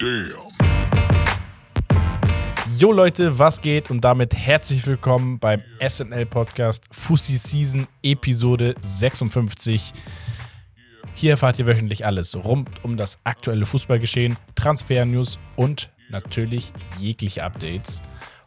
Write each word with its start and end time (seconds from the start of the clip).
Damn. 0.00 0.32
Jo 2.78 2.90
Leute, 2.90 3.38
was 3.38 3.60
geht? 3.60 3.90
Und 3.90 4.00
damit 4.00 4.32
herzlich 4.34 4.86
willkommen 4.86 5.38
beim 5.38 5.62
SNL 5.86 6.24
Podcast 6.24 6.84
Fussi 6.90 7.36
Season 7.36 7.86
Episode 8.02 8.76
56. 8.80 9.92
Hier 11.12 11.32
erfahrt 11.32 11.58
ihr 11.58 11.66
wöchentlich 11.66 12.06
alles 12.06 12.34
rund 12.34 12.70
um 12.82 12.96
das 12.96 13.18
aktuelle 13.24 13.66
Fußballgeschehen, 13.66 14.38
Transfer-News 14.54 15.38
und 15.56 15.90
natürlich 16.08 16.72
jegliche 16.98 17.44
Updates. 17.44 18.00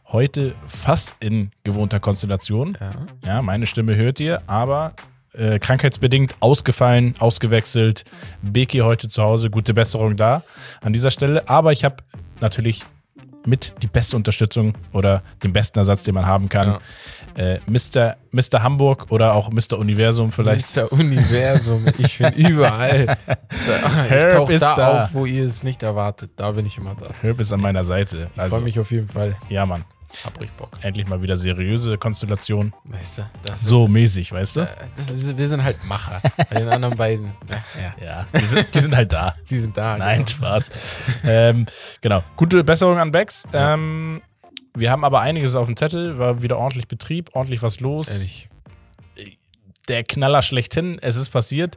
Heute 0.06 0.56
fast 0.66 1.14
in 1.20 1.52
gewohnter 1.62 2.00
Konstellation. 2.00 2.76
Ja. 2.80 2.90
Ja, 3.24 3.42
meine 3.42 3.68
Stimme 3.68 3.94
hört 3.94 4.18
ihr, 4.18 4.42
aber 4.48 4.94
äh, 5.36 5.58
krankheitsbedingt 5.58 6.34
ausgefallen, 6.40 7.14
ausgewechselt. 7.18 8.04
Beki 8.42 8.78
heute 8.78 9.08
zu 9.08 9.22
Hause, 9.22 9.50
gute 9.50 9.74
Besserung 9.74 10.16
da 10.16 10.42
an 10.80 10.92
dieser 10.92 11.10
Stelle. 11.10 11.48
Aber 11.48 11.72
ich 11.72 11.84
habe 11.84 11.96
natürlich 12.40 12.82
mit 13.46 13.74
die 13.82 13.88
beste 13.88 14.16
Unterstützung 14.16 14.72
oder 14.94 15.22
den 15.42 15.52
besten 15.52 15.78
Ersatz, 15.78 16.02
den 16.02 16.14
man 16.14 16.24
haben 16.24 16.48
kann. 16.48 16.78
Äh, 17.34 17.58
Mr. 17.66 18.16
Mr. 18.30 18.62
Hamburg 18.62 19.06
oder 19.10 19.34
auch 19.34 19.50
Mr. 19.50 19.78
Universum 19.78 20.32
vielleicht. 20.32 20.74
Mr. 20.76 20.90
Universum, 20.90 21.84
ich 21.98 22.16
bin 22.18 22.32
überall. 22.36 23.18
Ich 24.08 24.32
tauche 24.32 24.52
ist 24.54 24.62
da, 24.62 24.74
da. 24.76 25.04
auf, 25.04 25.14
wo 25.14 25.26
ihr 25.26 25.44
es 25.44 25.62
nicht 25.62 25.82
erwartet. 25.82 26.30
Da 26.36 26.52
bin 26.52 26.64
ich 26.64 26.78
immer 26.78 26.94
da. 26.94 27.08
Herb 27.20 27.38
ist 27.38 27.52
an 27.52 27.60
meiner 27.60 27.84
Seite. 27.84 28.30
Ich 28.34 28.40
Also, 28.40 28.56
freue 28.56 28.64
mich 28.64 28.80
auf 28.80 28.90
jeden 28.90 29.08
Fall. 29.08 29.36
ja, 29.50 29.66
Mann. 29.66 29.84
Hab 30.24 30.38
richtig 30.40 30.56
Bock. 30.56 30.78
Endlich 30.82 31.06
mal 31.08 31.20
wieder 31.22 31.36
seriöse 31.36 31.96
Konstellation. 31.98 32.72
Weißt 32.84 33.18
du? 33.18 33.22
Das 33.42 33.62
So 33.62 33.88
mäßig, 33.88 34.30
weißt 34.32 34.56
du? 34.56 34.60
Ist, 34.60 34.70
das, 34.96 35.10
ist- 35.10 35.38
wir 35.38 35.48
sind 35.48 35.64
halt 35.64 35.84
Macher. 35.86 36.20
Bei 36.50 36.56
den 36.60 36.68
anderen 36.68 36.96
beiden, 36.96 37.32
ja, 37.48 37.64
ja, 38.00 38.04
Ja, 38.04 38.26
die 38.38 38.44
sind, 38.44 38.74
die 38.74 38.80
sind 38.80 38.94
halt 38.94 39.12
da. 39.12 39.34
die 39.50 39.58
sind 39.58 39.76
da. 39.76 39.96
Nein, 39.98 40.24
genau. 40.24 40.28
Spaß. 40.30 40.70
ähm, 41.24 41.66
genau. 42.00 42.22
Gute 42.36 42.62
Besserung 42.64 42.98
an 42.98 43.10
Bex. 43.10 43.44
Ähm, 43.52 44.22
wir 44.76 44.90
haben 44.90 45.04
aber 45.04 45.20
einiges 45.20 45.56
auf 45.56 45.66
dem 45.66 45.76
Zettel. 45.76 46.18
War 46.18 46.42
wieder 46.42 46.58
ordentlich 46.58 46.88
Betrieb, 46.88 47.30
ordentlich 47.34 47.62
was 47.62 47.80
los. 47.80 48.08
Ehrlich. 48.08 48.48
Der 49.88 50.02
Knaller 50.02 50.40
schlechthin. 50.40 50.98
Es 51.02 51.16
ist 51.16 51.28
passiert. 51.30 51.76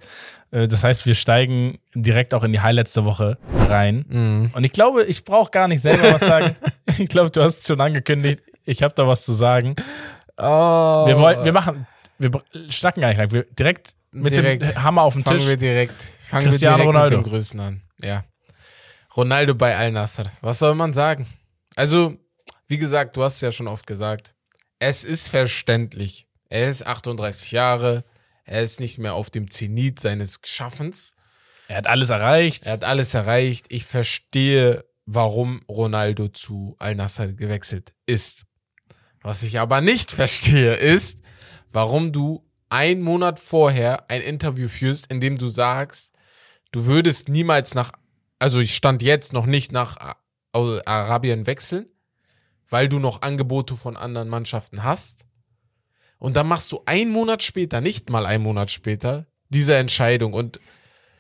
Äh, 0.52 0.68
Das 0.68 0.84
heißt, 0.84 1.06
wir 1.06 1.16
steigen 1.16 1.80
direkt 1.94 2.34
auch 2.34 2.44
in 2.44 2.52
die 2.54 2.60
Highlights 2.62 2.94
der 2.94 3.06
Woche 3.06 3.38
rein. 3.68 4.06
Mhm. 4.08 4.52
Und 4.54 4.64
ich 4.64 4.72
glaube, 4.74 5.04
ich 5.06 5.24
brauche 5.24 5.52
gar 5.52 5.68
nicht 5.68 5.82
selber 5.82 6.14
was 6.14 6.22
sagen. 6.22 6.56
ich 6.98 7.10
glaube, 7.10 7.30
du 7.32 7.42
hast 7.44 7.62
es 7.62 7.68
schon 7.68 7.82
angekündigt. 7.82 8.42
Ich 8.66 8.84
habe 8.84 8.94
da 8.94 9.08
was 9.08 9.26
zu 9.26 9.34
sagen. 9.34 9.76
Oh, 10.38 11.06
Wir, 11.08 11.18
wollen, 11.20 11.44
wir 11.46 11.52
machen, 11.54 11.88
wir 12.20 12.32
schnacken 12.70 13.02
gar 13.02 13.10
nicht 13.10 13.18
lang. 13.18 13.32
Wir 13.32 13.44
direkt 13.44 13.94
mit 14.12 14.32
Direkt. 14.34 14.64
dem 14.64 14.84
Hammer 14.84 15.02
auf 15.04 15.14
den 15.14 15.24
fangen 15.24 15.38
Tisch. 15.40 15.48
wir 15.50 15.58
direkt, 15.58 16.10
fangen 16.28 16.46
Cristiano 16.50 16.78
wir 16.78 16.84
direkt 16.84 16.96
Ronaldo. 16.96 17.18
mit 17.18 17.26
dem 17.26 17.30
Größten 17.32 17.60
an. 17.60 17.82
Ja. 18.02 18.24
Ronaldo 19.16 19.56
bei 19.56 19.76
Al 19.76 19.92
Nassr. 19.92 20.26
Was 20.42 20.60
soll 20.60 20.76
man 20.76 20.94
sagen? 20.94 21.28
Also, 21.76 22.16
wie 22.68 22.78
gesagt, 22.78 23.18
du 23.18 23.24
hast 23.24 23.36
es 23.36 23.42
ja 23.42 23.52
schon 23.52 23.68
oft 23.68 23.86
gesagt. 23.88 24.34
Es 24.80 25.04
ist 25.04 25.28
verständlich. 25.30 26.28
Er 26.50 26.70
ist 26.70 26.86
38 26.86 27.52
Jahre. 27.52 28.04
Er 28.48 28.64
ist 28.64 28.80
nicht 28.80 28.98
mehr 28.98 29.14
auf 29.14 29.30
dem 29.30 29.52
Zenit 29.52 30.00
seines 30.00 30.40
Schaffens. 30.44 31.14
er 31.68 31.78
hat 31.78 31.88
alles 31.88 32.10
erreicht. 32.10 32.66
Er 32.66 32.74
hat 32.74 32.84
alles 32.86 33.14
erreicht. 33.14 33.68
Ich 33.70 33.84
verstehe, 33.84 34.86
warum 35.06 35.62
Ronaldo 35.70 36.30
zu 36.30 36.76
Al 36.80 36.96
Nassr 36.96 37.28
gewechselt 37.28 37.94
ist. 38.06 38.46
Was 39.22 39.44
ich 39.44 39.60
aber 39.60 39.82
nicht 39.82 40.12
verstehe, 40.12 40.76
ist, 40.76 41.22
warum 41.72 42.14
du 42.14 42.50
einen 42.70 43.02
Monat 43.02 43.40
vorher 43.40 44.10
ein 44.10 44.22
Interview 44.22 44.70
führst, 44.70 45.08
in 45.08 45.20
dem 45.20 45.38
du 45.38 45.50
sagst, 45.50 46.18
du 46.72 46.86
würdest 46.86 47.28
niemals 47.28 47.76
nach, 47.76 47.92
also 48.40 48.60
ich 48.60 48.76
stand 48.76 49.02
jetzt 49.02 49.34
noch 49.34 49.46
nicht 49.46 49.72
nach 49.74 50.16
Arabien 50.54 51.48
wechseln, 51.48 51.88
weil 52.70 52.88
du 52.88 53.00
noch 53.00 53.22
Angebote 53.22 53.76
von 53.76 53.98
anderen 53.98 54.30
Mannschaften 54.30 54.84
hast. 54.84 55.27
Und 56.20 56.36
dann 56.36 56.48
machst 56.48 56.72
du 56.72 56.82
einen 56.86 57.12
Monat 57.12 57.44
später, 57.44 57.82
nicht 57.82 58.10
mal 58.10 58.26
einen 58.26 58.44
Monat 58.44 58.72
später, 58.72 59.28
diese 59.50 59.76
Entscheidung. 59.76 60.34
Und 60.34 60.60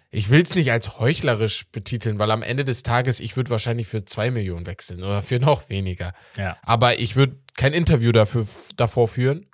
ich 0.10 0.30
will 0.30 0.42
es 0.42 0.56
nicht 0.56 0.72
als 0.72 1.00
heuchlerisch 1.00 1.66
betiteln, 1.72 2.18
weil 2.20 2.32
am 2.32 2.42
Ende 2.42 2.66
des 2.66 2.84
Tages, 2.84 3.20
ich 3.20 3.36
würde 3.36 3.52
wahrscheinlich 3.52 3.88
für 3.88 4.06
zwei 4.06 4.32
Millionen 4.32 4.66
wechseln 4.66 5.04
oder 5.04 5.22
für 5.22 5.40
noch 5.40 5.70
weniger. 5.70 6.14
ja. 6.38 6.58
Aber 6.64 7.00
ich 7.00 7.16
würde 7.16 7.38
kein 7.56 7.74
Interview 7.74 8.12
dafür, 8.12 8.48
davor 8.76 9.08
führen 9.08 9.48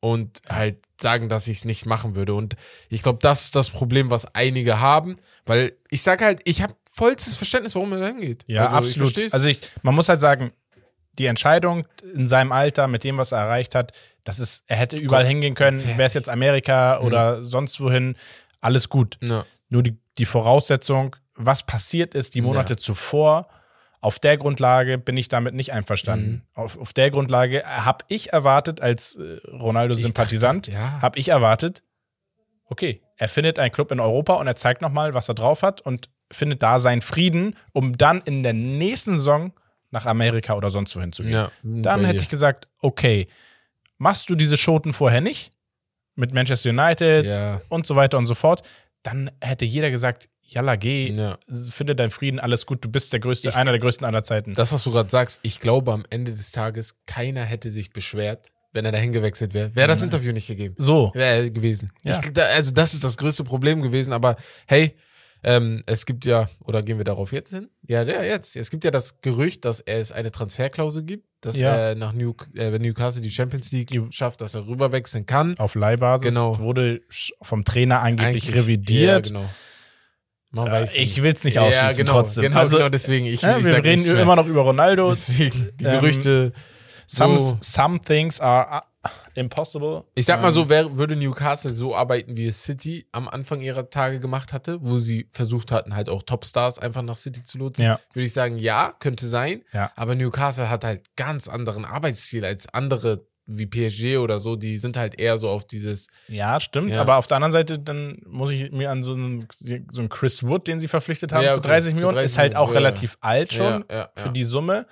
und 0.00 0.42
halt 0.48 0.80
sagen, 1.00 1.28
dass 1.28 1.48
ich 1.48 1.58
es 1.58 1.64
nicht 1.64 1.86
machen 1.86 2.14
würde. 2.14 2.34
Und 2.34 2.56
ich 2.90 3.02
glaube, 3.02 3.20
das 3.22 3.44
ist 3.44 3.56
das 3.56 3.70
Problem, 3.70 4.10
was 4.10 4.34
einige 4.34 4.80
haben, 4.80 5.16
weil 5.46 5.76
ich 5.90 6.02
sage 6.02 6.24
halt, 6.24 6.40
ich 6.44 6.62
habe 6.62 6.74
vollstes 6.92 7.36
Verständnis, 7.36 7.74
warum 7.74 7.92
er 7.92 8.00
da 8.00 8.06
hingeht. 8.08 8.44
Ja, 8.46 8.66
also, 8.66 8.70
Ich 8.70 8.76
absolut. 8.76 9.08
versteh's. 9.08 9.32
also 9.32 9.48
ich, 9.48 9.60
man 9.82 9.94
muss 9.94 10.08
halt 10.08 10.20
sagen, 10.20 10.52
die 11.18 11.26
Entscheidung 11.26 11.86
in 12.14 12.26
seinem 12.26 12.52
Alter, 12.52 12.86
mit 12.88 13.04
dem, 13.04 13.16
was 13.16 13.32
er 13.32 13.38
erreicht 13.38 13.74
hat, 13.74 13.92
das 14.24 14.38
ist, 14.38 14.64
er 14.66 14.76
hätte 14.76 14.96
überall 14.96 15.22
Komm, 15.22 15.28
hingehen 15.28 15.54
können, 15.54 15.82
wäre 15.86 16.04
es 16.04 16.14
jetzt 16.14 16.28
Amerika 16.28 17.00
oder 17.00 17.44
sonst 17.44 17.80
wohin, 17.80 18.16
alles 18.60 18.88
gut. 18.88 19.18
ja, 19.22 19.44
Nur 19.68 19.82
die, 19.82 19.98
die 20.18 20.24
Voraussetzung, 20.24 21.16
was 21.34 21.64
passiert 21.64 22.14
ist 22.14 22.34
die 22.34 22.40
Monate 22.40 22.76
zuvor, 22.76 23.48
auf 24.00 24.18
der 24.18 24.36
Grundlage 24.36 24.98
bin 24.98 25.16
ich 25.16 25.28
damit 25.28 25.54
nicht 25.54 25.72
einverstanden. 25.72 26.30
Mhm. 26.30 26.42
Auf, 26.62 26.78
auf 26.78 26.92
der 26.92 27.10
Grundlage 27.10 27.62
habe 27.64 28.04
ich 28.08 28.34
erwartet, 28.34 28.82
als 28.82 29.16
äh, 29.16 29.40
Ronaldo-Sympathisant, 29.50 30.68
ja. 30.68 31.00
habe 31.00 31.18
ich 31.18 31.28
erwartet, 31.28 31.82
okay, 32.66 33.00
er 33.16 33.28
findet 33.28 33.58
einen 33.58 33.72
Club 33.72 33.92
in 33.92 34.00
Europa 34.00 34.34
und 34.34 34.46
er 34.46 34.56
zeigt 34.56 34.82
nochmal, 34.82 35.14
was 35.14 35.28
er 35.28 35.34
drauf 35.34 35.62
hat 35.62 35.80
und 35.80 36.10
findet 36.30 36.62
da 36.62 36.78
seinen 36.78 37.00
Frieden, 37.00 37.56
um 37.72 37.96
dann 37.96 38.20
in 38.26 38.42
der 38.42 38.52
nächsten 38.52 39.12
Saison 39.12 39.52
nach 39.90 40.04
Amerika 40.04 40.54
oder 40.54 40.70
sonst 40.70 40.94
wohin 40.96 41.12
zu 41.12 41.22
gehen. 41.22 41.32
ja, 41.32 41.50
Dann 41.62 42.04
hätte 42.04 42.20
ich 42.20 42.28
gesagt, 42.28 42.68
okay, 42.80 43.28
machst 44.04 44.28
du 44.30 44.34
diese 44.34 44.56
Schoten 44.56 44.92
vorher 44.92 45.20
nicht 45.22 45.50
mit 46.14 46.32
Manchester 46.32 46.70
United 46.70 47.24
Ja. 47.26 47.60
und 47.70 47.86
so 47.86 47.96
weiter 47.96 48.18
und 48.18 48.26
so 48.26 48.34
fort, 48.34 48.62
dann 49.02 49.30
hätte 49.40 49.64
jeder 49.64 49.90
gesagt, 49.90 50.28
Jalla, 50.46 50.76
geh, 50.76 51.10
Ja. 51.10 51.38
finde 51.70 51.96
deinen 51.96 52.10
Frieden, 52.10 52.38
alles 52.38 52.66
gut, 52.66 52.84
du 52.84 52.88
bist 52.90 53.12
der 53.14 53.18
größte, 53.20 53.48
Ich- 53.48 53.56
einer 53.56 53.70
der 53.72 53.80
größten 53.80 54.06
aller 54.06 54.22
Zeiten. 54.22 54.52
Das, 54.52 54.72
was 54.72 54.84
du 54.84 54.92
gerade 54.92 55.08
sagst, 55.10 55.40
ich 55.42 55.58
glaube, 55.58 55.90
am 55.92 56.04
Ende 56.10 56.30
des 56.32 56.52
Tages, 56.52 56.96
keiner 57.06 57.42
hätte 57.44 57.70
sich 57.70 57.90
beschwert, 57.92 58.52
wenn 58.74 58.84
er 58.84 58.92
dahin 58.92 59.10
gewechselt 59.12 59.54
wäre. 59.54 59.74
Wäre 59.74 59.88
das 59.88 60.02
Interview 60.02 60.32
nicht 60.32 60.46
gegeben. 60.46 60.74
so, 60.76 61.10
Wäre 61.14 61.50
gewesen. 61.50 61.90
Ja. 62.04 62.20
Ich, 62.22 62.30
da, 62.32 62.42
also 62.48 62.72
das 62.72 62.92
ist 62.92 63.02
das 63.04 63.16
größte 63.16 63.42
Problem 63.42 63.80
gewesen, 63.80 64.12
aber 64.12 64.36
hey, 64.66 64.94
ähm, 65.42 65.82
es 65.86 66.04
gibt 66.06 66.24
ja, 66.26 66.48
oder 66.64 66.82
gehen 66.82 66.98
wir 66.98 67.04
darauf 67.04 67.32
jetzt 67.32 67.50
hin? 67.50 67.68
Ja, 67.86 68.02
ja, 68.02 68.22
jetzt. 68.22 68.54
Es 68.56 68.70
gibt 68.70 68.84
ja 68.84 68.90
das 68.90 69.20
Gerücht, 69.22 69.64
dass 69.64 69.80
es 69.80 70.12
eine 70.12 70.30
Transferklausel 70.30 71.02
gibt, 71.04 71.26
dass 71.44 71.56
Ja. 71.56 71.74
er 71.74 71.94
nach 71.94 72.12
New, 72.12 72.34
äh, 72.54 72.72
wenn 72.72 72.82
Newcastle 72.82 73.20
die 73.20 73.30
Champions 73.30 73.70
League 73.72 73.90
schafft, 74.10 74.40
dass 74.40 74.54
er 74.54 74.66
rüberwechseln 74.66 75.26
kann. 75.26 75.56
auf 75.58 75.74
Leihbasis 75.74 76.28
Genau. 76.34 76.58
wurde 76.58 77.02
vom 77.42 77.64
Trainer 77.64 78.00
angeblich 78.00 78.44
Eigentlich- 78.48 78.54
revidiert. 78.62 79.26
Ja, 79.30 79.32
genau. 79.40 79.50
Man 80.50 80.68
Äh, 80.68 80.70
weiß 80.70 80.94
ich 80.94 81.00
nicht. 81.00 81.22
will's 81.22 81.44
nicht 81.44 81.54
Ja, 81.56 81.62
ausschließen 81.62 81.96
genau, 82.06 82.12
trotzdem. 82.12 82.42
Genau, 82.44 82.58
Also, 82.58 82.76
genau 82.78 82.88
deswegen. 82.88 83.26
Ich, 83.26 83.42
Ja, 83.42 83.58
ich 83.58 83.64
wir 83.64 83.82
reden 83.84 84.16
immer 84.16 84.36
noch 84.36 84.46
über 84.46 84.62
Ronaldo. 84.62 85.08
Deswegen, 85.08 85.70
die 85.80 85.84
Ähm, 85.84 86.00
Gerüchte. 86.00 86.52
some, 87.08 87.36
so, 87.36 87.58
some 87.60 87.98
things 88.00 88.40
are 88.40 88.82
impossible. 89.34 90.04
Ich 90.14 90.26
sag 90.26 90.40
mal 90.40 90.48
Ähm, 90.48 90.54
so, 90.54 90.68
wär, 90.68 90.96
würde 90.96 91.16
Newcastle 91.16 91.74
so 91.74 91.94
arbeiten, 91.96 92.36
wie 92.36 92.46
es 92.46 92.62
City 92.62 93.06
am 93.12 93.28
Anfang 93.28 93.60
ihrer 93.60 93.90
Tage 93.90 94.20
gemacht 94.20 94.52
hatte, 94.52 94.78
wo 94.82 94.98
sie 94.98 95.28
versucht 95.30 95.72
hatten, 95.72 95.94
halt 95.94 96.08
auch 96.08 96.22
Topstars 96.22 96.78
einfach 96.78 97.02
nach 97.02 97.16
City 97.16 97.42
zu 97.42 97.58
lotsen, 97.58 97.84
Ja. 97.84 98.00
würde 98.12 98.26
ich 98.26 98.32
sagen, 98.32 98.58
ja, 98.58 98.94
könnte 98.98 99.28
sein. 99.28 99.62
Ja. 99.72 99.90
Aber 99.96 100.14
Newcastle 100.14 100.70
hat 100.70 100.84
halt 100.84 101.16
ganz 101.16 101.48
anderen 101.48 101.84
Arbeitsstil 101.84 102.44
als 102.44 102.68
andere 102.72 103.26
wie 103.46 103.66
PSG 103.66 104.16
oder 104.16 104.40
so. 104.40 104.56
Die 104.56 104.78
sind 104.78 104.96
halt 104.96 105.20
eher 105.20 105.36
so 105.36 105.50
auf 105.50 105.66
dieses, 105.66 106.06
Ja, 106.28 106.58
stimmt. 106.60 106.94
Ja. 106.94 107.02
Aber 107.02 107.16
auf 107.16 107.26
der 107.26 107.36
anderen 107.36 107.52
Seite, 107.52 107.78
dann 107.78 108.22
muss 108.26 108.50
ich 108.50 108.70
mir 108.72 108.90
an 108.90 109.02
so 109.02 109.12
einen, 109.12 109.46
so 109.90 110.00
einen 110.00 110.08
Chris 110.08 110.42
Wood, 110.42 110.66
den 110.66 110.80
sie 110.80 110.88
verpflichtet 110.88 111.32
haben 111.32 111.44
Ja, 111.44 111.52
für 111.52 111.58
okay, 111.58 111.68
30 111.68 111.90
für 111.90 111.94
Millionen, 111.96 112.14
30 112.14 112.24
ist 112.24 112.38
halt 112.38 112.56
auch 112.56 112.68
Millionen, 112.68 112.86
relativ 112.86 113.18
alt 113.20 113.52
schon 113.52 113.84
für 114.16 114.30
die 114.30 114.44
Summe. 114.44 114.86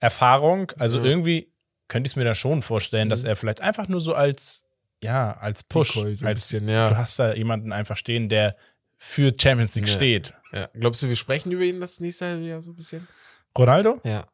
Erfahrung. 0.00 0.70
Also 0.78 0.98
Ja. 0.98 1.04
irgendwie 1.06 1.50
könnte 1.88 2.06
ich 2.06 2.12
es 2.12 2.16
mir 2.16 2.24
da 2.24 2.34
schon 2.34 2.62
vorstellen, 2.62 3.08
dass 3.08 3.22
Mhm. 3.22 3.28
er 3.30 3.36
vielleicht 3.36 3.60
einfach 3.60 3.88
nur 3.88 4.00
so 4.00 4.14
als, 4.14 4.64
ja, 5.02 5.32
als 5.32 5.62
Push, 5.64 5.94
Decoy 5.94 6.14
so 6.14 6.26
als, 6.26 6.48
bisschen, 6.48 6.68
ja. 6.68 6.90
du 6.90 6.96
hast 6.96 7.18
da 7.18 7.34
jemanden 7.34 7.72
einfach 7.72 7.96
stehen, 7.96 8.28
der 8.28 8.56
für 8.96 9.32
Champions 9.38 9.74
League 9.76 9.86
Ja. 9.88 9.94
steht. 9.94 10.34
ja. 10.52 10.68
Glaubst 10.74 11.02
du, 11.02 11.08
wir 11.08 11.16
sprechen 11.16 11.52
über 11.52 11.62
ihn 11.64 11.80
das 11.80 12.00
nächste 12.00 12.26
Jahr 12.38 12.60
so 12.62 12.72
ein 12.72 12.76
bisschen? 12.76 13.06
Ronaldo? 13.56 14.00
Ja. 14.04 14.26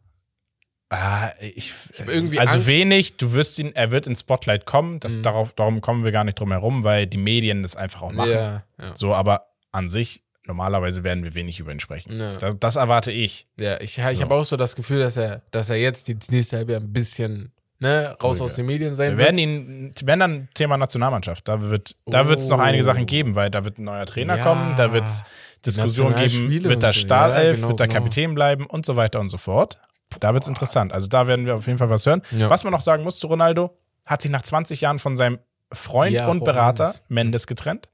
Ah, 0.90 1.30
ich, 1.40 1.72
hab 1.98 2.08
irgendwie 2.08 2.38
also 2.38 2.54
Angst. 2.56 2.66
wenig, 2.66 3.16
du 3.16 3.32
wirst 3.32 3.58
ihn, 3.58 3.74
er 3.74 3.90
wird 3.90 4.06
ins 4.06 4.20
Spotlight 4.20 4.64
kommen, 4.64 5.00
das, 5.00 5.16
Mhm. 5.18 5.22
darauf, 5.22 5.52
darum 5.54 5.80
kommen 5.80 6.04
wir 6.04 6.12
gar 6.12 6.24
nicht 6.24 6.38
drum 6.38 6.52
herum, 6.52 6.84
weil 6.84 7.06
die 7.06 7.16
Medien 7.16 7.62
das 7.62 7.74
einfach 7.74 8.02
auch 8.02 8.12
machen. 8.12 8.30
Ja. 8.30 8.62
So, 8.94 9.14
aber 9.14 9.48
an 9.72 9.88
sich, 9.88 10.22
normalerweise 10.46 11.04
werden 11.04 11.24
wir 11.24 11.34
wenig 11.34 11.58
über 11.60 11.72
ihn 11.72 11.80
sprechen. 11.80 12.18
Ja. 12.18 12.36
Das, 12.36 12.56
das 12.60 12.76
erwarte 12.76 13.10
ich. 13.12 13.46
Ja, 13.58 13.80
ich, 13.80 13.98
ich 13.98 14.04
So. 14.16 14.20
habe 14.22 14.34
auch 14.34 14.44
so 14.44 14.56
das 14.56 14.76
Gefühl, 14.76 15.00
dass 15.00 15.16
er, 15.16 15.42
dass 15.50 15.70
er 15.70 15.76
jetzt 15.76 16.08
das 16.08 16.30
nächste 16.30 16.56
halbe 16.58 16.72
Jahr 16.72 16.80
ein 16.80 16.92
bisschen 16.92 17.52
ne, 17.80 18.08
raus 18.22 18.32
Ruhiger. 18.36 18.44
aus 18.44 18.54
den 18.54 18.66
Medien 18.66 18.94
sein 18.94 19.12
Wir 19.12 19.18
wird. 19.18 19.26
werden 19.28 19.38
ihn, 19.38 19.92
wenn 20.04 20.18
dann 20.18 20.48
Thema 20.54 20.76
Nationalmannschaft. 20.76 21.48
Da 21.48 21.62
wird 21.62 21.94
da 22.06 22.28
wird's 22.28 22.48
noch 22.48 22.58
Oh. 22.58 22.62
einige 22.62 22.84
Sachen 22.84 23.06
geben, 23.06 23.34
weil 23.34 23.50
da 23.50 23.64
wird 23.64 23.78
ein 23.78 23.84
neuer 23.84 24.06
Trainer 24.06 24.36
Ja, 24.36 24.42
kommen, 24.44 24.74
da 24.76 24.92
wird 24.92 25.06
es 25.06 25.22
Diskussionen 25.64 26.14
geben, 26.16 26.64
wird 26.64 26.82
so. 26.82 26.92
Startelf, 26.92 27.46
Ja, 27.46 27.52
genau, 27.56 27.68
wird 27.68 27.80
da 27.80 27.86
genau. 27.86 27.98
Kapitän 27.98 28.34
bleiben 28.34 28.66
und 28.66 28.84
so 28.86 28.96
weiter 28.96 29.20
und 29.20 29.28
so 29.30 29.38
fort. 29.38 29.78
Da 30.20 30.32
wird 30.34 30.44
es 30.44 30.48
interessant. 30.48 30.92
Also 30.92 31.08
da 31.08 31.26
werden 31.26 31.46
wir 31.46 31.56
auf 31.56 31.66
jeden 31.66 31.78
Fall 31.78 31.90
was 31.90 32.06
hören. 32.06 32.22
Was 32.30 32.62
man 32.64 32.72
noch 32.72 32.82
sagen 32.82 33.02
muss 33.02 33.18
zu 33.18 33.26
Ronaldo, 33.26 33.76
hat 34.06 34.22
sich 34.22 34.30
nach 34.30 34.42
20 34.42 34.82
Jahren 34.82 34.98
von 34.98 35.16
seinem 35.16 35.38
Freund 35.72 36.20
und 36.20 36.44
Berater 36.44 36.84
Mendes. 36.84 37.02
Mendes 37.08 37.46
getrennt, 37.48 37.88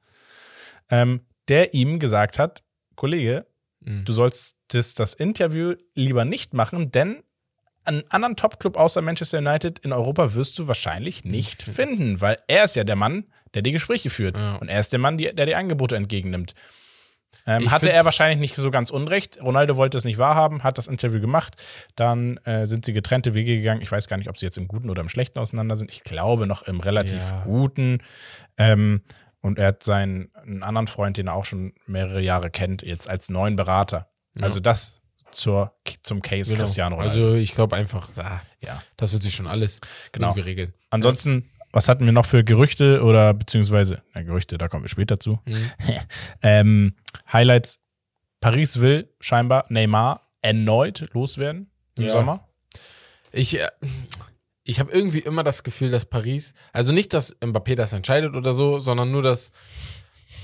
ähm, 0.90 1.20
der 1.48 1.74
ihm 1.74 1.98
gesagt 1.98 2.38
hat, 2.38 2.62
Kollege, 2.96 3.46
Mhm. 3.82 4.04
du 4.04 4.12
sollst 4.12 4.56
das, 4.68 4.92
das 4.94 5.14
Interview 5.14 5.74
lieber 5.94 6.24
nicht 6.26 6.52
machen, 6.54 6.90
denn 6.90 7.22
einen 7.84 8.04
anderen 8.10 8.36
Top-Club 8.36 8.76
außer 8.76 9.00
Manchester 9.00 9.38
United 9.38 9.78
in 9.78 9.92
Europa 9.94 10.34
wirst 10.34 10.58
du 10.58 10.68
wahrscheinlich 10.68 11.24
nicht 11.24 11.62
finden, 11.62 12.20
weil 12.20 12.36
er 12.46 12.64
ist 12.64 12.76
ja 12.76 12.84
der 12.84 12.96
Mann, 12.96 13.24
der 13.54 13.62
die 13.62 13.72
Gespräche 13.72 14.10
führt. 14.10 14.36
Ja. 14.36 14.56
Und 14.56 14.68
er 14.68 14.78
ist 14.80 14.92
der 14.92 14.98
Mann, 15.00 15.16
die, 15.16 15.34
der 15.34 15.46
die 15.46 15.54
Angebote 15.54 15.96
entgegennimmt. 15.96 16.54
Ähm, 17.46 17.70
hatte 17.70 17.90
er 17.90 18.04
wahrscheinlich 18.04 18.38
nicht 18.38 18.54
so 18.54 18.70
ganz 18.70 18.90
unrecht. 18.90 19.38
Ronaldo 19.42 19.76
wollte 19.78 19.96
es 19.96 20.04
nicht 20.04 20.18
wahrhaben, 20.18 20.62
hat 20.62 20.76
das 20.76 20.88
Interview 20.88 21.20
gemacht. 21.20 21.56
Dann 21.96 22.36
äh, 22.44 22.66
sind 22.66 22.84
sie 22.84 22.92
getrennte 22.92 23.32
Wege 23.34 23.56
gegangen. 23.56 23.80
Ich 23.80 23.90
weiß 23.90 24.08
gar 24.08 24.18
nicht, 24.18 24.28
ob 24.28 24.36
sie 24.36 24.44
jetzt 24.44 24.58
im 24.58 24.68
Guten 24.68 24.90
oder 24.90 25.00
im 25.00 25.08
Schlechten 25.08 25.38
auseinander 25.38 25.74
sind. 25.74 25.90
Ich 25.90 26.02
glaube 26.02 26.46
noch 26.46 26.62
im 26.62 26.80
relativ 26.80 27.18
Ja. 27.30 27.44
Guten. 27.44 28.02
Ähm, 28.58 29.00
und 29.42 29.58
er 29.58 29.68
hat 29.68 29.82
seinen 29.82 30.30
einen 30.34 30.62
anderen 30.62 30.86
Freund, 30.86 31.16
den 31.16 31.28
er 31.28 31.34
auch 31.34 31.44
schon 31.44 31.72
mehrere 31.86 32.20
Jahre 32.22 32.50
kennt, 32.50 32.82
jetzt 32.82 33.08
als 33.08 33.28
neuen 33.30 33.56
Berater. 33.56 34.08
Also 34.40 34.60
das 34.60 35.00
zur, 35.32 35.72
zum 36.02 36.22
Case 36.22 36.50
Genau. 36.52 36.64
Cristiano 36.64 36.96
Ronaldo. 36.96 37.14
Also 37.24 37.34
ich 37.36 37.54
glaube 37.54 37.76
einfach, 37.76 38.08
ah, 38.16 38.42
ja. 38.62 38.82
das 38.96 39.12
wird 39.12 39.22
sich 39.22 39.34
schon 39.34 39.46
alles 39.46 39.80
Genau. 40.12 40.32
regeln. 40.32 40.74
Ansonsten, 40.90 41.50
was 41.72 41.88
hatten 41.88 42.04
wir 42.04 42.12
noch 42.12 42.26
für 42.26 42.42
Gerüchte 42.44 43.02
oder 43.04 43.32
beziehungsweise, 43.34 44.02
na, 44.14 44.22
Gerüchte, 44.22 44.58
da 44.58 44.68
kommen 44.68 44.84
wir 44.84 44.88
später 44.88 45.20
zu. 45.20 45.40
Mhm. 45.46 45.70
ähm, 46.42 46.94
Highlights: 47.32 47.80
Paris 48.40 48.80
will 48.80 49.08
scheinbar 49.20 49.64
Neymar 49.68 50.28
erneut 50.42 51.08
loswerden 51.12 51.70
im 51.96 52.04
Ja. 52.06 52.12
Sommer. 52.12 52.48
Ich, 53.32 53.56
äh, 53.58 53.68
ich 54.70 54.78
habe 54.80 54.92
irgendwie 54.92 55.18
immer 55.18 55.42
das 55.42 55.62
Gefühl, 55.64 55.90
dass 55.90 56.04
Paris, 56.04 56.54
also 56.72 56.92
nicht, 56.92 57.12
dass 57.12 57.36
Mbappé 57.40 57.74
das 57.74 57.92
entscheidet 57.92 58.34
oder 58.36 58.54
so, 58.54 58.78
sondern 58.78 59.10
nur, 59.10 59.22
dass 59.22 59.50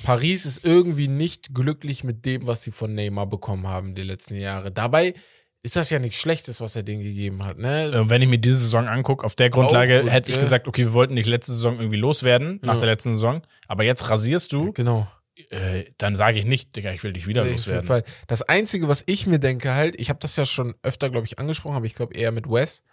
Paris 0.02 0.46
ist 0.46 0.64
irgendwie 0.64 1.08
nicht 1.08 1.54
glücklich 1.54 2.04
mit 2.04 2.24
dem, 2.26 2.46
was 2.46 2.62
sie 2.62 2.70
von 2.72 2.94
Neymar 2.94 3.26
bekommen 3.26 3.66
haben 3.66 3.94
die 3.94 4.02
letzten 4.02 4.36
Jahre. 4.36 4.70
Dabei 4.72 5.14
ist 5.62 5.74
das 5.76 5.90
ja 5.90 5.98
nichts 5.98 6.18
Schlechtes, 6.18 6.60
was 6.60 6.76
er 6.76 6.82
denen 6.82 7.02
gegeben 7.02 7.44
hat. 7.44 7.58
Ne? 7.58 7.86
Äh, 7.86 8.08
Wenn 8.08 8.22
ich 8.22 8.28
mir 8.28 8.38
diese 8.38 8.58
Saison 8.60 8.86
angucke, 8.86 9.24
auf 9.24 9.34
der 9.34 9.50
Grundlage 9.50 10.02
gut, 10.02 10.10
hätte 10.10 10.30
ich 10.30 10.36
ja. 10.36 10.42
gesagt, 10.42 10.68
okay, 10.68 10.82
wir 10.84 10.92
wollten 10.92 11.14
nicht 11.14 11.26
letzte 11.26 11.52
Saison 11.52 11.78
irgendwie 11.78 11.96
loswerden, 11.96 12.60
nach 12.62 12.74
Ja. 12.74 12.80
der 12.80 12.88
letzten 12.90 13.14
Saison, 13.14 13.42
aber 13.66 13.82
jetzt 13.84 14.08
rasierst 14.08 14.52
du, 14.52 14.72
Genau. 14.72 15.08
äh, 15.50 15.84
dann 15.98 16.14
sage 16.14 16.38
ich 16.38 16.44
nicht, 16.44 16.76
Digga, 16.76 16.92
ich 16.92 17.02
will 17.02 17.12
dich 17.12 17.26
wieder 17.26 17.42
Auf 17.42 17.46
jeden 17.48 17.58
loswerden. 17.58 17.86
Fall. 17.86 18.04
Das 18.28 18.42
Einzige, 18.42 18.86
was 18.88 19.02
ich 19.06 19.26
mir 19.26 19.38
denke, 19.40 19.74
halt, 19.74 19.98
ich 19.98 20.08
habe 20.08 20.20
das 20.20 20.36
ja 20.36 20.46
schon 20.46 20.74
öfter, 20.82 21.10
glaube 21.10 21.26
ich, 21.26 21.38
angesprochen, 21.40 21.74
aber 21.76 21.86
ich 21.86 21.94
glaube 21.94 22.14
eher 22.14 22.30
mit 22.32 22.48
Wes. 22.48 22.84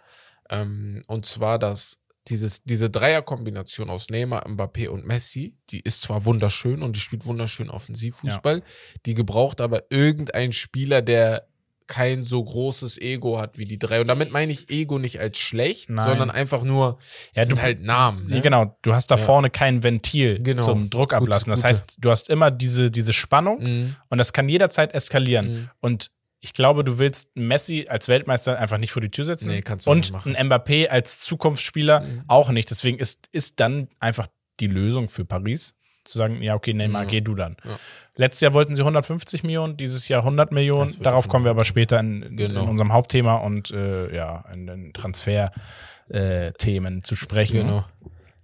Ähm, 0.50 1.02
und 1.06 1.24
zwar, 1.26 1.58
dass 1.58 2.00
dieses, 2.28 2.62
diese 2.64 2.88
Dreierkombination 2.90 3.90
aus 3.90 4.08
Neymar, 4.08 4.46
Mbappé 4.48 4.88
und 4.88 5.06
Messi, 5.06 5.56
die 5.70 5.80
ist 5.80 6.00
zwar 6.02 6.24
wunderschön 6.24 6.82
und 6.82 6.96
die 6.96 7.00
spielt 7.00 7.26
wunderschön 7.26 7.68
Offensivfußball, 7.70 8.62
die 9.04 9.14
gebraucht 9.14 9.60
aber 9.60 9.84
irgendein 9.90 10.52
Spieler, 10.52 11.02
der 11.02 11.46
kein 11.86 12.24
so 12.24 12.42
großes 12.42 12.96
Ego 12.96 13.38
hat 13.38 13.58
wie 13.58 13.66
die 13.66 13.78
drei. 13.78 14.00
Und 14.00 14.08
damit 14.08 14.32
meine 14.32 14.50
ich 14.52 14.70
Ego 14.70 14.98
nicht 14.98 15.20
als 15.20 15.36
schlecht, 15.38 15.90
Nein. 15.90 16.08
sondern 16.08 16.30
einfach 16.30 16.62
nur, 16.62 16.98
Ja, 17.34 17.42
ja, 17.42 17.44
sind 17.44 17.58
du- 17.58 17.62
halt 17.62 17.82
Namen. 17.82 18.26
Ja, 18.30 18.36
Ne? 18.36 18.40
genau, 18.40 18.78
du 18.80 18.94
hast 18.94 19.10
da 19.10 19.16
Ja. 19.16 19.22
vorne 19.22 19.50
kein 19.50 19.82
Ventil 19.82 20.40
Genau. 20.42 20.64
zum 20.64 20.88
Druck 20.88 21.12
ablassen. 21.12 21.50
Das 21.50 21.58
gute. 21.60 21.68
heißt, 21.68 21.96
du 21.98 22.10
hast 22.10 22.30
immer 22.30 22.50
diese, 22.50 22.90
diese 22.90 23.12
Spannung 23.12 23.62
Mhm. 23.62 23.96
und 24.08 24.16
das 24.16 24.32
kann 24.32 24.48
jederzeit 24.48 24.94
eskalieren. 24.94 25.52
Mhm. 25.52 25.70
Und 25.80 26.10
ich 26.44 26.52
glaube, 26.52 26.84
du 26.84 26.98
willst 26.98 27.30
Messi 27.34 27.86
als 27.88 28.08
Weltmeister 28.08 28.58
einfach 28.58 28.76
nicht 28.76 28.92
vor 28.92 29.00
die 29.00 29.10
Tür 29.10 29.24
setzen. 29.24 29.48
Nee, 29.48 29.62
kannst 29.62 29.86
du 29.86 29.90
und 29.90 29.96
nicht 29.98 30.12
machen. 30.12 30.36
ein 30.36 30.48
Mbappé 30.50 30.88
als 30.88 31.18
Zukunftsspieler 31.20 32.00
Mhm. 32.00 32.24
auch 32.28 32.50
nicht. 32.50 32.70
Deswegen 32.70 32.98
ist, 32.98 33.28
ist 33.32 33.60
dann 33.60 33.88
einfach 33.98 34.26
die 34.60 34.66
Lösung 34.66 35.08
für 35.08 35.24
Paris, 35.24 35.74
zu 36.04 36.18
sagen, 36.18 36.42
ja, 36.42 36.54
okay, 36.54 36.74
Neymar, 36.74 37.02
Ja. 37.04 37.08
geh 37.08 37.20
du 37.22 37.34
dann. 37.34 37.56
Ja. 37.64 37.78
Letztes 38.16 38.42
Jahr 38.42 38.52
wollten 38.52 38.76
sie 38.76 38.82
150 38.82 39.42
Millionen, 39.42 39.78
dieses 39.78 40.06
Jahr 40.08 40.22
100 40.22 40.52
Millionen. 40.52 40.94
Darauf 41.02 41.20
auf 41.24 41.28
kommen 41.28 41.46
wir 41.46 41.50
aber 41.50 41.64
später 41.64 41.98
in, 41.98 42.36
Genau. 42.36 42.64
in 42.64 42.68
unserem 42.68 42.92
Hauptthema 42.92 43.36
und 43.36 43.70
äh, 43.70 44.14
ja, 44.14 44.44
in 44.52 44.66
den 44.66 44.92
Transfer-Themen 44.92 47.02
zu 47.04 47.16
sprechen. 47.16 47.56
Genau. 47.66 47.84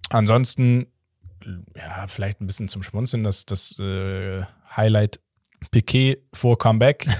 Ansonsten, 0.09 0.87
ja, 1.75 2.07
vielleicht 2.07 2.41
ein 2.41 2.47
bisschen 2.47 2.67
zum 2.67 2.81
Schmunzeln, 2.83 3.23
das, 3.23 3.45
das 3.45 3.77
äh, 3.79 4.41
Highlight 4.75 5.19
Piquet 5.69 6.17
vor 6.33 6.57
Comeback. 6.57 7.05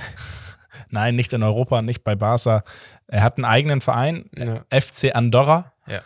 Nein, 0.91 1.15
nicht 1.15 1.33
in 1.33 1.43
Europa, 1.43 1.81
nicht 1.81 2.03
bei 2.03 2.15
Barca. 2.15 2.63
Er 3.07 3.23
hat 3.23 3.37
einen 3.37 3.45
eigenen 3.45 3.81
Verein, 3.81 4.29
Ja. 4.35 4.63
FC 4.69 5.15
Andorra, 5.15 5.71
ja. 5.87 6.01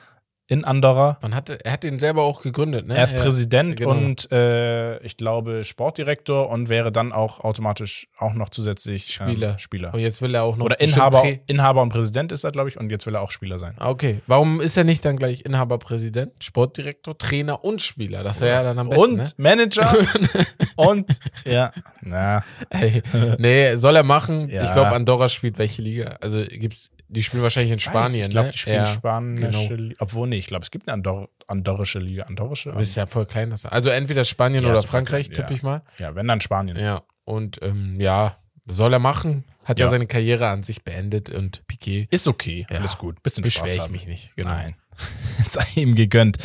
In 0.48 0.64
Andorra. 0.64 1.18
Man 1.22 1.34
hatte, 1.34 1.64
er 1.66 1.72
hat 1.74 1.84
den 1.84 1.98
selber 1.98 2.22
auch 2.24 2.44
gegründet, 2.44 2.88
ne? 2.88 2.96
Er 2.96 3.04
ist 3.04 3.14
Ja. 3.14 3.22
Präsident 3.22 3.78
genau. 3.78 3.92
und 3.92 4.32
äh, 4.32 5.00
ich 5.00 5.18
glaube 5.18 5.64
Sportdirektor 5.64 6.50
und 6.50 6.70
wäre 6.70 6.92
dann 6.92 7.12
auch 7.12 7.40
automatisch 7.40 8.08
auch 8.20 8.34
noch 8.34 8.50
zusätzlich 8.50 9.12
Spieler. 9.12 9.52
Ähm, 9.54 9.60
Spieler. 9.60 9.94
Und 9.94 10.02
jetzt 10.02 10.22
will 10.22 10.36
er 10.36 10.44
auch 10.44 10.56
noch 10.58 10.66
Oder 10.66 10.80
Inhaber, 10.80 11.24
Inhaber 11.48 11.82
und 11.82 11.90
Präsident 11.90 12.32
ist 12.32 12.44
er, 12.44 12.52
glaube 12.52 12.70
ich, 12.70 12.78
und 12.80 12.92
jetzt 12.92 13.06
will 13.08 13.16
er 13.16 13.22
auch 13.22 13.32
Spieler 13.32 13.58
sein. 13.58 13.74
Ah, 13.78 13.90
Okay, 13.90 14.20
warum 14.28 14.62
ist 14.62 14.76
er 14.78 14.84
nicht 14.84 15.04
dann 15.06 15.16
gleich 15.18 15.46
Inhaber, 15.46 15.78
Präsident, 15.80 16.32
Sportdirektor, 16.44 17.18
Trainer 17.18 17.64
und 17.64 17.82
Spieler? 17.82 18.24
Das 18.24 18.42
wäre 18.42 18.52
ja 18.58 18.64
dann 18.64 18.78
am 18.78 18.90
besten, 18.90 19.04
und 19.04 19.18
ne? 19.18 19.26
Manager 19.38 19.92
und 20.76 21.20
ja, 21.46 21.72
na, 22.02 22.44
Ey, 22.70 23.02
nee, 23.38 23.76
soll 23.78 23.96
er 23.96 24.04
machen. 24.04 24.50
Ja. 24.50 24.64
Ich 24.64 24.74
glaube, 24.74 24.92
Andorra 24.92 25.28
spielt 25.28 25.58
welche 25.58 25.82
Liga? 25.82 26.18
Also 26.22 26.44
gibt's, 26.48 26.92
die 27.08 27.24
spielen 27.24 27.44
wahrscheinlich 27.44 27.72
in 27.72 27.80
Spanien, 27.80 28.22
Ich 28.26 28.30
glaube, 28.30 28.48
ne? 28.48 28.52
die 28.52 28.58
spielen 28.58 28.76
ja, 28.78 28.86
spanische 28.86 29.78
genau. 29.78 29.94
Obwohl, 30.00 30.28
nee, 30.28 30.35
ich 30.38 30.48
glaube, 30.48 30.64
es 30.64 30.72
gibt 30.72 30.88
eine 30.88 30.94
Andor 30.94 31.30
andorische 31.48 32.00
Liga. 32.00 32.24
Andorische? 32.24 32.72
Das 32.72 32.84
ist 32.84 32.96
ja 32.96 33.06
voll 33.06 33.26
klein. 33.26 33.50
Das 33.52 33.66
also 33.66 33.90
entweder 33.90 34.24
Spanien 34.24 34.64
Ja, 34.64 34.72
oder 34.72 34.82
Frankreich, 34.84 35.30
tippe 35.30 35.50
ja. 35.52 35.56
ich 35.56 35.64
mal. 35.64 35.82
Ja, 36.00 36.16
wenn 36.16 36.28
dann 36.28 36.42
Spanien. 36.42 36.78
Ja, 36.78 37.04
und 37.24 37.60
ähm, 37.62 38.00
ja, 38.00 38.38
soll 38.66 38.94
er 38.94 39.00
machen. 39.00 39.44
Hat 39.64 39.80
ja. 39.80 39.86
Ja. 39.86 39.90
seine 39.90 40.06
Karriere 40.08 40.48
an 40.48 40.62
sich 40.64 40.84
beendet 40.84 41.30
und 41.32 41.66
Piquet. 41.68 42.08
Ist 42.12 42.28
okay, 42.28 42.66
alles 42.70 42.98
gut. 42.98 43.22
Bisschen 43.24 43.44
Beschwere 43.44 43.68
Spaß 43.68 43.76
ich 43.76 43.82
haben. 43.82 43.92
mich 43.92 44.06
nicht. 44.08 44.36
Genau. 44.36 44.52
Nein. 44.52 44.76
Sei 45.50 45.66
ihm 45.76 45.96
gegönnt. 45.96 46.38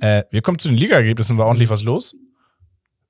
Äh, 0.00 0.24
wir 0.30 0.42
kommen 0.42 0.58
zu 0.58 0.68
den 0.68 0.76
Liga-Ergebnissen. 0.78 1.36
War 1.38 1.44
Mhm. 1.44 1.48
ordentlich 1.48 1.70
was 1.70 1.82
los. 1.82 2.14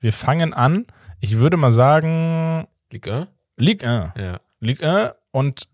Wir 0.01 0.13
fangen 0.13 0.55
an. 0.55 0.87
Ich 1.21 1.39
würde 1.39 1.57
mal 1.57 1.73
sagen, 1.73 2.67
Liga? 2.91 3.29
Ligue 3.57 3.89
1. 3.89 4.13
Ja. 4.19 4.41
Ligue 4.61 4.89
1 4.89 5.15
und 5.33 5.69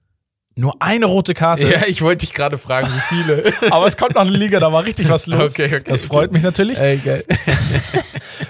nur 0.56 0.80
eine 0.80 1.06
rote 1.06 1.34
Karte. 1.34 1.68
Ja, 1.68 1.86
ich 1.86 2.00
wollte 2.02 2.24
dich 2.26 2.32
gerade 2.34 2.58
fragen, 2.58 2.86
wie 2.88 3.14
viele. 3.16 3.52
Aber 3.72 3.86
es 3.86 3.96
kommt 3.96 4.14
noch 4.14 4.22
eine 4.22 4.30
Liga, 4.30 4.60
da 4.60 4.72
war 4.72 4.84
richtig 4.84 5.08
was 5.08 5.26
los. 5.26 5.52
Okay, 5.52 5.66
okay, 5.66 5.82
das 5.84 6.02
okay. 6.04 6.08
freut 6.14 6.32
mich 6.32 6.42
natürlich. 6.42 6.78
Ey, 6.78 6.98
geil. 6.98 7.24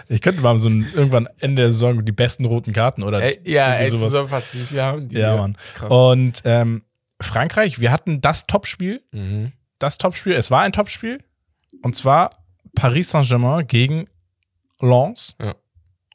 Ich 0.09 0.21
könnte 0.21 0.43
mal 0.43 0.57
so 0.59 0.69
ein, 0.69 0.87
irgendwann 0.95 1.29
Ende 1.41 1.63
der 1.63 1.71
Saison 1.73 2.05
die 2.05 2.13
besten 2.13 2.45
roten 2.45 2.73
Karten 2.75 3.03
oder 3.03 3.23
Ey, 3.23 3.41
ja, 3.45 3.75
ey, 3.75 3.87
sowas. 3.89 4.01
zusammenfassen, 4.05 4.61
wie 4.61 4.65
viele 4.65 4.83
haben 4.83 5.09
die? 5.09 5.17
Ja, 5.17 5.37
Mann. 5.37 5.57
Krass. 5.73 5.91
Und 5.91 6.43
ähm, 6.45 6.83
Frankreich, 7.21 7.81
wir 7.81 7.91
hatten 7.91 8.21
das 8.21 8.47
Topspiel, 8.47 9.03
Mhm. 9.13 9.53
das 9.79 9.97
Topspiel, 9.97 10.35
es 10.35 10.51
war 10.51 10.61
ein 10.61 10.73
Topspiel, 10.73 11.21
und 11.83 11.97
zwar 11.97 12.31
Paris 12.75 13.11
Saint-Germain 13.11 13.67
gegen 13.67 14.07
Lens. 14.81 15.37
Ja. 15.41 15.55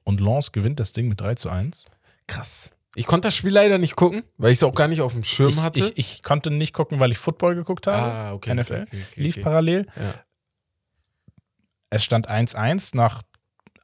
Und 0.03 0.19
Lens 0.21 0.51
gewinnt 0.51 0.79
das 0.79 0.91
Ding 0.93 1.07
mit 1.07 1.19
3 1.19 1.35
zu 1.35 1.49
1. 1.49 1.85
Krass. 2.27 2.71
Ich 2.99 3.05
konnte 3.05 3.27
das 3.27 3.35
Spiel 3.35 3.51
leider 3.53 3.77
nicht 3.77 3.95
gucken, 3.95 4.23
weil 4.37 4.51
ich 4.51 4.57
es 4.57 4.63
auch 4.63 4.73
gar 4.75 4.87
nicht 4.87 5.01
auf 5.01 5.13
dem 5.13 5.23
Schirm 5.23 5.49
Ich, 5.49 5.61
hatte. 5.61 5.79
ich, 5.79 5.97
ich 5.97 6.23
konnte 6.23 6.51
nicht 6.51 6.73
gucken, 6.73 6.99
weil 6.99 7.11
ich 7.11 7.17
Football 7.17 7.55
geguckt 7.55 7.87
habe. 7.87 7.97
ah, 7.97 8.33
okay. 8.33 8.53
NFL. 8.53 8.73
Okay, 8.73 8.83
okay, 9.11 9.21
Lief 9.21 9.35
okay. 9.35 9.43
parallel. 9.43 9.85
Ja. 9.95 10.13
Es 11.89 12.03
stand 12.03 12.29
1-1 12.29 12.95
nach 12.95 13.23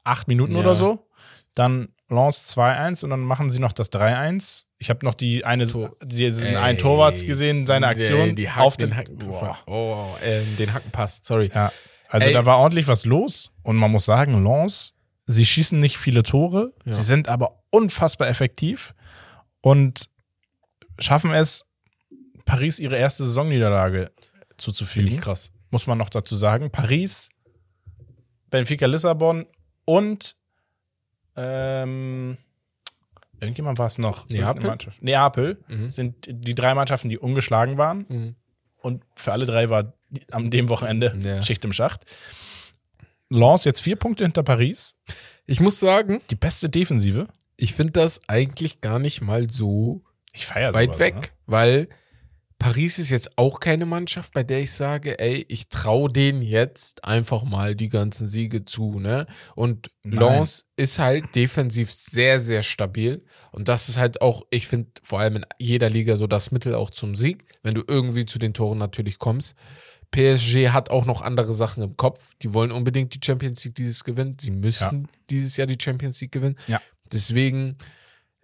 acht 0.03 0.27
Minuten 0.27 0.53
Ja. 0.53 0.59
oder 0.59 0.75
so. 0.75 1.07
Dann 1.55 1.89
Lens 2.09 2.55
2-1 2.55 3.03
und 3.03 3.09
dann 3.09 3.21
machen 3.21 3.49
sie 3.49 3.59
noch 3.59 3.71
das 3.73 3.91
3-1. 3.91 4.65
Ich 4.77 4.89
habe 4.89 5.03
noch 5.05 5.15
die 5.15 5.45
eine, 5.45 5.65
Tor. 5.65 5.95
diesen 6.03 6.45
Ey. 6.45 6.55
einen 6.57 6.77
Torwart 6.77 7.25
gesehen, 7.25 7.65
seine 7.65 7.87
Aktion 7.87 8.19
Ey, 8.29 8.35
die 8.35 8.49
Hack, 8.51 8.61
auf 8.63 8.77
den, 8.77 8.89
den 8.89 8.97
Hacken, 8.97 9.17
Boah. 9.17 9.57
oh, 9.65 10.05
ähm, 10.23 10.57
den 10.59 10.73
Hackenpass, 10.73 11.21
sorry. 11.23 11.49
Ja, 11.55 11.71
also 12.09 12.27
Ey. 12.27 12.33
da 12.33 12.45
war 12.45 12.57
ordentlich 12.59 12.87
was 12.87 13.05
los 13.05 13.49
und 13.63 13.77
man 13.77 13.89
muss 13.89 14.05
sagen, 14.05 14.43
Lens, 14.43 14.93
sie 15.25 15.45
schießen 15.45 15.79
nicht 15.79 15.97
viele 15.97 16.21
Tore, 16.21 16.73
Ja. 16.83 16.91
sie 16.91 17.03
sind 17.03 17.27
aber 17.29 17.63
unfassbar 17.71 18.27
effektiv 18.27 18.93
und 19.65 20.09
schaffen 20.99 21.31
es, 21.33 21.65
Paris 22.45 22.77
ihre 22.79 22.97
erste 22.97 23.25
Saisonniederlage 23.25 24.11
zuzufügen. 24.57 25.07
Finde 25.07 25.19
ich 25.19 25.23
krass. 25.25 25.51
Muss 25.71 25.87
man 25.87 25.97
noch 25.97 26.09
dazu 26.09 26.35
sagen. 26.35 26.69
Paris, 26.69 27.29
Benfica 28.51 28.85
Lissabon 28.85 29.47
und 29.85 30.35
ähm, 31.35 32.37
irgendjemand 33.39 33.79
war 33.79 33.87
es 33.87 33.97
noch. 33.97 34.29
Neapel? 34.29 34.77
Neapel 35.01 35.63
Mhm. 35.67 35.89
sind 35.89 36.15
die 36.29 36.53
drei 36.53 36.75
Mannschaften, 36.75 37.09
die 37.09 37.17
ungeschlagen 37.17 37.77
waren. 37.79 38.05
Mhm. 38.07 38.35
und 38.77 39.03
für 39.15 39.31
alle 39.31 39.47
drei 39.47 39.71
war 39.71 39.93
am 40.29 40.51
dem 40.51 40.69
Wochenende 40.69 41.17
Ja. 41.23 41.41
Schicht 41.41 41.65
im 41.65 41.73
Schacht. 41.73 42.05
Lens 43.29 43.63
jetzt 43.63 43.81
vier 43.81 43.95
Punkte 43.95 44.23
hinter 44.23 44.43
Paris, 44.43 44.95
Ich 45.47 45.59
muss 45.59 45.79
sagen, 45.79 46.19
die 46.29 46.35
beste 46.35 46.69
Defensive. 46.69 47.27
Ich 47.57 47.73
finde 47.73 47.93
das 47.93 48.21
eigentlich 48.27 48.81
gar 48.81 48.99
nicht 48.99 49.21
mal 49.21 49.49
so 49.49 50.03
weit 50.49 50.73
sowas, 50.73 50.99
weg, 50.99 51.15
Ne? 51.15 51.21
weil 51.45 51.87
Paris 52.57 52.99
ist 52.99 53.09
jetzt 53.09 53.37
auch 53.37 53.59
keine 53.59 53.85
Mannschaft, 53.85 54.33
bei 54.33 54.41
der 54.43 54.59
ich 54.61 54.71
sage, 54.71 55.19
ey, 55.19 55.45
ich 55.49 55.67
traue 55.67 56.11
denen 56.11 56.41
jetzt 56.41 57.03
einfach 57.03 57.43
mal 57.43 57.75
die 57.75 57.89
ganzen 57.89 58.27
Siege 58.29 58.63
zu, 58.63 58.97
ne? 58.99 59.25
Und 59.55 59.91
Nein. 60.03 60.19
Lens 60.19 60.65
ist 60.77 60.97
halt 60.97 61.35
defensiv 61.35 61.91
sehr, 61.91 62.39
sehr 62.39 62.63
stabil. 62.63 63.25
Und 63.51 63.67
das 63.67 63.89
ist 63.89 63.97
halt 63.97 64.21
auch, 64.21 64.43
ich 64.51 64.67
finde, 64.67 64.89
vor 65.03 65.19
allem 65.19 65.35
in 65.37 65.45
jeder 65.59 65.89
Liga 65.89 66.15
so 66.15 66.27
das 66.27 66.51
Mittel 66.51 66.75
auch 66.75 66.91
zum 66.91 67.13
Sieg, 67.13 67.43
wenn 67.61 67.75
du 67.75 67.83
irgendwie 67.87 68.25
zu 68.25 68.39
den 68.39 68.53
Toren 68.53 68.77
natürlich 68.77 69.19
kommst. 69.19 69.55
PSG 70.11 70.69
hat 70.69 70.89
auch 70.89 71.05
noch 71.05 71.21
andere 71.21 71.53
Sachen 71.53 71.83
im 71.83 71.97
Kopf. 71.97 72.35
Die 72.41 72.53
wollen 72.53 72.71
unbedingt 72.71 73.13
die 73.13 73.19
Champions 73.23 73.65
League 73.65 73.75
dieses 73.75 74.05
gewinnen. 74.05 74.37
Sie 74.39 74.51
müssen 74.51 75.09
dieses 75.29 75.57
Jahr 75.57 75.67
die 75.67 75.77
Champions 75.79 76.21
League 76.21 76.31
gewinnen. 76.31 76.55
Ja. 76.67 76.81
Deswegen, 77.11 77.77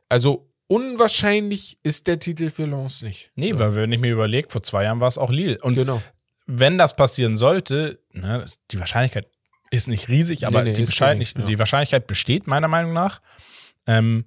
also 0.10 0.51
unwahrscheinlich 0.68 1.77
ist 1.84 2.08
der 2.08 2.20
Titel 2.20 2.50
für 2.50 2.65
Lens 2.65 3.01
nicht. 3.01 3.32
Nee, 3.36 3.51
So. 3.51 3.60
weil 3.60 3.75
wenn 3.75 3.91
ich 3.91 4.00
mir 4.00 4.12
überlege, 4.12 4.50
vor 4.50 4.63
zwei 4.63 4.84
Jahren 4.84 5.00
war 5.00 5.08
es 5.08 5.18
auch 5.18 5.30
Lille. 5.30 5.58
Und 5.62 5.75
genau. 5.75 6.01
wenn 6.46 6.77
das 6.77 6.96
passieren 6.96 7.36
sollte, 7.36 8.00
ne, 8.13 8.46
die 8.72 8.80
Wahrscheinlichkeit 8.80 9.27
ist 9.70 9.88
nicht 9.88 10.10
riesig, 10.10 10.48
aber 10.48 10.63
nee, 10.63 10.74
die, 10.74 10.82
ist 10.82 10.89
Wahrscheinlich, 10.89 11.34
ja. 11.38 11.44
die 11.44 11.60
Wahrscheinlichkeit 11.60 12.08
besteht 12.08 12.48
meiner 12.48 12.68
Meinung 12.68 12.94
nach. 12.94 13.22
Ähm, 13.88 14.25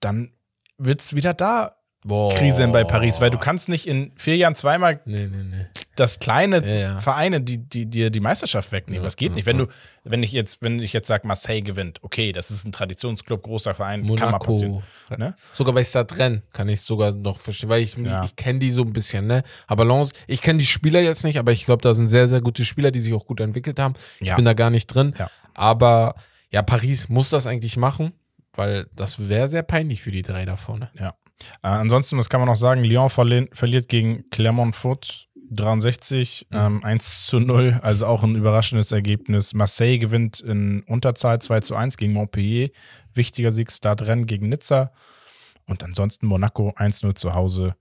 dann 0.00 0.32
wird 0.78 1.00
es 1.00 1.14
wieder 1.14 1.34
da 1.34 1.76
Boah. 2.04 2.32
kriseln 2.34 2.72
bei 2.72 2.84
Paris, 2.84 3.20
weil 3.20 3.30
du 3.30 3.38
kannst 3.38 3.68
nicht 3.68 3.86
in 3.86 4.12
vier 4.16 4.36
Jahren 4.36 4.54
zweimal 4.54 5.00
Nee, 5.04 5.28
nee, 5.96 6.02
nee. 6.02 6.06
das 6.06 6.18
kleine 6.18 6.66
Ja, 6.66 6.74
ja. 6.94 7.00
Vereine, 7.00 7.40
die, 7.40 7.58
die 7.58 7.86
dir 7.86 8.10
die 8.10 8.20
Meisterschaft 8.20 8.72
wegnehmen. 8.72 9.02
Das 9.04 9.16
geht 9.16 9.34
nicht. 9.34 9.46
Wenn 9.46 9.58
ja. 9.58 9.66
du, 9.66 9.72
wenn 10.04 10.22
ich 10.22 10.32
jetzt, 10.32 10.62
wenn 10.62 10.78
ich 10.80 10.92
jetzt 10.92 11.06
sage, 11.06 11.26
Marseille 11.26 11.62
gewinnt, 11.62 11.98
okay, 12.02 12.32
das 12.32 12.50
ist 12.50 12.64
ein 12.64 12.72
Traditionsclub, 12.72 13.42
großer 13.42 13.74
Verein, 13.74 14.06
kann 14.16 14.30
mal 14.30 14.38
passieren. 14.38 14.82
Monaco. 15.10 15.16
Ne? 15.18 15.34
Sogar 15.52 15.74
bei 15.74 15.84
Stade 15.84 16.16
Rennes 16.18 16.42
kann 16.52 16.68
ich 16.68 16.80
sogar 16.80 17.12
noch 17.12 17.38
verstehen, 17.38 17.68
weil 17.68 17.82
ich, 17.82 17.96
Ja. 17.96 18.24
ich 18.24 18.36
kenne 18.36 18.58
die 18.58 18.70
so 18.70 18.82
ein 18.82 18.92
bisschen, 18.92 19.26
ne? 19.26 19.42
Aber 19.66 19.84
Lens, 19.84 20.12
ich 20.26 20.42
kenne 20.42 20.58
die 20.58 20.66
Spieler 20.66 21.00
jetzt 21.00 21.24
nicht, 21.24 21.38
aber 21.38 21.52
ich 21.52 21.64
glaube, 21.64 21.82
da 21.82 21.94
sind 21.94 22.08
sehr, 22.08 22.28
sehr 22.28 22.40
gute 22.40 22.64
Spieler, 22.64 22.90
die 22.90 23.00
sich 23.00 23.14
auch 23.14 23.26
gut 23.26 23.40
entwickelt 23.40 23.78
haben. 23.78 23.94
Ich 24.20 24.34
bin 24.34 24.44
da 24.44 24.52
gar 24.54 24.70
nicht 24.70 24.86
drin. 24.86 25.14
Aber 25.54 26.14
ja, 26.50 26.62
Paris 26.62 27.08
muss 27.08 27.30
das 27.30 27.46
eigentlich 27.46 27.76
machen, 27.76 28.12
weil 28.52 28.86
das 28.94 29.28
wäre 29.28 29.48
sehr 29.48 29.62
peinlich 29.62 30.02
für 30.02 30.10
die 30.10 30.22
drei 30.22 30.44
da 30.44 30.56
vorne. 30.56 30.90
Ja. 30.98 31.14
Äh, 31.62 31.68
ansonsten, 31.68 32.16
was 32.18 32.28
kann 32.28 32.40
man 32.40 32.48
noch 32.48 32.56
sagen? 32.56 32.82
Lyon 32.84 33.10
verli 33.10 33.48
verliert 33.52 33.88
gegen 33.88 34.28
Clermont-Foot 34.30 35.28
63, 35.50 36.46
Mhm. 36.50 36.56
ähm, 36.56 36.84
1 36.84 37.26
zu 37.26 37.38
0, 37.40 37.78
also 37.82 38.06
auch 38.06 38.22
ein 38.22 38.34
überraschendes 38.34 38.92
Ergebnis. 38.92 39.54
Marseille 39.54 39.98
gewinnt 39.98 40.40
in 40.40 40.82
Unterzahl 40.86 41.40
2 41.40 41.60
zu 41.60 41.76
1 41.76 41.96
gegen 41.96 42.12
Montpellier. 42.12 42.70
Wichtiger 43.14 43.52
Sieg, 43.52 43.70
Start-Rennen 43.70 44.26
gegen 44.26 44.48
Nizza. 44.48 44.92
Und 45.68 45.82
ansonsten 45.82 46.26
Monaco 46.28 46.72
1-0 46.76 47.14
zu 47.14 47.34
Hause. 47.34 47.74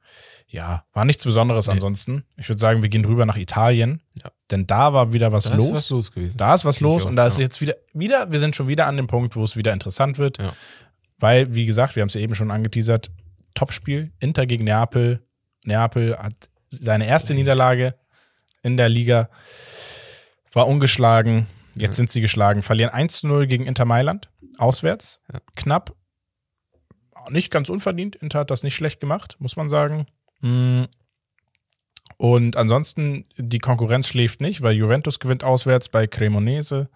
Ja, 0.48 0.86
war 0.94 1.06
nichts 1.06 1.24
Besonderes 1.24 1.68
Nee. 1.68 1.74
ansonsten. 1.74 2.24
Ich 2.36 2.50
würde 2.50 2.60
sagen, 2.60 2.82
wir 2.82 2.90
gehen 2.90 3.06
rüber 3.06 3.28
nach 3.28 3.38
Italien. 3.38 4.02
Ja. 4.24 4.32
Denn 4.50 4.66
da 4.66 4.92
war 4.94 5.14
wieder 5.14 5.32
was 5.32 5.44
Da 5.46 5.56
los. 5.56 5.68
ist 5.68 5.74
was 5.76 5.90
los 5.92 6.12
gewesen. 6.12 6.38
Da 6.38 6.54
ist 6.56 6.66
was 6.66 6.80
los 6.80 7.06
und 7.06 7.16
da 7.16 7.28
ist 7.28 7.38
jetzt 7.38 7.62
wieder, 7.62 7.76
wieder, 7.94 8.32
wir 8.32 8.40
sind 8.40 8.56
schon 8.56 8.68
wieder 8.68 8.88
an 8.88 8.98
dem 8.98 9.06
Punkt, 9.06 9.36
wo 9.36 9.44
es 9.44 9.56
wieder 9.56 9.72
interessant 9.72 10.18
wird. 10.18 10.40
Ja. 10.40 10.54
Weil, 11.20 11.54
wie 11.54 11.66
gesagt, 11.68 11.96
wir 11.96 12.02
haben 12.02 12.08
es 12.08 12.16
ja 12.16 12.22
eben 12.22 12.34
schon 12.34 12.50
angeteasert, 12.50 13.12
Topspiel, 13.54 14.12
Inter 14.20 14.46
gegen 14.48 14.64
Neapel. 14.66 15.22
Neapel 15.64 16.18
hat 16.18 16.34
seine 16.70 17.08
erste 17.08 17.34
Niederlage 17.34 17.96
in 18.64 18.78
der 18.78 18.90
Liga, 18.90 19.30
war 20.52 20.68
ungeschlagen, 20.68 21.48
jetzt 21.76 21.98
sind 21.98 22.12
sie 22.12 22.22
geschlagen, 22.22 22.64
verlieren 22.64 22.92
1 22.92 23.20
zu 23.22 23.28
0 23.28 23.48
gegen 23.48 23.66
Inter 23.66 23.86
Mailand, 23.86 24.30
auswärts, 24.58 25.20
Ja. 25.32 25.40
knapp, 25.56 25.96
nicht 27.30 27.52
ganz 27.52 27.70
unverdient, 27.70 28.16
Inter 28.16 28.40
hat 28.40 28.52
das 28.52 28.64
nicht 28.64 28.76
schlecht 28.76 29.00
gemacht, 29.00 29.36
muss 29.40 29.56
man 29.56 29.68
sagen. 29.68 30.06
Mm. 30.42 30.84
Und 32.18 32.56
ansonsten, 32.56 33.26
die 33.38 33.60
Konkurrenz 33.60 34.08
schläft 34.08 34.40
nicht, 34.40 34.62
weil 34.62 34.76
Juventus 34.76 35.20
gewinnt 35.20 35.44
auswärts 35.44 35.90
bei 35.90 36.08
Cremonese. 36.08 36.90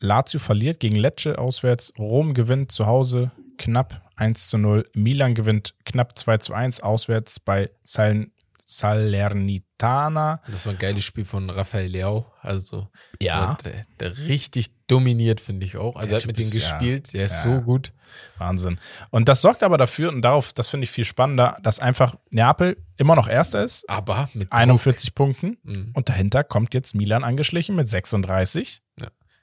Lazio 0.00 0.38
verliert 0.40 0.80
gegen 0.80 0.96
Lecce 0.96 1.38
auswärts. 1.38 1.92
Rom 1.98 2.34
gewinnt 2.34 2.72
zu 2.72 2.86
Hause 2.86 3.30
knapp 3.56 4.02
1 4.16 4.48
zu 4.48 4.58
0. 4.58 4.84
Milan 4.94 5.34
gewinnt 5.34 5.74
knapp 5.84 6.18
2 6.18 6.38
zu 6.38 6.52
1 6.52 6.82
auswärts 6.82 7.40
bei 7.40 7.70
Sal 7.82 8.26
Salernitana. 8.64 10.40
Das 10.46 10.66
war 10.66 10.72
ein 10.72 10.78
geiles 10.78 11.04
Spiel 11.04 11.24
von 11.24 11.50
Rafael 11.50 11.86
Leao. 11.90 12.26
Also, 12.40 12.88
Ja. 13.20 13.56
Der, 13.64 13.82
der 14.00 14.16
richtig 14.28 14.70
dominiert, 14.86 15.40
finde 15.40 15.66
ich 15.66 15.76
auch. 15.76 15.96
Also, 15.96 16.08
Der 16.08 16.16
er 16.18 16.20
hat 16.20 16.26
mit 16.26 16.38
denen 16.38 16.48
ist- 16.48 16.54
ja. 16.54 16.70
gespielt. 16.78 17.12
Der 17.14 17.24
ist 17.24 17.44
Ja. 17.44 17.54
so 17.56 17.60
gut. 17.62 17.92
Wahnsinn. 18.38 18.78
Und 19.10 19.28
das 19.28 19.40
sorgt 19.42 19.62
aber 19.62 19.78
dafür, 19.78 20.10
und 20.10 20.22
darauf, 20.22 20.52
das 20.52 20.68
finde 20.68 20.84
ich 20.84 20.90
viel 20.90 21.04
spannender, 21.04 21.58
dass 21.62 21.78
einfach 21.78 22.16
Neapel 22.30 22.76
immer 22.96 23.16
noch 23.16 23.28
Erster 23.28 23.62
ist, 23.64 23.88
Aber 23.88 24.28
mit 24.34 24.50
Druck. 24.52 24.58
41 24.60 25.14
Punkten. 25.14 25.56
Mhm. 25.62 25.90
Und 25.94 26.08
dahinter 26.08 26.44
kommt 26.44 26.74
jetzt 26.74 26.94
Milan 26.94 27.24
angeschlichen 27.24 27.74
mit 27.76 27.88
36. 27.88 28.82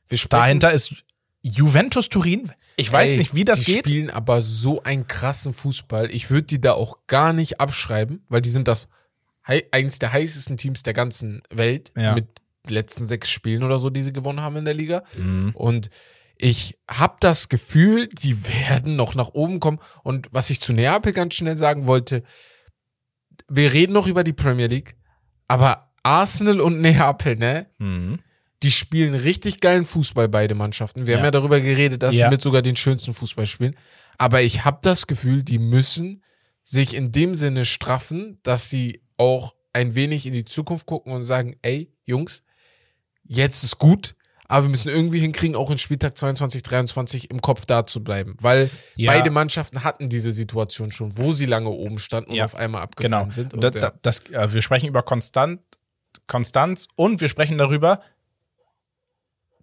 Wir 0.07 0.17
sprechen- 0.17 0.41
Dahinter 0.41 0.71
ist 0.71 0.93
Juventus 1.41 2.09
Turin. 2.09 2.51
Ich 2.75 2.91
weiß 2.91 3.09
Ey, 3.11 3.17
nicht, 3.17 3.33
wie 3.33 3.45
das 3.45 3.61
die 3.61 3.73
geht. 3.73 3.87
spielen 3.87 4.09
aber 4.09 4.41
so 4.41 4.83
einen 4.83 5.07
krassen 5.07 5.53
Fußball. 5.53 6.09
Ich 6.11 6.29
würde 6.29 6.47
die 6.47 6.61
da 6.61 6.73
auch 6.73 7.07
gar 7.07 7.33
nicht 7.33 7.59
abschreiben, 7.59 8.23
weil 8.29 8.41
die 8.41 8.49
sind 8.49 8.67
das 8.67 8.87
eins 9.72 10.00
der 10.00 10.13
heißesten 10.13 10.58
Teams 10.58 10.84
der 10.84 10.93
ganzen 10.93 11.41
Welt 11.50 11.91
Ja. 11.98 12.13
mit 12.15 12.27
den 12.67 12.74
letzten 12.75 13.08
sechs 13.08 13.29
Spielen 13.29 13.63
oder 13.63 13.79
so, 13.79 13.89
die 13.89 14.01
sie 14.01 14.13
gewonnen 14.13 14.41
haben 14.41 14.55
in 14.58 14.65
der 14.65 14.74
Liga. 14.74 15.03
Mhm. 15.17 15.51
Und 15.55 15.89
ich 16.38 16.79
habe 16.89 17.17
das 17.20 17.50
Gefühl, 17.50 18.08
die 18.08 18.48
werden 18.48 18.96
noch 18.96 19.13
nach 19.15 19.29
oben 19.29 19.60
kommen. 19.60 19.79
Und 20.03 20.27
was 20.31 20.50
ich 20.50 20.60
zu 20.62 20.74
Neapel 20.74 21.12
ganz 21.12 21.36
schnell 21.36 21.58
sagen 21.58 21.86
wollte, 21.86 22.24
wir 23.50 23.74
reden 23.74 23.93
noch 23.93 24.08
über 24.08 24.24
die 24.24 24.34
Premier 24.34 24.67
League, 24.67 24.96
aber 25.48 25.91
Arsenal 26.03 26.62
und 26.62 26.81
Neapel, 26.81 27.36
ne? 27.36 27.67
Mhm. 27.77 28.20
Die 28.63 28.72
spielen 28.72 29.15
richtig 29.15 29.60
geilen 29.60 29.86
Fußball, 29.86 30.29
beide 30.29 30.53
Mannschaften. 30.55 31.08
Wir 31.08 31.15
haben 31.15 31.22
Ja. 31.22 31.27
ja 31.27 31.31
darüber 31.31 31.60
geredet, 31.60 32.03
dass 32.03 32.15
Ja. 32.15 32.27
sie 32.27 32.31
mit 32.31 32.41
sogar 32.41 32.62
den 32.62 32.75
schönsten 32.75 33.13
Fußball 33.13 33.46
spielen. 33.48 33.75
Aber 34.17 34.41
ich 34.41 34.65
habe 34.65 34.79
das 34.84 35.08
Gefühl, 35.08 35.43
die 35.43 35.58
müssen 35.60 36.24
sich 36.63 36.93
in 36.96 37.12
dem 37.12 37.34
Sinne 37.34 37.65
straffen, 37.65 38.39
dass 38.43 38.70
sie 38.70 39.01
auch 39.21 39.55
ein 39.73 39.93
wenig 39.95 40.25
in 40.25 40.33
die 40.33 40.43
Zukunft 40.45 40.85
gucken 40.87 41.13
und 41.13 41.23
sagen, 41.23 41.55
ey, 41.61 41.93
Jungs, 42.05 42.43
jetzt 43.23 43.63
ist 43.63 43.77
gut, 43.77 44.15
aber 44.47 44.65
wir 44.65 44.69
müssen 44.71 44.89
irgendwie 44.89 45.19
hinkriegen, 45.19 45.55
auch 45.55 45.69
in 45.71 45.77
Spieltag 45.77 46.17
22, 46.17 46.61
23 46.63 47.31
im 47.31 47.39
Kopf 47.39 47.65
da 47.65 47.85
zu 47.85 48.03
bleiben. 48.03 48.35
Weil 48.41 48.69
Ja. 48.95 49.11
beide 49.13 49.29
Mannschaften 49.31 49.83
hatten 49.85 50.09
diese 50.09 50.31
Situation 50.33 50.91
schon, 50.91 51.17
wo 51.17 51.31
sie 51.33 51.45
lange 51.45 51.69
oben 51.69 51.99
standen 51.99 52.31
und 52.31 52.35
Ja. 52.37 52.45
auf 52.45 52.55
einmal 52.55 52.81
abgefallen 52.81 53.11
Genau. 53.29 53.31
sind. 53.33 53.53
Und, 53.53 53.63
das, 53.63 53.75
ja. 53.75 53.93
das, 54.01 54.19
äh, 54.31 54.51
wir 54.51 54.61
sprechen 54.61 54.87
über 54.87 55.03
Konstant, 55.03 55.61
Konstanz 56.27 56.87
und 56.95 57.21
wir 57.21 57.29
sprechen 57.29 57.57
darüber, 57.57 58.01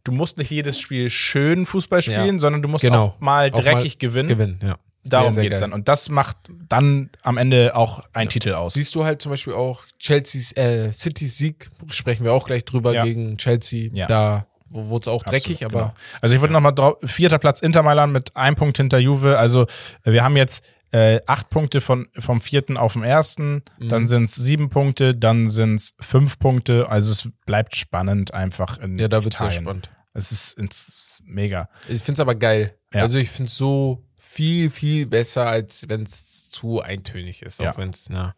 du 0.04 0.12
musst 0.12 0.38
nicht 0.38 0.50
jedes 0.50 0.80
Spiel 0.80 1.10
schön 1.10 1.66
Fußball 1.66 2.00
spielen, 2.00 2.38
sondern 2.38 2.62
du 2.62 2.68
musst 2.68 2.82
Genau. 2.82 3.04
auch 3.08 3.20
mal 3.20 3.50
Auch 3.52 3.60
dreckig 3.60 3.94
mal 3.96 3.98
gewinnen. 3.98 4.28
Gewinnen, 4.28 4.60
ja. 4.62 4.78
Darum 5.08 5.32
Sehr, 5.32 5.34
sehr 5.34 5.42
geht 5.44 5.52
es 5.54 5.60
dann. 5.60 5.72
Und 5.72 5.88
das 5.88 6.08
macht 6.08 6.36
dann 6.68 7.10
am 7.22 7.36
Ende 7.36 7.74
auch 7.76 8.02
einen 8.12 8.28
Titel 8.28 8.52
aus. 8.54 8.74
Siehst 8.74 8.94
du 8.94 9.04
halt 9.04 9.20
zum 9.22 9.30
Beispiel 9.30 9.54
auch 9.54 9.82
Chelsea's, 9.98 10.52
äh, 10.56 10.92
Citys 10.92 11.38
Sieg, 11.38 11.70
sprechen 11.90 12.24
wir 12.24 12.32
auch 12.32 12.46
gleich 12.46 12.64
drüber 12.64 12.92
Ja. 12.94 13.04
gegen 13.04 13.36
Chelsea. 13.38 13.90
Ja. 13.92 14.06
Da 14.06 14.46
wurde 14.70 15.02
es 15.04 15.08
auch 15.08 15.22
dreckig, 15.22 15.64
Absolut, 15.64 15.74
aber 15.74 15.82
genau. 15.94 15.94
Also 16.20 16.34
ich 16.34 16.40
würde 16.40 16.52
nochmal 16.52 16.74
drauf, 16.74 16.96
vierter 17.04 17.38
Platz 17.38 17.60
Inter 17.60 17.82
Mailand 17.82 18.12
mit 18.12 18.36
einem 18.36 18.54
Punkt 18.56 18.76
hinter 18.76 18.98
Juve. 18.98 19.38
Also 19.38 19.62
äh, 20.04 20.12
wir 20.12 20.22
haben 20.22 20.36
jetzt 20.36 20.62
äh, 20.90 21.20
acht 21.26 21.50
Punkte 21.50 21.80
von, 21.82 22.08
vom 22.18 22.40
vierten 22.40 22.76
auf 22.78 22.94
den 22.94 23.02
ersten, 23.02 23.62
Mhm. 23.78 23.88
dann 23.88 24.06
sind 24.06 24.24
es 24.24 24.36
sieben 24.36 24.70
Punkte, 24.70 25.14
dann 25.14 25.48
sind 25.48 25.74
es 25.76 25.94
fünf 26.00 26.38
Punkte. 26.38 26.88
Also 26.90 27.12
es 27.12 27.28
bleibt 27.46 27.76
spannend 27.76 28.32
einfach 28.32 28.78
in 28.78 28.98
ja, 28.98 29.08
da 29.08 29.22
wird 29.24 29.34
sehr 29.36 29.46
Italien. 29.48 29.64
spannend. 29.64 29.90
Es 30.14 30.32
ist 30.32 30.58
ins, 30.58 31.20
mega. 31.24 31.68
Ich 31.88 32.02
finde 32.02 32.14
es 32.14 32.20
aber 32.20 32.34
geil. 32.34 32.74
Ja. 32.94 33.02
Also 33.02 33.18
ich 33.18 33.28
finde 33.30 33.48
es 33.50 33.56
so 33.58 34.02
viel, 34.30 34.68
viel 34.68 35.06
besser, 35.06 35.46
als 35.46 35.88
wenn 35.88 36.02
es 36.02 36.50
zu 36.50 36.80
eintönig 36.82 37.40
ist. 37.42 37.60
Ja. 37.60 37.72
Auch 37.72 37.78
wenn 37.78 37.90
es, 37.90 38.08
ja. 38.08 38.34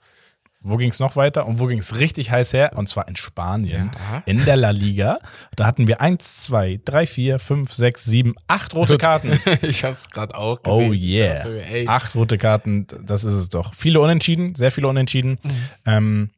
Wo 0.63 0.77
ging 0.77 0.91
es 0.91 1.01
noch 1.01 1.17
weiter 1.17 1.47
und 1.47 1.59
wo 1.59 1.67
ging 1.67 1.79
es 1.79 1.97
richtig 1.97 2.31
heiß 2.31 2.53
her? 2.53 2.73
Und 2.77 2.87
zwar 2.89 3.09
in 3.09 3.17
Spanien, 3.17 3.91
Ja. 4.13 4.23
in 4.27 4.45
der 4.45 4.57
La 4.57 4.71
Liga. 4.71 5.19
Da 5.57 5.67
hatten 5.67 5.87
wir 5.89 6.01
eins, 6.03 6.37
zwei, 6.45 6.79
drei, 6.85 7.07
vier, 7.07 7.39
fünf, 7.39 7.73
sechs, 7.73 8.05
sieben, 8.05 8.35
acht 8.47 8.75
rote 8.75 8.99
Karten. 8.99 9.33
ich 9.63 9.83
habe 9.85 9.93
es 9.93 10.09
gerade 10.11 10.37
auch 10.37 10.63
gesehen. 10.63 10.91
Oh 10.91 10.93
yeah. 10.93 11.47
Ey, 11.47 11.89
Acht 11.89 12.15
rote 12.15 12.37
Karten, 12.39 12.87
das 13.03 13.25
ist 13.25 13.33
es 13.37 13.49
doch. 13.49 13.75
Viele 13.75 14.01
Unentschieden, 14.01 14.55
sehr 14.55 14.71
viele 14.71 14.87
Unentschieden. 14.89 15.39
Ähm, 15.87 16.31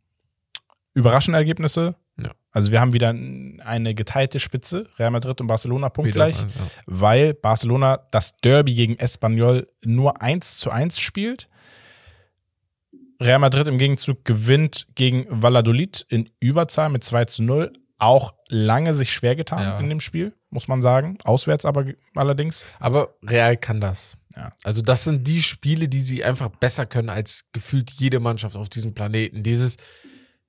überraschende 0.95 1.39
Ergebnisse. 1.39 1.97
Also 2.53 2.71
wir 2.71 2.81
haben 2.81 2.93
wieder 2.93 3.09
eine 3.09 3.95
geteilte 3.95 4.39
Spitze, 4.39 4.87
Real 4.99 5.11
Madrid 5.11 5.41
und 5.41 5.47
Barcelona 5.47 5.89
punktgleich, 5.89 6.39
ja. 6.41 6.47
weil 6.87 7.33
Barcelona 7.33 8.01
das 8.11 8.37
Derby 8.37 8.75
gegen 8.75 8.99
Espanyol 8.99 9.69
nur 9.83 10.21
1 10.21 10.59
zu 10.59 10.71
1 10.71 11.01
spielt. 11.01 11.49
Real 13.21 13.39
Madrid 13.39 13.69
im 13.69 13.79
Gegenzug 13.79 14.25
gewinnt 14.25 14.87
gegen 14.95 15.27
Valladolid 15.31 16.05
in 16.09 16.29
Überzahl 16.41 16.91
mit 16.91 17.05
2 17.05 17.25
zu 17.27 17.43
0. 17.43 17.73
Auch 17.99 18.35
lange 18.49 18.95
sich 18.95 19.13
schwer 19.13 19.37
getan 19.37 19.61
Ja. 19.63 19.79
in 19.79 19.89
dem 19.89 20.01
Spiel, 20.01 20.35
muss 20.51 20.69
man 20.69 20.83
sagen. 20.83 21.19
Auswärts 21.25 21.65
aber 21.65 21.87
allerdings. 22.17 22.65
Aber 22.81 23.15
Real 23.23 23.57
kann 23.57 23.81
das. 23.81 24.17
Ja. 24.37 24.51
Also 24.65 24.83
das 24.83 25.05
sind 25.05 25.27
die 25.29 25.41
Spiele, 25.41 25.89
die 25.89 26.01
sie 26.01 26.25
einfach 26.25 26.49
besser 26.49 26.85
können 26.85 27.11
als 27.11 27.45
gefühlt 27.53 27.91
jede 27.93 28.19
Mannschaft 28.19 28.57
auf 28.57 28.69
diesem 28.69 28.93
Planeten. 28.93 29.43
Dieses 29.43 29.77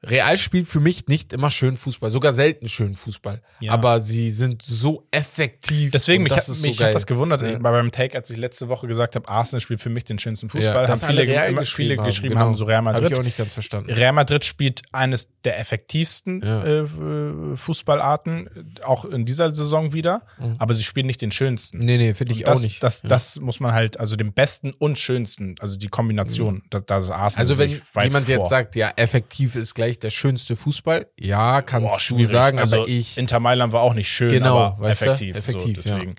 Real 0.06 0.38
spielt 0.38 0.68
für 0.68 0.80
mich 0.80 1.08
nicht 1.08 1.32
immer 1.34 1.50
schön 1.50 1.78
Fußball, 1.78 2.10
sogar 2.12 2.34
selten 2.34 2.68
schön 2.68 2.94
Fußball. 2.96 3.42
Ja. 3.60 3.72
Aber 3.72 4.00
sie 4.02 4.30
sind 4.30 4.62
so 4.62 5.08
effektiv. 5.12 5.92
Deswegen, 5.92 6.24
mich, 6.24 6.34
hat, 6.34 6.44
so 6.44 6.68
mich 6.68 6.82
hat 6.82 6.94
das 6.94 7.06
gewundert, 7.06 7.42
Ja. 7.42 7.50
ich, 7.54 7.60
bei 7.60 7.72
beim 7.72 7.92
Take, 7.92 8.18
als 8.18 8.30
ich 8.30 8.38
letzte 8.38 8.68
Woche 8.68 8.88
gesagt 8.88 9.16
habe, 9.16 9.28
Arsenal 9.30 9.62
spielt 9.62 9.82
für 9.82 9.90
mich 9.90 10.04
den 10.04 10.20
schönsten 10.20 10.50
Fußball, 10.50 10.84
Ja, 10.84 10.88
haben 10.90 11.00
viele, 11.00 11.24
Real 11.24 11.54
geschrieben 11.54 11.66
viele 11.90 11.98
haben, 12.00 12.06
geschrieben 12.06 12.34
genau. 12.34 12.46
haben, 12.46 12.56
so 12.56 12.66
Real 12.66 12.78
Hab 12.78 12.84
Madrid. 12.86 13.12
ich 13.12 13.18
auch 13.20 13.24
nicht 13.24 13.38
ganz 13.38 13.54
verstanden. 13.54 13.92
Real 13.92 14.12
Madrid 14.14 14.44
spielt 14.46 14.82
eines 14.92 15.30
der 15.44 15.60
effektivsten 15.60 16.42
Ja. 16.44 16.64
äh, 16.64 16.80
äh, 16.80 17.56
Fußballarten, 17.56 18.48
äh, 18.48 18.84
auch 18.84 19.06
in 19.06 19.26
dieser 19.26 19.54
Saison 19.54 19.94
wieder, 19.94 20.24
aber 20.58 20.74
sie 20.74 20.84
spielen 20.84 21.08
nicht 21.08 21.22
den 21.22 21.32
schönsten. 21.32 21.80
Nee, 21.80 21.98
nee, 21.98 22.14
finde 22.14 22.34
ich 22.34 22.44
das, 22.44 22.58
auch 22.60 22.62
nicht. 22.62 22.84
Das, 22.84 23.02
das 23.02 23.40
muss 23.40 23.60
man 23.60 23.74
halt, 23.74 24.00
also 24.00 24.16
den 24.16 24.34
besten 24.34 24.74
und 24.74 24.98
schönsten, 25.00 25.56
also 25.60 25.78
die 25.78 25.88
Kombination, 25.88 26.64
das, 26.70 26.84
das 26.86 27.06
ist 27.06 27.12
Arsenal. 27.12 27.40
also 27.48 27.58
wenn 27.58 27.82
jemand 28.04 28.26
vor. 28.26 28.36
jetzt 28.36 28.50
sagt, 28.50 28.76
ja, 28.76 28.92
effektiv 28.96 29.56
ist 29.56 29.74
gleich 29.76 29.93
der 30.00 30.10
schönste 30.10 30.56
Fußball, 30.56 31.08
ja, 31.20 31.62
kannst 31.62 31.88
Boah, 31.88 32.18
du 32.18 32.26
sagen, 32.26 32.60
also 32.60 32.82
aber 32.82 32.88
ich. 32.88 33.18
Inter 33.18 33.40
Mailand 33.40 33.74
war 33.74 33.82
auch 33.82 33.94
nicht 33.94 34.10
schön, 34.12 34.30
Genau, 34.30 34.58
aber 34.60 34.86
du? 34.86 34.92
effektiv. 34.92 35.36
Effektiv, 35.36 35.82
so, 35.82 35.90
ja. 35.92 35.96
deswegen. 35.98 36.16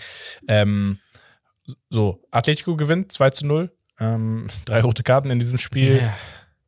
Ähm, 0.49 0.99
so, 1.91 2.23
Atletico 2.31 2.77
gewinnt 2.77 3.13
2 3.13 3.31
zu 3.31 3.47
0. 3.47 3.73
Ähm, 4.01 4.49
drei 4.65 4.81
rote 4.81 5.03
Karten 5.03 5.31
in 5.31 5.39
diesem 5.39 5.59
Spiel. 5.59 6.01
Ja. 6.03 6.15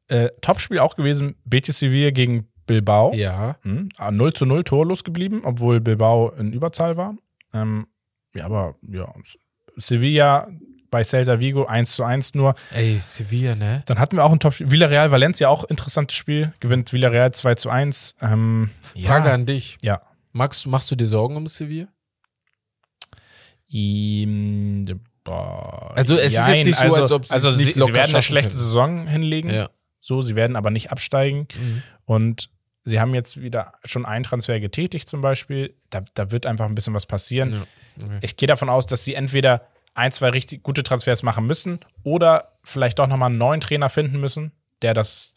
Äh, 0.08 0.30
Topspiel 0.40 0.78
auch 0.78 0.96
gewesen, 0.96 1.36
Betis 1.44 1.78
Sevilla 1.80 2.10
gegen 2.10 2.48
Bilbao. 2.66 3.12
ja. 3.14 3.56
Hm, 3.62 3.88
ah, 3.98 4.10
0 4.10 4.32
zu 4.32 4.46
0 4.46 4.64
torlos 4.64 5.04
geblieben, 5.04 5.42
obwohl 5.44 5.80
Bilbao 5.80 6.30
in 6.30 6.52
Überzahl 6.52 6.96
war. 6.96 7.16
Ähm, 7.52 7.86
ja, 8.34 8.44
aber 8.46 8.76
ja, 8.82 9.12
Sevilla 9.76 10.48
bei 10.90 11.02
Celta 11.04 11.40
Vigo 11.40 11.66
1 11.66 11.96
zu 11.96 12.04
1 12.04 12.34
nur. 12.34 12.54
Ey, 12.72 12.98
Sevilla, 13.00 13.54
ne? 13.54 13.82
Dann 13.86 13.98
hatten 13.98 14.16
wir 14.16 14.24
auch 14.24 14.32
ein 14.32 14.40
Topspiel. 14.40 14.70
Villarreal 14.70 15.10
Valencia 15.10 15.48
auch 15.48 15.64
interessantes 15.64 16.16
Spiel. 16.16 16.52
Gewinnt 16.60 16.92
Villarreal 16.92 17.32
2 17.32 17.54
zu 17.56 17.70
1. 17.70 18.16
Ähm, 18.20 18.70
Frage 19.04 19.28
ja, 19.28 19.34
an 19.34 19.46
dich. 19.46 19.78
ja. 19.82 20.02
Magst, 20.32 20.66
machst 20.66 20.90
du 20.90 20.96
dir 20.96 21.06
Sorgen 21.06 21.36
um 21.36 21.46
Sevilla? 21.46 21.88
Boah, 25.24 25.92
Also 25.96 26.16
es 26.16 26.34
ist 26.34 26.48
jetzt 26.48 26.66
nicht 26.66 26.76
so, 26.76 26.82
also, 26.84 27.00
als 27.00 27.12
ob 27.12 27.26
sie 27.26 27.32
also 27.34 27.50
es 27.50 27.56
nicht 27.56 27.74
sie, 27.74 27.82
sie 27.82 27.94
werden 27.94 28.14
eine 28.14 28.22
schlechte 28.22 28.50
können. 28.50 28.62
Saison 28.62 29.06
hinlegen. 29.08 29.50
Ja. 29.50 29.70
So, 29.98 30.22
sie 30.22 30.36
werden 30.36 30.54
aber 30.56 30.70
nicht 30.70 30.92
absteigen. 30.92 31.48
Mhm. 31.58 31.82
Und 32.04 32.50
sie 32.84 33.00
haben 33.00 33.12
jetzt 33.12 33.40
wieder 33.40 33.72
schon 33.84 34.06
einen 34.06 34.22
Transfer 34.22 34.60
getätigt 34.60 35.08
zum 35.08 35.20
Beispiel. 35.20 35.74
Da, 35.90 36.04
da 36.14 36.30
wird 36.30 36.46
einfach 36.46 36.66
ein 36.66 36.76
bisschen 36.76 36.94
was 36.94 37.06
passieren. 37.06 37.52
Ja. 37.52 38.04
Okay. 38.04 38.18
Ich 38.20 38.36
gehe 38.36 38.46
davon 38.46 38.68
aus, 38.68 38.86
dass 38.86 39.04
sie 39.04 39.14
entweder 39.14 39.66
ein, 39.96 40.12
zwei 40.12 40.28
richtig 40.30 40.62
gute 40.62 40.82
Transfers 40.82 41.22
machen 41.22 41.46
müssen 41.46 41.80
oder 42.02 42.52
vielleicht 42.62 42.98
doch 42.98 43.06
nochmal 43.06 43.30
einen 43.30 43.38
neuen 43.38 43.60
Trainer 43.60 43.88
finden 43.88 44.20
müssen, 44.20 44.52
der 44.82 44.92
das 44.94 45.34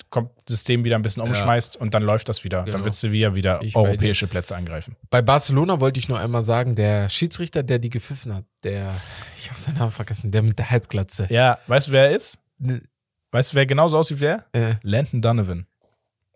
System 0.47 0.83
wieder 0.83 0.97
ein 0.97 1.01
bisschen 1.01 1.23
umschmeißt 1.23 1.77
und 1.77 1.93
dann 1.93 2.03
läuft 2.03 2.27
das 2.27 2.43
wieder. 2.43 2.57
Dann 2.63 2.71
Genau. 2.73 2.83
wird 2.85 2.93
Sevilla 2.93 3.33
wieder 3.35 3.61
Ich 3.61 3.75
europäische 3.75 4.27
Plätze 4.27 4.55
angreifen. 4.55 4.97
Bei 5.09 5.21
Barcelona 5.21 5.79
wollte 5.79 5.99
ich 5.99 6.09
nur 6.09 6.19
einmal 6.19 6.43
sagen, 6.43 6.75
der 6.75 7.07
Schiedsrichter, 7.09 7.63
der 7.63 7.79
die 7.79 7.89
gepfiffen 7.89 8.35
hat, 8.35 8.43
der, 8.63 8.93
ich 9.37 9.49
habe 9.49 9.59
seinen 9.59 9.77
Namen 9.77 9.91
vergessen, 9.91 10.31
der 10.31 10.41
mit 10.41 10.59
der 10.59 10.69
Halbglatze. 10.69 11.27
Ja, 11.29 11.57
weißt 11.67 11.87
du, 11.87 11.91
wer 11.93 12.09
er 12.09 12.15
ist? 12.15 12.37
Ne, 12.57 12.81
Weißt 13.31 13.51
du, 13.53 13.55
wer 13.57 13.65
genauso 13.67 13.97
aussieht 13.97 14.19
wie 14.21 14.25
er? 14.25 14.45
Äh, 14.53 14.73
Landon 14.81 15.21
Donovan. 15.21 15.67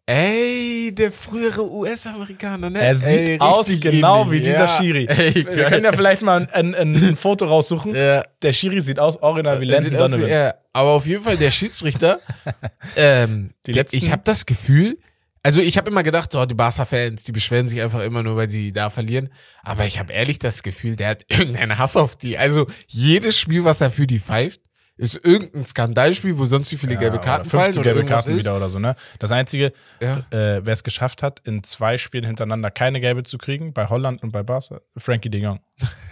Ey, 0.05 0.91
der 0.93 1.11
frühere 1.11 1.69
US-Amerikaner, 1.71 2.69
ne? 2.69 2.79
Er 2.81 2.95
sieht 2.95 3.19
ey, 3.29 3.39
aus 3.39 3.67
genau 3.79 4.23
ähnlich. 4.25 4.41
wie 4.41 4.43
dieser 4.45 4.65
ja. 4.65 4.67
Schiri. 4.67 5.05
Ey, 5.07 5.35
Wir 5.35 5.65
können 5.65 5.85
ja 5.85 5.91
vielleicht 5.93 6.21
mal 6.21 6.47
ein, 6.51 6.75
ein, 6.75 6.95
ein 6.95 7.15
Foto 7.15 7.45
raussuchen. 7.45 7.95
ja. 7.95 8.23
Der 8.41 8.53
Schiri 8.53 8.81
sieht 8.81 8.99
aus 8.99 9.17
original 9.21 9.59
wie 9.61 9.65
Landon 9.65 9.95
aus 9.95 10.11
wie 10.11 10.15
Donovan. 10.15 10.29
er. 10.29 10.59
Aber 10.73 10.91
auf 10.91 11.05
jeden 11.05 11.23
Fall 11.23 11.37
der 11.37 11.51
Schiedsrichter. 11.51 12.19
ähm, 12.95 13.51
Die 13.65 13.71
letzten- 13.71 13.97
ich 13.97 14.11
habe 14.11 14.21
das 14.25 14.45
Gefühl, 14.45 14.97
also 15.41 15.59
ich 15.61 15.77
habe 15.77 15.89
immer 15.89 16.03
gedacht, 16.03 16.33
oh, 16.35 16.45
die 16.45 16.53
Barca-Fans, 16.53 17.23
die 17.25 17.31
beschweren 17.33 17.67
sich 17.67 17.81
einfach 17.81 18.01
immer 18.01 18.23
nur, 18.23 18.35
weil 18.37 18.49
sie 18.49 18.71
da 18.73 18.89
verlieren. 18.89 19.29
Aber 19.61 19.85
ich 19.85 19.99
habe 19.99 20.13
ehrlich 20.13 20.39
das 20.39 20.63
Gefühl, 20.63 20.95
der 20.95 21.09
hat 21.09 21.25
irgendeinen 21.29 21.77
Hass 21.77 21.95
auf 21.97 22.15
die. 22.15 22.37
Also 22.37 22.67
jedes 22.87 23.37
Spiel, 23.39 23.63
was 23.65 23.81
er 23.81 23.91
für 23.91 24.07
die 24.07 24.19
pfeift, 24.19 24.61
ist 24.95 25.25
irgendein 25.25 25.65
Skandalspiel, 25.65 26.37
wo 26.37 26.45
sonst 26.45 26.71
wie 26.71 26.77
viele 26.77 26.95
gelbe 26.97 27.15
Ja, 27.17 27.21
Karten 27.21 27.41
oder 27.49 27.49
50 27.49 27.73
fallen 27.75 27.83
gelbe 27.95 28.05
Karten 28.07 28.31
ist. 28.31 28.37
wieder 28.39 28.55
oder 28.55 28.69
so, 28.69 28.77
ne? 28.79 28.95
Das 29.19 29.31
Einzige, 29.31 29.73
Ja. 30.01 30.17
äh, 30.29 30.63
wer 30.65 30.73
es 30.73 30.83
geschafft 30.83 31.23
hat, 31.23 31.39
in 31.45 31.63
zwei 31.63 31.97
Spielen 31.97 32.25
hintereinander 32.25 32.69
keine 32.69 33.01
gelbe 33.01 33.23
zu 33.23 33.37
kriegen, 33.39 33.73
bei 33.73 33.87
Holland 33.89 34.21
und 34.21 34.31
bei 34.31 34.43
Barca, 34.43 34.81
Frankie 34.97 35.29
de 35.29 35.41
Jong. 35.41 35.59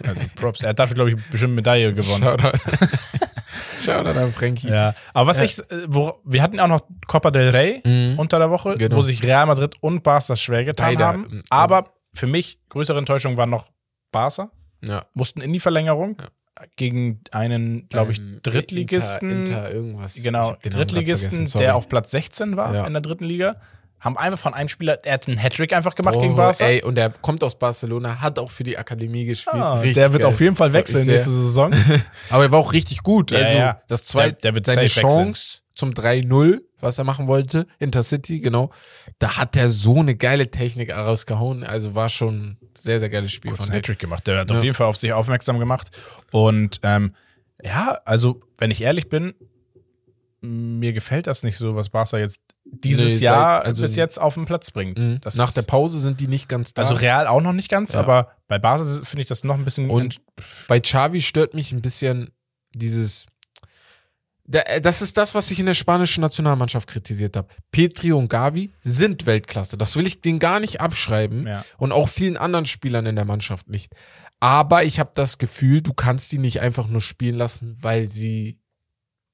Also 0.04 0.24
Props. 0.34 0.62
Er 0.62 0.70
hat 0.70 0.78
dafür, 0.80 0.94
glaube 0.96 1.10
ich, 1.12 1.16
bestimmt 1.30 1.54
Medaille 1.54 1.94
gewonnen. 1.94 2.22
Shoutout. 2.22 2.58
Shoutout 3.84 4.18
an 4.18 4.32
Frankie. 4.32 4.68
Ja, 4.68 4.94
aber 5.12 5.28
was 5.30 5.40
ich, 5.40 5.58
äh, 5.58 5.64
wo, 5.88 6.20
wir 6.24 6.42
hatten 6.42 6.60
auch 6.60 6.68
noch 6.68 6.82
Copa 7.06 7.30
del 7.30 7.50
Rey 7.50 7.82
Mhm. 7.84 8.18
unter 8.18 8.38
der 8.38 8.50
Woche, 8.50 8.76
Genau. 8.76 8.96
wo 8.96 9.02
sich 9.02 9.22
Real 9.22 9.46
Madrid 9.46 9.74
und 9.80 10.02
Barca 10.02 10.36
schwer 10.36 10.64
getan 10.64 10.86
Beide, 10.94 11.04
haben. 11.06 11.28
ähm, 11.30 11.42
Aber 11.50 11.94
für 12.14 12.26
mich 12.26 12.60
größere 12.68 12.98
Enttäuschung 12.98 13.36
war 13.36 13.46
noch 13.46 13.70
Barca, 14.12 14.50
Ja. 14.82 15.04
mussten 15.14 15.40
in 15.40 15.52
die 15.52 15.60
Verlängerung 15.60 16.20
gegen 16.76 17.20
einen, 17.30 17.88
glaube 17.88 18.12
ich, 18.12 18.18
Ähm, 18.20 18.40
Drittligisten. 18.42 19.30
Inter, 19.30 19.42
Inter 19.68 19.70
irgendwas. 19.72 20.14
Genau, 20.22 20.56
Drittligisten, 20.62 21.46
der 21.58 21.76
auf 21.76 21.88
Platz 21.88 22.10
16 22.10 22.56
war 22.56 22.74
Ja. 22.74 22.86
in 22.86 22.92
der 22.92 23.02
dritten 23.02 23.24
Liga, 23.24 23.56
haben 24.00 24.18
einfach 24.18 24.38
von 24.38 24.52
einem 24.52 24.68
Spieler, 24.68 24.96
der 24.96 25.12
hat 25.14 25.28
einen 25.28 25.38
Hattrick 25.38 25.72
einfach 25.72 25.94
gemacht 25.94 26.16
Oh, 26.16 26.20
gegen 26.20 26.34
Barca. 26.34 26.64
Ey, 26.66 26.82
und 26.82 26.96
der 26.96 27.10
kommt 27.10 27.42
aus 27.44 27.56
Barcelona, 27.58 28.20
hat 28.20 28.38
auch 28.38 28.50
für 28.50 28.64
die 28.64 28.76
Akademie 28.76 29.24
gespielt. 29.24 29.62
Ah, 29.62 29.80
der 29.80 30.12
wird 30.12 30.22
geil. 30.22 30.28
auf 30.30 30.40
jeden 30.40 30.56
Fall 30.56 30.72
wechseln 30.72 31.06
nächste 31.06 31.30
Saison. 31.30 31.72
Aber 32.30 32.42
er 32.44 32.50
war 32.50 32.58
auch 32.58 32.72
richtig 32.72 33.02
gut. 33.02 33.30
Ja, 33.30 33.38
also 33.38 33.58
ja. 33.58 33.82
das 33.88 34.04
zweite, 34.04 34.32
Der- 34.34 34.40
der 34.40 34.54
wird 34.56 34.66
seine 34.66 34.88
safe 34.88 35.06
wechseln. 35.06 35.24
Chance 35.26 35.58
zum 35.74 35.92
3-0, 35.94 36.60
was 36.80 36.98
er 36.98 37.04
machen 37.04 37.28
wollte, 37.28 37.66
Intercity, 37.78 38.40
genau. 38.40 38.70
Da 39.22 39.36
hat 39.36 39.54
er 39.56 39.68
so 39.70 40.00
eine 40.00 40.16
geile 40.16 40.50
Technik 40.50 40.90
rausgehauen. 40.90 41.62
Also 41.62 41.94
war 41.94 42.08
schon 42.08 42.34
ein 42.42 42.58
sehr, 42.76 42.98
sehr 42.98 43.08
geiles 43.08 43.30
Spiel 43.30 43.54
von. 43.54 43.70
Hattrick 43.70 44.00
gemacht. 44.00 44.26
Der 44.26 44.38
hat 44.40 44.50
Ja. 44.50 44.56
auf 44.56 44.64
jeden 44.64 44.74
Fall 44.74 44.88
auf 44.88 44.96
sich 44.96 45.12
aufmerksam 45.12 45.60
gemacht. 45.60 45.90
Und 46.32 46.80
ähm, 46.82 47.14
ja, 47.62 48.00
also, 48.04 48.40
wenn 48.58 48.72
ich 48.72 48.82
ehrlich 48.82 49.08
bin, 49.08 49.32
mir 50.40 50.92
gefällt 50.92 51.28
das 51.28 51.44
nicht 51.44 51.56
so, 51.56 51.76
was 51.76 51.88
Barca 51.90 52.18
jetzt 52.18 52.40
dieses 52.64 53.20
Nee, 53.20 53.26
Jahr 53.26 53.62
also- 53.64 53.82
bis 53.82 53.94
jetzt 53.94 54.20
auf 54.20 54.34
den 54.34 54.44
Platz 54.44 54.72
bringt. 54.72 54.98
Mhm. 54.98 55.20
Das, 55.20 55.36
Nach 55.36 55.52
der 55.52 55.62
Pause 55.62 56.00
sind 56.00 56.20
die 56.20 56.26
nicht 56.26 56.48
ganz 56.48 56.74
da. 56.74 56.82
also 56.82 56.94
Real 56.96 57.28
auch 57.28 57.40
noch 57.40 57.52
nicht 57.52 57.68
ganz, 57.68 57.92
Ja. 57.92 58.00
aber 58.00 58.32
bei 58.48 58.58
Barca 58.58 58.84
finde 59.04 59.22
ich 59.22 59.28
das 59.28 59.44
noch 59.44 59.54
ein 59.54 59.64
bisschen 59.64 59.88
Und 59.88 60.20
bei 60.66 60.80
Xavi 60.80 61.22
stört 61.22 61.54
mich 61.54 61.70
ein 61.70 61.80
bisschen 61.80 62.30
dieses. 62.74 63.26
Äh, 64.52 64.80
Das 64.80 65.02
ist 65.02 65.16
das, 65.16 65.34
was 65.34 65.50
ich 65.50 65.58
in 65.60 65.66
der 65.66 65.74
spanischen 65.74 66.20
Nationalmannschaft 66.20 66.88
kritisiert 66.88 67.36
habe. 67.36 67.48
Petri 67.70 68.12
und 68.12 68.28
Gavi 68.28 68.72
sind 68.80 69.26
Weltklasse. 69.26 69.76
Das 69.76 69.96
will 69.96 70.06
ich 70.06 70.20
denen 70.20 70.38
gar 70.38 70.60
nicht 70.60 70.80
abschreiben. 70.80 71.46
Ja. 71.46 71.64
Und 71.78 71.92
auch 71.92 72.08
vielen 72.08 72.36
anderen 72.36 72.66
Spielern 72.66 73.06
in 73.06 73.16
der 73.16 73.24
Mannschaft 73.24 73.68
nicht. 73.68 73.94
Aber 74.40 74.82
ich 74.84 74.98
habe 74.98 75.12
das 75.14 75.38
Gefühl, 75.38 75.82
du 75.82 75.92
kannst 75.94 76.32
die 76.32 76.38
nicht 76.38 76.60
einfach 76.60 76.86
nur 76.88 77.00
spielen 77.00 77.36
lassen, 77.36 77.76
weil 77.80 78.08
sie 78.08 78.58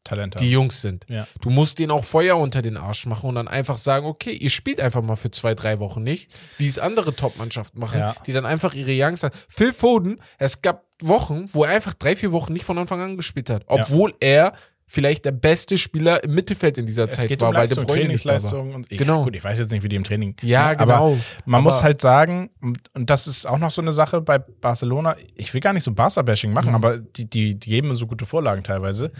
Talent 0.04 0.34
die 0.40 0.44
haben. 0.46 0.52
Jungs 0.52 0.80
sind. 0.80 1.04
Ja. 1.08 1.26
Du 1.40 1.50
musst 1.50 1.78
denen 1.78 1.90
auch 1.90 2.04
Feuer 2.04 2.36
unter 2.38 2.62
den 2.62 2.76
Arsch 2.76 3.04
machen 3.06 3.28
und 3.28 3.34
dann 3.34 3.48
einfach 3.48 3.78
sagen, 3.78 4.06
okay, 4.06 4.32
ihr 4.32 4.48
spielt 4.50 4.80
einfach 4.80 5.02
mal 5.02 5.16
für 5.16 5.30
zwei, 5.30 5.54
drei 5.54 5.78
Wochen 5.80 6.02
nicht, 6.02 6.40
wie 6.56 6.66
es 6.66 6.78
andere 6.78 7.14
Top-Mannschaften 7.14 7.78
machen, 7.80 8.00
Ja. 8.00 8.14
die 8.26 8.32
dann 8.32 8.46
einfach 8.46 8.74
ihre 8.74 8.92
Youngster. 8.94 9.30
Phil 9.48 9.72
Foden, 9.72 10.20
es 10.38 10.62
gab 10.62 10.84
Wochen, 11.02 11.46
wo 11.52 11.64
er 11.64 11.70
einfach 11.74 11.94
drei, 11.94 12.16
vier 12.16 12.32
Wochen 12.32 12.52
nicht 12.52 12.64
von 12.64 12.78
Anfang 12.78 13.00
an 13.00 13.16
gespielt 13.16 13.50
hat, 13.50 13.64
obwohl 13.66 14.14
er 14.20 14.54
vielleicht 14.90 15.26
der 15.26 15.32
beste 15.32 15.76
Spieler 15.76 16.24
im 16.24 16.34
Mittelfeld 16.34 16.78
in 16.78 16.86
dieser 16.86 17.08
Es 17.08 17.16
Zeit 17.16 17.40
war, 17.42 17.50
um 17.50 17.54
weil 17.54 17.68
der 17.68 17.74
Bräune 17.76 18.08
nicht 18.08 18.24
da 18.24 18.30
war. 18.30 18.38
Trainingsleistung. 18.38 18.74
Und, 18.74 18.90
ja, 18.90 18.96
Genau. 18.96 19.22
gut, 19.24 19.36
ich 19.36 19.44
weiß 19.44 19.58
jetzt 19.58 19.70
nicht, 19.70 19.82
wie 19.82 19.88
die 19.90 19.96
im 19.96 20.02
Training. 20.04 20.34
Ja, 20.40 20.70
ne, 20.70 20.76
genau. 20.78 20.92
Aber 21.12 21.16
man 21.44 21.60
Aber- 21.60 21.70
muss 21.70 21.82
halt 21.82 22.00
sagen, 22.00 22.48
und, 22.62 22.78
und 22.94 23.10
das 23.10 23.26
ist 23.26 23.46
auch 23.46 23.58
noch 23.58 23.70
so 23.70 23.82
eine 23.82 23.92
Sache 23.92 24.22
bei 24.22 24.38
Barcelona, 24.38 25.14
ich 25.34 25.52
will 25.52 25.60
gar 25.60 25.74
nicht 25.74 25.84
so 25.84 25.92
Barca-Bashing 25.92 26.50
Mhm. 26.50 26.54
machen, 26.54 26.74
aber 26.74 26.96
die, 26.98 27.28
die, 27.28 27.54
die 27.54 27.68
geben 27.70 27.94
so 27.94 28.06
gute 28.06 28.24
Vorlagen 28.24 28.64
teilweise. 28.64 29.12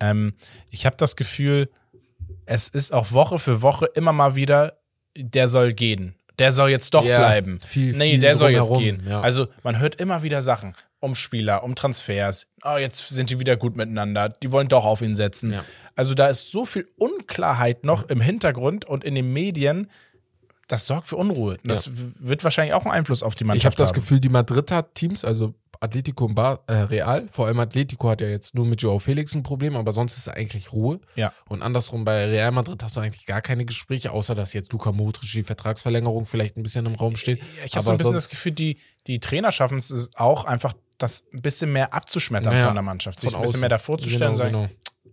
Ähm, 0.00 0.34
ich 0.68 0.84
habe 0.84 0.96
das 0.98 1.16
Gefühl, 1.16 1.70
es 2.44 2.68
ist 2.68 2.92
auch 2.92 3.10
Woche 3.12 3.38
für 3.38 3.62
Woche 3.62 3.86
immer 3.94 4.12
mal 4.12 4.36
wieder, 4.36 4.74
der 5.16 5.48
soll 5.48 5.72
gehen. 5.72 6.14
Der 6.38 6.52
soll 6.52 6.68
jetzt 6.68 6.92
doch 6.92 7.02
Ja, 7.06 7.16
bleiben. 7.20 7.58
viel- 7.66 7.96
nee, 7.96 8.10
viel 8.10 8.18
der 8.20 8.36
soll 8.36 8.50
jetzt 8.50 8.68
drumherum, 8.68 8.82
gehen. 8.82 9.02
ja. 9.08 9.22
Also 9.22 9.46
man 9.62 9.78
hört 9.78 9.94
immer 9.96 10.22
wieder 10.22 10.42
Sachen 10.42 10.74
um 11.00 11.14
Spieler, 11.14 11.62
um 11.62 11.74
Transfers. 11.74 12.46
Oh, 12.64 12.76
jetzt 12.78 13.08
sind 13.08 13.30
die 13.30 13.38
wieder 13.38 13.56
gut 13.56 13.76
miteinander. 13.76 14.28
Die 14.30 14.50
wollen 14.50 14.68
doch 14.68 14.84
auf 14.84 15.02
ihn 15.02 15.14
setzen. 15.14 15.52
Ja. 15.52 15.64
Also 15.94 16.14
da 16.14 16.26
ist 16.28 16.50
so 16.50 16.64
viel 16.64 16.88
Unklarheit 16.98 17.84
noch 17.84 18.08
im 18.08 18.20
Hintergrund 18.20 18.84
und 18.84 19.04
in 19.04 19.14
den 19.14 19.32
Medien. 19.32 19.90
das 20.68 20.86
sorgt 20.86 21.06
für 21.06 21.16
Unruhe. 21.16 21.58
Das 21.62 21.90
w- 21.96 22.12
wird 22.18 22.42
wahrscheinlich 22.42 22.74
auch 22.74 22.84
einen 22.84 22.92
Einfluss 22.94 23.22
auf 23.22 23.36
die 23.36 23.44
Mannschaft 23.44 23.62
Ich 23.62 23.66
habe 23.66 23.76
das 23.76 23.90
haben. 23.90 23.94
Gefühl, 24.00 24.18
die 24.18 24.28
Madrid-Teams, 24.28 25.24
also 25.24 25.54
Atletico 25.78 26.24
und 26.24 26.34
Bar, 26.34 26.64
äh, 26.66 26.72
Real, 26.72 27.28
vor 27.30 27.46
allem 27.46 27.60
Atletico 27.60 28.08
hat 28.10 28.20
ja 28.20 28.26
jetzt 28.28 28.54
nur 28.56 28.66
mit 28.66 28.82
Joao 28.82 28.98
Felix 28.98 29.32
ein 29.34 29.44
Problem, 29.44 29.76
aber 29.76 29.92
sonst 29.92 30.16
ist 30.16 30.26
eigentlich 30.28 30.72
Ruhe. 30.72 30.98
Ja. 31.14 31.32
Und 31.48 31.62
andersrum 31.62 32.04
bei 32.04 32.24
Real 32.26 32.50
Madrid 32.50 32.82
hast 32.82 32.96
du 32.96 33.00
eigentlich 33.00 33.26
gar 33.26 33.42
keine 33.42 33.64
Gespräche, 33.64 34.10
außer 34.10 34.34
dass 34.34 34.54
jetzt 34.54 34.72
Luka 34.72 34.90
Modric 34.90 35.30
die 35.30 35.42
Vertragsverlängerung 35.44 36.26
vielleicht 36.26 36.56
ein 36.56 36.62
bisschen 36.64 36.86
im 36.86 36.94
Raum 36.96 37.14
steht. 37.14 37.40
Ich 37.64 37.74
habe 37.76 37.84
so 37.84 37.92
ein 37.92 37.98
bisschen 37.98 38.14
das 38.14 38.28
Gefühl, 38.28 38.52
die, 38.52 38.78
die 39.06 39.20
Trainer 39.20 39.52
schaffen 39.52 39.78
es 39.78 40.10
auch 40.16 40.46
einfach, 40.46 40.72
das 40.98 41.24
ein 41.32 41.42
bisschen 41.42 41.72
mehr 41.72 41.92
abzuschmettern 41.94 42.54
Ja, 42.56 42.66
von 42.66 42.74
der 42.74 42.82
Mannschaft. 42.82 43.20
Sich 43.20 43.28
ein 43.34 43.40
bisschen 43.40 43.48
außen. 43.50 43.60
mehr 43.60 43.68
davor 43.68 43.98
zu 43.98 44.08
stellen 44.08 44.34
Genau, 44.34 44.46
und 44.46 44.52
sagen, 44.52 44.70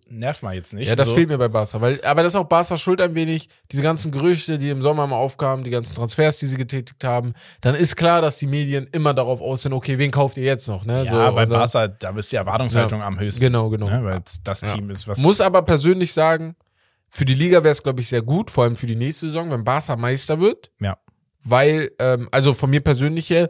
nerv 0.09 0.41
mal 0.43 0.53
jetzt 0.53 0.73
nicht. 0.73 0.87
Ja, 0.87 0.95
das 0.95 1.09
so. 1.09 1.15
fehlt 1.15 1.27
mir 1.29 1.37
bei 1.37 1.47
Barca. 1.47 1.81
Weil, 1.81 2.03
aber 2.03 2.23
das 2.23 2.33
ist 2.33 2.35
auch 2.39 2.43
Barca 2.45 2.77
schuld 2.77 3.01
ein 3.01 3.15
wenig. 3.15 3.49
Diese 3.71 3.81
ganzen 3.81 4.11
Gerüchte, 4.11 4.57
die 4.57 4.69
im 4.69 4.81
Sommer 4.81 5.07
mal 5.07 5.15
aufkamen, 5.15 5.63
die 5.63 5.71
ganzen 5.71 5.95
Transfers, 5.95 6.37
die 6.39 6.45
sie 6.47 6.57
getätigt 6.57 7.03
haben. 7.03 7.33
Dann 7.61 7.73
ist 7.75 7.95
klar, 7.95 8.21
dass 8.21 8.37
die 8.37 8.47
Medien 8.47 8.87
immer 8.91 9.13
darauf 9.13 9.41
aus 9.41 9.63
sind, 9.63 9.73
okay, 9.73 9.97
wen 9.97 10.11
kauft 10.11 10.37
ihr 10.37 10.43
jetzt 10.43 10.67
noch? 10.67 10.85
Ne? 10.85 11.03
Ja, 11.05 11.29
so, 11.29 11.35
bei 11.35 11.45
Barca, 11.45 11.87
da 11.87 12.09
ist 12.11 12.31
die 12.31 12.35
Erwartungshaltung 12.35 13.01
am 13.01 13.19
höchsten. 13.19 13.41
Genau, 13.41 13.69
genau. 13.69 13.89
Ne, 13.89 14.03
weil 14.03 14.21
das 14.43 14.61
Ja. 14.61 14.67
Team 14.73 14.89
ist, 14.89 15.07
was. 15.07 15.17
Muss 15.19 15.41
aber 15.41 15.63
persönlich 15.63 16.13
sagen, 16.13 16.55
für 17.09 17.25
die 17.25 17.35
Liga 17.35 17.63
wäre 17.63 17.71
es, 17.71 17.81
glaube 17.83 18.01
ich, 18.01 18.07
sehr 18.09 18.21
gut, 18.21 18.51
vor 18.51 18.63
allem 18.65 18.75
für 18.75 18.87
die 18.87 18.95
nächste 18.95 19.27
Saison, 19.27 19.49
wenn 19.51 19.63
Barca 19.63 19.95
Meister 19.95 20.39
wird. 20.39 20.71
Ja. 20.79 20.97
Weil, 21.43 21.91
ähm, 21.99 22.29
also 22.31 22.53
von 22.53 22.69
mir 22.69 22.81
persönlich 22.81 23.29
her, 23.29 23.49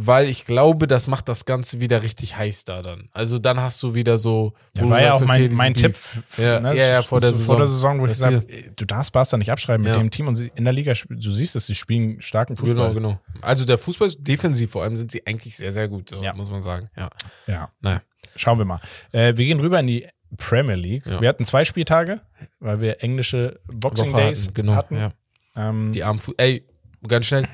weil 0.00 0.28
ich 0.28 0.44
glaube, 0.44 0.86
das 0.86 1.08
macht 1.08 1.28
das 1.28 1.44
Ganze 1.44 1.80
wieder 1.80 2.04
richtig 2.04 2.36
heiß 2.36 2.64
da 2.64 2.82
dann. 2.82 3.08
Also 3.12 3.40
dann 3.40 3.60
hast 3.60 3.82
du 3.82 3.96
wieder 3.96 4.16
so. 4.16 4.52
Ja, 4.74 4.88
war 4.88 5.00
ja 5.00 5.08
sagst, 5.08 5.22
auch 5.22 5.26
mein, 5.26 5.44
okay, 5.46 5.54
mein. 5.56 5.74
Tipp. 5.74 5.96
Ja, 6.36 6.60
ne, 6.60 6.76
ja, 6.76 6.86
ja, 6.88 7.02
vor 7.02 7.18
der 7.18 7.30
so 7.32 7.38
Saison. 7.38 7.46
vor 7.46 7.56
der 7.58 7.66
Saison, 7.66 8.00
wo 8.00 8.04
ich 8.06 8.12
gesagt 8.12 8.34
habe, 8.36 8.46
du 8.76 8.84
darfst 8.84 9.12
Barca 9.12 9.36
nicht 9.36 9.50
abschreiben 9.50 9.82
mit 9.84 9.92
Ja. 9.92 9.98
dem 9.98 10.10
Team 10.12 10.28
und 10.28 10.36
sie 10.36 10.52
in 10.54 10.62
der 10.62 10.72
Liga, 10.72 10.92
du 11.08 11.30
siehst 11.32 11.56
es, 11.56 11.66
sie 11.66 11.74
spielen 11.74 12.22
starken 12.22 12.56
Fußball. 12.56 12.94
Genau, 12.94 12.94
genau. 12.94 13.20
Also 13.42 13.64
der 13.64 13.76
Fußball, 13.76 14.08
defensiv 14.20 14.70
vor 14.70 14.84
allem, 14.84 14.96
sind 14.96 15.10
sie 15.10 15.26
eigentlich 15.26 15.56
sehr, 15.56 15.72
sehr 15.72 15.88
gut, 15.88 16.10
so, 16.10 16.22
Ja. 16.22 16.32
muss 16.32 16.48
man 16.48 16.62
sagen. 16.62 16.88
Ja. 16.96 17.10
Ja, 17.48 17.70
Naja. 17.80 18.00
schauen 18.36 18.58
wir 18.58 18.66
mal. 18.66 18.80
Äh, 19.10 19.36
wir 19.36 19.46
gehen 19.46 19.58
rüber 19.58 19.80
in 19.80 19.88
die 19.88 20.06
Premier 20.36 20.76
League. 20.76 21.06
Wir 21.06 21.28
hatten 21.28 21.44
zwei 21.44 21.64
Spieltage, 21.64 22.20
weil 22.60 22.80
wir 22.80 23.02
englische 23.02 23.58
Boxing 23.66 24.12
Woche 24.12 24.20
Days 24.20 24.44
hatten, 24.44 24.54
genau. 24.54 24.74
hatten. 24.76 25.12
Ähm, 25.56 25.90
Die 25.92 26.04
armen 26.04 26.20
Fu 26.20 26.34
Ey, 26.36 26.64
ganz 27.06 27.26
schnell. 27.26 27.48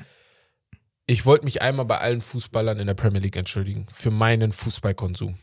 Ich 1.07 1.25
wollte 1.25 1.45
mich 1.45 1.61
einmal 1.61 1.85
bei 1.85 1.99
allen 1.99 2.21
Fußballern 2.21 2.79
in 2.79 2.87
der 2.87 2.95
Premier 2.95 3.21
League 3.21 3.35
entschuldigen 3.35 3.85
für 3.91 4.09
meinen 4.09 4.51
Fußballkonsum. 4.51 5.37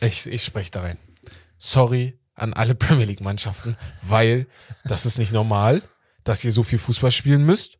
Ich, 0.00 0.26
ich 0.26 0.42
spreche 0.42 0.72
da 0.72 0.82
rein. 0.82 0.98
Sorry 1.56 2.18
an 2.34 2.52
alle 2.52 2.74
Premier 2.74 3.04
League-Mannschaften, 3.04 3.76
weil 4.02 4.48
das 4.84 5.06
ist 5.06 5.18
nicht 5.18 5.32
normal, 5.32 5.82
dass 6.24 6.44
ihr 6.44 6.50
so 6.50 6.64
viel 6.64 6.78
Fußball 6.78 7.12
spielen 7.12 7.46
müsst. 7.46 7.78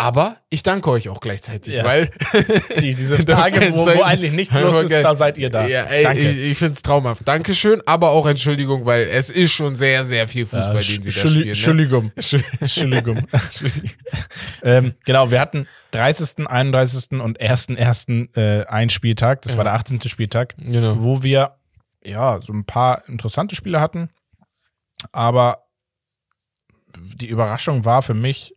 Aber 0.00 0.36
ich 0.48 0.62
danke 0.62 0.90
euch 0.90 1.08
auch 1.08 1.18
gleichzeitig, 1.18 1.74
Ja. 1.74 1.82
weil 1.84 2.08
die, 2.80 2.94
diese 2.94 3.16
Tage, 3.26 3.72
wo, 3.72 3.84
wo 3.84 4.02
eigentlich 4.02 4.30
nichts 4.30 4.54
los 4.54 4.84
ist, 4.84 4.92
da 4.92 5.16
seid 5.16 5.36
ihr 5.38 5.50
da. 5.50 5.66
Ja, 5.66 5.82
ey, 5.86 6.04
Danke. 6.04 6.20
ich, 6.30 6.38
ich 6.52 6.56
finde 6.56 6.74
es 6.74 6.82
traumhaft. 6.82 7.26
Dankeschön, 7.26 7.82
aber 7.84 8.10
auch 8.10 8.28
Entschuldigung, 8.28 8.86
weil 8.86 9.08
es 9.08 9.28
ist 9.28 9.50
schon 9.50 9.74
sehr, 9.74 10.04
sehr 10.04 10.28
viel 10.28 10.46
Fußball, 10.46 10.80
Ja, 10.80 10.80
den 10.94 11.02
sie 11.02 11.10
da 11.10 11.10
spielen. 11.10 11.40
Ne? 11.40 11.48
Entschuldigung. 11.48 12.12
Entschuldigung. 12.60 13.18
ähm, 14.62 14.94
genau, 15.04 15.32
wir 15.32 15.40
hatten 15.40 15.66
30., 15.90 16.46
31. 16.48 17.20
und 17.20 17.40
1.1. 17.40 18.36
Äh, 18.36 18.66
ein 18.66 18.90
Spieltag, 18.90 19.42
das 19.42 19.56
war 19.56 19.64
der 19.64 19.72
18. 19.72 20.00
Spieltag, 20.02 20.54
Genau. 20.58 21.02
wo 21.02 21.24
wir 21.24 21.56
ja 22.04 22.40
so 22.40 22.52
ein 22.52 22.64
paar 22.64 23.02
interessante 23.08 23.56
Spiele 23.56 23.80
hatten, 23.80 24.10
aber 25.10 25.64
die 26.96 27.26
Überraschung 27.26 27.84
war 27.84 28.02
für 28.02 28.14
mich 28.14 28.54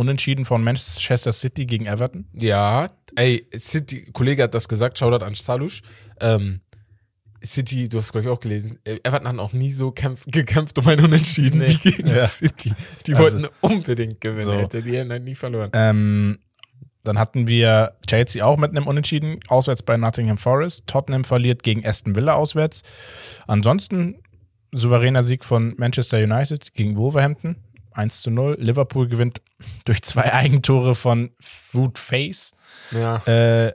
unentschieden 0.00 0.44
von 0.44 0.64
Manchester 0.64 1.32
City 1.32 1.66
gegen 1.66 1.86
Everton. 1.86 2.26
Ja, 2.32 2.88
ey, 3.16 3.46
City, 3.56 4.06
Kollege 4.12 4.42
hat 4.44 4.54
das 4.54 4.68
gesagt, 4.68 4.98
Shoutout 4.98 5.24
an 5.24 5.34
Stalusch. 5.34 5.82
Ähm, 6.20 6.60
City, 7.44 7.88
du 7.88 7.98
hast 7.98 8.12
glaube 8.12 8.26
ich 8.26 8.30
auch 8.30 8.40
gelesen, 8.40 8.78
äh, 8.84 8.98
Everton 9.02 9.28
hat 9.28 9.38
auch 9.38 9.52
nie 9.54 9.70
so 9.72 9.90
kämpf, 9.92 10.24
gekämpft 10.26 10.78
um 10.78 10.86
ein 10.88 11.00
Unentschieden 11.00 11.60
Nee. 11.60 11.74
gegen 11.82 12.08
Ja. 12.08 12.26
City. 12.26 12.72
Die 13.06 13.14
Also, 13.14 13.38
wollten 13.38 13.48
unbedingt 13.62 14.20
gewinnen, 14.20 14.44
so. 14.44 14.52
hätte 14.52 14.82
die 14.82 14.96
hätten 14.96 15.10
halt 15.10 15.24
nie 15.24 15.34
verloren. 15.34 15.70
Ähm, 15.72 16.38
dann 17.02 17.18
hatten 17.18 17.46
wir 17.46 17.94
Chelsea 18.06 18.44
auch 18.44 18.58
mit 18.58 18.70
einem 18.72 18.86
Unentschieden, 18.86 19.40
auswärts 19.48 19.82
bei 19.82 19.96
Nottingham 19.96 20.36
Forest. 20.36 20.86
Tottenham 20.86 21.24
verliert 21.24 21.62
gegen 21.62 21.86
Aston 21.86 22.14
Villa 22.14 22.34
auswärts. 22.34 22.82
Ansonsten 23.46 24.16
souveräner 24.72 25.22
Sieg 25.22 25.44
von 25.46 25.74
Manchester 25.78 26.18
United 26.18 26.74
gegen 26.74 26.96
Wolverhampton. 26.96 27.56
1 27.92 28.22
zu 28.22 28.30
0. 28.30 28.56
Liverpool 28.60 29.08
gewinnt 29.08 29.40
durch 29.84 30.02
zwei 30.02 30.32
Eigentore 30.32 30.94
von 30.94 31.30
Food 31.40 31.98
Face. 31.98 32.52
Ja. 32.92 33.16
Äh, 33.26 33.72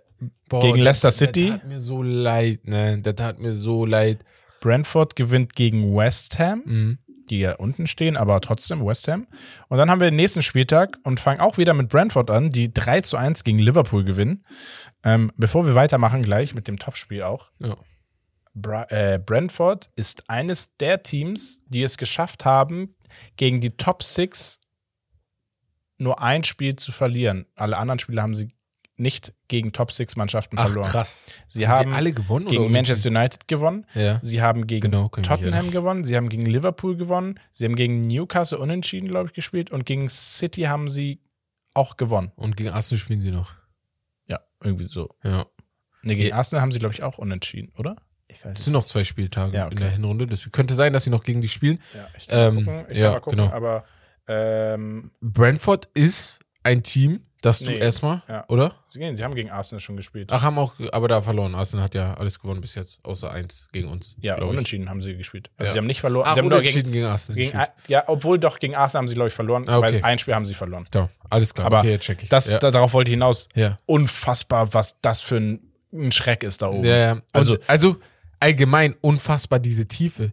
Boah, 0.49 0.61
gegen 0.61 0.75
der- 0.75 0.83
Leicester 0.85 1.09
Der 1.09 1.11
City. 1.17 1.49
tat 1.51 1.67
mir 1.67 1.79
so 1.79 2.03
leid, 2.03 2.67
ne? 2.67 3.01
Der 3.01 3.15
tat 3.15 3.39
mir 3.39 3.53
so 3.53 3.85
leid. 3.85 4.23
Brentford 4.61 5.15
gewinnt 5.15 5.55
gegen 5.55 5.95
West 5.95 6.39
Ham, 6.39 6.61
Mhm. 6.65 6.97
die 7.29 7.39
ja 7.39 7.55
unten 7.55 7.87
stehen, 7.87 8.15
aber 8.17 8.39
trotzdem 8.41 8.85
West 8.85 9.07
Ham. 9.07 9.27
Und 9.69 9.77
dann 9.77 9.89
haben 9.89 9.99
wir 9.99 10.09
den 10.09 10.15
nächsten 10.15 10.41
Spieltag 10.43 10.97
und 11.03 11.19
fangen 11.19 11.39
auch 11.39 11.57
wieder 11.57 11.73
mit 11.73 11.89
Brentford 11.89 12.29
an, 12.29 12.49
die 12.51 12.71
3 12.73 13.01
zu 13.01 13.17
1 13.17 13.43
gegen 13.43 13.59
Liverpool 13.59 14.03
gewinnen. 14.03 14.43
Ähm, 15.03 15.31
bevor 15.35 15.65
wir 15.65 15.75
weitermachen, 15.75 16.21
gleich 16.23 16.53
mit 16.55 16.67
dem 16.67 16.77
Topspiel 16.79 17.23
auch. 17.23 17.49
Ja. 17.59 17.75
Bra 18.53 18.83
äh, 18.89 19.19
Brentford 19.23 19.89
ist 19.95 20.29
eines 20.29 20.75
der 20.77 21.03
Teams, 21.03 21.61
die 21.67 21.83
es 21.83 21.97
geschafft 21.97 22.45
haben, 22.45 22.95
gegen 23.37 23.61
die 23.61 23.71
Top 23.71 24.03
6 24.03 24.59
nur 25.97 26.21
ein 26.21 26.43
Spiel 26.43 26.75
zu 26.75 26.91
verlieren. 26.91 27.45
Alle 27.55 27.77
anderen 27.77 27.99
Spiele 27.99 28.21
haben 28.21 28.35
sie 28.35 28.49
nicht 28.97 29.33
gegen 29.49 29.73
Top 29.73 29.91
6 29.91 30.15
Mannschaften 30.15 30.57
Ach, 30.57 30.67
verloren. 30.67 30.87
krass. 30.89 31.25
Sie 31.47 31.67
Haben 31.67 31.87
haben 31.87 31.93
alle 31.93 32.13
gewonnen 32.13 32.47
gegen 32.47 32.71
Manchester 32.71 33.09
United 33.09 33.47
gewonnen. 33.47 33.85
Ja. 33.93 34.19
Sie 34.21 34.41
haben 34.41 34.67
gegen 34.67 34.89
Genau, 34.91 35.09
Tottenham 35.09 35.69
gewonnen, 35.71 36.05
sie 36.05 36.15
haben 36.15 36.29
gegen 36.29 36.45
Liverpool 36.45 36.95
gewonnen, 36.95 37.39
sie 37.51 37.65
haben 37.65 37.75
gegen 37.75 38.01
Newcastle 38.01 38.57
unentschieden, 38.57 39.07
glaube 39.09 39.27
ich, 39.29 39.33
gespielt 39.33 39.69
und 39.69 39.85
gegen 39.85 40.07
City 40.09 40.63
haben 40.63 40.87
sie 40.87 41.19
auch 41.73 41.97
gewonnen. 41.97 42.31
Und 42.37 42.55
gegen 42.55 42.69
Arsenal 42.69 42.99
spielen 42.99 43.19
sie 43.21 43.31
noch. 43.31 43.51
Ja, 44.27 44.39
irgendwie 44.63 44.87
so. 44.89 45.09
Ja. 45.23 45.45
Ne, 46.01 46.15
gegen 46.15 46.29
Ja. 46.29 46.35
Arsenal 46.37 46.61
haben 46.61 46.71
sie, 46.71 46.79
glaube 46.79 46.93
ich, 46.93 47.03
auch 47.03 47.17
unentschieden, 47.17 47.73
oder? 47.77 47.97
Weiß 48.45 48.59
Es 48.59 48.65
sind 48.65 48.73
noch 48.73 48.85
zwei 48.85 49.03
Spieltage 49.03 49.55
Ja, 49.55 49.65
okay. 49.65 49.73
in 49.75 49.79
der 49.79 49.89
Hinrunde. 49.89 50.25
Das 50.27 50.49
könnte 50.51 50.75
sein, 50.75 50.93
dass 50.93 51.03
sie 51.03 51.09
noch 51.09 51.23
gegen 51.23 51.41
die 51.41 51.47
spielen. 51.49 51.79
Ja, 51.93 52.07
ich 52.17 52.27
Ähm, 52.29 52.63
mal 52.65 52.73
gucken. 52.75 52.95
Ja, 52.95 53.03
kann 53.05 53.11
mal 53.13 53.19
gucken, 53.21 53.37
genau. 53.39 53.51
aber 53.53 53.83
ähm, 54.27 55.11
Brentford 55.21 55.87
ist 55.93 56.39
ein 56.63 56.81
Team, 56.83 57.21
das 57.41 57.59
du 57.59 57.71
Nee. 57.71 57.77
erstmal, 57.77 58.23
Ja. 58.27 58.43
oder? 58.47 58.73
sie, 58.89 58.97
gehen, 58.97 59.15
sie 59.15 59.23
haben 59.23 59.35
gegen 59.35 59.51
Arsenal 59.51 59.79
schon 59.79 59.95
gespielt. 59.97 60.29
Ach, 60.31 60.41
haben 60.41 60.57
auch, 60.57 60.73
aber 60.91 61.07
da 61.07 61.21
verloren. 61.21 61.53
Arsenal 61.53 61.83
hat 61.85 61.93
ja 61.93 62.15
alles 62.15 62.39
gewonnen 62.39 62.59
bis 62.59 62.73
jetzt, 62.73 62.99
außer 63.05 63.29
eins 63.31 63.67
gegen 63.71 63.87
uns. 63.87 64.15
ja, 64.19 64.35
glaub 64.35 64.47
ich. 64.47 64.53
unentschieden 64.53 64.89
haben 64.89 65.03
sie 65.03 65.15
gespielt. 65.15 65.51
Also 65.57 65.67
Ja. 65.69 65.73
sie 65.73 65.77
haben 65.77 65.85
nicht 65.85 66.01
verloren. 66.01 66.25
Ach, 66.27 66.33
sie 66.33 66.39
haben 66.39 66.47
unentschieden 66.47 66.91
gegen, 66.91 67.03
gegen, 67.03 67.05
Arsenal. 67.05 67.35
gegen, 67.43 67.59
ja, 67.87 68.03
obwohl 68.07 68.39
doch 68.39 68.57
gegen 68.57 68.73
Arsenal 68.73 69.01
haben 69.03 69.07
sie, 69.09 69.13
glaube 69.13 69.27
ich, 69.27 69.33
verloren, 69.35 69.63
Ah, 69.67 69.77
okay. 69.77 69.93
weil 69.95 70.03
ein 70.03 70.17
Spiel 70.17 70.33
haben 70.33 70.47
sie 70.47 70.55
verloren. 70.55 70.85
Ja, 70.95 71.09
alles 71.29 71.53
klar. 71.53 71.67
Aber 71.67 71.79
okay, 71.79 71.91
jetzt 71.91 72.05
check 72.05 72.23
ich 72.23 72.29
Das, 72.29 72.49
ja. 72.49 72.57
da, 72.57 72.71
darauf 72.71 72.93
wollte 72.93 73.09
ich 73.09 73.13
hinaus. 73.13 73.47
ja. 73.53 73.77
Unfassbar, 73.85 74.73
was 74.73 74.99
das 75.01 75.21
für 75.21 75.37
ein, 75.37 75.59
ein 75.93 76.11
Schreck 76.11 76.41
ist 76.41 76.63
da 76.63 76.69
oben. 76.69 76.83
Ja, 76.85 76.97
ja. 76.97 77.11
Also- 77.31 77.53
Also, 77.53 77.57
also 77.67 77.95
allgemein 78.45 78.95
unfassbar 79.01 79.57
diese 79.57 79.87
Tiefe. 79.87 80.31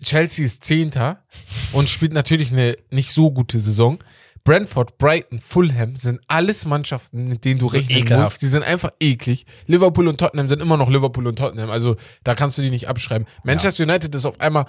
Chelsea 0.00 0.44
ist 0.44 0.62
Zehnter 0.62 1.24
und 1.72 1.88
spielt 1.88 2.12
natürlich 2.12 2.52
eine 2.52 2.76
nicht 2.90 3.10
so 3.12 3.32
gute 3.32 3.60
Saison. 3.60 3.98
Brentford, 4.44 4.96
Brighton, 4.96 5.40
Fulham 5.40 5.96
sind 5.96 6.20
alles 6.28 6.64
Mannschaften, 6.66 7.26
mit 7.28 7.44
denen 7.44 7.58
du 7.58 7.68
So 7.68 7.76
rechnen 7.76 7.98
ekelhaft. 7.98 8.30
musst. 8.32 8.42
Die 8.42 8.46
sind 8.46 8.62
einfach 8.62 8.90
eklig. 9.00 9.44
Liverpool 9.66 10.06
und 10.06 10.18
Tottenham 10.18 10.46
sind 10.48 10.60
immer 10.62 10.76
noch 10.76 10.88
Liverpool 10.88 11.26
und 11.26 11.36
Tottenham. 11.36 11.70
Also 11.70 11.96
da 12.22 12.34
kannst 12.36 12.58
du 12.58 12.62
die 12.62 12.70
nicht 12.70 12.88
abschreiben. 12.88 13.26
Manchester 13.42 13.82
United 13.84 14.14
ist 14.14 14.24
auf 14.24 14.40
einmal. 14.40 14.66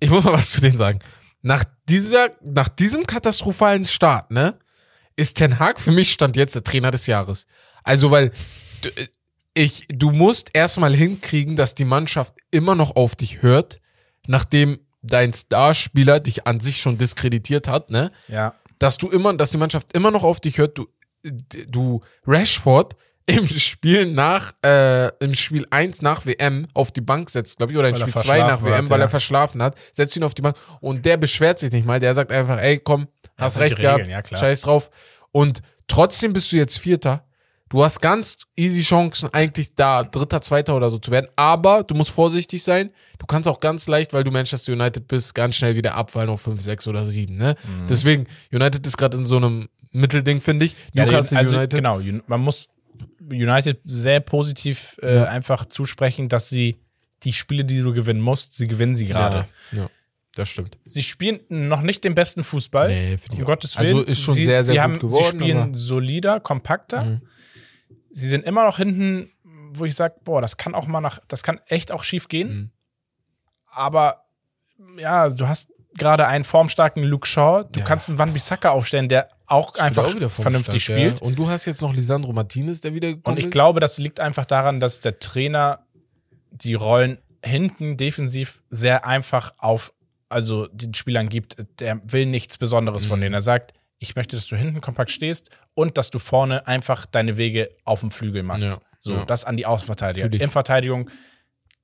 Ich 0.00 0.08
muss 0.08 0.24
mal 0.24 0.32
was 0.32 0.50
zu 0.50 0.62
denen 0.62 0.78
sagen. 0.78 0.98
Nach 1.42 1.64
dieser, 1.88 2.28
nach 2.42 2.68
diesem 2.68 3.06
katastrophalen 3.06 3.84
Start, 3.84 4.30
ne, 4.30 4.58
ist 5.16 5.36
Ten 5.36 5.58
Hag 5.58 5.80
für 5.80 5.92
mich 5.92 6.12
stand 6.12 6.34
jetzt 6.36 6.54
der 6.54 6.64
Trainer 6.64 6.90
des 6.90 7.06
Jahres. 7.06 7.46
Also 7.84 8.10
weil 8.10 8.32
ich, 9.58 9.86
du 9.88 10.10
musst 10.10 10.50
erstmal 10.52 10.94
hinkriegen, 10.94 11.56
dass 11.56 11.74
die 11.74 11.84
Mannschaft 11.84 12.34
immer 12.52 12.76
noch 12.76 12.94
auf 12.94 13.16
dich 13.16 13.42
hört, 13.42 13.80
nachdem 14.28 14.78
dein 15.02 15.32
Starspieler 15.32 16.20
dich 16.20 16.46
an 16.46 16.60
sich 16.60 16.80
schon 16.80 16.96
diskreditiert 16.96 17.66
hat, 17.66 17.90
ne? 17.90 18.12
ja. 18.28 18.54
Dass 18.78 18.96
du 18.96 19.08
immer, 19.08 19.34
dass 19.34 19.50
die 19.50 19.58
Mannschaft 19.58 19.92
immer 19.92 20.12
noch 20.12 20.22
auf 20.22 20.38
dich 20.38 20.58
hört, 20.58 20.78
du, 20.78 20.86
du 21.66 22.00
Rashford 22.24 22.94
im 23.26 23.48
Spiel 23.48 24.06
nach, 24.06 24.52
äh, 24.64 25.08
im 25.18 25.34
Spiel 25.34 25.66
1 25.68 26.02
nach 26.02 26.24
WM 26.24 26.68
auf 26.74 26.92
die 26.92 27.00
Bank 27.00 27.28
setzt, 27.28 27.56
glaube 27.56 27.72
ich, 27.72 27.78
oder 27.78 27.88
im 27.88 27.96
Spiel 27.96 28.14
2 28.14 28.38
nach 28.38 28.62
WM, 28.62 28.84
hat, 28.84 28.90
weil 28.90 29.00
ja. 29.00 29.06
er 29.06 29.10
verschlafen 29.10 29.60
hat, 29.60 29.76
setzt 29.92 30.16
ihn 30.16 30.22
auf 30.22 30.34
die 30.34 30.42
Bank 30.42 30.56
und 30.80 31.04
der 31.04 31.16
beschwert 31.16 31.58
sich 31.58 31.72
nicht 31.72 31.84
mal, 31.84 31.98
der 31.98 32.14
sagt 32.14 32.30
einfach, 32.30 32.58
ey, 32.58 32.78
komm, 32.78 33.08
hast 33.36 33.58
recht 33.58 33.76
gehabt, 33.76 34.06
ja, 34.06 34.22
scheiß 34.24 34.60
drauf. 34.60 34.90
Und 35.32 35.62
trotzdem 35.88 36.32
bist 36.32 36.52
du 36.52 36.56
jetzt 36.56 36.78
Vierter. 36.78 37.24
Du 37.68 37.84
hast 37.84 38.00
ganz 38.00 38.38
easy 38.56 38.82
Chancen, 38.82 39.28
eigentlich 39.32 39.74
da 39.74 40.02
Dritter, 40.04 40.40
Zweiter 40.40 40.74
oder 40.74 40.90
so 40.90 40.98
zu 40.98 41.10
werden. 41.10 41.28
Aber 41.36 41.82
du 41.84 41.94
musst 41.94 42.10
vorsichtig 42.10 42.62
sein. 42.62 42.90
Du 43.18 43.26
kannst 43.26 43.46
auch 43.46 43.60
ganz 43.60 43.86
leicht, 43.88 44.12
weil 44.14 44.24
du 44.24 44.30
Manchester 44.30 44.72
United 44.72 45.06
bist, 45.06 45.34
ganz 45.34 45.56
schnell 45.56 45.76
wieder 45.76 45.94
abfallen 45.94 46.30
auf 46.30 46.40
5, 46.40 46.60
6 46.60 46.88
oder 46.88 47.04
7. 47.04 47.36
Ne? 47.36 47.56
Mhm. 47.62 47.86
Deswegen, 47.88 48.26
United 48.52 48.86
ist 48.86 48.96
gerade 48.96 49.18
in 49.18 49.26
so 49.26 49.36
einem 49.36 49.68
Mittelding, 49.92 50.40
finde 50.40 50.64
ich. 50.66 50.76
Ja, 50.92 51.04
Newcastle 51.04 51.38
also, 51.38 51.56
United. 51.56 51.76
Genau, 51.78 52.00
man 52.26 52.40
muss 52.40 52.68
United 53.30 53.80
sehr 53.84 54.20
positiv 54.20 54.96
äh, 55.02 55.16
Ja. 55.16 55.24
einfach 55.24 55.64
zusprechen, 55.66 56.28
dass 56.28 56.48
sie 56.48 56.78
die 57.24 57.32
Spiele, 57.32 57.64
die 57.64 57.80
du 57.80 57.92
gewinnen 57.92 58.20
musst, 58.20 58.56
sie 58.56 58.66
gewinnen 58.66 58.94
sie 58.96 59.06
gerade. 59.06 59.46
Ja, 59.72 59.78
ja, 59.82 59.90
das 60.34 60.48
stimmt. 60.48 60.78
Sie 60.84 61.02
spielen 61.02 61.40
noch 61.48 61.82
nicht 61.82 62.04
den 62.04 62.14
besten 62.14 62.44
Fußball. 62.44 62.88
Nee, 62.88 63.16
um. 63.30 63.44
Gottes 63.44 63.76
Also 63.76 63.96
Willen. 63.96 64.06
ist 64.06 64.20
schon 64.20 64.34
sie, 64.34 64.44
sehr, 64.44 64.64
sehr 64.64 64.64
sie 64.64 64.72
gut 64.74 64.80
haben, 64.82 64.98
geworden, 65.00 65.38
Sie 65.38 65.44
spielen 65.44 65.74
solider, 65.74 66.40
kompakter. 66.40 67.04
Mhm. 67.04 67.20
Sie 68.10 68.28
sind 68.28 68.44
immer 68.44 68.64
noch 68.64 68.76
hinten, 68.78 69.30
wo 69.72 69.84
ich 69.84 69.94
sage, 69.94 70.14
boah, 70.24 70.40
das 70.40 70.56
kann 70.56 70.74
auch 70.74 70.86
mal 70.86 71.00
nach, 71.00 71.20
das 71.28 71.42
kann 71.42 71.60
echt 71.66 71.92
auch 71.92 72.04
schief 72.04 72.28
gehen. 72.28 72.48
Mhm. 72.48 72.70
Aber 73.66 74.24
ja, 74.98 75.28
du 75.28 75.46
hast 75.48 75.68
gerade 75.96 76.26
einen 76.26 76.44
formstarken 76.44 77.02
Luke 77.02 77.26
Shaw. 77.26 77.64
Du 77.70 77.80
Ja. 77.80 77.84
kannst 77.86 78.08
einen 78.08 78.18
Van 78.18 78.32
Bissaka 78.32 78.70
aufstellen, 78.70 79.08
der 79.08 79.28
auch 79.46 79.70
Spielt 79.70 79.84
einfach 79.84 80.04
auch 80.06 80.30
vernünftig 80.30 80.84
formstark, 80.84 80.98
ja. 80.98 81.08
spielt. 81.10 81.22
Und 81.22 81.38
du 81.38 81.48
hast 81.48 81.66
jetzt 81.66 81.80
noch 81.82 81.92
Lisandro 81.92 82.32
Martinez, 82.32 82.80
der 82.80 82.94
wieder 82.94 83.14
Und 83.24 83.38
ich 83.38 83.46
ist. 83.46 83.50
glaube, 83.50 83.80
das 83.80 83.98
liegt 83.98 84.20
einfach 84.20 84.44
daran, 84.44 84.78
dass 84.80 85.00
der 85.00 85.18
Trainer 85.18 85.80
die 86.50 86.74
Rollen 86.74 87.18
hinten 87.44 87.96
defensiv 87.96 88.62
sehr 88.70 89.06
einfach 89.06 89.54
auf, 89.58 89.92
also 90.28 90.66
den 90.68 90.94
Spielern 90.94 91.28
gibt. 91.28 91.56
Der 91.80 92.00
will 92.04 92.26
nichts 92.26 92.58
Besonderes 92.58 93.06
von 93.06 93.18
Mhm. 93.18 93.22
denen. 93.22 93.34
Er 93.34 93.42
sagt, 93.42 93.72
ich 93.98 94.16
möchte, 94.16 94.36
dass 94.36 94.46
du 94.46 94.56
hinten 94.56 94.80
kompakt 94.80 95.10
stehst 95.10 95.50
und 95.74 95.98
dass 95.98 96.10
du 96.10 96.18
vorne 96.18 96.66
einfach 96.66 97.06
deine 97.06 97.36
Wege 97.36 97.68
auf 97.84 98.00
dem 98.00 98.10
Flügel 98.10 98.42
machst. 98.42 98.68
Ja, 98.68 98.78
So, 98.98 99.14
ja. 99.14 99.24
das 99.24 99.44
an 99.44 99.56
die 99.56 99.66
Außenverteidiger. 99.66 100.32
In 100.32 100.50
Verteidigung, 100.50 101.10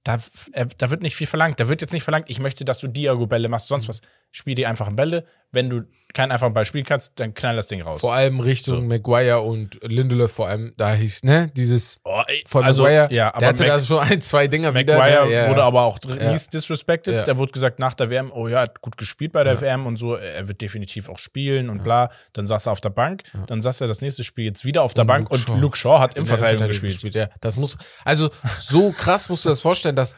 da, 0.05 0.19
äh, 0.53 0.67
da 0.79 0.91
wird 0.91 1.03
nicht 1.03 1.17
viel 1.17 1.27
verlangt. 1.27 1.59
Da 1.61 1.69
wird 1.69 1.81
jetzt 1.81 1.93
nicht 1.93 2.05
verlangt, 2.05 2.31
ich 2.31 2.39
möchte, 2.39 2.65
dass 2.65 2.79
du 2.79 2.89
Diago-Bälle 2.89 3.49
machst, 3.49 3.67
Mhm. 3.71 3.75
sonst 3.83 3.89
was. 3.89 4.01
Spiel 4.31 4.55
die 4.57 4.67
einfachen 4.67 4.97
Bälle. 4.97 5.25
Wenn 5.53 5.71
du 5.71 5.83
keinen 6.13 6.33
einfachen 6.33 6.53
Ball 6.55 6.65
spielen 6.65 6.85
kannst, 6.85 7.13
dann 7.21 7.35
knall 7.35 7.55
das 7.55 7.69
Ding 7.69 7.83
raus. 7.83 8.01
Vor 8.01 8.13
allem 8.15 8.41
Richtung 8.41 8.81
So. 8.81 8.87
Maguire 8.87 9.41
und 9.43 9.79
Lindelöf 9.83 10.33
vor 10.33 10.49
allem, 10.49 10.75
da 10.77 10.93
hieß, 10.95 11.23
ne, 11.23 11.49
dieses 11.57 11.99
oh, 12.05 12.21
ey, 12.27 12.43
von 12.47 12.65
also, 12.65 12.83
Maguire, 12.83 13.03
ja, 13.13 13.31
der 13.31 13.35
aber 13.37 13.47
hatte 13.47 13.63
Mac- 13.63 13.69
da 13.73 13.81
schon 13.81 13.99
ein, 14.01 14.21
zwei 14.21 14.49
Dinger 14.49 14.75
wieder. 14.75 14.99
Maguire 14.99 15.27
ne, 15.27 15.33
ja. 15.33 15.49
wurde 15.49 15.63
aber 15.63 15.83
auch 15.83 15.99
Ja. 16.05 16.33
mies 16.33 16.49
disrespected. 16.49 17.15
Ja. 17.15 17.25
Da 17.25 17.39
wurde 17.39 17.53
gesagt 17.53 17.79
nach 17.79 17.95
der 17.95 18.11
WM, 18.11 18.33
oh 18.33 18.49
ja, 18.49 18.57
er 18.59 18.63
hat 18.63 18.81
gut 18.81 18.97
gespielt 18.97 19.31
bei 19.33 19.45
der. 19.45 19.61
WM 19.61 19.87
und 19.87 19.97
so, 19.97 20.17
er 20.17 20.49
wird 20.49 20.61
definitiv 20.61 21.09
auch 21.09 21.19
spielen 21.19 21.71
und 21.71 21.85
bla. 21.85 22.11
Dann 22.33 22.47
saß 22.47 22.67
er 22.67 22.73
auf 22.73 22.81
der 22.81 22.91
Bank, 22.91 23.23
dann 23.47 23.63
saß 23.63 23.81
er 23.83 23.87
das 23.87 24.01
nächste 24.01 24.25
Spiel 24.25 24.47
jetzt 24.47 24.65
wieder 24.65 24.83
auf 24.83 24.95
der 24.95 25.03
Und 25.03 25.07
Bank 25.09 25.31
Luke 25.31 25.53
und. 25.53 25.61
Luke 25.61 25.77
Shaw 25.77 26.01
hat 26.01 26.17
der 26.17 26.27
Verteidigung 26.27 26.67
gespielt. 26.69 27.15
Ja, 27.15 27.29
das 27.41 27.57
muss, 27.57 27.79
also 28.05 28.31
so 28.59 28.91
krass 28.91 29.29
musst 29.29 29.45
du 29.45 29.49
das 29.51 29.61
vorstellen, 29.61 29.94
dass 29.95 30.17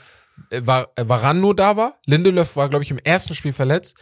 äh, 0.50 0.60
Var- 0.64 0.88
äh, 0.96 1.08
Varane 1.08 1.40
nur 1.40 1.54
da 1.56 1.76
war. 1.76 1.98
Lindelöf 2.06 2.56
war, 2.56 2.68
glaube 2.68 2.84
ich, 2.84 2.90
im 2.90 2.98
ersten 2.98 3.34
Spiel 3.34 3.52
verletzt. 3.52 3.96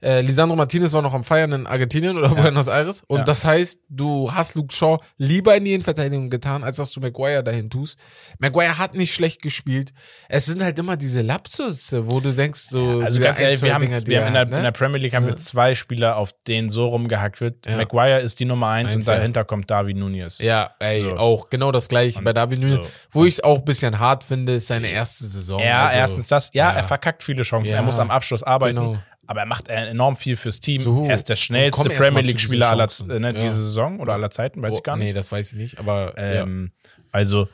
Äh, 0.00 0.20
Lisandro 0.20 0.54
Martinez 0.56 0.92
war 0.92 1.02
noch 1.02 1.12
am 1.14 1.24
Feiern 1.24 1.50
in 1.52 1.66
Argentinien 1.66 2.16
oder 2.16 2.28
Buenos 2.28 2.68
Aires. 2.68 3.02
Und 3.08 3.18
Ja. 3.18 3.24
das 3.24 3.44
heißt, 3.44 3.80
du 3.88 4.32
hast 4.32 4.54
Luke 4.54 4.72
Shaw 4.72 4.98
lieber 5.16 5.56
in 5.56 5.64
die 5.64 5.74
Innenverteidigung 5.74 6.30
getan, 6.30 6.62
als 6.62 6.76
dass 6.76 6.92
du 6.92 7.00
Maguire 7.00 7.42
dahin 7.42 7.68
tust. 7.68 7.98
Maguire 8.38 8.78
hat 8.78 8.94
nicht 8.94 9.12
schlecht 9.12 9.42
gespielt. 9.42 9.92
Es 10.28 10.46
sind 10.46 10.62
halt 10.62 10.78
immer 10.78 10.96
diese 10.96 11.22
Lapsus, 11.22 11.92
wo 11.98 12.20
du 12.20 12.32
denkst, 12.32 12.60
so. 12.70 13.00
Also 13.00 13.06
diese 13.06 13.20
ganz 13.20 13.40
ehrlich, 13.40 13.62
wir 13.62 13.74
haben, 13.74 13.82
Dinger, 13.82 14.00
wir 14.06 14.20
haben 14.20 14.26
in, 14.28 14.32
der, 14.34 14.44
ne? 14.46 14.56
in 14.58 14.62
der 14.62 14.70
Premier 14.72 14.98
League 15.00 15.14
haben 15.14 15.26
wir 15.26 15.36
zwei 15.36 15.74
Spieler, 15.74 16.16
auf 16.16 16.32
denen 16.46 16.68
so 16.68 16.86
rumgehackt 16.86 17.40
wird. 17.40 17.66
Ja. 17.66 17.76
Maguire 17.76 18.20
ist 18.20 18.38
die 18.40 18.44
Nummer 18.44 18.68
eins, 18.68 18.92
Eins, 18.94 19.06
und 19.06 19.12
ja. 19.12 19.18
dahinter 19.18 19.44
kommt 19.44 19.68
David 19.70 19.96
Nunez. 19.96 20.38
Ja, 20.38 20.70
ey, 20.78 21.00
So. 21.00 21.16
auch 21.16 21.50
genau 21.50 21.72
das 21.72 21.88
gleiche 21.88 22.22
bei 22.22 22.32
David 22.32 22.60
Nunes. 22.60 22.86
so. 22.86 22.90
Wo 23.10 23.24
ich 23.24 23.34
es 23.34 23.40
auch 23.44 23.58
ein 23.58 23.64
bisschen 23.64 23.98
hart 23.98 24.22
finde, 24.22 24.54
ist 24.54 24.68
seine 24.68 24.88
erste 24.88 25.26
Saison. 25.26 25.60
Ja, 25.60 25.86
Also, 25.86 25.98
erstens 25.98 26.26
das. 26.28 26.50
Ja, 26.52 26.70
ja. 26.70 26.76
er 26.76 26.84
verkackt 26.84 27.22
viele 27.24 27.42
Chancen. 27.42 27.70
Ja, 27.70 27.76
er 27.78 27.82
muss 27.82 27.98
am 27.98 28.10
Abschluss 28.12 28.42
arbeiten. 28.44 28.76
genau. 28.76 28.98
Aber 29.28 29.40
er 29.40 29.46
macht 29.46 29.68
äh, 29.68 29.74
enorm 29.90 30.16
viel 30.16 30.34
fürs 30.36 30.58
Team. 30.58 30.80
So. 30.80 31.04
er 31.06 31.14
ist 31.14 31.28
der 31.28 31.36
schnellste 31.36 31.88
Premier 31.90 32.22
League-Spieler 32.22 32.70
aller 32.70 32.88
äh, 33.10 33.18
ne, 33.20 33.26
Ja. 33.34 33.40
diese 33.40 33.62
Saison 33.62 34.00
oder 34.00 34.14
aller 34.14 34.30
Zeiten, 34.30 34.62
weiß 34.62 34.78
ich 34.78 34.82
gar 34.82 34.94
Oh, 34.94 34.98
nicht. 34.98 35.08
Nee, 35.08 35.12
das 35.12 35.30
weiß 35.30 35.52
ich 35.52 35.58
nicht, 35.58 35.78
aber 35.78 36.14
Ähm, 36.16 36.72
Also 37.12 37.46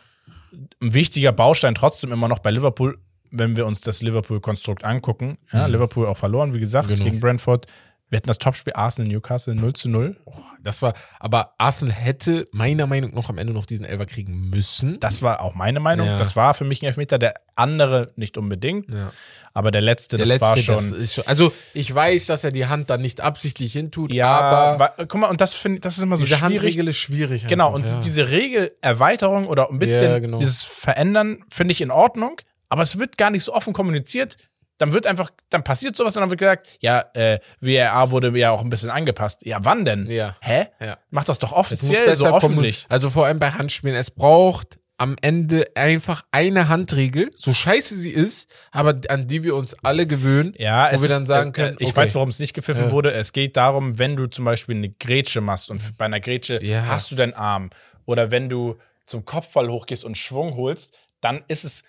ein 0.80 0.94
wichtiger 0.94 1.32
Baustein 1.32 1.74
trotzdem 1.74 2.12
immer 2.12 2.28
noch 2.28 2.38
bei 2.38 2.50
Liverpool, 2.52 2.98
wenn 3.32 3.56
wir 3.56 3.66
uns 3.66 3.80
das 3.80 4.02
Liverpool-Konstrukt 4.02 4.84
angucken. 4.84 5.36
Ja, 5.52 5.66
Liverpool 5.66 6.06
auch 6.06 6.16
verloren, 6.16 6.54
wie 6.54 6.60
gesagt, 6.60 6.88
Mhm. 6.90 6.94
Genau. 6.94 7.04
gegen 7.06 7.20
Brentford. 7.20 7.66
Wir 8.14 8.18
hatten 8.18 8.28
das 8.28 8.38
Topspiel 8.38 8.74
Arsenal-Newcastle 8.74 9.56
0 9.56 9.72
zu 9.72 9.88
0. 9.90 10.16
ja, 10.24 10.32
das 10.62 10.82
war, 10.82 10.94
aber 11.18 11.56
Arsenal 11.58 11.92
hätte 11.92 12.46
meiner 12.52 12.86
Meinung 12.86 13.12
nach 13.12 13.28
am 13.28 13.38
Ende 13.38 13.52
noch 13.52 13.66
diesen 13.66 13.84
Elfer 13.84 14.06
kriegen 14.06 14.50
müssen. 14.50 15.00
Das 15.00 15.20
war 15.20 15.40
auch 15.40 15.56
meine 15.56 15.80
Meinung. 15.80 16.06
Ja. 16.06 16.16
Das 16.16 16.36
war 16.36 16.54
für 16.54 16.62
mich 16.64 16.80
ein 16.80 16.86
Elfmeter. 16.86 17.18
Der 17.18 17.34
andere 17.56 18.12
nicht 18.14 18.38
unbedingt. 18.38 18.88
Ja. 18.94 19.10
Aber 19.52 19.72
der 19.72 19.80
letzte, 19.80 20.16
Der 20.16 20.26
das 20.26 20.34
letzte, 20.34 20.46
war 20.46 20.56
schon. 20.58 20.74
das 20.76 20.92
ist 20.92 21.14
schon. 21.14 21.24
Also, 21.26 21.52
ich 21.72 21.92
weiß, 21.92 22.26
dass 22.26 22.44
er 22.44 22.52
die 22.52 22.66
Hand 22.66 22.88
dann 22.88 23.00
nicht 23.02 23.20
absichtlich 23.20 23.72
hintut, 23.72 24.12
ja, 24.12 24.28
aber 24.38 24.78
wa- 24.78 24.94
guck 25.08 25.14
mal, 25.20 25.26
und 25.28 25.40
das 25.40 25.54
finde 25.54 25.80
das 25.80 25.96
ist 25.96 26.02
immer 26.04 26.16
so 26.16 26.22
diese 26.24 26.36
schwierig. 26.36 26.54
Handregel 26.58 26.86
ist 26.88 26.96
schwierig. 26.98 27.48
Genau, 27.48 27.74
einfach, 27.74 27.80
und 27.90 27.94
ja. 27.96 28.00
diese 28.00 28.28
Regelerweiterung 28.30 29.46
oder 29.48 29.70
ein 29.70 29.78
bisschen 29.80 30.10
Ja, 30.10 30.18
genau. 30.20 30.38
dieses 30.38 30.62
Verändern 30.62 31.44
finde 31.50 31.72
ich 31.72 31.80
in 31.80 31.90
Ordnung, 31.90 32.40
aber 32.68 32.82
es 32.82 32.98
wird 32.98 33.18
gar 33.18 33.30
nicht 33.30 33.42
so 33.44 33.52
offen 33.54 33.72
kommuniziert. 33.72 34.36
Dann 34.78 34.92
wird 34.92 35.06
einfach, 35.06 35.30
dann 35.50 35.62
passiert 35.62 35.96
sowas 35.96 36.16
und 36.16 36.20
dann 36.22 36.30
wird 36.30 36.40
gesagt, 36.40 36.76
ja, 36.80 37.04
äh, 37.14 37.38
WRA 37.60 38.10
wurde 38.10 38.36
ja 38.38 38.50
auch 38.50 38.60
ein 38.62 38.70
bisschen 38.70 38.90
angepasst. 38.90 39.44
Ja, 39.44 39.58
wann 39.62 39.84
denn? 39.84 40.10
Ja. 40.10 40.36
Hä? 40.40 40.66
Ja. 40.80 40.98
Mach 41.10 41.24
das 41.24 41.38
doch 41.38 41.52
offiziell, 41.52 42.14
so 42.16 42.34
öffentlich. 42.34 42.86
Also 42.88 43.10
vor 43.10 43.26
allem 43.26 43.38
bei 43.38 43.50
Handspielen. 43.50 43.96
Es 43.96 44.10
braucht 44.10 44.80
am 44.96 45.16
Ende 45.20 45.66
einfach 45.74 46.24
eine 46.30 46.68
Handregel, 46.68 47.30
so 47.36 47.52
scheiße 47.52 47.96
sie 47.96 48.10
ist, 48.12 48.48
aber 48.70 49.00
an 49.08 49.26
die 49.26 49.42
wir 49.42 49.56
uns 49.56 49.74
alle 49.82 50.06
gewöhnen, 50.06 50.54
Ja, 50.56 50.86
wo 50.92 50.98
wir 50.98 51.04
ist, 51.06 51.10
dann 51.10 51.26
sagen 51.26 51.50
äh, 51.50 51.52
können, 51.52 51.76
ich 51.80 51.88
okay. 51.88 51.96
weiß, 51.96 52.14
warum 52.14 52.28
es 52.28 52.38
nicht 52.38 52.54
gepfiffen 52.54 52.84
Ja. 52.86 52.90
wurde. 52.92 53.12
Es 53.12 53.32
geht 53.32 53.56
darum, 53.56 53.98
wenn 53.98 54.14
du 54.16 54.26
zum 54.28 54.44
Beispiel 54.44 54.76
eine 54.76 54.90
Grätsche 54.90 55.40
machst 55.40 55.68
und 55.70 55.96
bei 55.98 56.04
einer 56.04 56.20
Grätsche 56.20 56.62
Ja. 56.64 56.86
hast 56.86 57.10
du 57.10 57.16
deinen 57.16 57.34
Arm 57.34 57.70
oder 58.06 58.30
wenn 58.30 58.48
du 58.48 58.76
zum 59.04 59.24
Kopfball 59.24 59.68
hochgehst 59.68 60.04
und 60.04 60.16
Schwung 60.16 60.54
holst, 60.56 60.96
dann 61.20 61.42
ist 61.48 61.64
es 61.64 61.82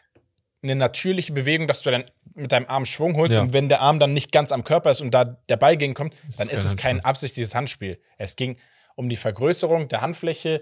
eine 0.65 0.75
natürliche 0.75 1.31
Bewegung, 1.33 1.67
dass 1.67 1.81
du 1.81 1.91
dann 1.91 2.03
mit 2.33 2.51
deinem 2.51 2.65
Arm 2.67 2.85
Schwung 2.85 3.15
holst 3.15 3.33
Ja. 3.33 3.41
und 3.41 3.53
wenn 3.53 3.69
der 3.69 3.81
Arm 3.81 3.99
dann 3.99 4.13
nicht 4.13 4.31
ganz 4.31 4.51
am 4.51 4.63
Körper 4.63 4.91
ist 4.91 5.01
und 5.01 5.11
da 5.11 5.23
der 5.25 5.57
Ball 5.57 5.77
gegenkommt, 5.77 6.13
dann 6.37 6.47
ist 6.49 6.59
ist 6.59 6.65
es 6.65 6.77
kein 6.77 6.99
absichtliches 7.03 7.55
Handspiel. 7.55 7.99
Es 8.17 8.35
ging 8.35 8.57
um 8.95 9.07
die 9.09 9.15
Vergrößerung 9.15 9.87
der 9.87 10.01
Handfläche. 10.01 10.61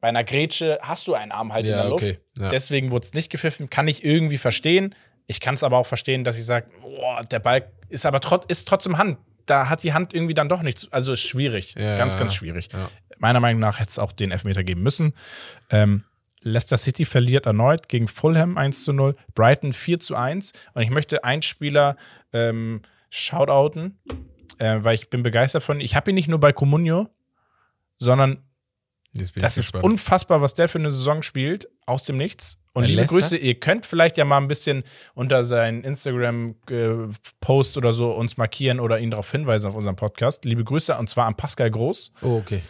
Bei 0.00 0.08
einer 0.08 0.24
Grätsche 0.24 0.78
hast 0.82 1.08
du 1.08 1.14
einen 1.14 1.32
Arm 1.32 1.52
halt 1.52 1.64
in 1.64 1.72
Ja, 1.72 1.80
der 1.82 1.90
Luft. 1.90 2.04
okay. 2.04 2.18
Ja. 2.38 2.48
Deswegen 2.50 2.90
wurde 2.90 3.06
es 3.06 3.14
nicht 3.14 3.30
gepfiffen. 3.30 3.70
Kann 3.70 3.88
ich 3.88 4.04
irgendwie 4.04 4.38
verstehen. 4.38 4.94
Ich 5.26 5.40
kann 5.40 5.54
es 5.54 5.62
aber 5.64 5.78
auch 5.78 5.86
verstehen, 5.86 6.22
dass 6.22 6.38
ich 6.38 6.44
sage, 6.44 6.66
boah, 6.80 7.22
der 7.24 7.38
Ball 7.40 7.70
ist 7.88 8.06
aber 8.06 8.20
trot 8.20 8.44
ist 8.50 8.68
trotzdem 8.68 8.98
Hand. 8.98 9.18
Da 9.46 9.68
hat 9.68 9.82
die 9.84 9.92
Hand 9.92 10.12
irgendwie 10.12 10.34
dann 10.34 10.48
doch 10.48 10.62
nichts. 10.62 10.88
Also 10.92 11.12
ist 11.14 11.20
schwierig. 11.22 11.74
Ganz, 11.76 12.16
ganz 12.16 12.34
schwierig. 12.34 12.68
Meiner 13.18 13.40
Meinung 13.40 13.60
nach 13.60 13.78
hätte 13.80 13.90
es 13.90 13.98
auch 13.98 14.12
den 14.12 14.32
Elfmeter 14.32 14.62
geben 14.64 14.82
müssen. 14.82 15.14
Ähm, 15.70 16.04
Leicester 16.46 16.78
City 16.78 17.04
verliert 17.04 17.46
erneut 17.46 17.88
gegen 17.88 18.08
Fulham 18.08 18.56
1 18.56 18.84
zu 18.84 18.92
0, 18.92 19.16
Brighton 19.34 19.72
4 19.72 20.00
zu 20.00 20.14
1. 20.14 20.52
Und 20.74 20.82
ich 20.82 20.90
möchte 20.90 21.24
einen 21.24 21.42
Spieler 21.42 21.96
ähm, 22.32 22.82
shoutouten, 23.10 23.98
äh, 24.58 24.78
weil 24.80 24.94
ich 24.94 25.10
bin 25.10 25.22
begeistert 25.22 25.62
von. 25.62 25.80
Ich 25.80 25.96
habe 25.96 26.10
ihn 26.10 26.14
nicht 26.14 26.28
nur 26.28 26.40
bei 26.40 26.52
Comunio, 26.52 27.08
sondern 27.98 28.42
das 29.12 29.56
ist 29.56 29.72
gespannt. 29.72 29.84
unfassbar, 29.84 30.40
was 30.42 30.54
der 30.54 30.68
für 30.68 30.78
eine 30.78 30.90
Saison 30.90 31.22
spielt, 31.22 31.68
aus 31.86 32.04
dem 32.04 32.16
Nichts. 32.16 32.58
Und 32.74 32.82
Bei 32.82 32.88
liebe 32.88 33.00
Leicester? 33.02 33.16
Grüße, 33.16 33.36
ihr 33.38 33.58
könnt 33.58 33.86
vielleicht 33.86 34.18
ja 34.18 34.24
mal 34.24 34.36
ein 34.38 34.48
bisschen 34.48 34.84
unter 35.14 35.42
seinen 35.44 35.82
Instagram-Post 35.84 37.76
oder 37.78 37.92
so 37.92 38.12
uns 38.12 38.36
markieren 38.36 38.80
oder 38.80 38.98
ihn 38.98 39.10
darauf 39.10 39.30
hinweisen 39.30 39.68
auf 39.68 39.74
unserem 39.74 39.96
Podcast. 39.96 40.44
Liebe 40.44 40.62
Grüße 40.64 40.96
und 40.96 41.08
zwar 41.08 41.26
an 41.26 41.34
Pascal 41.36 41.70
Groß. 41.70 42.12
Oh, 42.20 42.36
okay. 42.36 42.62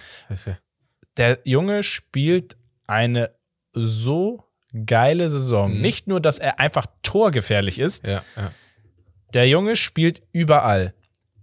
Der 1.16 1.40
Junge 1.44 1.82
spielt 1.82 2.56
eine 2.86 3.34
so 3.76 4.42
geile 4.86 5.30
Saison. 5.30 5.74
Mhm. 5.74 5.80
Nicht 5.80 6.06
nur, 6.08 6.20
dass 6.20 6.38
er 6.38 6.58
einfach 6.58 6.86
torgefährlich 7.02 7.78
ist, 7.78 8.06
Ja, 8.06 8.22
ja. 8.36 8.52
der 9.34 9.48
Junge 9.48 9.76
spielt 9.76 10.22
überall. 10.32 10.92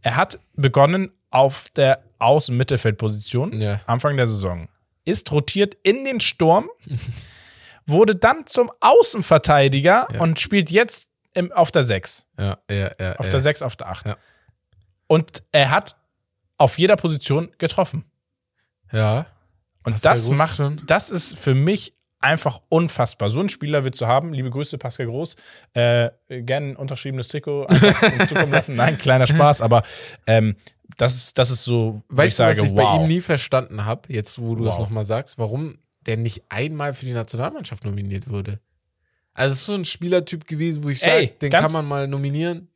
Er 0.01 0.15
hat 0.17 0.39
begonnen 0.55 1.11
auf 1.29 1.67
der 1.75 2.03
Außen-Mittelfeldposition 2.19 3.59
Ja. 3.61 3.81
Anfang 3.87 4.17
der 4.17 4.27
Saison. 4.27 4.67
Ist 5.05 5.31
rotiert 5.31 5.75
in 5.83 6.05
den 6.05 6.19
Sturm, 6.19 6.69
wurde 7.85 8.15
dann 8.15 8.45
zum 8.45 8.71
Außenverteidiger 8.79 10.07
Ja. 10.13 10.21
und 10.21 10.39
spielt 10.39 10.69
jetzt 10.69 11.09
im, 11.33 11.51
auf 11.51 11.71
der 11.71 11.83
6. 11.83 12.25
Ja. 12.37 12.59
Auf 13.17 13.29
der 13.29 13.39
6, 13.39 13.61
auf 13.63 13.75
der 13.75 13.87
8. 13.89 14.05
Ja. 14.07 14.17
Und 15.07 15.43
er 15.51 15.71
hat 15.71 15.95
auf 16.57 16.77
jeder 16.77 16.95
Position 16.95 17.51
getroffen. 17.57 18.05
Ja. 18.91 19.25
Und 19.83 20.05
das 20.05 20.27
Groß 20.27 20.37
macht, 20.37 20.55
schon. 20.55 20.81
das 20.85 21.09
ist 21.09 21.37
für 21.37 21.53
mich 21.55 21.93
einfach 22.23 22.61
unfassbar. 22.69 23.29
So 23.29 23.39
einen 23.39 23.49
Spieler 23.49 23.83
willst 23.83 23.99
du 24.01 24.07
haben. 24.07 24.33
Liebe 24.33 24.49
Grüße, 24.49 24.77
Pascal 24.77 25.05
Groß. 25.07 25.35
Äh, 25.73 26.09
gerne 26.29 26.69
ein 26.71 26.75
unterschriebenes 26.75 27.27
Trikot 27.27 27.67
zukommen 28.27 28.51
lassen. 28.51 28.75
Nein, 28.75 28.97
kleiner 28.97 29.27
Spaß, 29.27 29.61
aber 29.61 29.83
ähm, 30.27 30.55
das, 30.97 31.15
ist, 31.15 31.37
das 31.37 31.49
ist 31.49 31.63
so, 31.63 32.01
wo 32.09 32.13
ich 32.13 32.17
Weißt 32.17 32.33
du, 32.39 32.43
sage, 32.43 32.57
was 32.59 32.65
ich 32.65 32.71
wow. 32.71 32.77
bei 32.77 32.95
ihm 33.03 33.07
nie 33.07 33.21
verstanden 33.21 33.85
habe, 33.85 34.11
jetzt 34.11 34.39
wo 34.41 34.55
du 34.55 34.63
das 34.63 34.75
Wow. 34.75 34.81
nochmal 34.81 35.05
sagst, 35.05 35.37
warum 35.37 35.77
der 36.05 36.17
nicht 36.17 36.43
einmal 36.49 36.93
für 36.93 37.05
die 37.05 37.13
Nationalmannschaft 37.13 37.85
nominiert 37.85 38.29
wurde. 38.29 38.59
Also 39.33 39.53
es 39.53 39.59
ist 39.59 39.65
so 39.67 39.73
ein 39.75 39.85
Spielertyp 39.85 40.45
gewesen, 40.47 40.83
wo 40.83 40.89
ich 40.89 40.99
sage, 40.99 41.27
den 41.41 41.51
kann 41.51 41.71
man 41.71 41.87
mal 41.87 42.07
nominieren. 42.07 42.67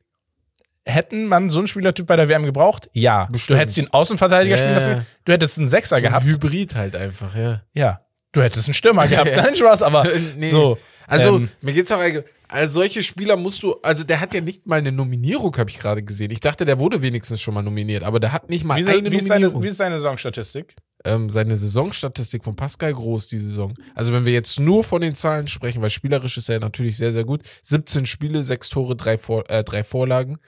Hätten 0.84 1.26
man 1.26 1.50
so 1.50 1.58
einen 1.58 1.68
Spielertyp 1.68 2.06
bei 2.06 2.16
der 2.16 2.28
WM 2.30 2.44
gebraucht? 2.44 2.88
Ja. 2.94 3.26
Bestimmt. 3.30 3.56
Du 3.56 3.60
hättest 3.60 3.76
den 3.78 3.92
Außenverteidiger 3.92 4.56
Ja. 4.56 4.58
spielen 4.58 4.74
lassen, 4.74 5.06
du 5.26 5.32
hättest 5.32 5.58
einen 5.58 5.68
Sechser 5.68 5.96
So 5.96 5.96
ein 5.96 6.02
gehabt. 6.02 6.24
Hybrid 6.24 6.74
halt 6.74 6.96
einfach, 6.96 7.36
ja. 7.36 7.62
Ja. 7.74 8.00
Du 8.32 8.42
hättest 8.42 8.66
einen 8.68 8.74
Stürmer 8.74 9.06
gehabt. 9.08 9.30
Nein, 9.36 9.54
Spaß, 9.56 9.82
aber 9.82 10.06
Nee. 10.36 10.50
so. 10.50 10.78
Also, 11.06 11.36
Ähm, 11.38 11.48
mir 11.62 11.72
geht's 11.72 11.90
auch 11.92 11.98
eigentlich. 12.00 12.24
Also 12.50 12.80
solche 12.80 13.02
Spieler 13.02 13.36
musst 13.36 13.62
du, 13.62 13.74
also 13.82 14.04
der 14.04 14.20
hat 14.20 14.32
ja 14.32 14.40
nicht 14.40 14.66
mal 14.66 14.76
eine 14.78 14.90
Nominierung, 14.90 15.54
habe 15.58 15.68
ich 15.68 15.78
gerade 15.78 16.02
gesehen. 16.02 16.30
Ich 16.30 16.40
dachte, 16.40 16.64
der 16.64 16.78
wurde 16.78 17.02
wenigstens 17.02 17.42
schon 17.42 17.52
mal 17.52 17.60
nominiert, 17.62 18.02
aber 18.04 18.20
der 18.20 18.32
hat 18.32 18.48
nicht 18.48 18.64
mal 18.64 18.76
Wie, 18.76 18.80
ist- 18.80 18.88
eine 18.88 19.10
wie, 19.10 19.16
ist 19.18 19.26
seine, 19.28 19.40
Nominierung. 19.46 19.62
wie 19.64 19.66
ist 19.68 19.76
seine 19.76 19.96
Saisonstatistik? 20.00 20.74
ähm, 21.04 21.28
seine 21.30 21.56
Saisonstatistik 21.58 22.42
von 22.42 22.56
Pascal 22.56 22.92
Groß 22.94 23.28
die 23.28 23.38
Saison. 23.38 23.74
Also 23.94 24.12
wenn 24.14 24.24
wir 24.24 24.32
jetzt 24.32 24.58
nur 24.58 24.82
von 24.82 25.00
den 25.02 25.14
Zahlen 25.14 25.46
sprechen, 25.46 25.80
weil 25.82 25.90
spielerisch 25.90 26.38
ist 26.38 26.48
er 26.48 26.58
natürlich 26.58 26.96
sehr, 26.96 27.12
sehr 27.12 27.24
gut. 27.24 27.42
17 27.62 28.06
Spiele, 28.06 28.42
6 28.42 28.68
Tore, 28.70 28.96
3, 28.96 29.18
Vor 29.18 29.48
äh, 29.50 29.62
drei 29.62 29.84
Vorlagen 29.84 30.38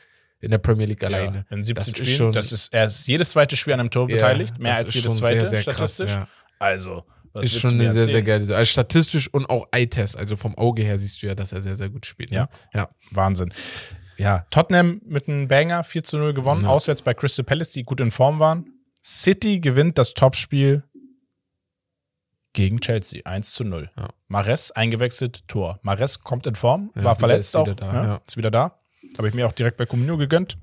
in 0.41 0.51
der 0.51 0.59
Premier 0.59 0.87
League 0.87 1.05
alleine. 1.05 1.45
Ja, 1.51 1.57
in 1.57 1.63
17 1.65 1.75
Das 1.75 1.89
ist 1.89 1.97
Spielen. 1.99 2.17
schon- 2.17 2.33
das 2.33 2.51
ist, 2.53 2.73
er 2.75 2.87
ist 2.87 3.07
jedes 3.07 3.31
zweite 3.31 3.57
Spiel 3.57 3.75
an 3.75 3.81
einem 3.81 3.91
Tor 3.91 4.09
Ja, 4.09 4.17
beteiligt. 4.17 4.59
Mehr 4.59 4.75
als 4.75 4.89
ist 4.89 4.95
jedes 4.95 5.19
zweite 5.19 5.41
sehr, 5.41 5.51
sehr 5.51 5.63
krass, 5.65 5.75
statistisch. 5.95 6.11
ja. 6.13 6.29
Also, 6.59 7.05
was 7.33 7.47
ist 7.47 7.61
schon 7.61 7.75
eine 7.75 7.93
sehr, 7.93 8.07
sehr 8.07 8.23
geile. 8.23 8.55
Also 8.57 8.71
statistisch 8.71 9.33
und 9.33 9.49
auch 9.49 9.67
Eye-Test, 9.73 10.17
also 10.17 10.37
vom 10.37 10.57
Auge 10.59 10.83
her 10.83 10.99
siehst 10.99 11.23
du 11.23 11.27
ja, 11.27 11.35
dass 11.35 11.53
er 11.53 11.61
sehr, 11.61 11.77
sehr 11.77 11.89
gut 11.89 12.07
spielt. 12.07 12.31
Ja. 12.31 12.43
Ne? 12.43 12.49
ja. 12.75 12.89
Wahnsinn. 13.13 13.53
Ja, 14.17 14.45
Tottenham 14.51 15.01
mit 15.07 15.29
einem 15.29 15.49
Banger 15.49 15.83
4 15.85 16.05
zu 16.05 16.19
0 16.19 16.35
gewonnen, 16.35 16.63
Ja. 16.65 16.69
auswärts 16.69 17.03
bei 17.03 17.15
Crystal 17.15 17.45
Palace, 17.45 17.71
die 17.71 17.85
gut 17.85 18.01
in 18.01 18.11
Form 18.11 18.39
waren. 18.39 18.67
City 19.03 19.61
gewinnt 19.61 19.97
das 19.97 20.13
Topspiel 20.15 20.85
gegen 22.53 22.81
Chelsea 22.81 23.23
1 23.25 23.53
zu 23.53 23.65
0. 23.65 23.91
Ja. 23.97 24.09
Mares 24.29 24.73
eingewechselt, 24.73 25.47
Tor. 25.49 25.79
Mares 25.83 26.21
kommt 26.21 26.47
in 26.47 26.55
Form, 26.55 26.91
Ja, 26.97 27.05
war 27.05 27.17
verletzt 27.17 27.51
ist 27.51 27.57
auch, 27.57 27.65
wieder 27.67 27.77
da, 27.77 27.93
ne? 27.93 28.09
ja. 28.09 28.21
ist 28.27 28.37
wieder 28.37 28.51
da. 28.51 28.77
Habe 29.17 29.29
ich 29.29 29.35
mir 29.35 29.47
auch 29.47 29.53
direkt 29.53 29.77
bei 29.77 29.87
Comunio 29.87 30.17
gegönnt. 30.19 30.59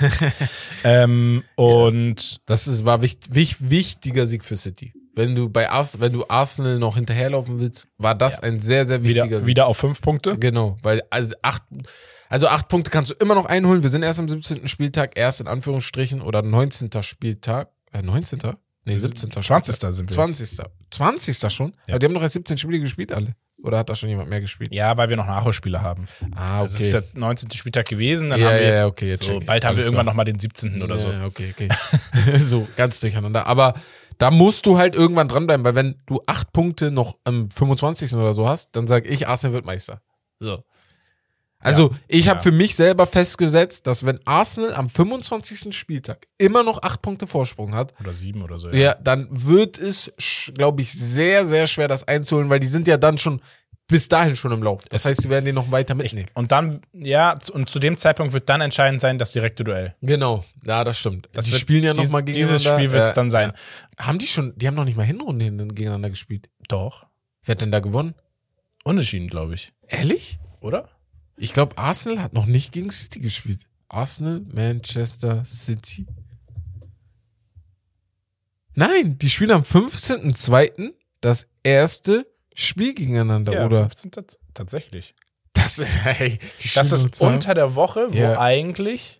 ähm, 0.84 1.44
und 1.56 2.40
Das 2.48 2.68
ist, 2.68 2.84
war 2.84 3.02
wicht, 3.02 3.34
wich, 3.34 3.70
wichtiger 3.70 4.26
Sieg 4.26 4.44
für 4.44 4.56
City. 4.56 4.92
Wenn 5.20 5.34
du 5.34 5.50
bei 5.50 5.68
Ars, 5.70 6.00
wenn 6.00 6.12
du 6.12 6.24
Arsenal 6.28 6.78
noch 6.78 6.96
hinterherlaufen 6.96 7.60
willst, 7.60 7.86
war 7.98 8.14
das 8.14 8.36
Ja. 8.38 8.44
ein 8.44 8.58
sehr, 8.60 8.86
sehr 8.86 9.04
wichtiger 9.04 9.24
wieder, 9.26 9.38
Sieg. 9.40 9.46
wieder 9.46 9.66
auf 9.66 9.76
fünf 9.76 10.00
Punkte. 10.00 10.38
Genau, 10.38 10.78
weil 10.82 11.02
also 11.10 11.34
acht, 11.42 11.62
also 12.30 12.48
acht 12.48 12.68
Punkte 12.68 12.90
kannst 12.90 13.10
du 13.10 13.14
immer 13.20 13.34
noch 13.34 13.44
einholen. 13.46 13.82
Wir 13.82 13.90
sind 13.90 14.02
erst 14.02 14.18
am 14.18 14.28
17. 14.28 14.66
Spieltag, 14.66 15.16
erst 15.16 15.40
in 15.40 15.46
Anführungsstrichen 15.46 16.22
oder 16.22 16.42
19. 16.42 16.90
Spieltag. 17.02 17.68
Äh, 17.92 18.02
19. 18.02 18.38
Nee, 18.86 18.96
17. 18.96 19.30
20. 19.30 19.74
Spieltag. 19.74 19.92
sind 19.94 20.08
wir. 20.08 20.14
20. 20.14 20.58
20. 20.90 21.52
schon? 21.52 21.72
Ja. 21.86 21.94
Aber 21.94 21.98
die 21.98 22.06
haben 22.06 22.14
doch 22.14 22.22
erst 22.22 22.32
17 22.34 22.56
Spiele 22.56 22.80
gespielt, 22.80 23.12
alle. 23.12 23.34
Oder 23.62 23.76
hat 23.78 23.90
da 23.90 23.94
schon 23.94 24.08
jemand 24.08 24.30
mehr 24.30 24.40
gespielt? 24.40 24.72
Ja, 24.72 24.96
weil 24.96 25.10
wir 25.10 25.16
noch 25.18 25.26
Nachholspiele 25.26 25.82
haben. 25.82 26.08
Ah, 26.34 26.62
Das 26.62 26.80
ist 26.80 26.94
der 26.94 27.04
19. 27.12 27.50
Spieltag 27.50 27.86
gewesen, 27.86 28.30
dann 28.30 28.40
Ja, 28.40 28.46
haben 28.46 28.54
wir 28.54 28.62
ja, 28.62 28.68
jetzt, 28.70 28.78
ja, 28.80 28.86
okay, 28.86 29.08
jetzt 29.10 29.24
so, 29.24 29.38
bald 29.40 29.64
haben 29.66 29.76
wir 29.76 29.84
irgendwann 29.84 30.06
klar. 30.06 30.14
noch 30.14 30.16
mal 30.16 30.24
den 30.24 30.38
17. 30.38 30.80
oder 30.82 30.96
so. 30.96 31.10
Ja, 31.10 31.26
okay, 31.26 31.52
okay. 31.54 31.68
so, 32.38 32.66
ganz 32.76 33.00
durcheinander. 33.00 33.46
Aber 33.46 33.74
da 34.20 34.30
musst 34.30 34.66
du 34.66 34.76
halt 34.76 34.94
irgendwann 34.94 35.28
dranbleiben, 35.28 35.64
weil 35.64 35.74
wenn 35.74 35.96
du 36.04 36.20
acht 36.26 36.52
Punkte 36.52 36.90
noch 36.90 37.16
am 37.24 37.50
25. 37.50 38.14
oder 38.14 38.34
so 38.34 38.46
hast, 38.46 38.76
dann 38.76 38.86
sage 38.86 39.08
ich, 39.08 39.26
Arsenal 39.26 39.54
wird 39.54 39.64
Meister. 39.64 40.02
So. 40.38 40.62
Also, 41.58 41.94
ich 42.06 42.28
habe 42.28 42.38
ja. 42.38 42.42
für 42.42 42.52
mich 42.52 42.74
selber 42.74 43.06
festgesetzt, 43.06 43.86
dass 43.86 44.04
wenn 44.04 44.18
Arsenal 44.26 44.74
am 44.74 44.90
25. 44.90 45.74
Spieltag 45.74 46.26
immer 46.36 46.62
noch 46.62 46.82
acht 46.82 47.00
Punkte 47.00 47.26
Vorsprung 47.26 47.74
hat, 47.74 47.94
Oder 48.00 48.12
sieben 48.12 48.42
oder 48.42 48.58
so. 48.58 48.70
ja, 48.70 48.94
dann 48.94 49.28
wird 49.30 49.78
es, 49.78 50.12
glaube 50.54 50.82
ich, 50.82 50.92
sehr, 50.92 51.46
sehr 51.46 51.66
schwer, 51.66 51.88
das 51.88 52.06
einzuholen, 52.06 52.50
weil 52.50 52.60
die 52.60 52.66
sind 52.66 52.88
ja 52.88 52.98
dann 52.98 53.16
schon 53.16 53.40
bis 53.90 54.08
dahin 54.08 54.36
schon 54.36 54.52
im 54.52 54.62
Lauf. 54.62 54.82
Das 54.88 55.04
Es- 55.04 55.10
heißt, 55.10 55.22
sie 55.22 55.30
werden 55.30 55.44
den 55.44 55.54
noch 55.54 55.70
weiter 55.70 55.94
mitnehmen. 55.94 56.28
Und 56.34 56.52
dann, 56.52 56.80
ja, 56.92 57.38
zu- 57.40 57.52
und 57.52 57.68
zu 57.68 57.78
dem 57.78 57.96
Zeitpunkt 57.96 58.32
wird 58.32 58.48
dann 58.48 58.60
entscheidend 58.60 59.00
sein, 59.00 59.18
das 59.18 59.32
direkte 59.32 59.64
Duell. 59.64 59.94
Genau, 60.00 60.44
ja, 60.64 60.82
das 60.84 60.98
stimmt. 60.98 61.28
Das 61.32 61.44
die 61.44 61.52
wird- 61.52 61.60
spielen 61.60 61.84
ja 61.84 61.92
dies- 61.92 62.04
noch 62.04 62.10
mal 62.12 62.20
gegeneinander. 62.22 62.56
Dieses 62.58 62.72
Spiel 62.72 62.92
wird 62.92 63.04
es 63.04 63.10
Äh, 63.10 63.14
dann 63.14 63.30
sein. 63.30 63.52
Haben 63.98 64.18
die 64.18 64.26
schon, 64.26 64.56
die 64.56 64.66
haben 64.66 64.74
noch 64.76 64.84
nicht 64.84 64.96
mal 64.96 65.04
Hinrunden 65.04 65.40
hin- 65.40 65.68
gegeneinander 65.74 66.10
gespielt. 66.10 66.48
Doch. 66.68 67.06
Wer 67.44 67.52
hat 67.54 67.60
denn 67.60 67.72
da 67.72 67.80
gewonnen? 67.80 68.14
Unentschieden, 68.84 69.28
glaube 69.28 69.54
ich. 69.54 69.72
Ehrlich? 69.88 70.38
Oder? 70.60 70.88
Ich 71.36 71.52
glaube, 71.52 71.76
Arsenal 71.78 72.22
hat 72.22 72.32
noch 72.32 72.46
nicht 72.46 72.72
gegen 72.72 72.90
City 72.90 73.20
gespielt. 73.20 73.66
Arsenal, 73.88 74.42
Manchester 74.52 75.44
City. 75.44 76.06
Nein, 78.74 79.18
die 79.18 79.28
spielen 79.30 79.50
am 79.50 79.62
15.02. 79.64 80.92
das 81.20 81.46
erste 81.62 82.26
Spiel 82.54 82.94
gegeneinander, 82.94 83.52
Ja, 83.52 83.66
oder? 83.66 83.80
15. 83.82 84.10
tats- 84.12 84.38
tatsächlich. 84.54 85.14
Das, 85.52 85.80
hey, 86.04 86.38
Das 86.74 86.92
ist 86.92 87.14
zwei- 87.14 87.26
unter 87.26 87.54
der 87.54 87.74
Woche, 87.74 88.08
wo 88.10 88.16
Ja. 88.16 88.38
eigentlich. 88.40 89.18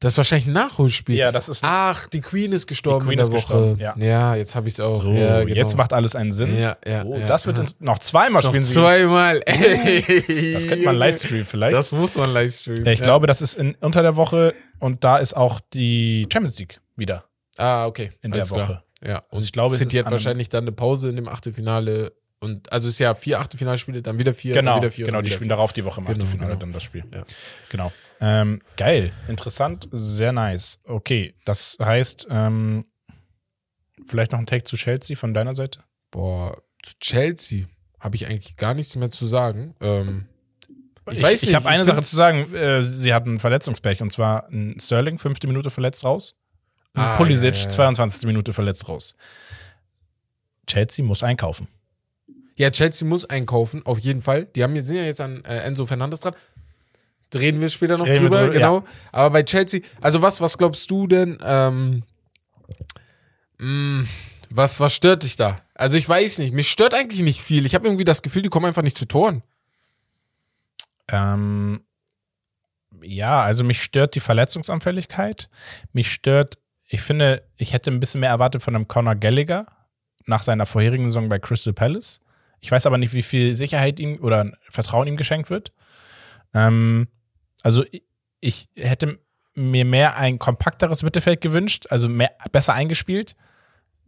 Das 0.00 0.14
ist 0.14 0.16
wahrscheinlich 0.18 0.48
ein 0.48 0.52
Nachholspiel. 0.52 1.14
Ja, 1.16 1.32
das 1.32 1.48
ist. 1.48 1.60
Ach, 1.64 2.06
die 2.08 2.20
Queen 2.20 2.52
ist 2.52 2.66
gestorben 2.66 3.06
Queen 3.06 3.18
in 3.18 3.24
der 3.24 3.32
Woche. 3.32 3.76
ja. 3.78 3.94
ja. 3.96 4.34
jetzt 4.34 4.54
habe 4.54 4.68
ich 4.68 4.74
es 4.74 4.80
auch. 4.80 5.02
so, 5.02 5.10
genau. 5.12 5.38
jetzt 5.46 5.76
macht 5.78 5.94
alles 5.94 6.14
einen 6.14 6.32
Sinn. 6.32 6.58
Ja, 6.58 6.76
ja, 6.86 7.04
oh, 7.04 7.18
das 7.26 7.46
wird 7.46 7.56
ins, 7.56 7.76
noch 7.80 7.98
zweimal 8.00 8.42
noch 8.42 8.50
spielen 8.50 8.64
zweimal. 8.64 9.40
Ey, 9.46 10.52
Das 10.54 10.66
könnte 10.68 10.84
man 10.84 10.96
live 10.96 11.18
streamen 11.18 11.46
vielleicht. 11.46 11.74
Das 11.74 11.92
muss 11.92 12.16
man 12.18 12.30
live 12.34 12.54
streamen. 12.54 12.84
Ja, 12.84 12.92
ich 12.92 13.00
glaube, 13.00 13.26
das 13.26 13.40
ist 13.40 13.54
in, 13.54 13.76
unter 13.76 14.02
der 14.02 14.16
Woche 14.16 14.54
und 14.78 15.04
da 15.04 15.16
ist 15.16 15.34
auch 15.34 15.60
die 15.72 16.26
Champions 16.30 16.58
League 16.58 16.80
wieder 16.96 17.24
Ah, 17.56 17.86
okay. 17.86 18.10
in 18.20 18.32
Alles 18.34 18.48
der 18.48 18.56
Woche. 18.58 18.66
Klar. 18.66 18.84
Ja, 19.06 19.18
und 19.18 19.34
Also 19.34 19.44
ich 19.44 19.52
glaube, 19.52 19.74
es 19.74 19.78
City 19.80 19.98
ist 20.00 20.04
hat 20.04 20.10
wahrscheinlich 20.12 20.48
dann 20.50 20.64
eine 20.64 20.72
Pause 20.72 21.08
in 21.08 21.16
dem 21.16 21.28
Achtelfinale. 21.28 22.12
Und 22.44 22.70
also 22.72 22.88
es 22.88 22.94
ist 22.94 22.98
ja 23.00 23.14
vier 23.14 23.40
Achtelfinalspiele, 23.40 24.02
dann 24.02 24.18
wieder 24.18 24.34
vier, 24.34 24.54
Genau, 24.54 24.72
dann 24.74 24.82
wieder 24.82 24.90
vier. 24.90 25.06
genau, 25.06 25.22
die 25.22 25.30
spielen 25.30 25.48
vier. 25.48 25.56
darauf 25.56 25.72
die 25.72 25.84
Woche 25.84 26.00
im 26.00 26.06
Genau, 26.06 26.18
Achtelfinale 26.24 26.50
genau. 26.52 26.60
dann 26.60 26.72
das 26.72 26.82
Spiel. 26.82 27.04
Ja. 27.12 27.24
Genau. 27.70 27.92
Ähm, 28.20 28.62
geil, 28.76 29.12
interessant, 29.28 29.88
sehr 29.90 30.32
nice. 30.32 30.78
Okay, 30.84 31.34
das 31.44 31.76
heißt, 31.82 32.28
ähm, 32.30 32.84
vielleicht 34.06 34.32
noch 34.32 34.38
ein 34.38 34.46
Take 34.46 34.64
zu 34.64 34.76
Chelsea 34.76 35.16
von 35.16 35.34
deiner 35.34 35.54
Seite? 35.54 35.80
Boah, 36.10 36.56
zu 36.82 36.92
Chelsea 37.00 37.66
habe 38.00 38.16
ich 38.16 38.26
eigentlich 38.28 38.56
gar 38.56 38.74
nichts 38.74 38.94
mehr 38.96 39.10
zu 39.10 39.26
sagen. 39.26 39.74
Ähm, 39.80 40.26
ich, 41.10 41.18
Ich, 41.18 41.22
weiß 41.22 41.42
nicht. 41.42 41.50
ich 41.50 41.54
habe 41.54 41.68
eine 41.68 41.84
Sache 41.84 42.02
zu 42.02 42.14
sagen. 42.16 42.54
Äh, 42.54 42.82
sie 42.82 43.12
hatten 43.12 43.38
Verletzungspech 43.38 44.00
und 44.00 44.10
zwar 44.12 44.48
ein 44.48 44.78
Sterling, 44.80 45.18
fünfte 45.18 45.46
Minute 45.46 45.70
verletzt 45.70 46.04
raus. 46.04 46.34
Ah, 46.94 47.16
Pulisic, 47.16 47.54
ja, 47.54 47.60
ja, 47.60 47.64
ja. 47.64 47.70
22. 47.70 48.26
Minute 48.26 48.52
verletzt 48.52 48.88
raus. 48.88 49.16
Chelsea 50.66 51.04
muss 51.04 51.22
einkaufen. 51.22 51.68
Ja, 52.56 52.70
Chelsea 52.70 53.06
muss 53.06 53.24
einkaufen, 53.24 53.84
auf 53.84 53.98
jeden 53.98 54.22
Fall. 54.22 54.44
Die 54.54 54.62
haben 54.62 54.76
jetzt, 54.76 54.86
sind 54.86 54.96
ja 54.96 55.04
jetzt 55.04 55.20
an 55.20 55.44
äh, 55.44 55.58
Enzo 55.58 55.86
Fernandes 55.86 56.20
dran. 56.20 56.34
Reden 57.34 57.60
wir 57.60 57.68
später 57.68 57.98
noch 57.98 58.06
drüber, 58.06 58.42
drüber, 58.42 58.50
genau. 58.50 58.84
Aber 59.10 59.30
bei 59.30 59.42
Chelsea, 59.42 59.80
also 60.00 60.22
was, 60.22 60.40
was 60.40 60.56
glaubst 60.56 60.88
du 60.88 61.08
denn? 61.08 61.38
Ähm, 61.44 62.04
mh, 63.58 64.06
was, 64.50 64.78
was 64.78 64.94
stört 64.94 65.24
dich 65.24 65.34
da? 65.34 65.60
Also 65.74 65.96
ich 65.96 66.08
weiß 66.08 66.38
nicht, 66.38 66.54
mich 66.54 66.70
stört 66.70 66.94
eigentlich 66.94 67.22
nicht 67.22 67.40
viel. 67.40 67.66
Ich 67.66 67.74
habe 67.74 67.86
irgendwie 67.86 68.04
das 68.04 68.22
Gefühl, 68.22 68.42
die 68.42 68.50
kommen 68.50 68.66
einfach 68.66 68.82
nicht 68.82 68.96
zu 68.96 69.06
Toren. 69.06 69.42
Ähm, 71.08 71.82
ja, 73.02 73.42
also 73.42 73.64
mich 73.64 73.82
stört 73.82 74.14
die 74.14 74.20
Verletzungsanfälligkeit. 74.20 75.50
Mich 75.92 76.12
stört, 76.12 76.58
ich 76.86 77.02
finde, 77.02 77.42
ich 77.56 77.72
hätte 77.72 77.90
ein 77.90 77.98
bisschen 77.98 78.20
mehr 78.20 78.30
erwartet 78.30 78.62
von 78.62 78.76
einem 78.76 78.86
Conor 78.86 79.16
Gallagher 79.16 79.66
nach 80.26 80.44
seiner 80.44 80.66
vorherigen 80.66 81.06
Saison 81.06 81.28
bei 81.28 81.38
Crystal 81.40 81.72
Palace. 81.72 82.20
Ich 82.64 82.70
weiß 82.70 82.86
aber 82.86 82.96
nicht, 82.96 83.12
wie 83.12 83.22
viel 83.22 83.54
Sicherheit 83.56 84.00
ihm 84.00 84.18
oder 84.22 84.50
Vertrauen 84.70 85.06
ihm 85.06 85.18
geschenkt 85.18 85.50
wird. 85.50 85.70
Ähm, 86.54 87.08
also 87.62 87.84
ich, 88.40 88.68
hätte 88.74 89.18
mir 89.54 89.84
mehr 89.84 90.16
ein 90.16 90.38
kompakteres 90.38 91.02
Mittelfeld 91.02 91.42
gewünscht, 91.42 91.88
also 91.90 92.08
mehr, 92.08 92.30
besser 92.52 92.72
eingespielt. 92.72 93.36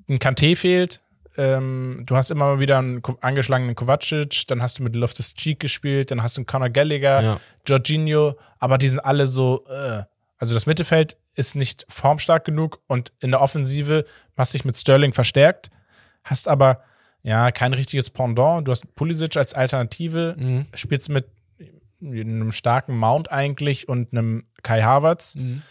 Ein 0.09 0.21
Kanté 0.21 0.57
fehlt. 0.57 1.03
Ähm, 1.37 2.05
du 2.07 2.17
hast 2.17 2.31
immer 2.31 2.47
mal 2.47 2.59
wieder 2.59 2.79
einen 2.79 3.03
angeschlagenen 3.21 3.75
Kovacic, 3.75 4.47
dann 4.47 4.63
hast 4.63 4.79
du 4.79 4.85
mit 4.85 4.97
Loftus 4.97 5.35
Cheek 5.35 5.61
gespielt, 5.61 6.11
dann 6.11 6.23
hast 6.23 6.39
du 6.39 6.41
einen 6.41 6.47
Conor 6.47 6.71
Gallagher, 6.71 7.21
Ja. 7.21 7.41
Jorginho, 7.67 8.39
aber 8.59 8.79
die 8.79 8.89
sind 8.89 9.01
alle 9.01 9.27
so, 9.27 9.65
äh. 9.69 10.03
also 10.39 10.55
das 10.55 10.65
Mittelfeld 10.65 11.19
ist 11.35 11.57
nicht 11.57 11.85
formstark 11.91 12.47
genug 12.47 12.81
und 12.87 13.13
in 13.21 13.33
der 13.33 13.43
Offensive 13.43 14.07
hast 14.35 14.55
dich 14.55 14.65
mit 14.65 14.79
Sterling 14.79 15.13
verstärkt, 15.13 15.69
hast 16.25 16.49
aber 16.49 16.81
ja 17.27 17.51
kein 17.51 17.75
richtiges 17.75 18.09
Pendant. 18.11 18.67
Du 18.67 18.71
hast 18.73 18.95
Pulisic 18.95 19.37
als 19.37 19.53
Alternative, 19.53 20.35
Mhm. 20.39 20.67
spielst 20.75 21.09
mit 21.11 21.27
einem 22.03 22.53
starken 22.53 22.97
Mount 22.97 23.31
eigentlich 23.33 23.89
und 23.89 24.13
einem 24.13 24.45
Kai 24.63 24.83
Havertz. 24.83 25.35
Mhm. 25.35 25.63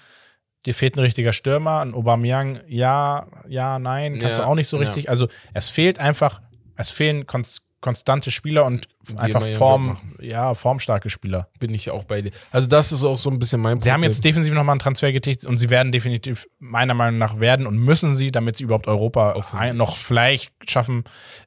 Dir 0.65 0.73
fehlt 0.73 0.95
ein 0.97 1.01
richtiger 1.01 1.31
Stürmer, 1.31 1.79
ein 1.81 1.93
Aubameyang, 1.93 2.59
ja, 2.67 3.27
ja, 3.47 3.77
nein, 3.79 4.17
kannst 4.17 4.39
Ja, 4.39 4.45
du 4.45 4.49
auch 4.51 4.55
nicht 4.55 4.67
so 4.67 4.77
ja. 4.77 4.83
richtig. 4.83 5.09
Also 5.09 5.27
es 5.53 5.69
fehlt 5.69 5.99
einfach, 5.99 6.41
es 6.75 6.89
fehlen 6.91 7.27
konst 7.27 7.61
konstante 7.81 8.31
Spieler 8.31 8.65
und 8.65 8.87
einfach 9.17 9.45
Form, 9.57 9.97
ja, 10.19 10.53
formstarke 10.53 11.09
Spieler. 11.09 11.47
Bin 11.59 11.73
ich 11.73 11.89
auch 11.91 12.03
bei 12.03 12.21
dir. 12.21 12.31
Also 12.51 12.67
das 12.67 12.91
ist 12.91 13.03
auch 13.03 13.17
so 13.17 13.29
ein 13.29 13.39
bisschen 13.39 13.61
mein 13.61 13.79
Sie 13.79 13.91
haben 13.91 14.03
jetzt 14.03 14.23
defensiv 14.23 14.53
nochmal 14.53 14.73
einen 14.73 14.79
Transfer 14.79 15.11
getätigt 15.11 15.45
und 15.45 15.57
sie 15.57 15.69
werden 15.69 15.91
definitiv, 15.91 16.47
meiner 16.59 16.93
Meinung 16.93 17.17
nach, 17.17 17.39
werden 17.39 17.67
und 17.67 17.77
müssen 17.77 18.15
sie, 18.15 18.31
damit 18.31 18.57
sie 18.57 18.63
überhaupt 18.63 18.87
Europa 18.87 19.35
ein, 19.53 19.77
noch 19.77 19.95
vielleicht 19.95 20.51
schaffen, 20.69 21.03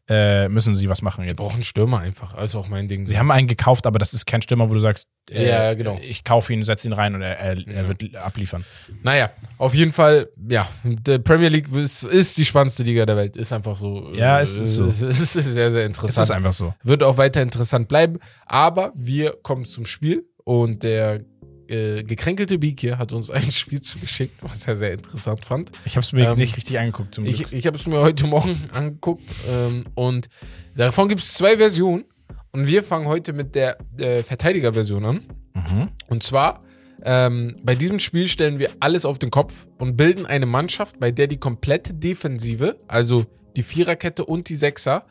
äh, 0.09 0.49
müssen 0.49 0.75
sie 0.77 0.89
was 0.89 1.03
machen 1.03 1.25
jetzt. 1.25 1.37
brauchen 1.37 1.55
einen 1.55 1.63
Stürmer 1.65 2.01
einfach. 2.01 2.35
Also 2.35 2.59
auch 2.59 2.69
mein 2.69 2.89
Ding. 2.89 3.07
Sie 3.07 3.19
haben 3.19 3.31
einen 3.31 3.49
gekauft, 3.49 3.87
aber 3.87 3.99
das 3.99 4.15
ist 4.15 4.27
kein 4.27 4.43
Stürmer, 4.43 4.69
wo 4.71 4.75
du 4.75 4.81
sagst, 4.81 5.07
äh, 5.31 5.49
Ja, 5.49 5.75
genau. 5.75 5.99
ich 6.03 6.25
kaufe 6.25 6.53
ihn, 6.53 6.63
setze 6.63 6.89
ihn 6.89 6.93
rein 6.95 7.15
und 7.15 7.23
er, 7.23 7.39
er, 7.39 7.57
er 7.67 7.83
Ja. 7.83 7.89
wird 7.89 8.17
abliefern. 8.17 8.65
Naja, 9.03 9.31
auf 9.59 9.75
jeden 9.75 9.93
Fall, 9.93 10.29
ja, 10.49 10.67
die 10.85 11.19
Premier 11.19 11.49
League 11.49 11.69
ist, 11.75 12.03
ist 12.05 12.39
die 12.39 12.45
spannendste 12.45 12.83
Liga 12.83 13.05
der 13.05 13.17
Welt. 13.17 13.37
Ist 13.37 13.53
einfach 13.53 13.77
so. 13.77 14.13
Ja, 14.15 14.41
es 14.41 14.57
ist 14.57 14.75
so. 14.75 14.87
Es 15.09 15.21
ist 15.21 15.33
sehr, 15.33 15.71
sehr 15.71 15.83
Es 15.83 15.87
interessant. 15.89 16.25
ist 16.25 16.31
einfach 16.31 16.53
so. 16.53 16.75
Wird 16.83 17.03
auch 17.03 17.17
weiter 17.19 17.43
interessant 17.49 17.89
bleiben. 17.89 18.19
Aber 18.47 18.93
wir 18.95 19.37
kommen 19.43 19.65
zum 19.65 19.87
Spiel 19.87 20.25
und 20.45 20.83
der 20.83 21.21
äh, 21.69 22.03
gekränkelte 22.03 22.59
Beak 22.59 22.81
hier 22.81 22.99
hat 22.99 23.13
uns 23.13 23.31
ein 23.39 23.51
Spiel 23.51 23.81
zugeschickt, 23.81 24.43
was 24.43 24.67
er 24.67 24.77
sehr 24.77 24.93
interessant 24.93 25.45
fand. 25.45 25.71
Ich 25.85 25.97
habe 25.97 26.05
es 26.05 26.13
mir 26.13 26.31
Ähm, 26.31 26.39
nicht 26.39 26.57
richtig 26.57 26.79
angeguckt 26.79 27.15
zum 27.15 27.25
Glück. 27.25 27.35
Ich, 27.35 27.53
ich 27.53 27.67
habe 27.67 27.77
es 27.77 27.87
mir 27.87 28.01
heute 28.01 28.27
Morgen 28.27 28.57
angeguckt 28.73 29.25
ähm, 29.51 29.87
und 29.95 30.29
davon 30.77 31.09
gibt 31.09 31.23
es 31.23 31.35
zwei 31.35 31.57
Versionen. 31.57 32.05
Und 32.51 32.67
wir 32.67 32.83
fangen 32.83 33.07
heute 33.07 33.35
mit 33.35 33.55
der 33.55 33.77
äh, 33.99 34.23
Verteidiger-Version 34.23 35.05
an. 35.05 35.21
mhm. 35.55 35.89
Und 36.09 36.23
zwar, 36.23 36.61
ähm, 37.03 37.55
bei 37.63 37.75
diesem 37.75 37.99
Spiel 37.99 38.27
stellen 38.27 38.59
wir 38.59 38.71
alles 38.81 39.05
auf 39.05 39.19
den 39.19 39.31
Kopf 39.31 39.67
und 39.77 39.97
bilden 39.97 40.25
eine 40.25 40.47
Mannschaft, 40.47 40.99
bei 40.99 41.11
der 41.11 41.27
die 41.27 41.37
komplette 41.37 41.93
Defensive, 41.93 42.79
also 42.89 43.27
die 43.57 43.63
Viererkette 43.63 44.25
und 44.25 44.49
die 44.49 44.55
Sechser, 44.55 45.05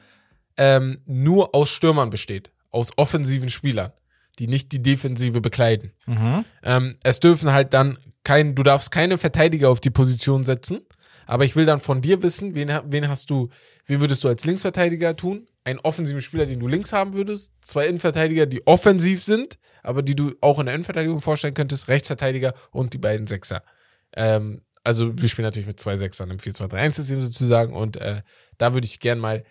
ähm, 0.57 1.01
nur 1.07 1.55
aus 1.55 1.69
Stürmern 1.69 2.09
besteht. 2.09 2.51
Aus 2.69 2.89
offensiven 2.97 3.49
Spielern, 3.49 3.93
die 4.39 4.47
nicht 4.47 4.71
die 4.71 4.81
Defensive 4.81 5.41
bekleiden. 5.41 5.93
Mhm. 6.05 6.45
Ähm, 6.63 6.97
es 7.03 7.19
dürfen 7.19 7.51
halt 7.51 7.73
dann 7.73 7.97
kein, 8.23 8.55
du 8.55 8.63
darfst 8.63 8.91
keine 8.91 9.17
Verteidiger 9.17 9.69
auf 9.69 9.79
die 9.79 9.89
Position 9.89 10.43
setzen. 10.43 10.81
Aber 11.27 11.43
ich 11.43 11.55
will 11.55 11.65
dann 11.65 11.81
von 11.81 12.01
dir 12.01 12.23
wissen, 12.23 12.55
wen, 12.55 12.71
wen 12.85 13.09
hast 13.09 13.29
du, 13.29 13.49
wen 13.85 13.99
würdest 13.99 14.23
du 14.23 14.29
als 14.29 14.45
Linksverteidiger 14.45 15.15
tun? 15.15 15.47
Einen 15.65 15.79
offensiven 15.79 16.21
Spieler, 16.21 16.45
den 16.45 16.59
du 16.59 16.67
links 16.67 16.93
haben 16.93 17.13
würdest. 17.13 17.51
Zwei 17.61 17.87
Innenverteidiger, 17.87 18.45
die 18.45 18.65
offensiv 18.65 19.21
sind, 19.21 19.59
aber 19.83 20.01
die 20.01 20.15
du 20.15 20.33
auch 20.39 20.59
in 20.59 20.67
der 20.67 20.75
Innenverteidigung 20.75 21.21
vorstellen 21.21 21.53
könntest. 21.53 21.89
Rechtsverteidiger 21.89 22.53
und 22.71 22.93
die 22.93 22.97
beiden 22.97 23.27
Sechser. 23.27 23.63
Ähm, 24.15 24.61
also 24.85 25.11
wir 25.17 25.27
spielen 25.27 25.45
natürlich 25.45 25.67
mit 25.67 25.81
zwei 25.81 25.97
Sechsern 25.97 26.31
im 26.31 26.37
4-2-3-1-System 26.37 27.19
sozusagen. 27.19 27.73
Und 27.73 27.97
äh, 27.97 28.21
da 28.57 28.73
würde 28.73 28.87
ich 28.87 29.01
gern 29.01 29.19
mal 29.19 29.43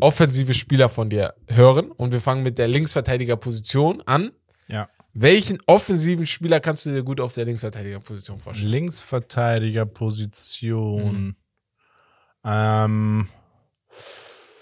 offensive 0.00 0.54
Spieler 0.54 0.88
von 0.88 1.10
dir 1.10 1.34
hören. 1.48 1.90
Und 1.90 2.12
wir 2.12 2.20
fangen 2.20 2.42
mit 2.42 2.58
der 2.58 2.68
Linksverteidigerposition 2.68 4.02
an. 4.02 4.30
Ja. 4.68 4.88
Welchen 5.14 5.58
offensiven 5.66 6.26
Spieler 6.26 6.60
kannst 6.60 6.84
du 6.86 6.90
dir 6.92 7.02
gut 7.02 7.20
auf 7.20 7.32
der 7.34 7.44
Linksverteidigerposition 7.46 8.40
vorstellen? 8.40 8.70
Linksverteidigerposition. 8.72 11.36
Ähm, 12.44 13.28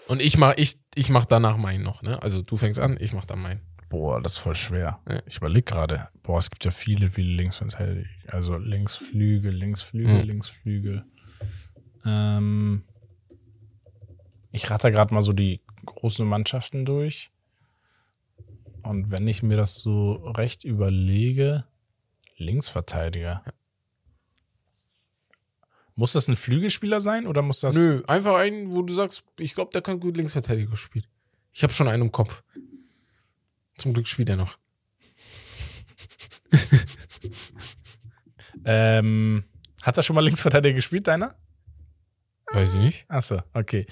Und 0.09 0.21
ich 0.23 0.37
mach, 0.39 0.55
ich, 0.57 0.79
ich 0.95 1.11
mach 1.11 1.25
danach 1.25 1.57
meinen 1.57 1.83
noch, 1.83 2.03
ne? 2.03 2.23
Also 2.23 2.43
du 2.43 2.57
fängst 2.57 2.79
an, 2.81 2.97
ich 3.01 3.13
mach 3.13 3.25
dann 3.25 3.41
meinen. 3.41 3.61
boah, 3.89 4.21
das 4.23 4.33
ist 4.33 4.39
voll 4.39 4.55
schwer. 4.55 5.01
Ja. 5.09 5.19
Ich 5.27 5.39
überlege 5.39 5.63
gerade. 5.63 6.09
Boah, 6.23 6.39
es 6.39 6.51
gibt 6.51 6.65
ja 6.65 6.71
viele, 6.71 7.11
viele 7.11 7.33
Linksverteidiger. 7.35 8.07
Also 8.29 8.57
Linksflügel, 8.57 9.53
Linksflügel, 9.53 10.23
Mhm. 10.23 10.29
Linksflügel. 10.29 11.05
Ähm, 12.05 12.85
ich 14.55 14.71
rate 14.71 14.93
gerade 14.93 15.13
mal 15.13 15.23
so 15.23 15.33
die 15.33 15.61
großen 15.85 16.27
Mannschaften 16.27 16.85
durch. 16.85 17.31
Und 18.83 19.11
wenn 19.11 19.27
ich 19.27 19.43
mir 19.43 19.57
das 19.57 19.77
so 19.77 20.13
recht 20.13 20.65
überlege, 20.65 21.65
Linksverteidiger. 22.37 23.43
Muss 25.97 26.13
das 26.13 26.29
ein 26.29 26.37
Flügelspieler 26.37 27.01
sein 27.01 27.27
oder 27.27 27.43
muss 27.43 27.61
das. 27.61 27.75
Nö, 27.75 28.03
einfach 28.07 28.37
einen, 28.37 28.75
wo 28.75 28.83
du 28.83 28.93
sagst, 28.93 29.25
ich 29.39 29.55
glaube, 29.55 29.73
der 29.73 29.83
kann 29.83 30.01
gut 30.01 30.17
Linksverteidiger 30.17 30.77
spielen. 30.77 31.07
Ich 31.53 31.63
habe 31.63 31.73
schon 31.73 31.89
einen 31.89 32.03
im 32.03 32.13
Kopf. 32.13 32.43
Zum 33.77 33.93
Glück 33.93 34.07
spielt 34.07 34.29
er 34.29 34.37
noch. 34.37 34.59
Ähm, 38.67 39.45
hat 39.83 39.97
er 39.97 40.03
schon 40.03 40.17
mal 40.17 40.25
Linksverteidiger 40.25 40.75
gespielt, 40.75 41.07
deiner? 41.07 41.35
Weiß 42.53 42.75
ich 42.75 42.81
nicht. 42.81 43.11
Achso, 43.11 43.43
okay. 43.53 43.87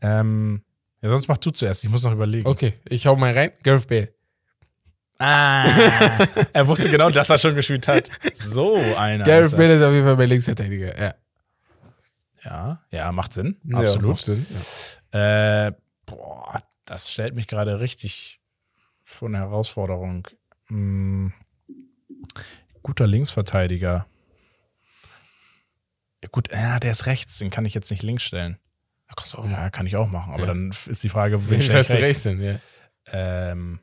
Ähm, 0.00 0.62
ja, 1.00 1.08
sonst 1.10 1.28
mach 1.28 1.38
du 1.38 1.50
zuerst. 1.50 1.84
Ich 1.84 1.90
muss 1.90 2.02
noch 2.02 2.12
überlegen. 2.12 2.46
Okay, 2.48 2.74
ich 2.88 3.06
hau 3.06 3.16
mal 3.16 3.32
rein. 3.32 3.52
Gareth 3.62 3.86
Bale. 3.88 4.12
Ah, 5.20 5.64
er 6.52 6.66
wusste 6.66 6.88
genau, 6.90 7.10
dass 7.10 7.28
er 7.30 7.38
schon 7.38 7.54
gespielt 7.54 7.88
hat. 7.88 8.08
So 8.34 8.76
einer. 8.96 9.24
Gareth 9.24 9.46
ist. 9.46 9.56
Bale 9.56 9.74
ist 9.74 9.82
auf 9.82 9.92
jeden 9.92 10.04
Fall 10.04 10.16
mein 10.16 10.28
Linksverteidiger. 10.28 10.98
Ja, 10.98 11.14
Ja, 12.44 12.82
ja, 12.90 13.12
macht 13.12 13.32
Sinn. 13.32 13.56
Ja, 13.64 13.78
Absolut. 13.78 14.10
macht 14.10 14.24
Sinn, 14.24 14.46
ja. 15.12 15.66
Äh, 15.66 15.72
boah, 16.06 16.62
das 16.84 17.12
stellt 17.12 17.34
mich 17.34 17.48
gerade 17.48 17.80
richtig 17.80 18.40
vor 19.04 19.28
eine 19.28 19.38
Herausforderung. 19.38 20.28
Hm, 20.68 21.32
guter 22.82 23.06
Linksverteidiger. 23.06 24.06
Gut, 26.30 26.50
ja, 26.52 26.78
der 26.78 26.92
ist 26.92 27.06
rechts, 27.06 27.38
den 27.38 27.50
kann 27.50 27.64
ich 27.64 27.74
jetzt 27.74 27.90
nicht 27.90 28.02
links 28.02 28.22
stellen. 28.24 28.58
Auch. 29.34 29.44
Ja, 29.48 29.68
kann 29.70 29.86
ich 29.86 29.96
auch 29.96 30.08
machen, 30.08 30.32
aber 30.32 30.42
Ja. 30.42 30.46
dann 30.48 30.70
ist 30.70 31.02
die 31.02 31.08
Frage, 31.08 31.38
wen 31.50 31.60
fährst 31.62 31.90
du 31.90 31.94
rechts? 31.94 32.26
rechts 32.26 32.40
hin, 32.40 32.40
ja. 32.40 32.60
Ähm, 33.10 33.80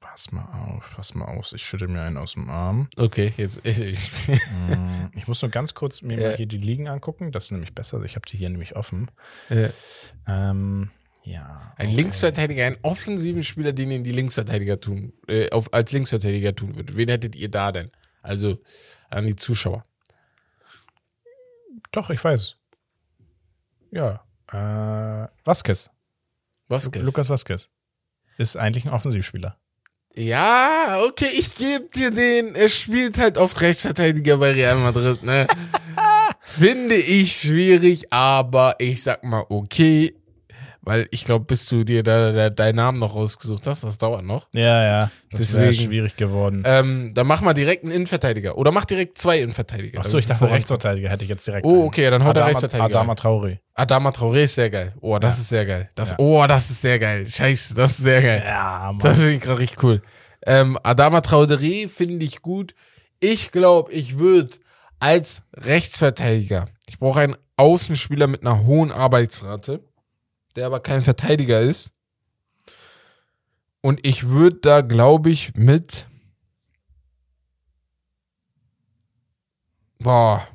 pass 0.00 0.32
mal 0.32 0.44
auf, 0.68 0.92
pass 0.96 1.14
mal 1.14 1.26
aus. 1.26 1.52
Ich 1.52 1.62
schütte 1.62 1.88
mir 1.88 2.02
einen 2.02 2.16
aus 2.16 2.34
dem 2.34 2.48
Arm. 2.50 2.88
Okay, 2.96 3.32
jetzt 3.36 3.60
ich, 3.64 3.80
ich, 3.80 4.10
Mm, 4.28 5.10
Ich 5.14 5.26
muss 5.26 5.42
nur 5.42 5.50
ganz 5.50 5.74
kurz 5.74 6.02
mir 6.02 6.18
Ja. 6.20 6.28
mal 6.30 6.36
hier 6.36 6.46
die 6.46 6.58
Ligen 6.58 6.88
angucken. 6.88 7.32
Das 7.32 7.46
ist 7.46 7.50
nämlich 7.52 7.74
besser. 7.74 8.02
Ich 8.02 8.16
habe 8.16 8.26
die 8.28 8.36
hier 8.36 8.48
nämlich 8.48 8.76
offen. 8.76 9.10
ja. 9.48 9.70
Ähm, 10.26 10.90
ja. 11.24 11.72
Ein 11.76 11.88
okay. 11.88 11.96
Linksverteidiger, 11.96 12.64
einen 12.66 12.78
offensiven 12.82 13.44
Spieler, 13.44 13.72
den 13.72 13.90
ihn 13.90 14.02
die 14.04 14.12
Linksverteidiger 14.12 14.80
tun, 14.80 15.12
äh, 15.26 15.50
auf, 15.50 15.72
als 15.74 15.92
Linksverteidiger 15.92 16.54
tun 16.54 16.76
würde. 16.76 16.96
Wen 16.96 17.08
hättet 17.08 17.36
ihr 17.36 17.50
da 17.50 17.70
denn? 17.70 17.90
Also 18.22 18.58
an 19.10 19.26
die 19.26 19.36
Zuschauer. 19.36 19.84
Doch, 21.92 22.10
ich 22.10 22.22
weiß. 22.22 22.56
Ja. 23.90 24.24
Äh, 24.52 25.28
Vasquez. 25.44 25.90
Was? 26.68 26.90
Lukas 26.94 27.30
Vasquez. 27.30 27.70
Ist 28.36 28.56
eigentlich 28.56 28.84
ein 28.84 28.92
Offensivspieler. 28.92 29.56
Ja, 30.14 31.00
okay, 31.06 31.28
ich 31.32 31.54
gebe 31.54 31.88
dir 31.94 32.10
den. 32.10 32.54
Er 32.54 32.68
spielt 32.68 33.18
halt 33.18 33.38
oft 33.38 33.60
Rechtsverteidiger 33.60 34.36
bei 34.38 34.52
Real 34.52 34.76
Madrid, 34.76 35.22
ne? 35.22 35.46
Finde 36.40 36.96
ich 36.96 37.32
schwierig, 37.32 38.12
aber 38.12 38.74
ich 38.78 39.02
sag 39.02 39.22
mal 39.22 39.44
okay. 39.48 40.17
Weil 40.88 41.06
ich 41.10 41.26
glaube, 41.26 41.44
bis 41.44 41.66
du 41.68 41.84
dir 41.84 42.02
da, 42.02 42.32
da 42.32 42.48
deinen 42.48 42.76
Namen 42.76 42.98
noch 42.98 43.14
rausgesucht 43.14 43.66
hast, 43.66 43.84
das 43.84 43.98
dauert 43.98 44.24
noch. 44.24 44.48
Ja, 44.54 44.82
ja. 44.82 45.10
Das 45.30 45.40
Deswegen- 45.52 45.74
schwierig 45.74 46.16
geworden. 46.16 46.62
Ähm, 46.64 47.12
dann 47.14 47.26
mach 47.26 47.42
mal 47.42 47.52
direkt 47.52 47.82
einen 47.84 47.92
Innenverteidiger. 47.92 48.56
Oder 48.56 48.72
mach 48.72 48.86
direkt 48.86 49.18
zwei 49.18 49.38
Innenverteidiger. 49.40 50.00
Achso, 50.00 50.16
ich 50.16 50.24
dachte 50.24 50.38
Voran- 50.46 50.54
Rechtsverteidiger 50.54 51.10
hätte 51.10 51.24
ich 51.24 51.28
jetzt 51.30 51.46
direkt. 51.46 51.66
Oh, 51.66 51.84
okay, 51.84 52.08
dann 52.08 52.24
haut 52.24 52.36
der 52.36 52.44
Adama, 52.44 52.58
Rechtsverteidiger. 52.58 53.00
Adama 53.00 53.12
Traoré. 53.12 53.58
Adama 53.74 54.10
Traoré 54.10 54.44
ist 54.44 54.54
sehr 54.54 54.70
geil. 54.70 54.94
Oh, 55.02 55.18
das 55.18 55.36
Ja. 55.36 55.40
ist 55.42 55.48
sehr 55.50 55.66
geil. 55.66 55.88
Das, 55.94 56.10
Ja. 56.12 56.16
Oh, 56.18 56.44
das 56.48 56.70
ist 56.70 56.80
sehr 56.80 56.98
geil. 56.98 57.26
Scheiße, 57.26 57.74
das 57.74 57.90
ist 57.90 58.04
sehr 58.04 58.22
geil. 58.22 58.42
Ja, 58.46 58.86
Mann. 58.92 58.98
Das 59.00 59.18
finde 59.18 59.34
ich 59.34 59.40
gerade 59.42 59.58
richtig 59.58 59.82
cool. 59.82 60.00
Ähm, 60.46 60.78
Adama 60.82 61.18
Traoré 61.18 61.88
finde 61.90 62.24
ich 62.24 62.40
gut. 62.40 62.74
Ich 63.20 63.50
glaube, 63.50 63.92
ich 63.92 64.18
würde 64.18 64.56
als 65.00 65.42
Rechtsverteidiger, 65.54 66.66
ich 66.88 66.98
brauche 66.98 67.20
einen 67.20 67.36
Außenspieler 67.56 68.26
mit 68.26 68.40
einer 68.42 68.64
hohen 68.64 68.90
Arbeitsrate, 68.92 69.80
der 70.58 70.66
aber 70.66 70.80
kein 70.80 71.02
Verteidiger 71.02 71.60
ist. 71.60 71.92
Und 73.80 74.04
ich 74.04 74.26
würde 74.26 74.56
da, 74.56 74.80
glaube 74.80 75.30
ich, 75.30 75.54
mit. 75.54 76.06
Boah. 79.98 80.46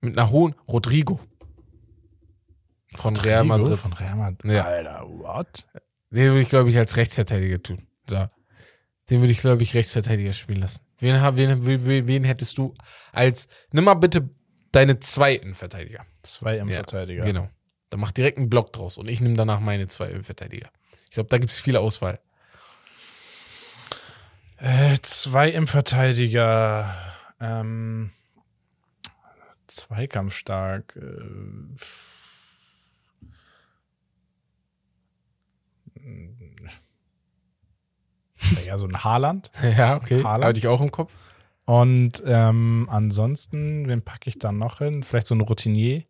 Mit 0.00 0.18
einer 0.18 0.30
hohen. 0.30 0.54
Rodrigo. 0.68 1.18
Von 2.94 3.16
Real 3.16 3.42
Rodrigo 3.42 3.58
Madrid. 3.58 3.78
Von 3.78 3.92
Real 3.94 4.16
Madrid. 4.16 4.52
Ja. 4.52 4.64
Alter, 4.64 5.08
what? 5.08 5.66
Den 6.10 6.28
würde 6.28 6.40
ich, 6.42 6.48
glaube 6.48 6.70
ich, 6.70 6.76
als 6.76 6.96
Rechtsverteidiger 6.96 7.62
tun. 7.62 7.86
So. 8.08 8.28
Den 9.08 9.20
würde 9.20 9.32
ich, 9.32 9.40
glaube 9.40 9.62
ich, 9.62 9.74
Rechtsverteidiger 9.74 10.32
spielen 10.32 10.60
lassen. 10.60 10.82
Wen, 10.98 11.16
wen, 11.36 11.66
wen, 11.66 12.06
wen 12.06 12.24
hättest 12.24 12.58
du 12.58 12.74
als. 13.12 13.48
Nimm 13.72 13.84
mal 13.84 13.94
bitte 13.94 14.28
deine 14.72 14.98
zwei 15.00 15.34
Innenverteidiger. 15.34 16.04
Zwei 16.22 16.58
im 16.58 16.68
Ja, 16.68 16.76
Verteidiger. 16.76 17.24
Genau. 17.24 17.48
Dann 17.90 18.00
mach 18.00 18.10
direkt 18.10 18.38
einen 18.38 18.50
Block 18.50 18.72
draus 18.72 18.98
und 18.98 19.08
ich 19.08 19.20
nehme 19.20 19.36
danach 19.36 19.60
meine 19.60 19.86
zwei 19.88 20.08
Innenverteidiger. 20.08 20.70
Ich 21.04 21.12
glaube, 21.12 21.28
da 21.28 21.38
gibt 21.38 21.50
es 21.50 21.60
viele 21.60 21.80
Auswahl. 21.80 22.20
Äh, 24.58 24.96
zwei 25.02 25.50
im 25.50 25.66
Verteidiger. 25.66 26.94
Ähm, 27.40 28.10
zweikampfstark. 29.66 30.96
Äh, 30.96 31.76
ja, 38.66 38.78
so 38.78 38.86
ein 38.86 39.04
Haaland. 39.04 39.50
Ja, 39.62 39.96
okay. 39.96 40.22
Haaland. 40.22 40.44
Hatte 40.44 40.58
ich 40.58 40.68
auch 40.68 40.80
im 40.80 40.90
Kopf. 40.90 41.18
Und 41.64 42.22
ähm, 42.24 42.86
ansonsten, 42.90 43.88
wen 43.88 44.02
packe 44.02 44.30
ich 44.30 44.38
dann 44.38 44.58
noch 44.58 44.78
hin? 44.78 45.02
Vielleicht 45.02 45.26
so 45.26 45.34
ein 45.34 45.40
Routinier. 45.40 46.04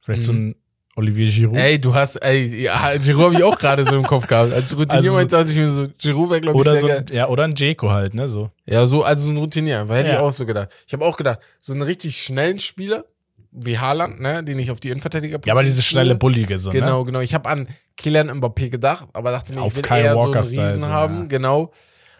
Vielleicht 0.00 0.24
so 0.24 0.32
ein 0.32 0.56
Olivier 0.96 1.28
Giroud. 1.30 1.56
Ey, 1.56 1.78
du 1.80 1.94
hast, 1.94 2.16
ey, 2.16 2.62
ja, 2.62 2.96
Giroud 2.96 3.24
habe 3.26 3.34
ich 3.36 3.42
auch 3.44 3.58
gerade 3.58 3.84
so 3.84 3.94
im 3.96 4.02
Kopf 4.02 4.26
gehabt. 4.26 4.52
Als 4.52 4.72
Routinier 4.78 5.12
Also- 5.12 5.24
dachte 5.28 5.50
ich 5.52 5.56
mir 5.56 5.68
so, 5.68 5.86
Giroud 5.98 6.30
wäre, 6.30 6.40
glaube 6.40 6.58
ich, 6.58 6.66
oder 6.66 6.70
sehr 6.72 6.80
so 6.80 6.88
ein, 6.88 7.06
ja, 7.12 7.28
oder 7.28 7.44
ein 7.44 7.54
Jeko 7.54 7.90
halt, 7.90 8.14
ne? 8.14 8.28
So. 8.28 8.50
Ja, 8.64 8.86
so, 8.86 9.02
also 9.04 9.26
so 9.26 9.30
ein 9.32 9.36
Routinier, 9.36 9.88
weil 9.88 9.98
hätte 9.98 10.08
ich 10.08 10.14
Ja. 10.14 10.20
auch 10.20 10.32
so 10.32 10.46
gedacht. 10.46 10.70
Ich 10.86 10.92
habe 10.94 11.04
auch 11.04 11.16
gedacht, 11.16 11.38
so 11.58 11.72
einen 11.74 11.82
richtig 11.82 12.20
schnellen 12.20 12.58
Spieler, 12.58 13.04
wie 13.52 13.78
Haaland, 13.78 14.20
ne, 14.20 14.42
den 14.42 14.58
ich 14.58 14.70
auf 14.70 14.80
die 14.80 14.88
Innenverteidiger 14.88 15.38
Ja, 15.44 15.52
aber 15.52 15.62
diese 15.62 15.80
schnelle. 15.82 16.14
Bullige 16.14 16.58
so, 16.58 16.70
Genau, 16.70 17.00
ne? 17.00 17.04
genau. 17.06 17.20
Ich 17.20 17.34
habe 17.34 17.48
an 17.48 17.68
Kylian 17.96 18.30
Mbappé 18.30 18.68
gedacht, 18.70 19.08
aber 19.12 19.30
dachte 19.30 19.54
mir, 19.54 19.62
Auf 19.62 19.72
ich 19.72 19.76
will 19.76 19.82
Kyle 19.82 20.02
eher 20.02 20.14
so 20.14 20.20
Walker-Style 20.20 20.60
einen 20.62 20.68
Riesen 20.70 20.82
so, 20.82 20.88
haben, 20.88 21.16
ja. 21.20 21.24
genau. 21.26 21.72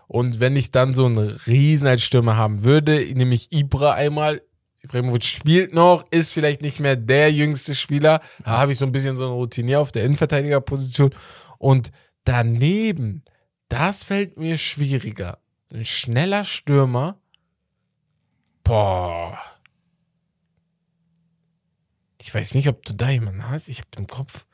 Und 0.08 0.38
wenn 0.38 0.54
ich 0.54 0.70
dann 0.70 0.94
so 0.94 1.06
einen 1.06 1.18
Riesen 1.46 1.88
als 1.88 2.02
Stürmer 2.02 2.36
haben 2.36 2.62
würde, 2.62 3.04
nämlich 3.14 3.52
Ibra 3.52 3.92
einmal, 3.92 4.40
Ibrahimovic 4.82 5.24
spielt 5.24 5.74
noch, 5.74 6.04
ist 6.10 6.32
vielleicht 6.32 6.62
nicht 6.62 6.80
mehr 6.80 6.96
der 6.96 7.32
jüngste 7.32 7.74
Spieler, 7.74 8.20
da 8.44 8.58
habe 8.58 8.72
ich 8.72 8.78
so 8.78 8.86
ein 8.86 8.92
bisschen 8.92 9.16
so 9.16 9.24
einen 9.24 9.34
Routinier 9.34 9.80
auf 9.80 9.92
der 9.92 10.04
Innenverteidigerposition 10.04 11.14
und 11.58 11.90
daneben, 12.24 13.24
das 13.68 14.04
fällt 14.04 14.36
mir 14.36 14.58
schwieriger. 14.58 15.38
Ein 15.72 15.84
schneller 15.84 16.44
Stürmer, 16.44 17.18
boah. 18.62 19.38
Ich 22.20 22.34
weiß 22.34 22.54
nicht, 22.54 22.68
ob 22.68 22.84
du 22.84 22.92
da 22.92 23.08
jemanden 23.10 23.48
hast. 23.48 23.68
Ich 23.68 23.78
habe 23.78 23.88
im 23.98 24.06
Kopf. 24.08 24.46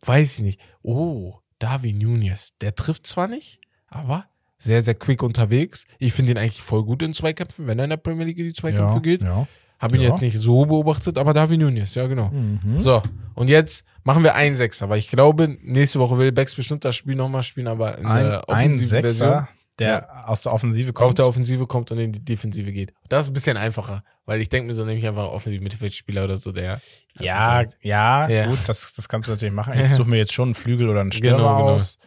Weiß 0.00 0.34
ich 0.34 0.38
nicht. 0.40 0.60
Oh, 0.82 1.38
Darwin 1.58 1.98
Nunez. 1.98 2.56
Der 2.58 2.74
trifft 2.74 3.06
zwar 3.06 3.28
nicht, 3.28 3.60
aber 3.86 4.28
sehr, 4.58 4.82
sehr 4.82 4.94
quick 4.94 5.22
unterwegs. 5.22 5.84
Ich 5.98 6.12
finde 6.12 6.32
ihn 6.32 6.38
eigentlich 6.38 6.62
voll 6.62 6.84
gut 6.84 7.02
in 7.02 7.14
Zweikämpfen, 7.14 7.66
wenn 7.66 7.78
er 7.78 7.84
in 7.84 7.90
der 7.90 7.96
Premier 7.96 8.26
League 8.26 8.38
in 8.38 8.44
die 8.46 8.52
Zweikämpfe 8.52 8.96
Ja, 8.96 9.00
geht. 9.00 9.22
ja. 9.22 9.46
Habe 9.78 9.96
ihn 9.96 10.02
Ja. 10.02 10.08
jetzt 10.10 10.20
nicht 10.20 10.36
so 10.36 10.66
beobachtet, 10.66 11.16
aber 11.18 11.32
Darwin 11.32 11.60
Nunez, 11.60 11.94
ja 11.94 12.08
genau. 12.08 12.30
Mhm. 12.30 12.80
So, 12.80 13.00
und 13.34 13.46
jetzt 13.48 13.84
machen 14.02 14.24
wir 14.24 14.34
einen 14.34 14.56
Sechser, 14.56 14.88
weil 14.88 14.98
ich 14.98 15.08
glaube, 15.08 15.56
nächste 15.62 16.00
Woche 16.00 16.18
will 16.18 16.32
Bex 16.32 16.56
bestimmt 16.56 16.84
das 16.84 16.96
Spiel 16.96 17.14
nochmal 17.14 17.44
spielen, 17.44 17.68
aber 17.68 17.96
in 17.98 18.06
Ein, 18.06 18.24
der 18.24 18.38
ein 18.48 18.54
offensiven 18.56 19.00
Version 19.02 19.28
Sechser, 19.30 19.48
der 19.78 20.28
aus 20.28 20.42
der 20.42 20.52
Offensive 20.52 20.88
auf 20.90 20.94
kommt. 20.94 21.18
der 21.18 21.26
Offensive 21.28 21.66
kommt 21.68 21.92
und 21.92 21.98
in 21.98 22.10
die 22.10 22.24
Defensive 22.24 22.72
geht. 22.72 22.92
Das 23.08 23.26
ist 23.26 23.30
ein 23.30 23.34
bisschen 23.34 23.56
einfacher, 23.56 24.02
weil 24.26 24.40
ich 24.40 24.48
denke 24.48 24.66
mir 24.66 24.74
so 24.74 24.84
nämlich 24.84 25.06
einfach 25.06 25.26
offensiv 25.30 25.60
Mittelfeldspieler 25.60 26.24
oder 26.24 26.36
so, 26.38 26.50
der 26.50 26.80
ja, 27.20 27.62
ja, 27.80 28.28
Ja. 28.28 28.46
gut, 28.46 28.58
das, 28.66 28.92
das 28.94 29.08
kannst 29.08 29.28
du 29.28 29.32
natürlich 29.32 29.54
machen. 29.54 29.74
Ich 29.80 29.92
suche 29.94 30.10
mir 30.10 30.16
jetzt 30.16 30.32
schon 30.32 30.48
einen 30.48 30.54
Flügel 30.56 30.88
oder 30.88 31.02
einen 31.02 31.12
Stürmer 31.12 31.36
Genau, 31.36 31.56
genau. 31.58 31.68
aus. 31.74 31.98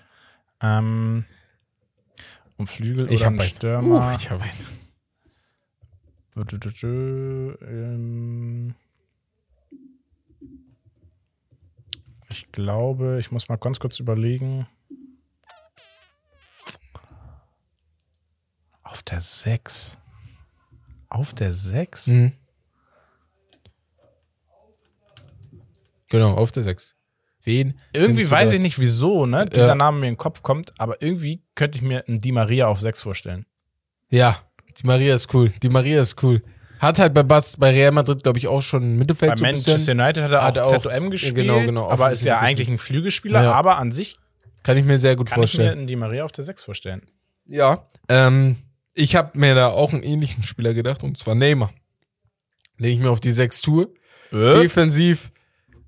Ähm, 0.62 1.24
und 2.62 2.68
Flügel 2.68 3.12
ich 3.12 3.22
oder 3.22 3.28
einen 3.28 3.42
Stürmer. 3.42 4.12
Uh, 4.12 4.16
ich 4.16 4.30
habe 4.30 4.44
einen. 4.44 4.54
Ähm, 7.62 8.76
Ich 12.32 12.50
glaube, 12.54 13.18
ich 13.20 13.32
muss 13.32 13.50
mal 13.50 13.58
ganz 13.58 13.80
kurz 13.80 14.00
überlegen. 14.00 14.66
Auf 18.84 19.04
der 19.04 19.20
6. 19.20 19.98
Auf 21.10 21.34
der 21.34 21.52
6? 21.52 22.08
Mhm. 22.08 22.32
Genau, 26.08 26.36
auf 26.36 26.54
der 26.54 26.64
6. 26.64 26.96
Wen? 27.44 27.74
Irgendwie 27.94 28.30
weiß 28.30 28.52
ich 28.52 28.60
nicht 28.60 28.78
wieso, 28.80 29.26
ne? 29.26 29.46
Dieser 29.48 29.68
Ja. 29.70 29.76
Name 29.76 30.00
mir 30.00 30.08
in 30.08 30.14
den 30.14 30.18
Kopf 30.20 30.44
kommt, 30.44 30.72
aber 30.80 31.02
irgendwie 31.02 31.42
könnte 31.56 31.78
ich 31.78 31.82
mir 31.82 32.08
einen 32.08 32.20
Di 32.20 32.32
Maria 32.32 32.68
auf 32.68 32.80
6 32.80 33.02
vorstellen. 33.02 33.46
Ja, 34.10 34.38
die 34.78 34.86
Maria 34.86 35.16
ist 35.16 35.34
cool. 35.34 35.52
Die 35.64 35.70
Maria 35.70 36.02
ist 36.02 36.22
cool. 36.24 36.44
Hat 36.80 37.00
halt 37.00 37.14
bei, 37.14 37.24
Bas, 37.24 37.58
bei 37.58 37.72
Real 37.72 37.92
Madrid, 37.92 38.24
glaube 38.24 38.40
ich, 38.40 38.48
auch 38.48 38.62
schon 38.62 38.84
im 38.84 38.96
Mittelfeld 38.98 39.32
Bei 39.32 39.36
ein 39.38 39.42
Manchester 39.42 39.74
bisschen. 39.74 40.00
United 40.00 40.24
hat 40.24 40.32
er 40.32 40.44
Hat 40.44 40.60
auch 40.60 40.74
auch- 40.74 40.82
ZOM 40.82 41.12
gespielt, 41.12 41.36
genau, 41.36 41.60
genau, 41.62 41.90
aber 41.90 42.12
ist 42.12 42.26
ja 42.26 42.40
eigentlich 42.40 42.68
ein 42.70 42.78
Flügelspieler, 42.80 43.44
Ja. 43.44 43.52
aber 43.54 43.78
an 43.78 43.92
sich 43.92 44.18
Kann 44.64 44.78
ich 44.78 44.86
mir 44.86 45.00
sehr 45.00 45.16
gut 45.16 45.28
kann 45.28 45.36
ich 45.36 45.38
mir 45.42 45.48
vorstellen. 45.58 45.80
einen 45.80 45.88
Di 45.88 45.96
Maria 45.96 46.24
auf 46.26 46.32
der 46.32 46.44
6 46.44 46.64
vorstellen. 46.64 47.04
Ja. 47.48 47.86
Ähm, 48.10 48.58
ich 48.94 49.16
habe 49.16 49.38
mir 49.38 49.56
da 49.56 49.68
auch 49.70 49.94
einen 49.94 50.04
ähnlichen 50.04 50.44
Spieler 50.44 50.74
gedacht, 50.74 51.04
und 51.04 51.18
zwar 51.18 51.34
Neymar. 51.36 51.72
Den 52.80 52.90
ich 52.90 53.00
mir 53.00 53.10
auf 53.10 53.20
die 53.20 53.32
6 53.32 53.62
tue. 53.62 53.90
Äh? 54.32 54.62
Defensiv 54.62 55.31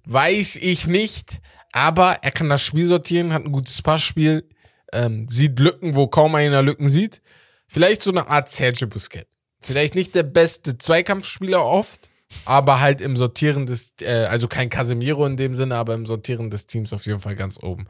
weiß 0.05 0.57
ich 0.57 0.87
nicht, 0.87 1.41
aber 1.71 2.19
er 2.21 2.31
kann 2.31 2.49
das 2.49 2.61
Spiel 2.61 2.85
sortieren, 2.85 3.33
hat 3.33 3.45
ein 3.45 3.51
gutes 3.51 3.81
Passspiel, 3.81 4.47
ähm, 4.91 5.27
sieht 5.27 5.59
Lücken, 5.59 5.95
wo 5.95 6.07
kaum 6.07 6.35
einer 6.35 6.61
Lücken 6.61 6.87
sieht. 6.87 7.21
Vielleicht 7.67 8.03
so 8.03 8.11
eine 8.11 8.27
Art 8.27 8.49
Sergio 8.49 8.87
Busquets. 8.87 9.27
Vielleicht 9.59 9.95
nicht 9.95 10.13
der 10.13 10.23
beste 10.23 10.77
Zweikampfspieler 10.77 11.65
oft, 11.65 12.09
aber 12.45 12.79
halt 12.79 13.01
im 13.01 13.15
Sortieren 13.15 13.65
des, 13.65 13.93
äh, 14.01 14.25
also 14.25 14.47
kein 14.47 14.69
Casemiro 14.69 15.25
in 15.25 15.37
dem 15.37 15.55
Sinne, 15.55 15.75
aber 15.77 15.93
im 15.93 16.05
Sortieren 16.05 16.49
des 16.49 16.67
Teams 16.67 16.93
auf 16.93 17.05
jeden 17.05 17.19
Fall 17.19 17.35
ganz 17.35 17.61
oben. 17.61 17.87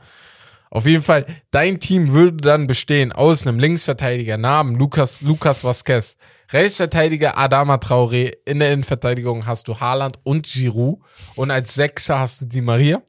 Auf 0.74 0.88
jeden 0.88 1.04
Fall, 1.04 1.28
dein 1.52 1.80
Team 1.80 2.14
würde 2.14 2.38
dann 2.38 2.66
bestehen 2.66 3.12
aus 3.12 3.46
einem 3.46 3.60
Linksverteidiger 3.60 4.38
Namen 4.38 4.74
Lukas, 4.74 5.22
Lukas 5.22 5.64
Vasquez, 5.64 6.18
Rechtsverteidiger 6.52 7.38
Adama 7.38 7.76
Traoré, 7.76 8.34
in 8.46 8.58
der 8.58 8.72
Innenverteidigung 8.72 9.46
hast 9.46 9.68
du 9.68 9.80
Haaland 9.80 10.18
und 10.24 10.48
Giroud 10.48 10.98
und 11.36 11.52
als 11.52 11.76
Sechser 11.76 12.18
hast 12.18 12.42
du 12.42 12.46
Di 12.46 12.62
Maria 12.62 13.04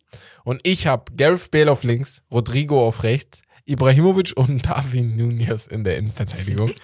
und 0.44 0.60
ich 0.64 0.86
habe 0.86 1.10
Gareth 1.16 1.50
Bale 1.50 1.72
auf 1.72 1.84
links, 1.84 2.22
Rodrigo 2.30 2.86
auf 2.86 3.02
rechts, 3.02 3.40
Ibrahimovic 3.64 4.34
und 4.36 4.66
Darwin 4.66 5.16
Nunez 5.16 5.66
in 5.66 5.84
der 5.84 5.96
Innenverteidigung 5.96 6.74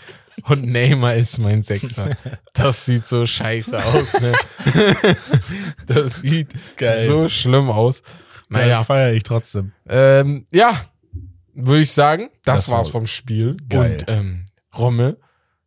und 0.44 0.64
Neymar 0.64 1.14
ist 1.14 1.36
mein 1.36 1.62
Sechser. 1.62 2.16
Das 2.54 2.86
sieht 2.86 3.06
so 3.06 3.26
scheiße 3.26 3.84
aus, 3.84 4.18
ne? 4.18 4.32
Das 5.86 6.20
sieht 6.20 6.48
Geil. 6.78 7.04
so 7.04 7.28
schlimm 7.28 7.68
aus. 7.68 8.02
Naja, 8.50 8.84
feiere 8.84 9.12
ich 9.14 9.22
trotzdem. 9.22 9.72
ähm, 9.88 10.46
ja, 10.52 10.84
würde 11.54 11.82
ich 11.82 11.92
sagen, 11.92 12.30
das, 12.44 12.62
Das 12.62 12.68
war 12.68 12.78
war's 12.78 12.88
vom 12.88 13.06
Spiel. 13.06 13.56
geil. 13.68 13.98
Und 14.00 14.04
ähm, 14.14 14.44
Romme 14.76 15.16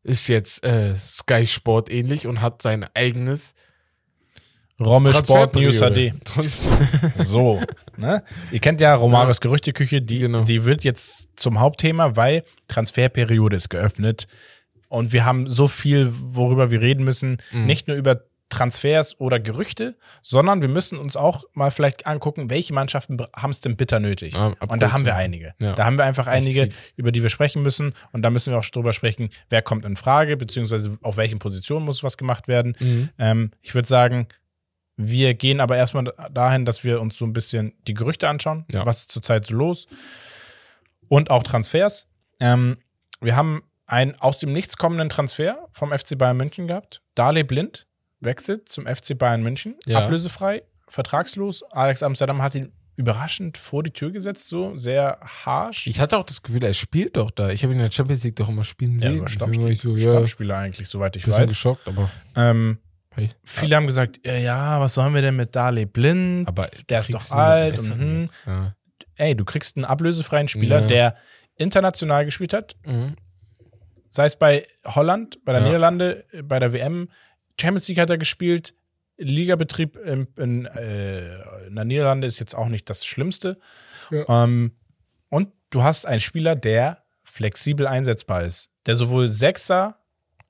ist 0.03 0.27
jetzt 0.27 0.63
äh, 0.65 0.95
Sky 0.95 1.47
Sport 1.47 1.89
ähnlich 1.91 2.27
und 2.27 2.41
hat 2.41 2.61
sein 2.61 2.85
eigenes 2.93 3.53
Rommel 4.81 5.13
Sport 5.13 5.55
News. 5.55 5.79
HD. 5.79 6.13
So, 7.15 7.61
ne? 7.95 8.23
Ihr 8.51 8.59
kennt 8.59 8.81
ja 8.81 8.95
Romares 8.95 9.39
Gerüchteküche, 9.39 10.01
die, 10.01 10.19
Genau. 10.19 10.43
die 10.43 10.65
wird 10.65 10.83
jetzt 10.83 11.29
zum 11.35 11.59
Hauptthema, 11.59 12.15
weil 12.15 12.43
Transferperiode 12.67 13.55
ist 13.55 13.69
geöffnet. 13.69 14.27
Und 14.89 15.13
wir 15.13 15.25
haben 15.25 15.47
so 15.49 15.67
viel, 15.67 16.11
worüber 16.11 16.69
wir 16.71 16.81
reden 16.81 17.03
müssen. 17.03 17.37
Mhm. 17.51 17.65
Nicht 17.65 17.87
nur 17.87 17.97
über 17.97 18.23
Transfers 18.53 19.19
oder 19.19 19.39
Gerüchte, 19.39 19.97
sondern 20.21 20.61
wir 20.61 20.69
müssen 20.69 20.97
uns 20.97 21.15
auch 21.15 21.43
mal 21.53 21.71
vielleicht 21.71 22.05
angucken, 22.07 22.49
welche 22.49 22.73
Mannschaften 22.73 23.17
haben 23.35 23.49
es 23.49 23.59
denn 23.61 23.75
bitter 23.75 23.99
nötig. 23.99 24.33
Ja, 24.33 24.53
und 24.67 24.81
da 24.81 24.91
haben 24.91 25.05
wir 25.05 25.15
einige. 25.15 25.53
Ja. 25.61 25.73
Da 25.73 25.85
haben 25.85 25.97
wir 25.97 26.05
einfach 26.05 26.27
einige, 26.27 26.69
über 26.95 27.11
die 27.11 27.21
wir 27.23 27.29
sprechen 27.29 27.61
müssen. 27.63 27.93
Und 28.11 28.21
da 28.21 28.29
müssen 28.29 28.51
wir 28.53 28.59
auch 28.59 28.65
drüber 28.65 28.93
sprechen, 28.93 29.29
wer 29.49 29.61
kommt 29.61 29.85
in 29.85 29.95
Frage, 29.95 30.37
beziehungsweise 30.37 30.97
auf 31.01 31.17
welchen 31.17 31.39
Positionen 31.39 31.85
muss 31.85 32.03
was 32.03 32.17
gemacht 32.17 32.47
werden. 32.47 32.75
Mhm. 32.79 33.09
Ähm, 33.17 33.51
ich 33.61 33.73
würde 33.75 33.87
sagen, 33.87 34.27
wir 34.95 35.33
gehen 35.33 35.59
aber 35.59 35.75
erstmal 35.75 36.13
dahin, 36.31 36.65
dass 36.65 36.83
wir 36.83 37.01
uns 37.01 37.17
so 37.17 37.25
ein 37.25 37.33
bisschen 37.33 37.73
die 37.87 37.95
Gerüchte 37.95 38.29
anschauen, 38.29 38.65
Ja. 38.71 38.85
was 38.85 38.99
ist 38.99 39.11
zurzeit 39.11 39.45
so 39.45 39.55
los 39.55 39.87
und 41.07 41.29
auch 41.31 41.43
Transfers. 41.43 42.07
Ähm, 42.39 42.77
wir 43.21 43.35
haben 43.35 43.63
einen 43.85 44.15
aus 44.19 44.37
dem 44.39 44.51
Nichts 44.51 44.77
kommenden 44.77 45.09
Transfer 45.09 45.67
vom 45.71 45.91
FC 45.91 46.17
Bayern 46.17 46.37
München 46.37 46.67
gehabt. 46.67 47.01
Dale 47.15 47.43
Blind 47.43 47.85
wechselt 48.23 48.69
zum 48.69 48.85
FC 48.87 49.17
Bayern 49.17 49.41
München, 49.43 49.75
Ja. 49.85 49.99
ablösefrei, 49.99 50.63
vertragslos. 50.87 51.63
Alex 51.71 52.03
Amsterdam 52.03 52.41
hat 52.41 52.55
ihn 52.55 52.71
überraschend 52.95 53.57
vor 53.57 53.81
die 53.81 53.89
Tür 53.91 54.11
gesetzt, 54.11 54.47
so 54.49 54.77
sehr 54.77 55.17
harsh. 55.23 55.87
Ich 55.87 55.99
hatte 55.99 56.17
auch 56.17 56.23
das 56.25 56.43
Gefühl, 56.43 56.63
er 56.63 56.75
spielt 56.75 57.17
doch 57.17 57.31
da. 57.31 57.49
Ich 57.49 57.63
habe 57.63 57.73
ihn 57.73 57.79
in 57.79 57.85
der 57.85 57.91
Champions 57.91 58.23
League 58.23 58.35
doch 58.35 58.49
immer 58.49 58.63
spielen 58.63 58.99
ja, 58.99 59.09
sehen. 59.09 59.25
Deswegen 59.25 59.63
war 59.63 59.73
so, 59.75 59.95
ja, 59.95 60.11
Stammspieler 60.13 60.57
eigentlich, 60.57 60.87
soweit 60.87 61.15
ich 61.15 61.23
bisschen 61.25 61.41
weiß. 61.41 61.49
geschockt, 61.49 61.87
aber 61.87 62.09
Ähm, 62.35 62.77
hey. 63.15 63.31
viele 63.43 63.75
haben 63.75 63.87
gesagt, 63.87 64.19
ja, 64.23 64.33
ja, 64.37 64.79
was 64.79 64.93
sollen 64.93 65.15
wir 65.15 65.23
denn 65.23 65.35
mit 65.35 65.55
Dale 65.55 65.87
Blind? 65.87 66.47
aber 66.47 66.69
der 66.89 66.99
ist 66.99 67.11
doch 67.13 67.31
alt 67.31 67.79
und, 67.79 67.89
hm. 67.99 68.29
Ja. 68.45 68.75
ey, 69.15 69.35
du 69.35 69.43
kriegst 69.43 69.75
einen 69.75 69.85
ablösefreien 69.85 70.47
Spieler, 70.47 70.81
Ja. 70.81 70.87
der 70.87 71.15
international 71.55 72.25
gespielt 72.25 72.53
hat, 72.53 72.75
Mhm. 72.85 73.15
sei 74.09 74.25
es 74.25 74.35
bei 74.35 74.67
Holland, 74.85 75.43
bei 75.45 75.53
der 75.53 75.61
Ja. 75.61 75.67
Niederlande, 75.67 76.25
bei 76.43 76.59
der 76.59 76.73
WM, 76.73 77.09
Champions 77.59 77.87
League 77.87 77.99
hat 77.99 78.09
er 78.09 78.17
gespielt, 78.17 78.73
Ligabetrieb 79.17 79.95
in, 79.97 80.27
in, 80.37 80.65
äh, 80.65 81.67
in 81.67 81.75
der 81.75 81.85
Niederlande 81.85 82.27
ist 82.27 82.39
jetzt 82.39 82.55
auch 82.55 82.67
nicht 82.67 82.89
das 82.89 83.05
Schlimmste. 83.05 83.59
Ja. 84.09 84.43
Ähm, 84.43 84.75
und 85.29 85.51
du 85.69 85.83
hast 85.83 86.05
einen 86.05 86.19
Spieler, 86.19 86.55
der 86.55 87.03
flexibel 87.23 87.87
einsetzbar 87.87 88.43
ist, 88.43 88.71
der 88.85 88.95
sowohl 88.95 89.27
Sechser 89.27 89.99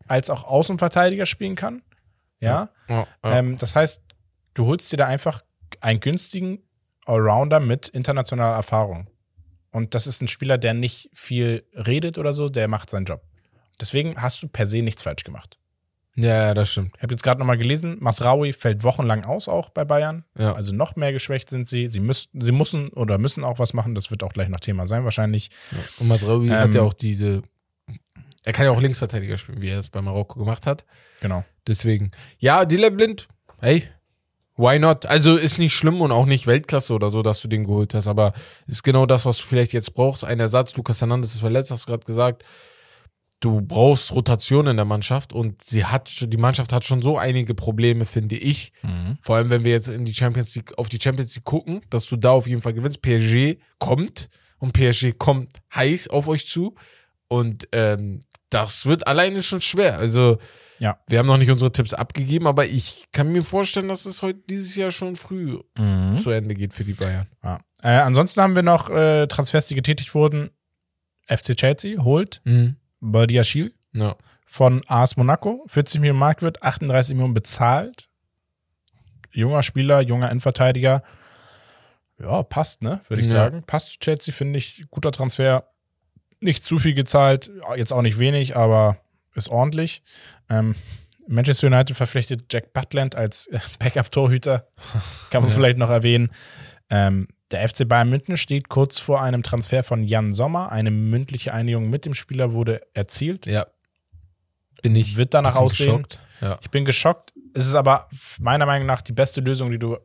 als 0.07 0.29
auch 0.29 0.43
Außenverteidiger 0.43 1.25
spielen 1.25 1.55
kann. 1.55 1.81
Ja. 2.39 2.69
Ja, 2.89 3.07
ja. 3.23 3.37
Ähm, 3.39 3.57
das 3.57 3.75
heißt, 3.75 4.01
du 4.53 4.65
holst 4.65 4.91
dir 4.91 4.97
da 4.97 5.07
einfach 5.07 5.43
einen 5.79 5.99
günstigen 5.99 6.63
Allrounder 7.05 7.59
mit 7.59 7.87
internationaler 7.89 8.55
Erfahrung. 8.55 9.09
Und 9.71 9.95
das 9.95 10.07
ist 10.07 10.21
ein 10.21 10.27
Spieler, 10.27 10.57
der 10.57 10.73
nicht 10.73 11.09
viel 11.13 11.65
redet 11.73 12.17
oder 12.17 12.31
so, 12.31 12.47
der 12.47 12.67
macht 12.67 12.89
seinen 12.89 13.05
Job. 13.05 13.23
Deswegen 13.79 14.21
hast 14.21 14.43
du 14.43 14.47
per 14.47 14.67
se 14.67 14.81
nichts 14.81 15.03
falsch 15.03 15.23
gemacht. 15.23 15.57
Ja, 16.15 16.47
ja, 16.47 16.53
das 16.53 16.71
stimmt. 16.71 16.91
Ich 16.95 17.03
habe 17.03 17.13
jetzt 17.13 17.23
gerade 17.23 17.39
nochmal 17.39 17.57
gelesen, 17.57 17.97
Masraoui 17.99 18.53
fällt 18.53 18.83
wochenlang 18.83 19.23
aus, 19.23 19.47
auch 19.47 19.69
bei 19.69 19.83
Bayern. 19.83 20.25
Ja. 20.37 20.53
Also 20.53 20.73
noch 20.73 20.95
mehr 20.95 21.11
geschwächt 21.11 21.49
sind 21.49 21.67
sie. 21.67 21.87
Sie, 21.87 21.99
müssen, 21.99 22.29
sie 22.39 22.51
müssen 22.51 22.89
oder 22.89 23.17
müssen 23.17 23.43
auch 23.43 23.57
was 23.57 23.73
machen. 23.73 23.95
Das 23.95 24.11
wird 24.11 24.23
auch 24.23 24.33
gleich 24.33 24.49
noch 24.49 24.59
Thema 24.59 24.85
sein, 24.85 25.03
wahrscheinlich. 25.05 25.49
Und 25.99 26.07
Masraoui 26.07 26.49
Ähm, 26.49 26.53
hat 26.53 26.75
ja 26.75 26.81
auch 26.83 26.93
diese. 26.93 27.41
Er 28.43 28.53
kann 28.53 28.65
ja 28.65 28.71
auch 28.71 28.81
Linksverteidiger 28.81 29.37
spielen, 29.37 29.61
wie 29.61 29.69
er 29.69 29.79
es 29.79 29.89
bei 29.89 30.01
Marokko 30.01 30.37
gemacht 30.39 30.67
hat. 30.67 30.85
Genau. 31.21 31.43
Deswegen. 31.65 32.11
Ja, 32.37 32.65
Dila 32.65 32.89
Blind, 32.89 33.27
hey, 33.61 33.87
why 34.57 34.77
not? 34.77 35.05
Also 35.05 35.37
ist 35.37 35.57
nicht 35.57 35.73
schlimm 35.73 36.01
und 36.01 36.11
auch 36.11 36.25
nicht 36.25 36.45
Weltklasse 36.45 36.93
oder 36.93 37.09
so, 37.09 37.21
dass 37.23 37.41
du 37.41 37.47
den 37.47 37.63
geholt 37.63 37.93
hast, 37.93 38.07
aber 38.07 38.33
ist 38.67 38.83
genau 38.83 39.05
das, 39.05 39.25
was 39.25 39.37
du 39.37 39.43
vielleicht 39.43 39.73
jetzt 39.73 39.93
brauchst. 39.93 40.25
Ein 40.25 40.39
Ersatz. 40.39 40.75
Lukas 40.75 41.01
Hernandez 41.01 41.33
ist 41.33 41.39
verletzt, 41.39 41.71
hast 41.71 41.87
du 41.87 41.91
gerade 41.91 42.05
gesagt. 42.05 42.43
Du 43.43 43.59
brauchst 43.59 44.15
Rotation 44.15 44.67
in 44.67 44.77
der 44.77 44.85
Mannschaft 44.85 45.33
und 45.33 45.61
sie 45.61 45.83
hat, 45.83 46.31
die 46.31 46.37
Mannschaft 46.37 46.71
hat 46.71 46.85
schon 46.85 47.01
so 47.01 47.17
einige 47.17 47.53
Probleme, 47.53 48.05
finde 48.05 48.37
ich. 48.37 48.71
Vor 49.19 49.35
allem, 49.35 49.49
wenn 49.49 49.65
wir 49.65 49.71
jetzt 49.73 49.89
in 49.89 50.05
die 50.05 50.13
Champions 50.13 50.55
League, 50.55 50.77
auf 50.77 50.87
die 50.87 50.97
Champions 51.01 51.35
League 51.35 51.43
gucken, 51.43 51.81
dass 51.89 52.05
du 52.07 52.15
da 52.15 52.31
auf 52.31 52.47
jeden 52.47 52.61
Fall 52.61 52.71
gewinnst. 52.71 53.01
PSG 53.01 53.57
kommt 53.79 54.29
und 54.59 54.71
PSG 54.71 55.17
kommt 55.17 55.57
heiß 55.75 56.07
auf 56.07 56.29
euch 56.29 56.47
zu 56.47 56.75
und 57.27 57.67
ähm, 57.73 58.23
das 58.49 58.85
wird 58.85 59.07
alleine 59.07 59.43
schon 59.43 59.59
schwer. 59.59 59.97
Also 59.97 60.37
Ja. 60.79 60.97
wir 61.09 61.19
haben 61.19 61.27
noch 61.27 61.37
nicht 61.37 61.51
unsere 61.51 61.73
Tipps 61.73 61.93
abgegeben, 61.93 62.47
aber 62.47 62.65
ich 62.67 63.07
kann 63.11 63.29
mir 63.33 63.43
vorstellen, 63.43 63.89
dass 63.89 64.05
es 64.05 64.21
heute 64.21 64.39
dieses 64.49 64.73
Jahr 64.77 64.91
schon 64.91 65.17
früh 65.17 65.59
zu 66.17 66.29
Ende 66.29 66.55
geht 66.55 66.73
für 66.73 66.85
die 66.85 66.93
Bayern. 66.93 67.27
Ja. 67.43 67.59
Äh, 67.81 67.89
ansonsten 67.89 68.39
haben 68.41 68.55
wir 68.55 68.63
noch 68.63 68.89
äh, 68.89 69.27
Transfers, 69.27 69.67
die 69.67 69.75
getätigt 69.75 70.15
wurden. 70.15 70.49
FC 71.27 71.57
Chelsea 71.57 72.01
holt 72.01 72.41
Badiachil 73.11 73.73
Ja. 73.95 74.15
von 74.45 74.81
AS 74.87 75.17
Monaco. 75.17 75.63
40 75.67 75.99
Millionen 76.01 76.19
Marktwert, 76.19 76.63
38 76.63 77.15
Millionen 77.15 77.33
bezahlt. 77.33 78.09
Junger 79.31 79.63
Spieler, 79.63 80.01
junger 80.01 80.29
Endverteidiger. 80.29 81.03
Ja, 82.19 82.43
passt, 82.43 82.81
ne? 82.81 83.01
Würde 83.07 83.21
ich 83.21 83.27
Ja. 83.27 83.33
sagen. 83.35 83.63
Passt 83.65 83.91
zu 83.93 83.99
Chelsea, 83.99 84.33
finde 84.33 84.57
ich. 84.59 84.85
Guter 84.91 85.11
Transfer. 85.11 85.67
Nicht 86.39 86.63
zu 86.63 86.77
viel 86.77 86.93
gezahlt, 86.93 87.49
jetzt 87.75 87.93
auch 87.93 88.01
nicht 88.01 88.19
wenig, 88.19 88.55
aber 88.55 88.97
ist 89.33 89.49
ordentlich. 89.49 90.03
Ähm, 90.49 90.75
Manchester 91.27 91.67
United 91.67 91.95
verpflichtet 91.95 92.51
Jack 92.51 92.73
Butland 92.73 93.15
als 93.15 93.49
Backup-Torhüter. 93.79 94.67
Kann 95.29 95.41
man 95.41 95.49
Ja. 95.49 95.55
vielleicht 95.55 95.77
noch 95.77 95.89
erwähnen. 95.89 96.31
Ähm, 96.89 97.27
der 97.53 97.67
FC 97.69 97.87
Bayern 97.87 98.09
München 98.09 98.35
steht 98.37 98.67
kurz 98.69 98.99
vor 98.99 99.21
einem 99.21 99.43
Transfer 99.43 99.83
von 99.83 100.03
Jan 100.03 100.33
Sommer. 100.33 100.71
Eine 100.71 100.91
mündliche 100.91 101.53
Einigung 101.53 101.89
mit 101.89 102.05
dem 102.05 102.13
Spieler 102.13 102.53
wurde 102.53 102.81
erzielt. 102.93 103.45
Ja. 103.45 103.67
Bin 104.81 104.95
ich. 104.95 105.15
Wird 105.15 105.33
danach 105.33 105.55
aussehen. 105.55 106.03
geschockt. 106.03 106.19
Ja. 106.41 106.59
Ich 106.61 106.69
bin 106.69 106.83
geschockt. 106.83 107.31
Es 107.53 107.67
ist 107.67 107.75
aber 107.75 108.07
meiner 108.39 108.65
Meinung 108.65 108.87
nach 108.87 109.01
die 109.01 109.13
beste 109.13 109.39
Lösung, 109.39 109.71
die 109.71 109.77
du 109.79 109.97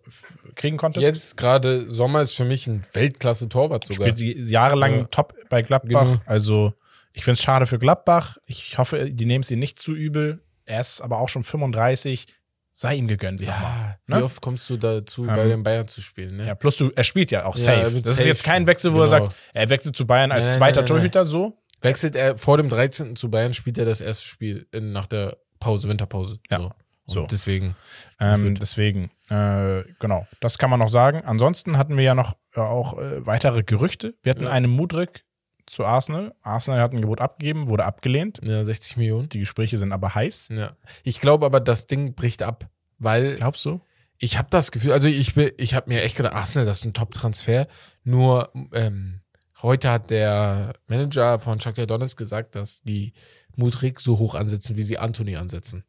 kriegen 0.54 0.76
konntest. 0.76 1.02
Jetzt 1.04 1.36
gerade 1.36 1.90
Sommer 1.90 2.20
ist 2.20 2.34
für 2.34 2.44
mich 2.44 2.66
ein 2.66 2.84
Weltklasse-Torwart 2.92 3.86
sogar. 3.86 4.10
Spielt 4.16 4.46
jahrelang 4.48 4.98
Ja. 4.98 5.04
top 5.04 5.34
bei 5.48 5.62
Gladbach. 5.62 6.06
Genau. 6.06 6.20
Also, 6.26 6.74
ich 7.14 7.24
finde 7.24 7.34
es 7.38 7.42
schade 7.42 7.66
für 7.66 7.78
Gladbach. 7.78 8.36
Ich 8.46 8.76
hoffe, 8.78 9.10
die 9.10 9.26
nehmen 9.26 9.42
es 9.42 9.50
ihm 9.50 9.58
nicht 9.58 9.78
zu 9.78 9.94
übel. 9.94 10.42
Er 10.66 10.80
ist 10.80 11.00
aber 11.00 11.18
auch 11.18 11.30
schon 11.30 11.42
35. 11.42 12.26
Sei 12.80 12.94
ihm 12.94 13.08
gegönnt. 13.08 13.40
Ja, 13.40 13.96
wie 14.06 14.14
Ne? 14.14 14.22
oft 14.24 14.40
kommst 14.40 14.70
du 14.70 14.76
dazu, 14.76 15.22
Ähm, 15.22 15.34
bei 15.34 15.48
den 15.48 15.62
Bayern 15.64 15.88
zu 15.88 16.00
spielen? 16.00 16.36
Ne? 16.36 16.46
Ja, 16.46 16.54
plus 16.54 16.76
du, 16.76 16.92
er 16.94 17.02
spielt 17.02 17.32
ja 17.32 17.44
auch 17.44 17.56
Ja, 17.56 17.62
safe. 17.64 17.80
er 17.80 17.92
wird 17.92 18.04
das 18.04 18.12
ist 18.12 18.18
safe 18.18 18.28
jetzt 18.28 18.44
kein. 18.44 18.68
Wechsel, 18.68 18.92
wo 18.92 18.98
er 19.02 19.06
Genau. 19.08 19.24
sagt, 19.26 19.36
er 19.52 19.68
wechselt 19.68 19.96
zu 19.96 20.06
Bayern 20.06 20.30
als 20.30 20.44
Nein, 20.44 20.52
zweiter 20.58 20.82
nein, 20.82 20.88
nein. 20.88 20.96
Torhüter 20.98 21.24
so. 21.24 21.58
Wechselt 21.82 22.14
er 22.14 22.38
vor 22.38 22.56
dem 22.56 22.68
13. 22.68 23.16
zu 23.16 23.30
Bayern, 23.32 23.52
spielt 23.52 23.78
er 23.78 23.84
das 23.84 24.00
erste 24.00 24.26
Spiel 24.28 24.68
in, 24.70 24.92
nach 24.92 25.06
der 25.06 25.38
Pause, 25.58 25.88
Winterpause. 25.88 26.38
Ja. 26.50 26.58
So. 26.60 26.70
So. 27.06 27.26
deswegen. 27.28 27.74
Ähm, 28.20 28.54
deswegen, 28.54 29.10
äh, 29.28 29.82
genau, 29.98 30.28
das 30.40 30.58
kann 30.58 30.70
man 30.70 30.78
noch 30.78 30.90
sagen. 30.90 31.22
Ansonsten 31.24 31.78
hatten 31.78 31.96
wir 31.96 32.04
ja 32.04 32.14
noch 32.14 32.36
äh, 32.54 32.60
auch 32.60 32.96
äh, 32.98 33.26
weitere 33.26 33.64
Gerüchte. 33.64 34.14
Wir 34.22 34.30
hatten 34.30 34.44
Ja. 34.44 34.50
einen 34.50 34.70
Mudrik 34.70 35.24
zu 35.70 35.84
Arsenal. 35.84 36.34
Arsenal 36.42 36.80
hat 36.80 36.92
ein 36.92 37.00
Gebot 37.00 37.20
abgegeben, 37.20 37.68
wurde 37.68 37.84
abgelehnt. 37.84 38.40
Ja, 38.44 38.64
60 38.64 38.96
Millionen. 38.96 39.28
Die 39.28 39.40
Gespräche 39.40 39.78
sind 39.78 39.92
aber 39.92 40.14
heiß. 40.14 40.48
Ja. 40.52 40.72
Ich 41.04 41.20
glaube 41.20 41.46
aber, 41.46 41.60
das 41.60 41.86
Ding 41.86 42.14
bricht 42.14 42.42
ab, 42.42 42.68
weil 42.98 43.36
Glaubst 43.36 43.64
du? 43.64 43.80
ich 44.18 44.36
habe 44.38 44.48
das 44.50 44.72
Gefühl, 44.72 44.92
also 44.92 45.08
ich, 45.08 45.34
bin- 45.34 45.52
ich 45.58 45.74
habe 45.74 45.88
mir 45.90 46.02
echt 46.02 46.16
gedacht, 46.16 46.34
Arsenal, 46.34 46.66
das 46.66 46.78
ist 46.78 46.84
ein 46.84 46.94
Top-Transfer. 46.94 47.66
Nur 48.04 48.50
ähm, 48.72 49.20
heute 49.62 49.90
hat 49.90 50.10
der 50.10 50.72
Manager 50.88 51.38
von 51.38 51.60
Shakhtar 51.60 51.86
Donetsk 51.86 52.16
gesagt, 52.18 52.54
dass 52.56 52.82
die 52.82 53.12
Mudrik 53.56 54.00
so 54.00 54.18
hoch 54.18 54.34
ansetzen, 54.34 54.76
wie 54.76 54.82
sie 54.82 54.98
Anthony 54.98 55.36
ansetzen. 55.36 55.84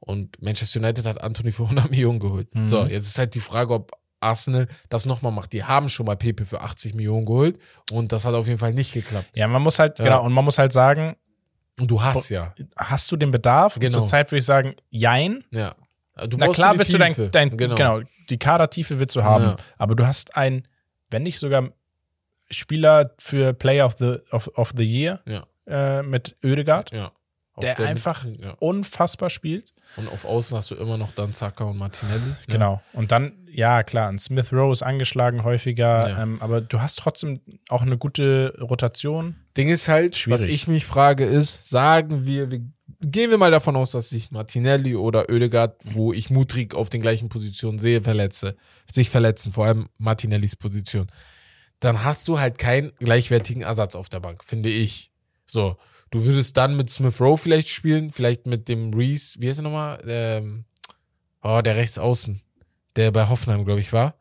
Und 0.00 0.42
Manchester 0.42 0.80
United 0.80 1.06
hat 1.06 1.22
Anthony 1.22 1.52
für 1.52 1.62
100 1.64 1.90
Millionen 1.90 2.18
geholt. 2.18 2.54
Mhm. 2.54 2.68
So, 2.68 2.84
jetzt 2.84 3.06
ist 3.06 3.18
halt 3.18 3.34
die 3.34 3.40
Frage, 3.40 3.72
ob 3.74 3.92
Arsenal 4.22 4.68
das 4.88 5.06
nochmal 5.06 5.32
macht. 5.32 5.52
Die 5.52 5.64
haben 5.64 5.88
schon 5.88 6.06
mal 6.06 6.16
Pepe 6.16 6.44
für 6.44 6.60
80 6.60 6.94
Millionen 6.94 7.26
geholt 7.26 7.58
und 7.90 8.12
das 8.12 8.24
hat 8.24 8.34
auf 8.34 8.46
jeden 8.46 8.58
Fall 8.58 8.72
nicht 8.72 8.92
geklappt. 8.92 9.28
Ja, 9.34 9.46
man 9.48 9.62
muss 9.62 9.78
halt, 9.78 9.98
Ja. 9.98 10.04
genau, 10.04 10.24
und 10.24 10.32
man 10.32 10.44
muss 10.44 10.58
halt 10.58 10.72
sagen, 10.72 11.16
Und 11.80 11.90
du 11.90 12.02
hast 12.02 12.28
ja. 12.28 12.54
hast 12.76 13.10
du 13.10 13.16
den 13.16 13.30
Bedarf? 13.30 13.78
Genau. 13.80 13.98
Zurzeit 13.98 14.30
würde 14.30 14.38
ich 14.40 14.44
sagen, 14.44 14.74
jein. 14.90 15.44
Ja. 15.52 15.74
Du 16.28 16.36
Na 16.36 16.48
klar 16.48 16.74
die 16.74 16.78
willst 16.80 16.92
du 16.92 16.98
dein, 16.98 17.14
dein 17.30 17.48
genau. 17.56 18.00
die 18.28 18.38
Kadertiefe 18.38 18.98
willst 18.98 19.16
du 19.16 19.22
haben, 19.24 19.44
Ja. 19.44 19.56
aber 19.78 19.94
du 19.94 20.06
hast 20.06 20.36
einen, 20.36 20.68
wenn 21.10 21.22
nicht 21.22 21.38
sogar 21.38 21.70
Spieler 22.50 23.14
für 23.18 23.54
Player 23.54 23.86
of 23.86 23.96
the, 23.98 24.18
of, 24.30 24.48
of 24.54 24.72
the 24.76 24.84
Year 24.84 25.20
Ja. 25.26 25.44
äh, 25.66 26.02
mit 26.02 26.36
Oedegaard, 26.44 26.92
Ja. 26.92 27.12
Der 27.60 27.78
einfach 27.80 28.24
ja. 28.24 28.52
unfassbar 28.60 29.28
spielt. 29.28 29.74
Und 29.96 30.08
auf 30.08 30.24
Außen 30.24 30.56
hast 30.56 30.70
du 30.70 30.74
immer 30.74 30.96
noch 30.96 31.12
dann 31.12 31.34
Saka 31.34 31.64
und 31.64 31.76
Martinelli. 31.76 32.20
Ne? 32.20 32.36
Genau. 32.46 32.80
Und 32.94 33.12
dann, 33.12 33.32
ja, 33.50 33.82
klar, 33.82 34.08
ein 34.08 34.18
Smith 34.18 34.52
Rowe 34.52 34.72
ist 34.72 34.82
angeschlagen 34.82 35.44
häufiger, 35.44 36.08
Ja. 36.08 36.22
ähm, 36.22 36.38
aber 36.40 36.62
du 36.62 36.80
hast 36.80 36.98
trotzdem 36.98 37.40
auch 37.68 37.82
eine 37.82 37.98
gute 37.98 38.56
Rotation. 38.58 39.36
Ding 39.56 39.68
ist 39.68 39.88
halt, 39.88 40.16
Schwierig. 40.16 40.40
was 40.40 40.46
ich 40.46 40.66
mich 40.66 40.86
frage, 40.86 41.24
ist, 41.24 41.68
sagen 41.68 42.24
wir, 42.24 42.50
wir 42.50 42.62
gehen 43.04 43.30
wir 43.30 43.38
mal 43.38 43.50
davon 43.50 43.76
aus, 43.76 43.90
dass 43.90 44.08
sich 44.10 44.30
Martinelli 44.30 44.94
oder 44.96 45.28
Oedegaard, 45.28 45.76
wo 45.92 46.12
ich 46.12 46.30
Mutrig 46.30 46.74
auf 46.74 46.88
den 46.88 47.02
gleichen 47.02 47.28
Positionen 47.28 47.78
sehe, 47.78 48.00
verletze, 48.00 48.56
sich 48.90 49.10
verletzen, 49.10 49.52
vor 49.52 49.66
allem 49.66 49.88
Martinellis 49.98 50.56
Position. 50.56 51.08
Dann 51.80 52.04
hast 52.04 52.28
du 52.28 52.38
halt 52.38 52.58
keinen 52.58 52.92
gleichwertigen 52.98 53.62
Ersatz 53.62 53.94
auf 53.96 54.08
der 54.08 54.20
Bank, 54.20 54.44
finde 54.44 54.68
ich. 54.70 55.10
So, 55.46 55.76
du 56.12 56.24
würdest 56.24 56.56
dann 56.56 56.76
mit 56.76 56.88
Smith 56.90 57.20
Rowe 57.20 57.36
vielleicht 57.36 57.68
spielen, 57.68 58.12
vielleicht 58.12 58.46
mit 58.46 58.68
dem 58.68 58.94
Reese, 58.94 59.40
wie 59.40 59.48
heißt 59.48 59.58
er 59.58 59.62
nochmal? 59.64 60.00
Ähm, 60.06 60.64
oh, 61.42 61.60
der 61.64 61.74
Rechtsaußen, 61.74 62.40
der 62.94 63.10
bei 63.10 63.28
Hoffenheim, 63.28 63.64
glaube 63.64 63.80
ich, 63.80 63.92
war. 63.92 64.14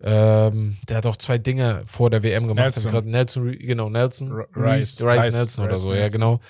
Ähm, 0.00 0.76
der 0.88 0.98
hat 0.98 1.06
auch 1.06 1.16
zwei 1.16 1.38
Dinge 1.38 1.82
vor 1.86 2.08
der 2.08 2.22
WM 2.22 2.46
gemacht. 2.46 2.76
Nelson. 2.76 3.04
Nelson, 3.10 3.52
genau, 3.58 3.90
Nelson. 3.90 4.30
R- 4.30 4.48
Rice, 4.54 5.02
Rice, 5.02 5.02
Rice, 5.02 5.24
Rice, 5.26 5.34
Nelson 5.34 5.64
oder 5.64 5.72
Rice 5.74 5.82
so, 5.82 5.92
ja, 5.92 6.00
Nelson. 6.02 6.12
genau. 6.12 6.40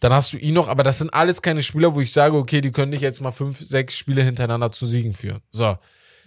Dann 0.00 0.12
hast 0.12 0.32
du 0.32 0.38
ihn 0.38 0.54
noch, 0.54 0.68
aber 0.68 0.82
das 0.82 0.98
sind 0.98 1.12
alles 1.12 1.40
keine 1.40 1.62
Spieler, 1.62 1.94
wo 1.94 2.00
ich 2.00 2.12
sage, 2.12 2.36
okay, 2.36 2.60
die 2.60 2.72
können 2.72 2.92
dich 2.92 3.00
jetzt 3.00 3.20
mal 3.20 3.30
fünf, 3.32 3.58
sechs 3.60 3.96
Spiele 3.96 4.22
hintereinander 4.22 4.72
zu 4.72 4.86
Siegen 4.86 5.12
führen. 5.14 5.40
So, 5.50 5.76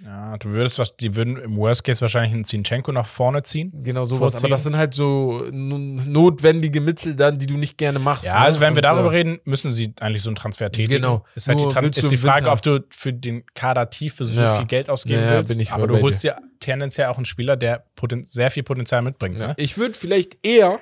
Ja, 0.05 0.37
du 0.37 0.49
würdest 0.49 0.77
was, 0.79 0.95
die 0.95 1.15
würden 1.15 1.37
im 1.37 1.57
Worst 1.57 1.83
Case 1.83 2.01
wahrscheinlich 2.01 2.33
einen 2.33 2.45
Zinchenko 2.45 2.91
nach 2.91 3.07
vorne 3.07 3.41
ziehen. 3.43 3.71
genau 3.83 4.05
sowas. 4.05 4.33
Vorziehen. 4.33 4.39
Aber 4.41 4.49
das 4.49 4.63
sind 4.63 4.77
halt 4.77 4.93
so 4.93 5.43
notwendige 5.51 6.81
Mittel 6.81 7.15
dann, 7.15 7.39
die 7.39 7.47
du 7.47 7.57
nicht 7.57 7.77
gerne 7.77 7.99
machst. 7.99 8.25
Ja, 8.25 8.33
ne? 8.33 8.39
also 8.41 8.59
wenn 8.59 8.73
wir 8.75 8.79
Und, 8.79 8.83
darüber 8.83 9.11
äh, 9.11 9.17
reden, 9.17 9.39
müssen 9.43 9.71
sie 9.73 9.93
eigentlich 9.99 10.23
so 10.23 10.29
einen 10.29 10.35
Transfer 10.35 10.71
tätigen. 10.71 11.01
Genau. 11.01 11.23
Ist 11.35 11.47
halt 11.47 11.59
die, 11.59 11.63
Nur 11.63 11.73
du 11.73 11.87
ist 11.87 12.11
die 12.11 12.17
Frage, 12.17 12.45
Winter- 12.45 12.53
ob 12.53 12.61
du 12.61 12.85
für 12.89 13.13
den 13.13 13.43
Kader 13.55 13.89
Tiefe 13.89 14.25
so 14.25 14.39
Ja. 14.39 14.57
viel 14.57 14.67
Geld 14.67 14.89
ausgeben 14.89 15.21
Ja, 15.23 15.31
willst. 15.31 15.49
bin 15.49 15.59
ich 15.59 15.71
aber 15.71 15.87
du 15.87 16.01
holst 16.01 16.23
ja 16.23 16.37
tendenziell 16.59 17.07
auch 17.07 17.17
einen 17.17 17.25
Spieler, 17.25 17.55
der 17.57 17.85
sehr 18.25 18.51
viel 18.51 18.63
Potenzial 18.63 19.01
mitbringt. 19.01 19.39
Ja. 19.39 19.47
Ne? 19.49 19.53
Ich 19.57 19.77
würde 19.77 19.93
vielleicht 19.93 20.37
eher 20.45 20.79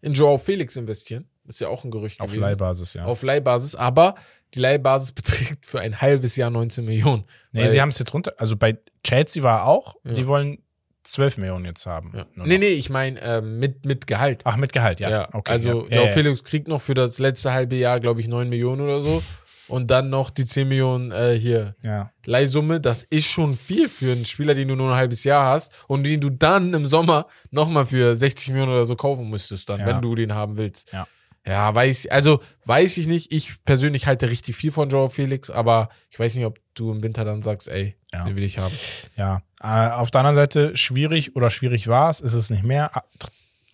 in 0.00 0.12
Joao 0.12 0.38
Felix 0.38 0.76
investieren. 0.76 1.26
Ist 1.48 1.60
ja 1.60 1.68
auch 1.68 1.82
ein 1.84 1.90
Gerücht 1.90 2.20
Auf 2.20 2.28
gewesen. 2.28 2.42
Leihbasis, 2.42 2.94
ja. 2.94 3.04
Auf 3.04 3.22
Leihbasis, 3.22 3.74
aber 3.74 4.14
die 4.54 4.58
Leihbasis 4.60 5.12
beträgt 5.12 5.66
für 5.66 5.80
ein 5.80 6.00
halbes 6.00 6.36
Jahr 6.36 6.50
19 6.50 6.84
Millionen. 6.84 7.24
nee, 7.52 7.66
sie 7.68 7.80
haben 7.80 7.88
es 7.88 7.98
jetzt 7.98 8.12
runter. 8.14 8.34
Also 8.38 8.56
bei 8.56 8.78
Chelsea 9.02 9.42
war 9.42 9.64
auch, 9.66 9.96
Ja. 10.04 10.12
die 10.12 10.26
wollen 10.26 10.58
12 11.04 11.38
Millionen 11.38 11.64
jetzt 11.64 11.86
haben. 11.86 12.12
Ja. 12.14 12.26
Nee, 12.34 12.58
nee, 12.58 12.66
ich 12.68 12.90
meine 12.90 13.18
ähm, 13.22 13.58
mit, 13.58 13.86
mit 13.86 14.06
Gehalt. 14.06 14.42
Ach, 14.44 14.56
mit 14.58 14.74
Gehalt, 14.74 15.00
ja. 15.00 15.08
Ja, 15.08 15.28
okay, 15.32 15.52
also 15.52 15.88
ja. 15.88 16.02
Ja. 16.04 16.08
Felix 16.12 16.44
kriegt 16.44 16.68
noch 16.68 16.82
für 16.82 16.92
das 16.94 17.18
letzte 17.18 17.52
halbe 17.52 17.76
Jahr, 17.76 17.98
glaube 17.98 18.20
ich, 18.20 18.28
9 18.28 18.48
Millionen 18.48 18.82
oder 18.82 19.00
so. 19.00 19.22
Und 19.68 19.90
dann 19.90 20.08
noch 20.08 20.30
die 20.30 20.44
10 20.46 20.66
Millionen 20.68 21.12
äh, 21.12 21.34
hier 21.38 21.74
Ja. 21.82 22.10
Leihsumme. 22.26 22.80
Das 22.80 23.02
ist 23.04 23.26
schon 23.26 23.54
viel 23.54 23.88
für 23.88 24.12
einen 24.12 24.24
Spieler, 24.24 24.54
den 24.54 24.68
du 24.68 24.76
nur 24.76 24.90
ein 24.90 24.96
halbes 24.96 25.24
Jahr 25.24 25.46
hast 25.46 25.72
und 25.88 26.04
den 26.04 26.20
du 26.20 26.30
dann 26.30 26.72
im 26.74 26.86
Sommer 26.86 27.26
nochmal 27.50 27.84
für 27.86 28.16
60 28.16 28.48
Millionen 28.50 28.72
oder 28.72 28.86
so 28.86 28.96
kaufen 28.96 29.28
müsstest 29.30 29.68
dann, 29.68 29.84
wenn 29.84 30.00
du 30.02 30.14
den 30.14 30.34
haben 30.34 30.56
willst. 30.56 30.92
Ja. 30.92 31.06
Ja, 31.48 31.74
weiß, 31.74 32.06
also 32.08 32.40
weiß 32.66 32.98
ich 32.98 33.06
nicht. 33.06 33.32
Ich 33.32 33.64
persönlich 33.64 34.06
halte 34.06 34.28
richtig 34.30 34.54
viel 34.54 34.70
von 34.70 34.88
Joao 34.90 35.08
Felix, 35.08 35.50
aber 35.50 35.88
ich 36.10 36.18
weiß 36.18 36.34
nicht, 36.34 36.44
ob 36.44 36.58
du 36.74 36.92
im 36.92 37.02
Winter 37.02 37.24
dann 37.24 37.42
sagst, 37.42 37.68
ey, 37.68 37.96
Ja. 38.12 38.24
den 38.24 38.36
will 38.36 38.42
ich 38.44 38.58
haben. 38.58 38.74
Ja, 39.16 39.42
äh, 39.62 39.90
auf 39.92 40.10
der 40.10 40.20
anderen 40.20 40.36
Seite, 40.36 40.76
schwierig 40.76 41.34
oder 41.36 41.50
schwierig 41.50 41.88
war 41.88 42.10
es, 42.10 42.20
ist 42.20 42.34
es 42.34 42.50
nicht 42.50 42.62
mehr. 42.64 42.94
Ah, 42.96 43.04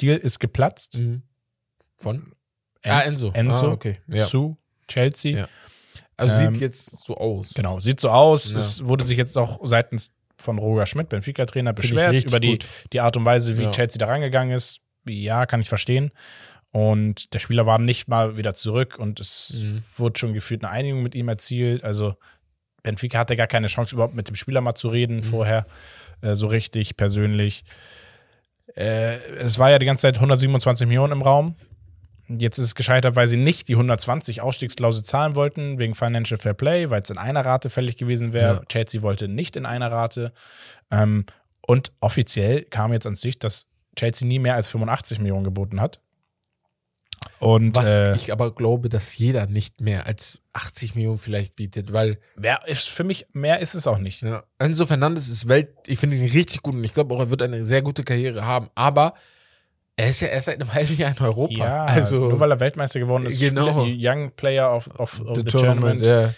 Deal 0.00 0.16
ist 0.16 0.38
geplatzt. 0.40 0.98
Von? 1.96 2.32
Ah, 2.84 3.00
Enzo. 3.00 3.30
Enzo 3.32 3.68
Ah, 3.68 3.72
okay. 3.72 3.98
Ja. 4.12 4.24
zu 4.26 4.56
Chelsea. 4.88 5.38
Ja. 5.38 5.48
Also 6.16 6.44
Ähm, 6.44 6.54
sieht 6.54 6.60
jetzt 6.62 7.04
so 7.04 7.16
aus. 7.16 7.54
Genau, 7.54 7.80
sieht 7.80 7.98
so 8.00 8.08
aus. 8.10 8.50
Ja. 8.50 8.56
Es 8.58 8.84
wurde 8.86 9.04
sich 9.04 9.16
jetzt 9.18 9.36
auch 9.36 9.60
seitens 9.64 10.12
von 10.36 10.58
Roger 10.58 10.86
Schmidt, 10.86 11.08
Benfica-Trainer, 11.08 11.72
beschwert 11.72 12.24
über 12.24 12.38
die, 12.40 12.50
gut. 12.52 12.68
die 12.92 13.00
Art 13.00 13.16
und 13.16 13.24
Weise, 13.24 13.58
wie. 13.58 13.70
Chelsea 13.70 13.98
da 13.98 14.06
rangegangen 14.06 14.54
ist. 14.54 14.80
Ja, 15.08 15.46
kann 15.46 15.60
ich 15.60 15.68
verstehen. 15.68 16.12
Und 16.74 17.32
der 17.34 17.38
Spieler 17.38 17.66
war 17.66 17.78
nicht 17.78 18.08
mal 18.08 18.36
wieder 18.36 18.52
zurück 18.52 18.98
und 18.98 19.20
es 19.20 19.62
Mhm. 19.62 19.82
wurde 19.96 20.18
schon 20.18 20.34
gefühlt 20.34 20.64
eine 20.64 20.72
Einigung 20.72 21.04
mit 21.04 21.14
ihm 21.14 21.28
erzielt. 21.28 21.84
Also 21.84 22.16
Benfica 22.82 23.20
hatte 23.20 23.36
gar 23.36 23.46
keine 23.46 23.68
Chance, 23.68 23.94
überhaupt 23.94 24.16
mit 24.16 24.26
dem 24.26 24.34
Spieler 24.34 24.60
mal 24.60 24.74
zu 24.74 24.88
reden 24.88 25.18
Mhm. 25.18 25.22
vorher, 25.22 25.66
äh, 26.20 26.34
so 26.34 26.48
richtig 26.48 26.96
persönlich. 26.96 27.62
Äh, 28.74 29.18
es 29.38 29.60
war 29.60 29.70
ja 29.70 29.78
die 29.78 29.86
ganze 29.86 30.02
Zeit 30.02 30.18
127 30.18 30.88
Millionen 30.88 31.12
im 31.12 31.22
Raum. 31.22 31.54
Jetzt 32.26 32.58
ist 32.58 32.64
es 32.64 32.74
gescheitert, 32.74 33.14
weil 33.14 33.28
sie 33.28 33.36
nicht 33.36 33.68
die 33.68 33.76
120 33.76 34.40
Ausstiegsklausel 34.40 35.04
zahlen 35.04 35.36
wollten, 35.36 35.78
wegen 35.78 35.94
Financial 35.94 36.40
Fair 36.40 36.54
Play, 36.54 36.90
weil 36.90 37.02
es 37.02 37.10
in 37.10 37.18
einer 37.18 37.44
Rate 37.44 37.70
fällig 37.70 37.98
gewesen 37.98 38.32
wäre. 38.32 38.54
Ja. 38.56 38.64
Chelsea 38.66 39.02
wollte 39.02 39.28
nicht 39.28 39.54
in 39.54 39.64
einer 39.64 39.92
Rate. 39.92 40.32
Ähm, 40.90 41.24
und 41.66 41.92
offiziell 42.00 42.62
kam 42.64 42.92
jetzt 42.92 43.06
ans 43.06 43.22
Licht, 43.22 43.44
dass 43.44 43.66
Chelsea 43.96 44.26
nie 44.26 44.40
mehr 44.40 44.56
als 44.56 44.68
85 44.70 45.20
Millionen 45.20 45.44
geboten 45.44 45.80
hat. 45.80 46.00
Und 47.38 47.74
Was 47.76 48.00
äh, 48.00 48.14
ich 48.14 48.32
aber 48.32 48.54
glaube, 48.54 48.88
dass 48.88 49.16
jeder 49.18 49.46
nicht 49.46 49.80
mehr 49.80 50.06
als 50.06 50.40
80 50.52 50.94
Millionen 50.94 51.18
vielleicht 51.18 51.56
bietet, 51.56 51.92
weil 51.92 52.18
wer 52.36 52.66
ist 52.66 52.88
für 52.88 53.04
mich, 53.04 53.26
mehr 53.32 53.60
ist 53.60 53.74
es 53.74 53.86
auch 53.86 53.98
nicht. 53.98 54.22
ja, 54.22 54.44
Enzo 54.58 54.86
Fernandes 54.86 55.28
ist 55.28 55.48
Welt, 55.48 55.68
ich 55.86 55.98
finde 55.98 56.16
ihn 56.16 56.30
richtig 56.30 56.62
gut 56.62 56.74
und 56.74 56.84
ich 56.84 56.94
glaube 56.94 57.14
auch, 57.14 57.20
er 57.20 57.30
wird 57.30 57.42
eine 57.42 57.62
sehr 57.64 57.82
gute 57.82 58.04
Karriere 58.04 58.44
haben, 58.44 58.70
aber 58.74 59.14
er 59.96 60.10
ist 60.10 60.20
ja 60.20 60.28
erst 60.28 60.46
seit 60.46 60.60
einem 60.60 60.72
halben 60.74 60.96
Jahr 60.96 61.14
in 61.16 61.22
Europa. 61.24 61.54
Ja, 61.54 61.84
also 61.84 62.28
nur 62.28 62.40
weil 62.40 62.50
er 62.50 62.60
Weltmeister 62.60 63.00
geworden 63.00 63.26
ist, 63.26 63.40
Genau. 63.40 63.84
Young 63.86 64.32
Player 64.32 64.72
of, 64.74 64.88
of, 64.98 65.20
of 65.20 65.36
the 65.36 65.42
the, 65.44 65.50
Tournament, 65.50 66.02
Tournament. 66.02 66.06
ja. 66.06 66.34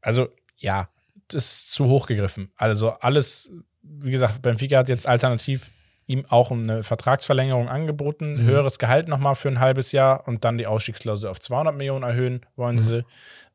Also, 0.00 0.28
ja, 0.56 0.88
das 1.28 1.44
ist 1.46 1.70
zu 1.72 1.86
hoch 1.86 2.06
gegriffen. 2.06 2.52
Also, 2.56 2.90
alles, 2.90 3.50
wie 3.82 4.10
gesagt, 4.10 4.42
Benfica 4.42 4.78
hat 4.78 4.88
jetzt 4.88 5.06
alternativ 5.06 5.70
ihm 6.06 6.24
auch 6.28 6.50
eine 6.50 6.82
Vertragsverlängerung 6.82 7.68
angeboten, 7.68 8.34
Mhm. 8.34 8.46
höheres 8.46 8.78
Gehalt 8.78 9.08
nochmal 9.08 9.34
für 9.34 9.48
ein 9.48 9.60
halbes 9.60 9.92
Jahr 9.92 10.26
und 10.28 10.44
dann 10.44 10.58
die 10.58 10.66
Ausstiegsklausel 10.66 11.30
auf 11.30 11.40
200 11.40 11.74
Millionen 11.76 12.02
erhöhen 12.04 12.44
wollen 12.56 12.76
Mhm. 12.76 12.80
sie. 12.80 13.04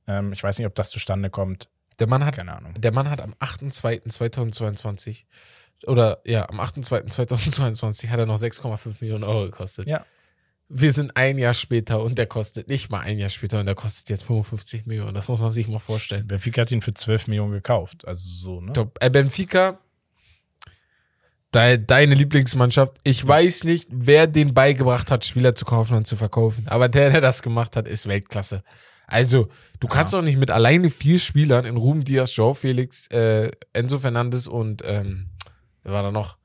Ähm, 0.07 0.33
ich 0.33 0.41
weiß 0.43 0.57
nicht, 0.57 0.67
ob 0.67 0.75
das 0.75 0.89
zustande 0.89 1.29
kommt. 1.29 1.69
Der 1.99 2.07
Mann 2.07 2.25
hat 2.25 2.37
Keine 2.37 2.55
Ahnung. 2.55 2.73
Der 2.77 2.91
Mann 2.93 3.09
hat 3.09 3.19
am 3.21 3.33
8.2.2022 3.39 5.25
oder 5.87 6.19
ja, 6.25 6.47
am 6.49 6.59
8.2.2022 6.59 8.09
hat 8.09 8.19
er 8.19 8.25
noch 8.25 8.37
6,5 8.37 9.01
Millionen 9.01 9.23
Euro 9.23 9.45
gekostet. 9.45 9.87
Ja. 9.87 10.05
Wir 10.71 10.93
sind 10.93 11.17
ein 11.17 11.39
Jahr 11.39 11.55
später 11.55 12.01
und 12.03 12.17
der 12.19 12.27
kostet 12.27 12.67
nicht 12.67 12.91
mal 12.91 12.99
ein 12.99 13.17
Jahr 13.17 13.29
später 13.31 13.59
und 13.59 13.65
der 13.65 13.73
kostet 13.75 14.09
jetzt 14.09 14.23
55 14.25 14.85
Millionen. 14.85 15.15
Das 15.15 15.27
muss 15.27 15.39
man 15.39 15.49
sich 15.51 15.67
mal 15.67 15.79
vorstellen. 15.79 16.27
Benfica 16.27 16.61
hat 16.61 16.71
ihn 16.71 16.81
für 16.83 16.93
12 16.93 17.27
Millionen 17.27 17.53
gekauft. 17.53 18.07
Also 18.07 18.29
so, 18.29 18.61
ne? 18.61 18.73
Top. 18.73 18.97
Äh, 19.01 19.09
Benfica, 19.09 19.79
deine 21.51 22.15
Lieblingsmannschaft. 22.15 22.97
Ich 23.03 23.25
weiß 23.27 23.63
nicht, 23.63 23.87
wer 23.91 24.27
den 24.27 24.53
beigebracht 24.53 25.11
hat, 25.11 25.25
Spieler 25.25 25.55
zu 25.55 25.65
kaufen 25.65 25.97
und 25.97 26.05
zu 26.05 26.15
verkaufen. 26.15 26.67
Aber 26.67 26.89
der, 26.89 27.09
der 27.09 27.21
das 27.21 27.41
gemacht 27.41 27.75
hat, 27.75 27.87
ist 27.87 28.07
Weltklasse. 28.07 28.63
Also, 29.07 29.49
du 29.79 29.87
kannst 29.87 30.13
doch 30.13 30.21
nicht 30.21 30.37
mit 30.37 30.51
alleine 30.51 30.91
vier 30.91 31.17
Spielern 31.17 31.65
in 31.65 31.77
Ruben 31.77 32.03
Diaz, 32.03 32.35
Joao 32.35 32.53
Felix, 32.53 33.07
äh, 33.07 33.49
Enzo 33.73 33.97
Fernandes 33.97 34.47
und 34.47 34.83
ähm, 34.85 35.29
wer 35.83 35.93
war 35.93 36.03
da 36.03 36.11
noch? 36.11 36.38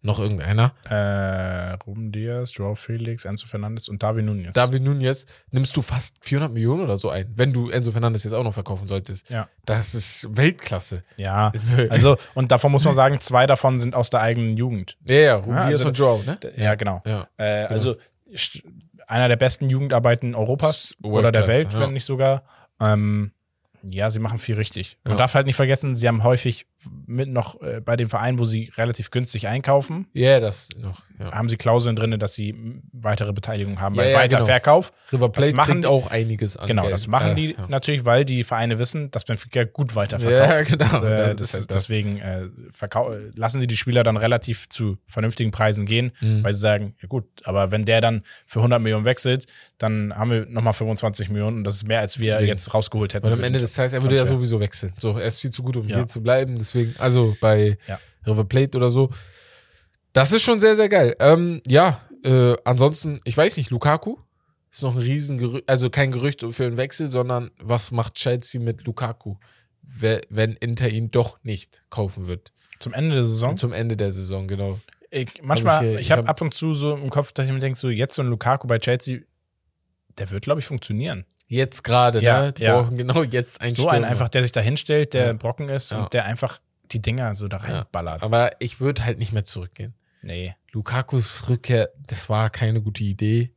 Noch 0.00 0.20
irgendeiner? 0.20 0.72
Äh, 0.88 1.72
Ruben 1.84 2.12
Diaz, 2.12 2.54
Joao 2.54 2.76
Felix, 2.76 3.24
Enzo 3.24 3.46
Fernandes 3.48 3.88
und 3.88 4.02
David 4.02 4.26
Nunez. 4.26 4.54
David 4.54 4.82
Nunez 4.84 5.26
nimmst 5.50 5.76
du 5.76 5.82
fast 5.82 6.16
400 6.20 6.52
Millionen 6.52 6.82
oder 6.82 6.96
so 6.96 7.10
ein, 7.10 7.28
wenn 7.34 7.52
du 7.52 7.68
Enzo 7.70 7.90
Fernandes 7.90 8.22
jetzt 8.22 8.32
auch 8.32 8.44
noch 8.44 8.54
verkaufen 8.54 8.86
solltest. 8.86 9.28
ja. 9.28 9.48
Das 9.64 9.94
ist 9.96 10.28
Weltklasse. 10.36 11.02
Ja, 11.16 11.48
Also- 11.48 11.76
also, 11.90 12.16
und 12.34 12.52
davon 12.52 12.70
muss 12.72 12.84
man 12.84 12.94
sagen, 12.94 13.20
zwei 13.20 13.46
davon 13.46 13.80
sind 13.80 13.94
aus 13.96 14.08
der 14.08 14.20
eigenen 14.20 14.56
Jugend. 14.56 14.96
Ja, 15.04 15.14
ja, 15.16 15.34
Ruben 15.36 15.56
Ja, 15.56 15.62
Diaz 15.66 15.74
also- 15.80 15.88
und 15.88 15.98
Joao, 15.98 16.22
ne? 16.24 16.38
Ja, 16.56 16.74
genau. 16.76 17.02
Ja. 17.04 17.26
Äh, 17.36 17.64
Also 17.64 17.96
st- 18.32 18.62
einer 19.08 19.26
der 19.28 19.36
besten 19.36 19.68
Jugendarbeiten 19.68 20.34
Europas 20.34 20.94
oder 21.02 21.32
der 21.32 21.46
Welt, 21.48 21.72
ja. 21.72 21.80
wenn 21.80 21.92
nicht 21.92 22.04
sogar. 22.04 22.44
Ähm, 22.80 23.32
ja, 23.82 24.10
sie 24.10 24.18
machen 24.20 24.38
viel 24.38 24.56
richtig. 24.56 24.98
Man 25.04 25.12
Ja. 25.14 25.18
darf 25.18 25.34
halt 25.34 25.46
nicht 25.46 25.56
vergessen, 25.56 25.94
sie 25.94 26.06
haben 26.08 26.22
häufig 26.24 26.66
mit 27.06 27.28
noch 27.28 27.60
äh, 27.60 27.80
bei 27.80 27.96
dem 27.96 28.08
Verein, 28.08 28.38
wo 28.38 28.44
sie 28.44 28.70
relativ 28.76 29.10
günstig 29.10 29.48
einkaufen, 29.48 30.06
Ja, 30.12 30.38
das 30.40 30.68
noch. 30.80 31.02
Ja. 31.18 31.32
haben 31.32 31.48
sie 31.48 31.56
Klauseln 31.56 31.96
drin, 31.96 32.16
dass 32.20 32.34
sie 32.34 32.54
weitere 32.92 33.32
Beteiligung 33.32 33.80
haben 33.80 33.96
Ja, 33.96 34.02
beim 34.04 34.12
ja, 34.12 34.18
Weiterverkauf. 34.18 34.92
River 35.12 35.28
Plate 35.30 35.54
machen 35.54 35.72
kriegt 35.72 35.84
die- 35.84 35.88
auch 35.88 36.08
einiges 36.08 36.56
an 36.56 36.68
Genau, 36.68 36.82
Geld. 36.82 36.94
das 36.94 37.08
machen 37.08 37.32
Äh, 37.32 37.34
die 37.34 37.56
natürlich, 37.68 38.04
weil 38.04 38.24
die 38.24 38.44
Vereine 38.44 38.78
wissen, 38.78 39.10
dass 39.10 39.24
Benfica 39.24 39.64
gut 39.64 39.96
weiterverkauft. 39.96 40.70
Ja, 40.70 40.76
genau. 40.76 41.04
Äh, 41.04 41.34
Das 41.34 41.36
das, 41.38 41.54
halt 41.54 41.70
das. 41.72 41.76
deswegen 41.88 42.18
äh, 42.18 42.44
lassen 43.34 43.60
sie 43.60 43.66
die 43.66 43.76
Spieler 43.76 44.04
dann 44.04 44.16
relativ 44.16 44.68
zu 44.68 44.98
vernünftigen 45.06 45.50
Preisen 45.50 45.86
gehen, 45.86 46.12
Mhm. 46.20 46.44
weil 46.44 46.52
sie 46.52 46.60
sagen, 46.60 46.94
ja 47.02 47.08
gut, 47.08 47.24
aber 47.44 47.70
wenn 47.72 47.84
der 47.84 48.00
dann 48.00 48.22
für 48.46 48.60
100 48.60 48.80
Millionen 48.80 49.04
wechselt, 49.04 49.46
dann 49.78 50.14
haben 50.14 50.30
wir 50.30 50.46
nochmal 50.46 50.72
25 50.72 51.28
Millionen 51.30 51.58
und 51.58 51.64
das 51.64 51.76
ist 51.76 51.86
mehr, 51.88 52.00
als 52.00 52.18
wir 52.18 52.32
Deswegen. 52.34 52.48
jetzt 52.48 52.72
rausgeholt 52.74 53.14
hätten. 53.14 53.26
Weil 53.26 53.32
am 53.32 53.42
Ende 53.42 53.58
des 53.58 53.72
Tages, 53.74 53.92
er 53.92 54.02
würde 54.02 54.16
ja 54.16 54.26
sowieso 54.26 54.60
wechseln. 54.60 54.92
So, 54.96 55.16
er 55.18 55.24
ist 55.26 55.40
viel 55.40 55.50
zu 55.50 55.62
gut, 55.62 55.76
um 55.76 55.86
hier 55.86 56.06
zu 56.06 56.22
bleiben. 56.22 56.56
Deswegen, 56.68 56.94
also 56.98 57.36
bei 57.40 57.78
Ja. 57.86 57.98
River 58.26 58.44
Plate 58.44 58.76
oder 58.76 58.90
so. 58.90 59.10
Das 60.12 60.32
ist 60.32 60.42
schon 60.42 60.60
sehr, 60.60 60.76
sehr 60.76 60.88
geil. 60.88 61.16
Ähm, 61.20 61.62
ja, 61.66 62.00
äh, 62.24 62.54
ansonsten, 62.64 63.20
ich 63.24 63.36
weiß 63.36 63.56
nicht, 63.56 63.70
Lukaku 63.70 64.16
ist 64.70 64.82
noch 64.82 64.94
ein 64.94 65.00
Riesengerücht, 65.02 65.68
also 65.68 65.88
kein 65.90 66.10
Gerücht 66.12 66.44
für 66.50 66.66
einen 66.66 66.76
Wechsel, 66.76 67.08
sondern 67.08 67.50
was 67.58 67.90
macht 67.90 68.14
Chelsea 68.16 68.60
mit 68.60 68.84
Lukaku, 68.84 69.36
we- 69.82 70.20
wenn 70.28 70.52
Inter 70.56 70.88
ihn 70.90 71.10
doch 71.10 71.38
nicht 71.42 71.84
kaufen 71.90 72.26
wird? 72.26 72.52
Zum 72.80 72.92
Ende 72.92 73.14
der 73.14 73.24
Saison. 73.24 73.56
Zum 73.56 73.72
Ende 73.72 73.96
der 73.96 74.10
Saison, 74.12 74.46
genau. 74.46 74.78
Ich, 75.10 75.40
manchmal, 75.42 75.76
Hab 75.76 75.82
ich 75.84 76.00
ich 76.00 76.10
habe 76.12 76.22
hab- 76.22 76.28
ab 76.28 76.40
und 76.42 76.52
zu 76.52 76.74
so 76.74 76.94
im 76.96 77.08
Kopf, 77.10 77.32
dass 77.32 77.46
ich 77.46 77.52
mir 77.52 77.60
denke, 77.60 77.78
so 77.78 77.88
jetzt 77.88 78.14
so 78.14 78.22
ein 78.22 78.28
Lukaku 78.28 78.66
bei 78.66 78.78
Chelsea, 78.78 79.20
der 80.18 80.30
wird, 80.30 80.42
glaube 80.44 80.60
ich, 80.60 80.66
funktionieren. 80.66 81.24
Jetzt 81.50 81.82
gerade, 81.82 82.20
Ja, 82.22 82.42
ne? 82.42 82.52
Die 82.52 82.62
ja. 82.62 82.78
brauchen 82.80 82.96
genau 82.96 83.22
jetzt 83.22 83.60
einen 83.60 83.70
so 83.72 83.82
Stürmer. 83.82 83.96
ein 83.96 84.04
einfach, 84.04 84.28
der 84.28 84.42
sich 84.42 84.52
da 84.52 84.60
hinstellt, 84.60 85.14
der 85.14 85.26
Ja. 85.28 85.32
Brocken 85.32 85.68
ist 85.68 85.92
und 85.92 86.12
der 86.12 86.26
einfach 86.26 86.60
die 86.92 87.00
Dinger 87.02 87.34
so 87.34 87.48
da 87.48 87.56
reinballert. 87.58 88.22
Aber 88.22 88.52
ich 88.60 88.80
würde 88.80 89.04
halt 89.04 89.18
nicht 89.18 89.32
mehr 89.32 89.44
zurückgehen. 89.44 89.94
Nee. 90.22 90.54
Lukakus 90.72 91.48
Rückkehr, 91.48 91.90
das 92.06 92.28
war 92.28 92.50
keine 92.50 92.82
gute 92.82 93.02
Idee. 93.04 93.50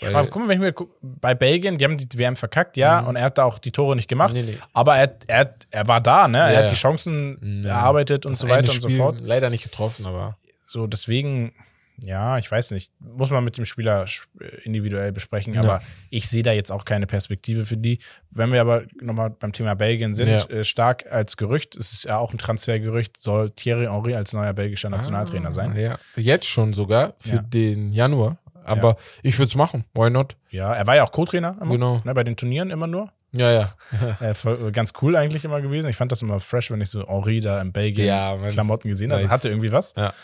Ja, 0.00 0.10
aber 0.10 0.28
guck 0.28 0.42
mal, 0.42 0.48
wenn 0.48 0.58
ich 0.58 0.60
mir 0.64 0.72
guck, 0.72 0.96
bei 1.02 1.34
Belgien, 1.34 1.76
die 1.76 1.84
haben 1.84 1.96
die 1.98 2.08
WM 2.16 2.36
verkackt, 2.36 2.76
ja, 2.76 3.02
Mhm. 3.02 3.08
und 3.08 3.16
er 3.16 3.24
hat 3.24 3.38
da 3.38 3.42
auch 3.44 3.58
die 3.58 3.72
Tore 3.72 3.96
nicht 3.96 4.06
gemacht. 4.08 4.32
Nee, 4.32 4.42
nee. 4.42 4.58
Aber 4.72 4.94
er, 4.96 5.16
er, 5.26 5.54
er 5.72 5.88
war 5.88 6.00
da, 6.00 6.28
ne? 6.28 6.38
Ja, 6.38 6.46
er 6.50 6.64
hat 6.64 6.70
die 6.70 6.76
Chancen 6.76 7.62
Ja. 7.64 7.70
erarbeitet 7.70 8.24
und 8.24 8.32
Das 8.32 8.38
so 8.38 8.46
eine 8.46 8.54
weiter 8.58 8.72
und 8.72 8.80
so 8.80 8.88
Spiel 8.88 8.98
fort. 9.00 9.16
Leider 9.20 9.50
nicht 9.50 9.64
getroffen, 9.64 10.06
aber. 10.06 10.38
So, 10.64 10.86
deswegen, 10.86 11.52
ja, 12.00 12.38
ich 12.38 12.50
weiß 12.50 12.70
nicht, 12.70 12.92
muss 13.00 13.30
man 13.30 13.44
mit 13.44 13.56
dem 13.56 13.64
Spieler 13.64 14.04
sch- 14.04 14.24
individuell 14.62 15.12
besprechen, 15.12 15.54
Ja. 15.54 15.62
aber 15.62 15.80
ich 16.10 16.28
sehe 16.28 16.42
da 16.42 16.52
jetzt 16.52 16.70
auch 16.72 16.84
keine 16.84 17.06
Perspektive 17.06 17.66
für 17.66 17.76
die. 17.76 17.98
Wenn 18.30 18.52
wir 18.52 18.60
aber 18.60 18.82
nochmal 19.00 19.30
beim 19.30 19.52
Thema 19.52 19.74
Belgien 19.74 20.14
sind, 20.14 20.28
Ja. 20.28 20.44
äh, 20.48 20.64
stark 20.64 21.06
als 21.10 21.36
Gerücht, 21.36 21.76
es 21.76 21.92
ist 21.92 22.04
ja 22.04 22.18
auch 22.18 22.32
ein 22.32 22.38
Transfergerücht, 22.38 23.20
soll 23.20 23.50
Thierry 23.50 23.86
Henry 23.86 24.14
als 24.14 24.32
neuer 24.32 24.52
belgischer 24.52 24.90
Nationaltrainer 24.90 25.48
Ah, 25.48 25.52
sein. 25.52 25.76
Ja. 25.76 25.98
Jetzt 26.16 26.46
schon 26.46 26.72
sogar 26.72 27.14
für 27.18 27.36
Ja. 27.36 27.42
den 27.42 27.92
Januar. 27.92 28.38
Aber 28.64 28.96
ich 29.22 29.38
würde 29.38 29.48
es 29.48 29.54
machen. 29.54 29.84
Why 29.94 30.10
not? 30.10 30.36
Ja, 30.50 30.74
er 30.74 30.86
war 30.86 30.94
ja 30.94 31.02
auch 31.04 31.10
Co-Trainer 31.12 31.56
Genau. 31.60 32.02
ne, 32.04 32.12
bei 32.12 32.22
den 32.22 32.36
Turnieren 32.36 32.70
immer 32.70 32.86
nur. 32.86 33.10
Ja, 33.32 33.52
ja. 33.52 33.72
Äh, 34.20 34.34
voll- 34.34 34.72
ganz 34.72 34.92
cool 35.02 35.14
eigentlich 35.16 35.44
immer 35.44 35.60
gewesen. 35.60 35.88
Ich 35.90 35.96
fand 35.96 36.10
das 36.12 36.22
immer 36.22 36.40
fresh, 36.40 36.70
wenn 36.70 36.80
ich 36.80 36.88
so 36.90 37.06
Henri 37.06 37.40
da 37.40 37.60
in 37.60 37.72
Belgien 37.72 38.06
Ja. 38.06 38.36
Klamotten 38.48 38.88
gesehen 38.88 39.12
habe. 39.12 39.22
Nice. 39.22 39.30
Hatte 39.30 39.48
irgendwie 39.48 39.70
was. 39.72 39.94
Ja. 39.96 40.14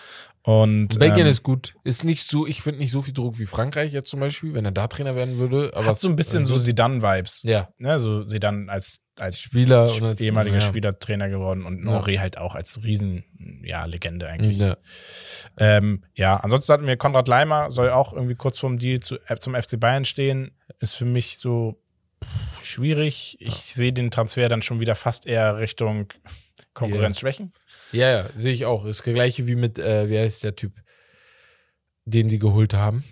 Und 0.42 0.98
Belgien 0.98 1.24
ähm, 1.26 1.32
ist 1.32 1.42
gut. 1.42 1.74
Ist 1.84 2.05
nicht 2.05 2.30
so, 2.30 2.46
ich 2.46 2.61
finde 2.61 2.80
nicht 2.80 2.90
so 2.92 3.00
viel 3.00 3.14
Druck 3.14 3.38
wie 3.38 3.46
Frankreich 3.46 3.92
jetzt 3.92 4.11
zum 4.11 4.20
Beispiel, 4.20 4.52
wenn 4.52 4.64
er 4.66 4.72
da 4.72 4.86
Trainer 4.88 5.14
werden 5.14 5.38
würde. 5.38 5.70
Aber 5.74 5.86
hat 5.86 5.98
so 6.00 6.09
ein 6.09 6.16
bisschen 6.16 6.42
es- 6.42 6.50
so 6.50 6.59
Zidane-Vibes. 6.59 7.42
Ja. 7.44 7.68
Ne, 7.78 7.98
so 7.98 8.24
Zidane 8.24 8.70
als, 8.70 9.00
als 9.18 9.38
Spieler 9.40 9.86
Sp- 9.88 10.05
als- 10.05 10.20
ehemaliger 10.20 10.57
ja. 10.57 10.61
Spielertrainer 10.62 11.30
geworden 11.30 11.64
und 11.64 11.84
Ja. 11.86 11.92
Henri 11.92 12.16
halt 12.16 12.36
auch 12.36 12.55
als 12.55 12.82
Riesen, 12.82 13.24
ja, 13.64 13.84
Legende 13.86 14.28
eigentlich. 14.28 14.59
Ja. 14.59 14.76
Ähm, 15.57 16.05
ja, 16.14 16.36
ansonsten 16.36 16.72
hatten 16.74 16.86
wir 16.86 16.96
Konrad 16.98 17.26
Leimer, 17.28 17.70
soll 17.70 17.90
auch 17.90 18.12
irgendwie 18.12 18.34
kurz 18.34 18.59
vorm 18.59 18.78
Deal 18.78 19.00
zu, 19.00 19.16
äh, 19.26 19.36
zum 19.36 19.55
FC 19.55 19.78
Bayern 19.80 20.05
stehen. 20.05 20.50
Ist 20.78 20.94
für 20.94 21.05
mich 21.07 21.38
so 21.38 21.80
schwierig. 22.64 23.36
Ich 23.40 23.74
sehe 23.74 23.92
den 23.92 24.10
Transfer 24.10 24.48
dann 24.48 24.62
schon 24.62 24.80
wieder 24.80 24.94
fast 24.94 25.26
eher 25.26 25.58
Richtung 25.58 26.12
Konkurrenz 26.74 27.20
schwächen. 27.20 27.52
Ja, 27.92 28.10
ja, 28.10 28.26
sehe 28.36 28.52
ich 28.52 28.66
auch. 28.66 28.84
Ist 28.84 29.06
das 29.06 29.14
gleiche 29.14 29.46
wie 29.46 29.54
mit, 29.54 29.78
äh, 29.78 30.08
wie 30.08 30.18
heißt 30.18 30.42
der 30.44 30.56
Typ, 30.56 30.72
den 32.04 32.28
die 32.28 32.38
geholt 32.38 32.74
haben? 32.74 33.04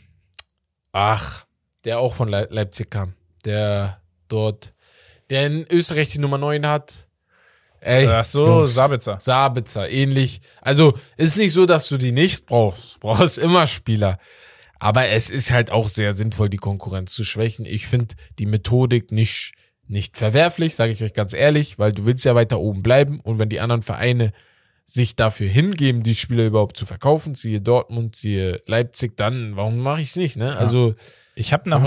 Ach, 0.92 1.46
der 1.84 1.98
auch 1.98 2.14
von 2.14 2.28
Le 2.28 2.48
Leipzig 2.50 2.90
kam. 2.90 3.14
Der 3.44 4.02
dort, 4.28 4.74
der 5.30 5.46
in 5.46 5.66
Österreich 5.70 6.10
die 6.10 6.18
Nummer 6.18 6.38
9 6.38 6.66
hat. 6.66 7.08
Ey, 7.80 8.06
Ach 8.06 8.24
so, 8.24 8.46
Jungs, 8.46 8.74
Sabitzer. 8.74 9.18
Sabitzer, 9.20 9.88
ähnlich. 9.88 10.40
Also, 10.60 10.96
ist 11.16 11.36
nicht 11.36 11.52
so, 11.52 11.66
dass 11.66 11.88
du 11.88 11.96
die 11.96 12.12
nicht 12.12 12.46
brauchst. 12.46 12.94
Du 12.96 13.00
brauchst 13.00 13.38
immer 13.38 13.66
Spieler. 13.66 14.18
Aber 14.82 15.06
es 15.08 15.30
ist 15.30 15.52
halt 15.52 15.70
auch 15.70 15.88
sehr 15.88 16.12
sinnvoll, 16.12 16.48
die 16.48 16.56
Konkurrenz 16.56 17.12
zu 17.12 17.24
schwächen. 17.24 17.64
Ich 17.64 17.86
finde 17.86 18.14
die 18.40 18.46
Methodik 18.46 19.12
nicht, 19.12 19.52
nicht 19.86 20.16
verwerflich, 20.16 20.74
sage 20.74 20.92
ich 20.92 21.02
euch 21.04 21.12
ganz 21.12 21.34
ehrlich, 21.34 21.78
weil 21.78 21.92
du 21.92 22.04
willst 22.04 22.24
ja 22.24 22.34
weiter 22.34 22.58
oben 22.58 22.82
bleiben 22.82 23.20
und 23.20 23.38
wenn 23.38 23.48
die 23.48 23.60
anderen 23.60 23.82
Vereine 23.82 24.32
sich 24.84 25.14
dafür 25.14 25.48
hingeben, 25.48 26.02
die 26.02 26.16
Spieler 26.16 26.44
überhaupt 26.46 26.76
zu 26.76 26.84
verkaufen, 26.84 27.36
siehe 27.36 27.60
Dortmund, 27.60 28.16
siehe 28.16 28.60
Leipzig, 28.66 29.16
dann 29.16 29.54
warum 29.54 29.78
mache 29.78 30.00
ich 30.02 30.08
es 30.10 30.16
nicht, 30.16 30.36
ne? 30.36 30.56
Also 30.56 30.96
Ich 31.36 31.52
habe 31.52 31.70
noch, 31.70 31.80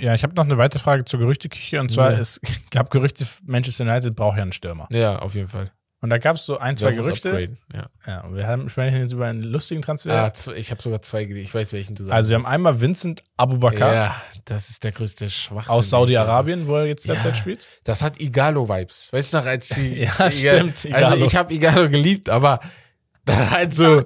ja, 0.00 0.14
ich 0.14 0.22
hab 0.22 0.36
noch 0.36 0.44
eine 0.44 0.58
weitere 0.58 0.78
Frage 0.78 1.06
zur 1.06 1.20
Gerüchteküche 1.20 1.80
und 1.80 1.90
zwar, 1.90 2.12
Ja. 2.12 2.18
es 2.18 2.38
gab 2.70 2.90
Gerüchte, 2.90 3.26
Manchester 3.46 3.84
United 3.84 4.14
braucht 4.14 4.36
ja 4.36 4.42
einen 4.42 4.52
Stürmer. 4.52 4.86
ja, 4.92 5.18
auf 5.18 5.34
jeden 5.34 5.48
Fall. 5.48 5.72
Und 6.02 6.10
da 6.10 6.18
gab 6.18 6.34
es 6.36 6.44
so 6.44 6.58
ein, 6.58 6.76
zwei 6.76 6.92
Gerüchte. 6.92 7.56
Ja. 7.72 7.86
Ja, 8.06 8.20
und 8.24 8.34
wir 8.36 8.46
haben, 8.48 8.68
sprechen 8.68 9.00
jetzt 9.00 9.12
über 9.12 9.26
einen 9.28 9.42
lustigen 9.44 9.82
Transfer. 9.82 10.12
Ah, 10.12 10.52
ich 10.56 10.70
habe 10.72 10.82
sogar 10.82 11.00
zwei, 11.00 11.22
ich 11.22 11.54
weiß 11.54 11.72
welchen 11.72 11.94
du 11.94 12.02
sagst. 12.02 12.12
also 12.12 12.30
wir 12.30 12.36
haben 12.38 12.46
einmal 12.46 12.80
Vincent 12.80 13.22
Abubakar 13.36 13.94
Ja, 13.94 14.16
das 14.44 14.68
ist 14.68 14.82
der 14.82 14.90
größte 14.92 15.30
Schwachsinn. 15.30 15.72
aus 15.72 15.90
Saudi-Arabien, 15.90 16.66
wo 16.66 16.74
er 16.76 16.86
jetzt 16.86 17.06
Ja. 17.06 17.14
derzeit 17.14 17.38
spielt. 17.38 17.68
Das 17.84 18.02
hat 18.02 18.20
Igalo-Vibes. 18.20 19.12
Weißt 19.12 19.32
du 19.32 19.36
noch, 19.38 19.46
als 19.46 19.68
die. 19.70 19.94
Ja, 20.18 20.30
stimmt, 20.30 20.86
Also 20.92 21.14
Igalo. 21.14 21.24
ich 21.26 21.36
habe 21.36 21.54
Igalo 21.54 21.88
geliebt, 21.88 22.28
aber 22.28 22.58
halt 23.28 23.72
so. 23.72 24.02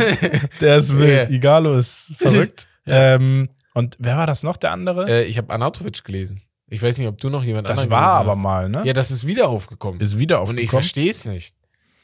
Der 0.60 0.76
ist 0.78 0.96
wild. 0.98 1.30
Igalo 1.30 1.76
ist 1.76 2.12
verrückt. 2.16 2.66
ähm, 2.86 3.48
und 3.74 3.94
wer 4.00 4.16
war 4.16 4.26
das 4.26 4.42
noch, 4.42 4.56
der 4.56 4.72
andere? 4.72 5.08
äh, 5.08 5.24
ich 5.26 5.38
habe 5.38 5.52
Anatovic 5.54 6.02
gelesen. 6.02 6.42
Ich 6.70 6.82
weiß 6.82 6.98
nicht, 6.98 7.08
ob 7.08 7.18
du 7.18 7.30
noch 7.30 7.42
jemand 7.44 7.68
das 7.68 7.88
war 7.90 8.14
aber 8.20 8.32
hast. 8.32 8.38
mal, 8.38 8.68
ne? 8.68 8.82
Ja, 8.84 8.92
das 8.92 9.10
ist 9.10 9.26
wieder 9.26 9.48
aufgekommen. 9.48 10.00
ist 10.00 10.18
wieder 10.18 10.40
Und 10.42 10.48
ich 10.48 10.50
aufgekommen. 10.66 10.68
verstehe 10.68 11.10
es 11.10 11.24
nicht. 11.24 11.54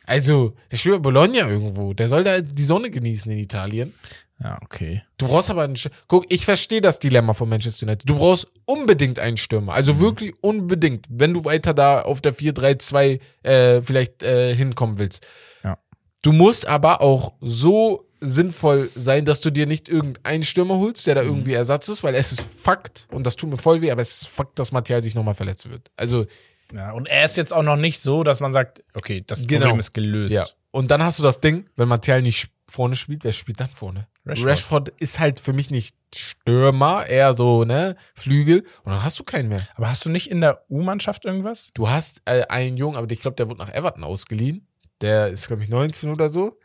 Also, 0.07 0.55
der 0.71 0.77
spielt 0.77 0.97
bei 0.97 1.01
Bologna 1.01 1.49
irgendwo. 1.49 1.95
Der 1.95 2.09
soll 2.09 2.25
da 2.25 2.41
die 2.41 2.65
Sonne 2.65 2.91
genießen 2.91 3.31
in 3.33 3.39
Italien. 3.39 3.95
Ja, 4.43 4.59
okay. 4.63 5.03
Du 5.17 5.27
brauchst 5.29 5.49
aber 5.49 5.63
einen. 5.63 5.77
Sch- 5.77 5.91
Guck, 6.09 6.27
ich 6.29 6.45
verstehe 6.45 6.81
das 6.81 6.99
Dilemma 6.99 7.33
von 7.35 7.49
Manchester 7.49 7.87
United. 7.87 8.09
Du 8.09 8.17
brauchst 8.17 8.49
unbedingt 8.65 9.19
einen 9.19 9.37
Stürmer. 9.37 9.73
Also 9.75 10.01
wirklich 10.01 10.35
unbedingt, 10.43 11.07
wenn 11.09 11.33
du 11.33 11.45
weiter 11.45 11.73
da 11.73 12.03
auf 12.03 12.21
der 12.21 12.35
4-3-2 12.35 13.21
äh, 13.45 13.81
vielleicht 13.83 14.23
äh, 14.23 14.55
hinkommen 14.55 14.99
willst. 14.99 15.27
Ja. 15.63 15.79
Du 16.23 16.33
musst 16.33 16.67
aber 16.67 17.01
auch 17.01 17.35
so 17.41 18.07
sinnvoll 18.27 18.91
sein, 18.95 19.25
dass 19.25 19.41
du 19.41 19.51
dir 19.51 19.67
nicht 19.67 19.89
irgendeinen 19.89 20.43
Stürmer 20.43 20.77
holst, 20.79 21.07
der 21.07 21.15
da 21.15 21.23
irgendwie 21.23 21.53
Ersatz 21.55 21.89
ist, 21.89 22.03
weil 22.03 22.15
es 22.15 22.33
ist 22.33 22.47
Fakt, 22.59 23.07
und 23.11 23.25
das 23.27 23.37
tut 23.37 23.51
mir 23.51 23.59
voll 23.59 23.81
weh, 23.83 23.91
aber 23.91 24.03
es 24.03 24.23
ist 24.23 24.29
Fakt, 24.29 24.59
dass 24.59 24.73
Martial 24.73 25.03
sich 25.03 25.15
nochmal 25.15 25.35
verletzen 25.35 25.71
wird. 25.71 25.91
Also, 25.97 26.27
Ja, 26.75 26.93
und 26.93 27.09
er 27.09 27.25
ist 27.25 27.37
jetzt 27.37 27.53
auch 27.53 27.63
noch 27.63 27.77
nicht 27.77 28.01
so, 28.01 28.25
dass 28.25 28.41
man 28.41 28.53
sagt, 28.53 28.83
okay, 28.95 29.23
das 29.27 29.47
Genau. 29.47 29.67
Problem 29.67 29.81
ist 29.81 29.93
gelöst. 29.93 30.35
ja. 30.35 30.47
Und 30.71 30.91
dann 30.91 31.03
hast 31.05 31.19
du 31.21 31.23
das 31.23 31.41
Ding, 31.41 31.67
wenn 31.77 31.87
Martial 31.87 32.21
nicht 32.23 32.51
vorne 32.69 32.97
spielt, 32.97 33.23
wer 33.23 33.33
spielt 33.33 33.61
dann 33.61 33.69
vorne? 33.69 34.09
Rashford. 34.27 34.49
Rashford 34.51 34.89
ist 35.01 35.21
halt 35.21 35.39
für 35.39 35.53
mich 35.53 35.71
nicht 35.71 35.95
Stürmer, 36.15 37.07
eher 37.07 37.35
so, 37.35 37.65
ne, 37.65 37.95
Flügel. 38.15 38.61
Und 38.83 38.93
dann 38.93 39.05
hast 39.05 39.19
du 39.19 39.25
keinen 39.25 39.49
mehr. 39.51 39.61
Aber 39.77 39.89
hast 39.89 40.05
du 40.05 40.11
nicht 40.11 40.31
in 40.31 40.41
der 40.41 40.65
U-Mannschaft 40.69 41.25
irgendwas? 41.27 41.71
Du 41.75 41.89
hast 41.89 42.23
äh, 42.25 42.43
einen 42.49 42.77
Jungen, 42.77 42.97
aber 42.97 43.09
ich 43.11 43.21
glaube, 43.21 43.37
der 43.37 43.49
wurde 43.49 43.61
nach 43.61 43.73
Everton 43.73 44.03
ausgeliehen. 44.03 44.67
Der 45.01 45.29
ist, 45.29 45.47
glaube 45.47 45.63
ich, 45.63 45.69
19 45.69 46.11
oder 46.11 46.29
so. 46.31 46.59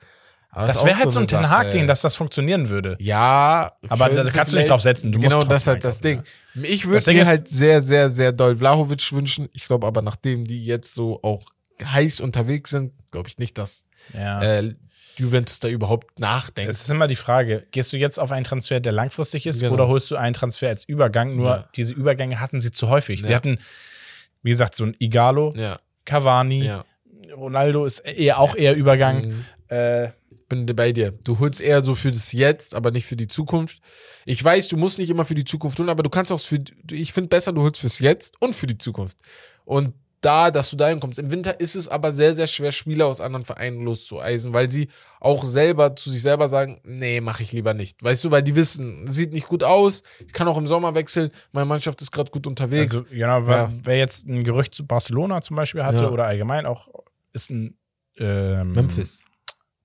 Aber 0.51 0.67
Das 0.67 0.83
wäre 0.83 0.97
halt 0.97 1.11
so 1.11 1.19
ein 1.19 1.27
Ten. 1.27 1.47
Hag-Ding, 1.49 1.87
dass 1.87 2.01
das 2.01 2.15
funktionieren 2.15 2.69
würde. 2.69 2.97
Ja. 2.99 3.73
Aber 3.87 4.09
da 4.09 4.29
kannst 4.31 4.53
du 4.53 4.57
nicht 4.57 4.69
drauf 4.69 4.81
setzen. 4.81 5.11
Du 5.11 5.19
genau, 5.19 5.43
das 5.43 5.61
ist 5.61 5.67
halt 5.67 5.83
das 5.83 5.99
Ding. 5.99 6.19
einkaufen, 6.19 6.63
Ich 6.65 6.81
Das 6.81 6.89
würde 7.07 7.13
mir 7.19 7.25
halt 7.27 7.47
sehr, 7.47 7.81
sehr, 7.83 8.09
sehr 8.09 8.31
doll 8.31 8.57
Vlahovic 8.57 9.11
wünschen. 9.11 9.47
Ich 9.53 9.67
glaube 9.67 9.85
aber, 9.85 10.01
nachdem 10.01 10.45
die 10.45 10.65
jetzt 10.65 10.95
so 10.95 11.19
auch 11.21 11.45
heiß 11.83 12.19
unterwegs 12.19 12.71
sind, 12.71 12.93
glaube 13.11 13.29
ich 13.29 13.37
nicht, 13.37 13.57
dass 13.57 13.85
Ja. 14.13 14.41
äh, 14.41 14.73
Juventus 15.17 15.59
da 15.59 15.67
überhaupt 15.67 16.19
nachdenkt. 16.19 16.71
Es 16.71 16.81
ist 16.81 16.89
immer 16.89 17.07
die 17.07 17.15
Frage, 17.15 17.67
gehst 17.71 17.91
du 17.93 17.97
jetzt 17.97 18.19
auf 18.19 18.31
einen 18.31 18.43
Transfer, 18.45 18.79
der 18.79 18.91
langfristig 18.93 19.45
ist, 19.45 19.59
Genau. 19.59 19.73
oder 19.73 19.87
holst 19.87 20.09
du 20.11 20.15
einen 20.15 20.33
Transfer 20.33 20.69
als 20.69 20.83
Übergang? 20.85 21.35
Nur 21.35 21.47
Ja. 21.47 21.69
diese 21.75 21.93
Übergänge 21.93 22.39
hatten 22.39 22.59
sie 22.61 22.71
zu 22.71 22.89
häufig. 22.89 23.21
Sie 23.21 23.29
Ja. 23.29 23.35
hatten, 23.35 23.59
wie 24.43 24.49
gesagt, 24.51 24.75
so 24.75 24.85
ein 24.85 24.95
Igalo, 24.99 25.51
ja, 25.55 25.77
Cavani, 26.05 26.63
ja. 26.65 26.85
Ronaldo 27.35 27.85
ist 27.85 27.99
eher 27.99 28.39
auch 28.39 28.55
eher 28.55 28.75
Übergang. 28.75 29.27
Mhm. 29.27 29.45
Äh, 29.67 30.09
bin 30.49 30.65
bei 30.65 30.91
dir. 30.91 31.11
Du 31.23 31.39
holst 31.39 31.61
eher 31.61 31.81
so 31.81 31.95
für 31.95 32.11
das 32.11 32.31
Jetzt, 32.33 32.75
aber 32.75 32.91
nicht 32.91 33.05
für 33.05 33.15
die 33.15 33.27
Zukunft. 33.27 33.79
Ich 34.25 34.43
weiß, 34.43 34.67
du 34.67 34.77
musst 34.77 34.97
nicht 34.99 35.09
immer 35.09 35.25
für 35.25 35.35
die 35.35 35.45
Zukunft 35.45 35.79
holen, 35.79 35.89
aber 35.89 36.03
du 36.03 36.09
kannst 36.09 36.31
auch 36.31 36.39
für, 36.39 36.59
ich 36.91 37.13
finde 37.13 37.29
besser, 37.29 37.53
du 37.53 37.61
holst 37.61 37.79
fürs 37.79 37.99
Jetzt 37.99 38.35
und 38.41 38.53
für 38.55 38.67
die 38.67 38.77
Zukunft. 38.77 39.17
Und 39.65 39.93
da, 40.21 40.51
dass 40.51 40.69
du 40.69 40.75
dahin 40.75 40.99
kommst. 40.99 41.17
Im 41.17 41.31
Winter 41.31 41.61
ist 41.61 41.75
es 41.75 41.87
aber 41.87 42.11
sehr, 42.11 42.35
sehr 42.35 42.47
schwer, 42.47 42.73
Spieler 42.73 43.05
aus 43.05 43.21
anderen 43.21 43.45
Vereinen 43.45 43.85
loszueisen, 43.85 44.51
weil 44.51 44.69
sie 44.69 44.89
auch 45.21 45.45
selber 45.45 45.95
zu 45.95 46.09
sich 46.09 46.21
selber 46.21 46.49
sagen, 46.49 46.81
nee, 46.83 47.21
mache 47.21 47.43
ich 47.43 47.53
lieber 47.53 47.73
nicht. 47.73 48.03
Weißt 48.03 48.25
du, 48.25 48.31
weil 48.31 48.43
die 48.43 48.53
wissen, 48.55 49.07
sieht 49.07 49.31
nicht 49.31 49.47
gut 49.47 49.63
aus, 49.63 50.03
ich 50.27 50.33
kann 50.33 50.49
auch 50.49 50.57
im 50.57 50.67
Sommer 50.67 50.93
wechseln, 50.93 51.31
meine 51.53 51.67
Mannschaft 51.67 52.01
ist 52.01 52.11
gerade 52.11 52.31
gut 52.31 52.47
unterwegs. 52.47 52.91
also, 52.95 53.05
genau, 53.09 53.47
wer, 53.47 53.55
Ja. 53.57 53.69
wer 53.83 53.97
jetzt 53.97 54.27
ein 54.27 54.43
Gerücht 54.43 54.75
zu 54.75 54.85
Barcelona 54.85 55.39
zum 55.41 55.55
Beispiel 55.55 55.85
hatte 55.85 56.03
Ja. 56.03 56.09
oder 56.09 56.25
allgemein 56.25 56.65
auch, 56.65 56.89
ist 57.31 57.49
ein 57.49 57.77
ähm, 58.17 58.73
Memphis. 58.73 59.23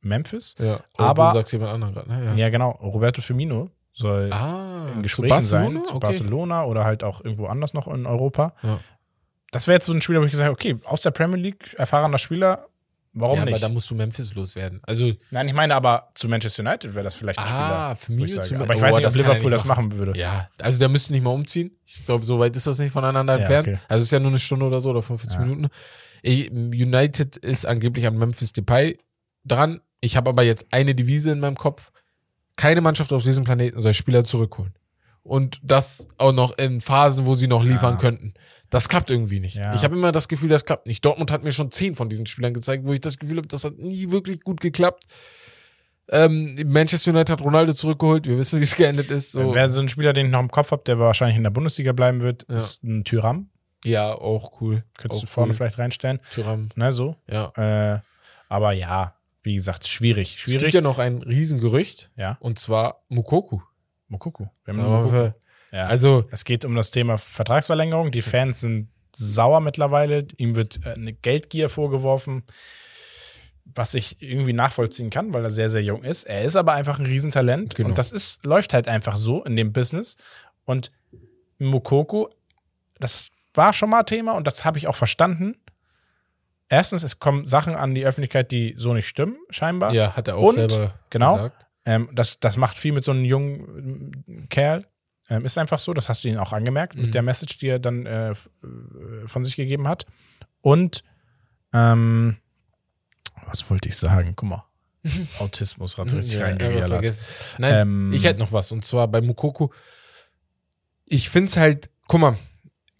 Memphis. 0.04 0.54
Ja. 0.58 0.80
Aber- 0.96 1.28
du 1.28 1.34
sagst 1.34 1.52
jemand 1.52 1.72
anderen 1.72 1.94
gerade, 1.94 2.08
ne? 2.10 2.34
Ja. 2.40 2.48
genau. 2.50 2.70
Roberto 2.70 3.20
Firmino 3.22 3.70
soll 3.92 4.30
Ah, 4.32 4.86
in 4.88 4.94
zu 4.96 5.02
Gesprächen 5.02 5.40
sein 5.40 5.60
Barcelona? 5.62 5.84
zu 5.84 5.94
Okay. 5.96 6.06
Barcelona 6.06 6.64
oder 6.64 6.84
halt 6.84 7.02
auch 7.04 7.20
irgendwo 7.24 7.46
anders 7.46 7.74
noch 7.74 7.86
in 7.88 8.06
Europa. 8.06 8.54
Ja. 8.62 8.80
Das 9.52 9.68
wäre 9.68 9.76
jetzt 9.76 9.86
so 9.86 9.92
ein 9.92 10.00
Spieler, 10.00 10.20
wo 10.20 10.24
ich 10.24 10.32
gesagt 10.32 10.46
habe, 10.46 10.52
okay, 10.54 10.76
aus 10.84 11.02
der 11.02 11.12
Premier 11.12 11.36
League, 11.38 11.74
erfahrener 11.78 12.18
Spieler, 12.18 12.66
warum 13.12 13.38
ja, 13.38 13.44
nicht? 13.44 13.54
aber 13.54 13.60
da 13.60 13.68
musst 13.68 13.88
du 13.88 13.94
Memphis 13.94 14.34
loswerden. 14.34 14.80
Also, 14.84 15.12
Nein, 15.30 15.46
ich 15.46 15.54
meine 15.54 15.76
aber 15.76 16.08
zu 16.16 16.28
Manchester 16.28 16.64
United 16.64 16.92
wäre 16.92 17.04
das 17.04 17.14
vielleicht 17.14 17.38
ein 17.38 17.44
Ah, 17.46 17.94
Spieler. 17.94 18.18
mich 18.18 18.34
ich 18.34 18.40
zu-. 18.40 18.56
Aber 18.56 18.74
ich 18.74 18.80
Oh, 18.80 18.84
weiß 18.84 18.96
nicht, 18.96 19.06
ob 19.06 19.12
er 19.14 19.22
Liverpool 19.22 19.50
das 19.52 19.64
machen 19.64 19.92
würde. 19.96 20.18
Ja, 20.18 20.48
also 20.60 20.80
der 20.80 20.88
müsste 20.88 21.12
nicht 21.12 21.22
mal 21.22 21.30
umziehen. 21.30 21.70
Ich 21.86 22.04
glaube, 22.04 22.24
so 22.24 22.40
weit 22.40 22.56
ist 22.56 22.66
das 22.66 22.80
nicht 22.80 22.90
voneinander 22.90 23.34
Ja, 23.34 23.38
entfernt. 23.38 23.68
okay. 23.68 23.78
Also 23.86 24.00
es 24.02 24.06
ist 24.08 24.10
ja 24.10 24.18
nur 24.18 24.30
eine 24.30 24.40
Stunde 24.40 24.66
oder 24.66 24.80
so 24.80 24.90
oder 24.90 25.02
45 25.02 25.38
Ja. 25.38 25.46
Minuten. 25.46 25.68
United 26.50 27.36
ist 27.36 27.66
angeblich 27.66 28.06
an 28.06 28.16
Memphis 28.18 28.52
Depay 28.52 28.98
dran. 29.44 29.80
Ich 30.04 30.16
habe 30.16 30.30
aber 30.30 30.42
jetzt 30.42 30.66
eine 30.70 30.94
Devise 30.94 31.30
in 31.32 31.40
meinem 31.40 31.56
Kopf. 31.56 31.90
Keine 32.56 32.80
Mannschaft 32.80 33.12
auf 33.12 33.22
diesem 33.22 33.44
Planeten 33.44 33.80
soll 33.80 33.94
Spieler 33.94 34.24
zurückholen. 34.24 34.74
Und 35.22 35.58
das 35.62 36.06
auch 36.18 36.32
noch 36.32 36.56
in 36.58 36.80
Phasen, 36.80 37.24
wo 37.26 37.34
sie 37.34 37.46
noch 37.48 37.64
liefern 37.64 37.94
Ja. 37.94 37.98
könnten. 37.98 38.34
Das 38.68 38.88
klappt 38.88 39.10
irgendwie 39.10 39.40
nicht. 39.40 39.56
Ja. 39.56 39.74
Ich 39.74 39.82
habe 39.84 39.96
immer 39.96 40.12
das 40.12 40.28
Gefühl, 40.28 40.48
das 40.50 40.64
klappt 40.64 40.86
nicht. 40.86 41.04
Dortmund 41.04 41.30
hat 41.32 41.42
mir 41.44 41.52
schon 41.52 41.70
zehn 41.70 41.94
von 41.94 42.08
diesen 42.08 42.26
Spielern 42.26 42.52
gezeigt, 42.52 42.86
wo 42.86 42.92
ich 42.92 43.00
das 43.00 43.18
Gefühl 43.18 43.38
habe, 43.38 43.48
das 43.48 43.64
hat 43.64 43.78
nie 43.78 44.10
wirklich 44.10 44.40
gut 44.40 44.60
geklappt. 44.60 45.04
Ähm, 46.10 46.60
Manchester 46.66 47.12
United 47.12 47.30
hat 47.30 47.40
Ronaldo 47.40 47.72
zurückgeholt. 47.72 48.26
Wir 48.26 48.36
wissen, 48.36 48.60
wie 48.60 48.64
es 48.64 48.76
geendet 48.76 49.10
ist. 49.10 49.32
So. 49.32 49.54
Wer 49.54 49.68
so 49.70 49.80
ein 49.80 49.88
Spieler, 49.88 50.12
den 50.12 50.26
ich 50.26 50.32
noch 50.32 50.40
im 50.40 50.50
Kopf 50.50 50.70
habe, 50.70 50.82
der 50.84 50.98
wahrscheinlich 50.98 51.36
in 51.38 51.44
der 51.44 51.50
Bundesliga 51.50 51.92
bleiben 51.92 52.20
wird, 52.20 52.44
Ja. 52.50 52.56
ist 52.58 52.82
ein 52.84 53.04
Tyram. 53.04 53.48
Ja, 53.84 54.12
auch 54.12 54.60
cool. 54.60 54.84
Könntest 54.98 55.18
auch 55.22 55.26
du 55.26 55.26
vorne 55.30 55.50
cool. 55.50 55.56
vielleicht 55.56 55.78
reinstellen. 55.78 56.20
Thuram, 56.30 56.68
Ne, 56.74 56.92
so. 56.92 57.16
ja. 57.26 57.52
Äh, 57.94 58.00
aber 58.50 58.72
ja, 58.72 59.14
wie 59.44 59.54
gesagt, 59.54 59.86
schwierig. 59.86 60.34
Es 60.34 60.40
Schwierig. 60.40 60.60
gibt 60.62 60.74
ja 60.74 60.80
noch 60.80 60.98
ein 60.98 61.22
Riesengerücht, 61.22 62.10
ja. 62.16 62.36
und 62.40 62.58
zwar 62.58 63.04
Mukoku. 63.08 63.60
Mokuku. 64.08 64.46
Wir 64.64 64.74
haben 64.76 65.12
wir- 65.12 65.34
Ja. 65.70 65.86
Also, 65.86 66.24
Es 66.30 66.44
geht 66.44 66.64
um 66.64 66.74
das 66.74 66.90
Thema 66.90 67.16
Vertragsverlängerung. 67.18 68.10
Die 68.10 68.22
Fans 68.22 68.60
sind 68.60 68.88
sauer 69.14 69.60
mittlerweile. 69.60 70.26
Ihm 70.36 70.54
wird 70.56 70.80
äh, 70.84 70.90
eine 70.94 71.12
Geldgier 71.12 71.68
vorgeworfen, 71.68 72.42
was 73.64 73.94
ich 73.94 74.20
irgendwie 74.22 74.52
nachvollziehen 74.52 75.10
kann, 75.10 75.32
weil 75.34 75.44
er 75.44 75.50
sehr, 75.50 75.68
sehr 75.68 75.82
jung 75.82 76.04
ist. 76.04 76.24
Er 76.24 76.42
ist 76.42 76.56
aber 76.56 76.72
einfach 76.72 76.98
ein 76.98 77.06
Riesentalent. 77.06 77.74
Genau. 77.74 77.88
Und 77.90 77.98
das 77.98 78.12
ist, 78.12 78.44
läuft 78.44 78.72
halt 78.74 78.88
einfach 78.88 79.16
so 79.16 79.42
in 79.44 79.56
dem 79.56 79.72
Business. 79.72 80.16
Und 80.64 80.92
Mokoko, 81.58 82.30
das 83.00 83.30
war 83.54 83.72
schon 83.72 83.90
mal 83.90 84.02
Thema 84.04 84.32
und 84.32 84.46
das 84.46 84.64
habe 84.64 84.78
ich 84.78 84.86
auch 84.86 84.96
verstanden. 84.96 85.56
Erstens, 86.68 87.02
es 87.02 87.18
kommen 87.18 87.46
Sachen 87.46 87.74
an 87.76 87.94
die 87.94 88.04
Öffentlichkeit, 88.06 88.50
die 88.50 88.74
so 88.76 88.94
nicht 88.94 89.06
stimmen, 89.06 89.36
scheinbar. 89.50 89.92
ja, 89.92 90.16
hat 90.16 90.28
er 90.28 90.36
auch 90.36 90.42
Und, 90.48 90.54
selber 90.54 90.94
genau. 91.10 91.34
gesagt. 91.36 91.66
Ähm, 91.86 92.08
das, 92.14 92.40
das 92.40 92.56
macht 92.56 92.78
viel 92.78 92.92
mit 92.92 93.04
so 93.04 93.12
einem 93.12 93.24
jungen 93.24 94.24
ähm, 94.26 94.48
Kerl. 94.48 94.86
Ähm, 95.28 95.44
ist 95.44 95.58
einfach 95.58 95.78
so, 95.78 95.92
das 95.92 96.08
hast 96.08 96.24
du 96.24 96.28
ihn 96.28 96.38
auch 96.38 96.52
angemerkt, 96.52 96.96
Mhm. 96.96 97.02
mit 97.02 97.14
der 97.14 97.22
Message, 97.22 97.58
die 97.58 97.68
er 97.68 97.78
dann 97.78 98.06
äh, 98.06 98.30
äh, 98.32 98.34
von 99.26 99.44
sich 99.44 99.56
gegeben 99.56 99.86
hat. 99.88 100.06
Und 100.62 101.04
ähm, 101.74 102.36
was 103.46 103.68
wollte 103.70 103.88
ich 103.88 103.96
sagen? 103.96 104.32
Guck 104.36 104.48
mal. 104.48 104.64
Autismus 105.38 105.98
hat 105.98 106.10
richtig 106.12 106.36
Ja, 106.36 106.56
vergessen. 106.56 107.24
Nein, 107.58 107.74
Ähm, 107.74 108.12
ich 108.14 108.24
hätte 108.24 108.38
noch 108.40 108.52
was. 108.52 108.72
Und 108.72 108.84
zwar 108.84 109.06
bei 109.08 109.20
Mukoku. 109.20 109.68
Ich 111.04 111.28
finde 111.28 111.48
es 111.50 111.56
halt, 111.58 111.90
guck 112.08 112.20
mal, 112.20 112.38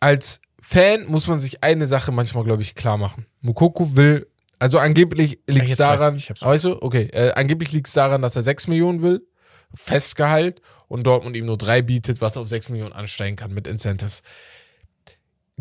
als 0.00 0.40
Fan 0.66 1.04
muss 1.06 1.26
man 1.26 1.40
sich 1.40 1.62
eine 1.62 1.86
Sache 1.86 2.10
manchmal, 2.10 2.44
glaube 2.44 2.62
ich, 2.62 2.74
klar 2.74 2.96
machen. 2.96 3.26
Mukoku 3.42 3.96
will, 3.96 4.26
also 4.58 4.78
angeblich 4.78 5.38
liegt 5.46 5.64
es 5.64 5.70
jetzt 5.70 5.78
weiß 5.80 6.00
daran, 6.00 6.16
ich, 6.16 6.24
ich 6.24 6.30
hab's- 6.30 6.42
weißt 6.42 6.64
du, 6.64 6.82
okay, 6.82 7.08
äh, 7.12 7.32
angeblich 7.34 7.72
liegt 7.72 7.86
es 7.86 7.92
daran, 7.92 8.22
dass 8.22 8.34
er 8.36 8.42
6 8.42 8.68
Millionen 8.68 9.02
will 9.02 9.26
Festgehalt 9.74 10.60
und 10.88 11.04
Dortmund 11.06 11.34
ihm 11.36 11.46
nur 11.46 11.58
drei 11.58 11.82
bietet, 11.82 12.20
was 12.20 12.36
auf 12.36 12.46
sechs 12.46 12.68
Millionen 12.68 12.92
ansteigen 12.92 13.34
kann 13.36 13.52
mit 13.52 13.66
Incentives. 13.66 14.22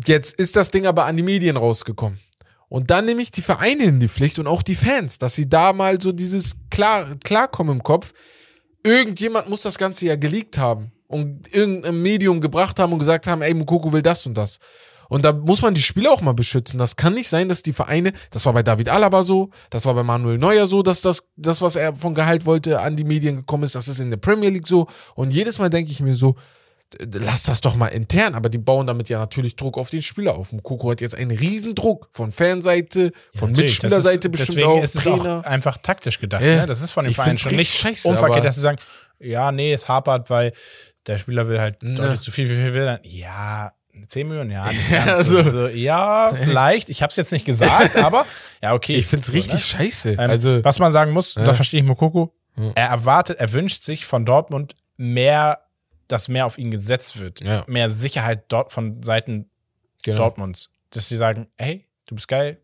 Jetzt 0.06 0.34
ist 0.34 0.56
das 0.56 0.70
Ding 0.70 0.86
aber 0.86 1.04
an 1.06 1.16
die 1.16 1.22
Medien 1.22 1.56
rausgekommen. 1.56 2.20
Und 2.68 2.90
dann 2.90 3.04
nehme 3.04 3.22
ich 3.22 3.30
die 3.30 3.42
Vereine 3.42 3.84
in 3.84 4.00
die 4.00 4.08
Pflicht 4.08 4.38
und 4.38 4.46
auch 4.46 4.62
die 4.62 4.74
Fans, 4.74 5.18
dass 5.18 5.34
sie 5.34 5.48
da 5.48 5.72
mal 5.72 6.00
so 6.00 6.12
dieses 6.12 6.56
klar, 6.70 7.08
Klarkommen 7.24 7.76
im 7.76 7.82
Kopf. 7.82 8.12
Irgendjemand 8.84 9.48
muss 9.48 9.62
das 9.62 9.78
Ganze 9.78 10.06
ja 10.06 10.16
geleakt 10.16 10.58
haben 10.58 10.92
und 11.06 11.52
irgendein 11.54 12.00
Medium 12.02 12.40
gebracht 12.40 12.78
haben 12.78 12.92
und 12.92 12.98
gesagt 12.98 13.26
haben, 13.26 13.42
ey, 13.42 13.54
Mukoko 13.54 13.92
will 13.92 14.02
das 14.02 14.26
und 14.26 14.34
das. 14.34 14.58
Und 15.08 15.24
da 15.24 15.32
muss 15.32 15.62
man 15.62 15.74
die 15.74 15.82
Spieler 15.82 16.10
auch 16.12 16.20
mal 16.20 16.34
beschützen. 16.34 16.78
Das 16.78 16.96
kann 16.96 17.14
nicht 17.14 17.28
sein, 17.28 17.48
dass 17.48 17.62
die 17.62 17.72
Vereine, 17.72 18.12
das 18.30 18.46
war 18.46 18.52
bei 18.52 18.62
David 18.62 18.88
Alaba 18.88 19.22
so, 19.22 19.50
das 19.70 19.84
war 19.86 19.94
bei 19.94 20.02
Manuel 20.02 20.38
Neuer 20.38 20.66
so, 20.66 20.82
dass 20.82 21.00
das, 21.00 21.28
das, 21.36 21.60
was 21.62 21.76
er 21.76 21.94
von 21.94 22.14
Gehalt 22.14 22.46
wollte, 22.46 22.80
an 22.80 22.96
die 22.96 23.04
Medien 23.04 23.36
gekommen 23.36 23.64
ist. 23.64 23.74
Das 23.74 23.88
ist 23.88 24.00
in 24.00 24.10
der 24.10 24.16
Premier 24.18 24.50
League 24.50 24.66
so. 24.68 24.86
Und 25.14 25.30
jedes 25.30 25.58
Mal 25.58 25.70
denke 25.70 25.90
ich 25.92 26.00
mir 26.00 26.14
so, 26.14 26.36
lass 27.12 27.42
das 27.42 27.60
doch 27.60 27.74
mal 27.76 27.88
intern, 27.88 28.34
aber 28.34 28.48
die 28.48 28.58
bauen 28.58 28.86
damit 28.86 29.08
ja 29.08 29.18
natürlich 29.18 29.56
Druck 29.56 29.78
auf 29.78 29.90
den 29.90 30.02
Spieler 30.02 30.34
auf. 30.36 30.52
Mukoko 30.52 30.90
hat 30.92 31.00
jetzt 31.00 31.14
einen 31.16 31.36
riesen 31.36 31.74
Druck 31.74 32.08
von 32.12 32.30
Fanseite, 32.30 33.10
von 33.34 33.50
Natürlich, 33.50 33.72
Mitspielerseite 33.72 34.28
bestimmt 34.28 34.50
deswegen 34.50 34.68
auch, 34.68 34.82
ist 34.82 34.94
es 34.94 35.02
Trainer. 35.02 35.40
auch 35.40 35.44
einfach 35.44 35.78
taktisch 35.78 36.20
gedacht. 36.20 36.42
Ja. 36.42 36.60
Ne? 36.62 36.66
Das 36.66 36.80
ist 36.82 36.92
von 36.92 37.04
den 37.04 37.10
Ich 37.10 37.16
Vereinen 37.16 37.30
find's 37.30 37.42
schon 37.42 37.56
nicht 37.56 37.74
scheiße, 37.74 38.08
unverkehrt, 38.08 38.44
dass 38.44 38.54
sie 38.56 38.60
sagen, 38.60 38.78
ja, 39.18 39.50
nee, 39.50 39.72
es 39.72 39.88
hapert, 39.88 40.30
weil 40.30 40.52
der 41.06 41.18
Spieler 41.18 41.48
will 41.48 41.60
halt 41.60 41.82
Ne. 41.82 41.94
deutlich 41.96 42.20
zu 42.20 42.30
viel, 42.30 42.48
wie 42.48 42.54
viel 42.54 42.74
will 42.74 42.82
er? 42.86 43.00
Ja, 43.04 43.72
10 44.06 44.28
Millionen, 44.28 44.50
ja. 44.50 44.64
also- 45.06 45.42
so, 45.42 45.66
ja, 45.68 46.32
vielleicht. 46.34 46.88
Ich 46.88 47.02
habe 47.02 47.10
es 47.10 47.16
jetzt 47.16 47.32
nicht 47.32 47.44
gesagt, 47.44 47.96
aber 48.02 48.26
ja, 48.62 48.74
okay. 48.74 48.94
Ich 48.96 49.06
find's 49.06 49.26
So, 49.28 49.32
richtig 49.32 49.54
ne? 49.54 49.60
scheiße. 49.60 50.10
Ähm, 50.12 50.18
also, 50.30 50.64
was 50.64 50.78
man 50.78 50.92
sagen 50.92 51.12
muss, 51.12 51.34
Ja. 51.34 51.44
da 51.44 51.54
verstehe 51.54 51.80
ich 51.80 51.86
Mokoko, 51.86 52.34
Ja. 52.56 52.72
er 52.74 52.88
erwartet, 52.88 53.38
er 53.40 53.52
wünscht 53.52 53.82
sich 53.82 54.04
von 54.06 54.24
Dortmund 54.24 54.74
mehr, 54.96 55.60
dass 56.08 56.28
mehr 56.28 56.46
auf 56.46 56.58
ihn 56.58 56.70
gesetzt 56.70 57.18
wird. 57.18 57.40
Ja. 57.40 57.64
Mehr 57.66 57.90
Sicherheit 57.90 58.44
dort 58.48 58.72
von 58.72 59.02
Seiten 59.02 59.48
genau. 60.02 60.18
Dortmunds. 60.18 60.70
Dass 60.90 61.08
sie 61.08 61.16
sagen, 61.16 61.48
hey, 61.56 61.86
du 62.06 62.14
bist 62.14 62.28
geil, 62.28 62.58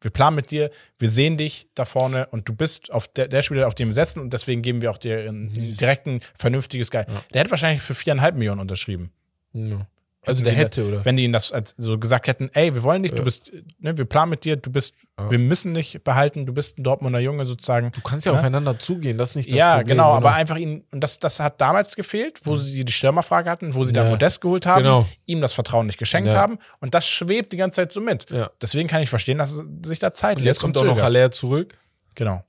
wir 0.00 0.10
planen 0.10 0.36
mit 0.36 0.50
dir, 0.50 0.70
wir 0.98 1.08
sehen 1.08 1.36
dich 1.36 1.68
da 1.74 1.84
vorne 1.84 2.26
und 2.26 2.48
du 2.48 2.54
bist 2.54 2.92
auf 2.92 3.08
der, 3.08 3.28
der 3.28 3.42
Spieler, 3.42 3.66
auf 3.66 3.74
den 3.74 3.88
wir 3.88 3.92
setzen 3.94 4.20
und 4.20 4.32
deswegen 4.32 4.62
geben 4.62 4.82
wir 4.82 4.90
auch 4.90 4.98
dir 4.98 5.18
einen 5.20 5.52
direkten, 5.52 6.20
vernünftiges 6.36 6.90
Geil. 6.90 7.06
Der 7.32 7.40
hätte 7.40 7.50
wahrscheinlich 7.50 7.82
für 7.82 7.94
viereinhalb 7.94 8.34
Millionen 8.36 8.60
unterschrieben. 8.60 9.10
Ja. 9.52 9.86
Also 10.26 10.42
der 10.44 10.52
sie 10.52 10.58
hätte, 10.58 10.86
oder? 10.88 11.04
Wenn 11.04 11.16
die 11.16 11.24
ihnen 11.24 11.32
das 11.32 11.52
als 11.52 11.74
so 11.76 11.98
gesagt 11.98 12.26
hätten, 12.26 12.50
ey, 12.52 12.74
wir 12.74 12.82
wollen 12.82 13.02
dich, 13.02 13.12
Ja. 13.12 13.18
du 13.18 13.24
bist, 13.24 13.52
ne, 13.78 13.96
wir 13.96 14.04
planen 14.04 14.30
mit 14.30 14.44
dir, 14.44 14.56
du 14.56 14.70
bist, 14.70 14.94
Ja. 15.18 15.30
wir 15.30 15.38
müssen 15.38 15.72
dich 15.74 16.02
behalten, 16.02 16.46
du 16.46 16.52
bist 16.52 16.78
ein 16.78 16.82
Dortmunder 16.84 17.18
Junge 17.20 17.46
sozusagen. 17.46 17.92
Du 17.92 18.00
kannst 18.00 18.26
ja 18.26 18.32
Ne? 18.32 18.38
aufeinander 18.38 18.78
zugehen, 18.78 19.16
das 19.18 19.30
ist 19.30 19.36
nicht 19.36 19.50
das 19.52 19.58
ja, 19.58 19.76
Problem. 19.76 19.96
genau, 19.96 20.08
oder? 20.10 20.16
aber 20.18 20.34
einfach 20.34 20.56
ihn, 20.56 20.84
und 20.90 21.00
das, 21.00 21.18
das 21.18 21.40
hat 21.40 21.60
damals 21.60 21.96
gefehlt, 21.96 22.40
wo 22.44 22.56
sie 22.56 22.84
die 22.84 22.92
Stürmerfrage 22.92 23.48
hatten, 23.48 23.74
wo 23.74 23.84
sie 23.84 23.92
dann 23.92 24.06
Ja. 24.06 24.10
Modest 24.10 24.40
geholt 24.40 24.66
haben, 24.66 24.82
Genau. 24.82 25.06
ihm 25.26 25.40
das 25.40 25.52
Vertrauen 25.52 25.86
nicht 25.86 25.98
geschenkt 25.98 26.28
Ja. 26.28 26.34
haben 26.36 26.58
und 26.80 26.92
das 26.94 27.06
schwebt 27.08 27.52
die 27.52 27.56
ganze 27.56 27.76
Zeit 27.82 27.92
so 27.92 28.00
mit. 28.00 28.30
Ja. 28.30 28.50
Deswegen 28.60 28.88
kann 28.88 29.02
ich 29.02 29.10
verstehen, 29.10 29.38
dass 29.38 29.62
sich 29.84 29.98
da 29.98 30.12
Zeit 30.12 30.38
Und 30.38 30.44
lässt 30.44 30.56
jetzt 30.58 30.60
kommt 30.62 30.76
auch 30.78 30.84
noch. 30.84 31.00
Haller 31.00 31.30
zurück, 31.30 31.76
Genau. 32.14 32.42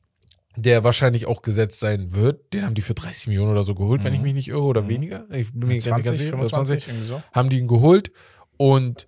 Der 0.58 0.84
wahrscheinlich 0.84 1.26
auch 1.28 1.42
gesetzt 1.42 1.80
sein 1.80 2.14
wird. 2.14 2.54
Den 2.54 2.66
haben 2.66 2.74
die 2.76 2.82
für 2.82 2.94
30 2.96 3.28
Millionen 3.28 3.52
oder 3.52 3.64
so 3.64 3.76
geholt, 3.76 4.04
wenn 4.04 4.14
ich 4.14 4.22
mich 4.22 4.34
nicht 4.34 4.50
irre, 4.50 4.64
oder 4.64 4.88
weniger. 4.90 5.26
Ich 5.32 5.52
bin 5.54 5.68
mir 5.70 5.78
gar 5.80 5.98
nicht 5.98 6.06
ganz 6.06 6.06
20, 6.08 6.18
sicher. 6.18 6.34
Oder 6.38 6.50
25, 6.50 6.88
irgendwie 6.88 7.08
so. 7.08 7.22
haben 7.32 7.50
die 7.50 7.60
ihn 7.60 7.68
geholt 7.68 8.12
und 8.58 9.08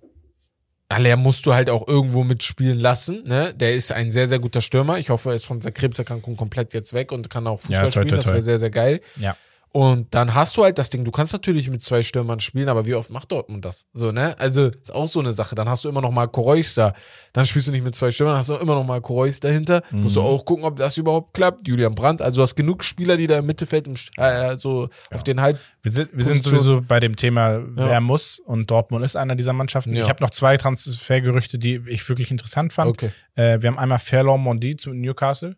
Haller 0.92 1.16
musst 1.16 1.46
du 1.46 1.54
halt 1.54 1.70
auch 1.70 1.86
irgendwo 1.86 2.24
mitspielen 2.24 2.78
lassen. 2.78 3.22
Ne? 3.24 3.54
Der 3.54 3.74
ist 3.74 3.92
ein 3.92 4.10
sehr, 4.10 4.26
sehr 4.26 4.40
guter 4.40 4.60
Stürmer. 4.60 4.98
Ich 4.98 5.10
hoffe, 5.10 5.28
er 5.30 5.34
ist 5.36 5.44
von 5.44 5.60
seiner 5.60 5.72
Krebserkrankung 5.72 6.36
komplett 6.36 6.72
jetzt 6.74 6.92
weg 6.94 7.12
und 7.12 7.30
kann 7.30 7.46
auch 7.46 7.60
Fußball 7.60 7.76
Ja, 7.76 7.82
toi, 7.82 7.90
spielen. 7.92 8.08
toi, 8.08 8.16
Das 8.16 8.24
toi. 8.24 8.32
wäre 8.32 8.42
sehr, 8.42 8.58
sehr 8.58 8.70
geil. 8.70 9.00
Ja. 9.16 9.36
Und 9.72 10.12
dann 10.16 10.34
hast 10.34 10.56
du 10.56 10.64
halt 10.64 10.78
das 10.78 10.90
Ding, 10.90 11.04
du 11.04 11.12
kannst 11.12 11.32
natürlich 11.32 11.70
mit 11.70 11.80
zwei 11.80 12.02
Stürmern 12.02 12.40
spielen, 12.40 12.68
aber 12.68 12.86
wie 12.86 12.96
oft 12.96 13.08
macht 13.10 13.30
Dortmund 13.30 13.64
das? 13.64 13.86
So, 13.92 14.10
ne? 14.10 14.36
Also, 14.36 14.66
ist 14.66 14.92
auch 14.92 15.06
so 15.06 15.20
eine 15.20 15.32
Sache. 15.32 15.54
Dann 15.54 15.68
hast 15.68 15.84
du 15.84 15.88
immer 15.88 16.00
noch 16.00 16.10
mal 16.10 16.24
Reus 16.24 16.74
da. 16.74 16.92
Dann 17.32 17.46
spielst 17.46 17.68
du 17.68 17.72
nicht 17.72 17.84
mit 17.84 17.94
zwei 17.94 18.10
Stürmern, 18.10 18.36
hast 18.36 18.48
du 18.48 18.54
immer 18.56 18.74
noch 18.74 18.84
mal 18.84 18.98
Reus 18.98 19.38
dahinter. 19.38 19.82
Musst 19.92 20.16
Mhm. 20.16 20.20
du 20.22 20.26
auch 20.26 20.44
gucken, 20.44 20.64
ob 20.64 20.74
das 20.74 20.96
überhaupt 20.96 21.34
klappt. 21.34 21.68
Julian 21.68 21.94
Brandt. 21.94 22.20
Also, 22.20 22.38
du 22.38 22.42
hast 22.42 22.56
genug 22.56 22.82
Spieler, 22.82 23.16
die 23.16 23.28
da 23.28 23.38
im 23.38 23.46
Mittelfeld 23.46 23.86
im, 23.86 23.94
St- 23.94 24.10
äh, 24.18 24.58
so 24.58 24.88
auf 25.12 25.22
den 25.22 25.40
halt. 25.40 25.56
Wir 25.82 25.92
sind, 25.92 26.10
wir 26.12 26.24
sind 26.24 26.42
sowieso 26.42 26.80
bei 26.82 26.98
dem 26.98 27.14
Thema, 27.14 27.50
Ja. 27.58 27.62
wer 27.76 28.00
muss 28.00 28.40
und 28.40 28.72
Dortmund 28.72 29.04
ist 29.04 29.14
einer 29.14 29.36
dieser 29.36 29.52
Mannschaften. 29.52 29.94
Ja. 29.94 30.02
Ich 30.02 30.08
habe 30.08 30.20
noch 30.20 30.30
zwei 30.30 30.56
Transfergerüchte, 30.56 31.60
die 31.60 31.80
ich 31.86 32.08
wirklich 32.08 32.32
interessant 32.32 32.72
fand. 32.72 32.90
Okay. 32.90 33.10
Äh, 33.36 33.62
wir 33.62 33.68
haben 33.70 33.78
einmal 33.78 34.00
Ferland 34.00 34.42
Mondi 34.42 34.74
zu 34.74 34.92
Newcastle, 34.92 35.56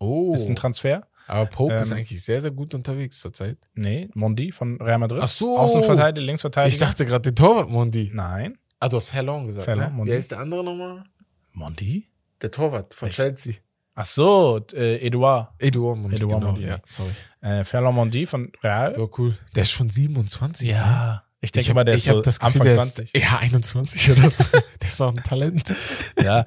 Oh. 0.00 0.34
ist 0.34 0.48
ein 0.48 0.56
Transfer. 0.56 1.06
Aber 1.26 1.46
Pope 1.46 1.74
ist 1.74 1.90
Ähm, 1.92 1.98
eigentlich 1.98 2.22
sehr, 2.22 2.40
sehr 2.40 2.50
gut 2.50 2.74
unterwegs 2.74 3.20
zurzeit. 3.20 3.58
Nee, 3.74 4.08
Mondi 4.14 4.52
von 4.52 4.80
Real 4.80 4.98
Madrid. 4.98 5.20
Ach 5.22 5.28
so. 5.28 5.58
Außenverteidiger, 5.58 6.24
Linksverteidiger. 6.26 6.72
Ich 6.74 6.78
dachte 6.80 7.04
gerade 7.06 7.22
den 7.30 7.36
Torwart 7.36 7.68
Mondi. 7.70 8.10
Nein. 8.14 8.58
Ah, 8.80 8.88
du 8.88 8.96
hast 8.96 9.08
Verlon 9.08 9.46
gesagt. 9.46 9.64
Verlon, 9.64 9.86
ne? 9.86 9.90
Mondi. 9.92 10.10
Wer 10.12 10.18
ist 10.18 10.30
der 10.30 10.40
andere 10.40 10.62
nochmal? 10.64 11.04
Mondi? 11.52 12.08
Der 12.42 12.50
Torwart 12.50 12.94
von 12.94 13.08
Ich- 13.08 13.14
Chelsea. 13.16 13.54
Ach 13.96 14.04
so, 14.06 14.60
äh, 14.72 14.96
Eduard. 15.06 15.52
Eduard 15.58 15.98
Mondi. 15.98 16.16
Eduard 16.16 16.40
genau. 16.40 16.52
Mondi, 16.52 16.66
ja, 16.66 16.78
sorry. 16.88 17.10
Äh, 17.40 17.64
Ferland 17.64 17.94
Mondi 17.94 18.26
von 18.26 18.50
Real. 18.62 18.94
Ja, 18.98 19.06
cool. 19.18 19.36
Der 19.54 19.62
ist 19.62 19.70
schon 19.70 19.88
27. 19.88 20.66
ne? 20.68 20.74
Ja. 20.74 21.23
Ich 21.44 21.52
denke 21.52 21.68
Ich 21.70 21.74
mal, 21.74 21.84
der 21.84 21.94
ist 21.94 22.08
hab 22.08 22.16
so 22.16 22.22
das 22.22 22.38
Gefühl, 22.40 22.52
Anfang 22.62 22.64
der 22.66 22.74
20. 22.74 23.14
Ist, 23.14 23.22
ja, 23.22 23.38
21 23.38 24.10
oder 24.10 24.30
so. 24.30 24.44
der 24.80 24.88
ist 24.88 24.98
noch 25.00 25.14
ein 25.16 25.22
Talent. 25.22 25.74
Ja. 26.22 26.46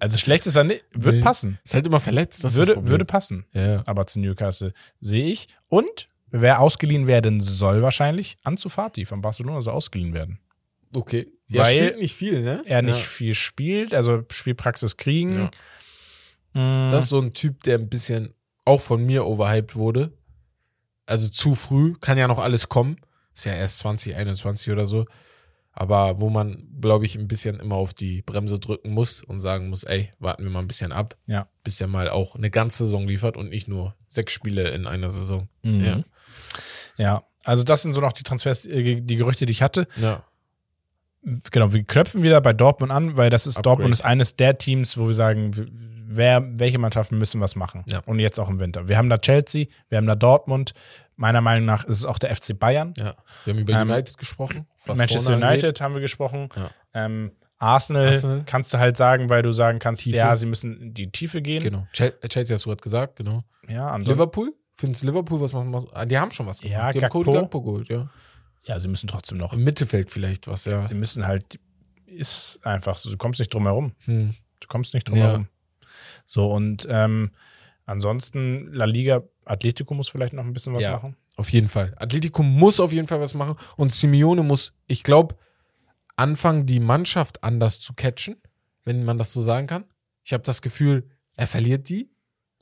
Also 0.00 0.18
schlecht 0.18 0.46
ist 0.46 0.56
er 0.56 0.64
nicht. 0.64 0.84
Wird 0.92 1.16
Nee. 1.16 1.22
passen. 1.22 1.58
Ist 1.64 1.74
halt 1.74 1.86
immer 1.86 2.00
verletzt. 2.00 2.44
Ist 2.44 2.54
Würde, 2.54 2.86
würde 2.88 3.04
passen. 3.04 3.46
Ja. 3.52 3.82
Aber 3.86 4.06
zu 4.06 4.20
Newcastle 4.20 4.72
sehe 5.00 5.26
ich. 5.26 5.48
Und 5.68 6.08
wer 6.30 6.60
ausgeliehen 6.60 7.06
werden 7.06 7.40
soll 7.40 7.82
wahrscheinlich, 7.82 8.36
Ansu 8.44 8.68
Fati 8.68 9.06
von 9.06 9.20
Barcelona 9.22 9.60
soll 9.60 9.74
ausgeliehen 9.74 10.12
werden. 10.12 10.38
Okay. 10.96 11.28
Ja, 11.48 11.62
Weil 11.62 11.70
spielt 11.86 12.00
nicht 12.00 12.14
viel, 12.14 12.42
ne? 12.42 12.62
Er 12.66 12.82
nicht 12.82 12.98
Ja. 12.98 13.04
viel 13.04 13.34
spielt, 13.34 13.94
also 13.94 14.22
Spielpraxis 14.30 14.96
kriegen. 14.96 15.50
Ja. 16.54 16.60
Mm, 16.86 16.90
Das 16.90 17.04
ist 17.04 17.10
so 17.10 17.20
ein 17.20 17.32
Typ, 17.32 17.62
der 17.64 17.78
ein 17.78 17.88
bisschen 17.88 18.32
auch 18.64 18.80
von 18.80 19.04
mir 19.04 19.26
overhyped 19.26 19.74
wurde. 19.76 20.12
Also 21.06 21.28
zu 21.28 21.54
früh, 21.54 21.94
kann 22.00 22.16
ja 22.16 22.26
noch 22.28 22.38
alles 22.38 22.68
kommen. 22.68 22.96
Ist 23.34 23.46
ja 23.46 23.54
erst 23.54 23.78
20, 23.78 24.14
21 24.16 24.72
oder 24.72 24.86
so. 24.86 25.06
Aber 25.76 26.20
wo 26.20 26.30
man, 26.30 26.68
glaube 26.80 27.04
ich, 27.04 27.16
ein 27.16 27.26
bisschen 27.26 27.58
immer 27.58 27.74
auf 27.74 27.94
die 27.94 28.22
Bremse 28.22 28.60
drücken 28.60 28.92
muss 28.92 29.24
und 29.24 29.40
sagen 29.40 29.68
muss, 29.70 29.82
ey, 29.82 30.12
warten 30.20 30.44
wir 30.44 30.50
mal 30.50 30.60
ein 30.60 30.68
bisschen 30.68 30.92
ab, 30.92 31.16
ja. 31.26 31.48
bis 31.64 31.78
der 31.78 31.88
mal 31.88 32.08
auch 32.08 32.36
eine 32.36 32.48
ganze 32.48 32.84
Saison 32.84 33.08
liefert 33.08 33.36
und 33.36 33.48
nicht 33.50 33.66
nur 33.66 33.96
sechs 34.06 34.32
Spiele 34.32 34.68
in 34.70 34.86
einer 34.86 35.10
Saison. 35.10 35.48
Mhm. 35.62 35.84
Ja. 35.84 36.04
ja. 36.96 37.22
Also 37.42 37.64
das 37.64 37.82
sind 37.82 37.92
so 37.94 38.00
noch 38.00 38.12
die 38.12 38.22
Transfers, 38.22 38.66
äh, 38.66 39.00
die 39.00 39.16
Gerüchte, 39.16 39.46
die 39.46 39.52
ich 39.52 39.62
hatte. 39.62 39.88
Ja. 39.96 40.22
Genau, 41.50 41.72
wir 41.72 41.84
knöpfen 41.84 42.22
wieder 42.22 42.40
bei 42.40 42.52
Dortmund 42.52 42.92
an, 42.92 43.16
weil 43.16 43.30
das 43.30 43.46
ist 43.46 43.56
Upgrade. 43.58 43.76
Dortmund 43.76 43.92
ist 43.94 44.04
eines 44.04 44.36
der 44.36 44.58
Teams, 44.58 44.98
wo 44.98 45.06
wir 45.06 45.14
sagen, 45.14 45.52
wer, 46.06 46.44
welche 46.58 46.78
Mannschaften 46.78 47.16
müssen 47.18 47.40
was 47.40 47.56
machen. 47.56 47.82
Ja. 47.86 48.00
Und 48.06 48.18
jetzt 48.18 48.38
auch 48.38 48.50
im 48.50 48.60
Winter. 48.60 48.88
Wir 48.88 48.98
haben 48.98 49.08
da 49.08 49.16
Chelsea, 49.18 49.66
wir 49.88 49.98
haben 49.98 50.06
da 50.06 50.14
Dortmund. 50.14 50.74
Meiner 51.16 51.40
Meinung 51.40 51.64
nach 51.64 51.84
ist 51.84 51.98
es 51.98 52.04
auch 52.04 52.18
der 52.18 52.34
FC 52.34 52.58
Bayern. 52.58 52.92
ja. 52.98 53.14
Wir 53.44 53.54
haben 53.54 53.60
über 53.60 53.72
Ähm, 53.72 53.88
United 53.90 54.18
gesprochen. 54.18 54.66
Manchester 54.86 55.30
vorne 55.32 55.46
angeht. 55.46 55.62
United 55.64 55.80
haben 55.80 55.94
wir 55.94 56.00
gesprochen. 56.00 56.48
Ja. 56.56 56.70
Ähm, 56.92 57.30
Arsenal, 57.58 58.08
Arsenal. 58.08 58.42
kannst 58.44 58.74
du 58.74 58.78
halt 58.78 58.96
sagen, 58.96 59.30
weil 59.30 59.40
du 59.42 59.52
sagen 59.52 59.78
kannst, 59.78 60.02
Tiefe. 60.02 60.16
ja, 60.16 60.36
sie 60.36 60.46
müssen 60.46 60.76
in 60.80 60.94
die 60.94 61.10
Tiefe 61.10 61.40
gehen. 61.40 61.62
Genau. 61.62 61.86
Chel- 61.94 62.14
Chelsea 62.28 62.54
hast 62.54 62.64
du 62.66 62.70
gerade 62.70 62.82
gesagt, 62.82 63.16
genau. 63.16 63.42
Ja, 63.68 63.96
Liverpool? 63.96 64.52
Findest 64.76 65.02
du 65.04 65.06
Liverpool, 65.06 65.40
was 65.40 65.52
machen? 65.52 65.72
Ah, 65.92 66.04
Die 66.04 66.18
haben 66.18 66.32
schon 66.32 66.46
was 66.46 66.60
gemacht. 66.60 66.72
Ja, 66.76 66.90
die 66.90 67.00
haben 67.00 67.08
Cody 67.10 67.30
Gakpo. 67.30 67.40
Gakpo 67.42 67.62
geholt, 67.62 67.88
ja. 67.88 68.08
Ja, 68.64 68.80
sie 68.80 68.88
müssen 68.88 69.08
trotzdem 69.08 69.38
noch. 69.38 69.52
Im 69.52 69.62
Mittelfeld 69.64 70.10
vielleicht 70.10 70.46
was, 70.48 70.64
ja. 70.64 70.84
Sie 70.84 70.94
müssen 70.94 71.26
halt, 71.26 71.58
ist 72.06 72.60
einfach 72.64 72.96
so, 72.96 73.10
du 73.10 73.16
kommst 73.16 73.38
nicht 73.40 73.52
drum 73.52 73.64
herum. 73.64 73.92
Hm. 74.04 74.34
Du 74.60 74.68
kommst 74.68 74.94
nicht 74.94 75.08
drum 75.08 75.18
Ja. 75.18 75.24
herum. 75.28 75.48
So, 76.26 76.50
und 76.50 76.86
ähm, 76.90 77.30
ansonsten, 77.84 78.72
La 78.72 78.84
Liga, 78.86 79.22
Atletico 79.44 79.94
muss 79.94 80.08
vielleicht 80.08 80.32
noch 80.32 80.44
ein 80.44 80.52
bisschen 80.52 80.72
was 80.74 80.84
Ja. 80.84 80.92
machen. 80.92 81.16
Auf 81.36 81.50
jeden 81.50 81.68
Fall. 81.68 81.92
Atletico 81.96 82.42
muss 82.42 82.80
auf 82.80 82.92
jeden 82.92 83.08
Fall 83.08 83.20
was 83.20 83.34
machen. 83.34 83.56
Und 83.76 83.92
Simeone 83.92 84.42
muss, 84.42 84.72
ich 84.86 85.02
glaube, 85.02 85.36
anfangen, 86.16 86.64
die 86.66 86.80
Mannschaft 86.80 87.42
anders 87.42 87.80
zu 87.80 87.92
catchen, 87.94 88.36
wenn 88.84 89.04
man 89.04 89.18
das 89.18 89.32
so 89.32 89.40
sagen 89.42 89.66
kann. 89.66 89.84
Ich 90.22 90.32
habe 90.32 90.42
das 90.44 90.62
Gefühl, 90.62 91.10
er 91.36 91.46
verliert 91.46 91.88
die 91.88 92.10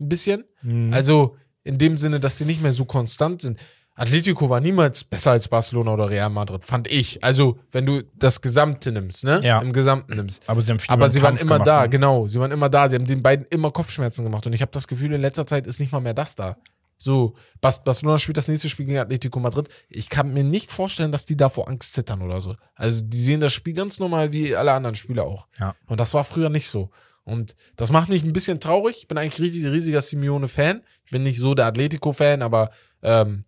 ein 0.01 0.09
bisschen. 0.09 0.45
Mhm. 0.63 0.93
Also 0.93 1.37
in 1.65 1.79
dem 1.79 1.97
Sinne, 1.99 2.19
dass 2.19 2.39
sie 2.39 2.45
nicht 2.47 2.63
mehr 2.63 2.73
so 2.73 2.85
konstant 2.87 3.43
sind. 3.43 3.61
Atletico 3.95 4.49
war 4.49 4.61
niemals 4.61 5.05
besser 5.05 5.33
als 5.33 5.49
Barcelona 5.49 5.93
oder 5.93 6.09
Real 6.09 6.31
Madrid, 6.31 6.65
fand 6.65 6.91
ich. 6.91 7.23
Also, 7.23 7.59
wenn 7.71 7.85
du 7.85 8.03
das 8.17 8.41
Gesamte 8.41 8.91
nimmst, 8.91 9.25
ne? 9.25 9.41
Ja. 9.45 9.61
Im 9.61 9.73
Gesamten 9.73 10.17
nimmst. 10.17 10.43
aber 10.47 10.63
sie 10.63 10.75
Aber 10.89 11.11
sie 11.11 11.23
waren 11.23 11.37
immer 11.37 11.55
gemacht, 11.59 11.69
da, 11.69 11.83
ne? 11.83 11.89
genau. 11.91 12.27
Sie 12.27 12.41
waren 12.41 12.53
immer 12.53 12.71
da. 12.71 12.89
Sie 12.89 12.97
haben 12.97 13.07
den 13.07 13.23
beiden 13.23 13.47
immer 13.51 13.71
Kopfschmerzen 13.71 14.25
gemacht. 14.25 14.47
Und 14.47 14.55
ich 14.55 14.63
habe 14.63 14.73
das 14.73 14.89
Gefühl, 14.89 15.13
in 15.13 15.21
letzter 15.21 15.47
Zeit 15.47 15.67
ist 15.67 15.79
nicht 15.79 15.93
mal 15.93 16.01
mehr 16.01 16.15
das 16.15 16.35
da. 16.35 16.57
So, 16.97 17.35
Barcelona 17.61 18.19
spielt 18.19 18.37
das 18.37 18.47
nächste 18.47 18.69
Spiel 18.69 18.87
gegen 18.87 18.99
Atletico 18.99 19.41
Madrid. 19.41 19.69
Ich 19.89 20.09
kann 20.09 20.33
mir 20.33 20.45
nicht 20.45 20.71
vorstellen, 20.71 21.11
dass 21.11 21.27
die 21.27 21.37
da 21.37 21.49
vor 21.49 21.69
Angst 21.69 21.95
zittern 21.95 22.23
oder 22.23 22.41
so. 22.41 22.55
Also 22.77 23.03
die 23.05 23.19
sehen 23.19 23.41
das 23.41 23.53
Spiel 23.53 23.75
ganz 23.75 23.99
normal 23.99 24.33
wie 24.33 24.55
alle 24.55 24.73
anderen 24.73 24.95
Spieler 24.95 25.25
auch. 25.25 25.49
Ja. 25.59 25.75
Und 25.87 25.99
das 25.99 26.15
war 26.15 26.23
früher 26.23 26.49
nicht 26.49 26.69
so. 26.69 26.91
Und 27.25 27.57
das 27.75 27.91
macht 27.91 28.09
mich 28.09 28.23
ein 28.23 28.33
bisschen 28.33 28.61
traurig. 28.61 28.99
Ich 29.01 29.09
bin 29.09 29.19
eigentlich 29.19 29.41
riesig, 29.41 29.71
riesiger 29.71 30.01
Simeone-Fan. 30.01 30.83
Ich 31.05 31.11
bin 31.11 31.25
nicht 31.25 31.39
so 31.41 31.55
der 31.55 31.67
Atletico-Fan, 31.67 32.41
aber 32.41 32.71
ähm, 33.03 33.45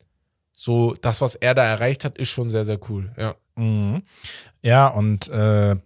so 0.54 0.94
das, 1.00 1.20
was 1.20 1.34
er 1.34 1.54
da 1.54 1.64
erreicht 1.64 2.04
hat, 2.04 2.16
ist 2.16 2.30
schon 2.30 2.48
sehr, 2.48 2.64
sehr 2.64 2.78
cool. 2.88 3.12
Ja. 3.18 3.34
Mhm. 3.56 4.02
Ja, 4.62 4.86
und 4.88 5.28
äh, 5.28 5.76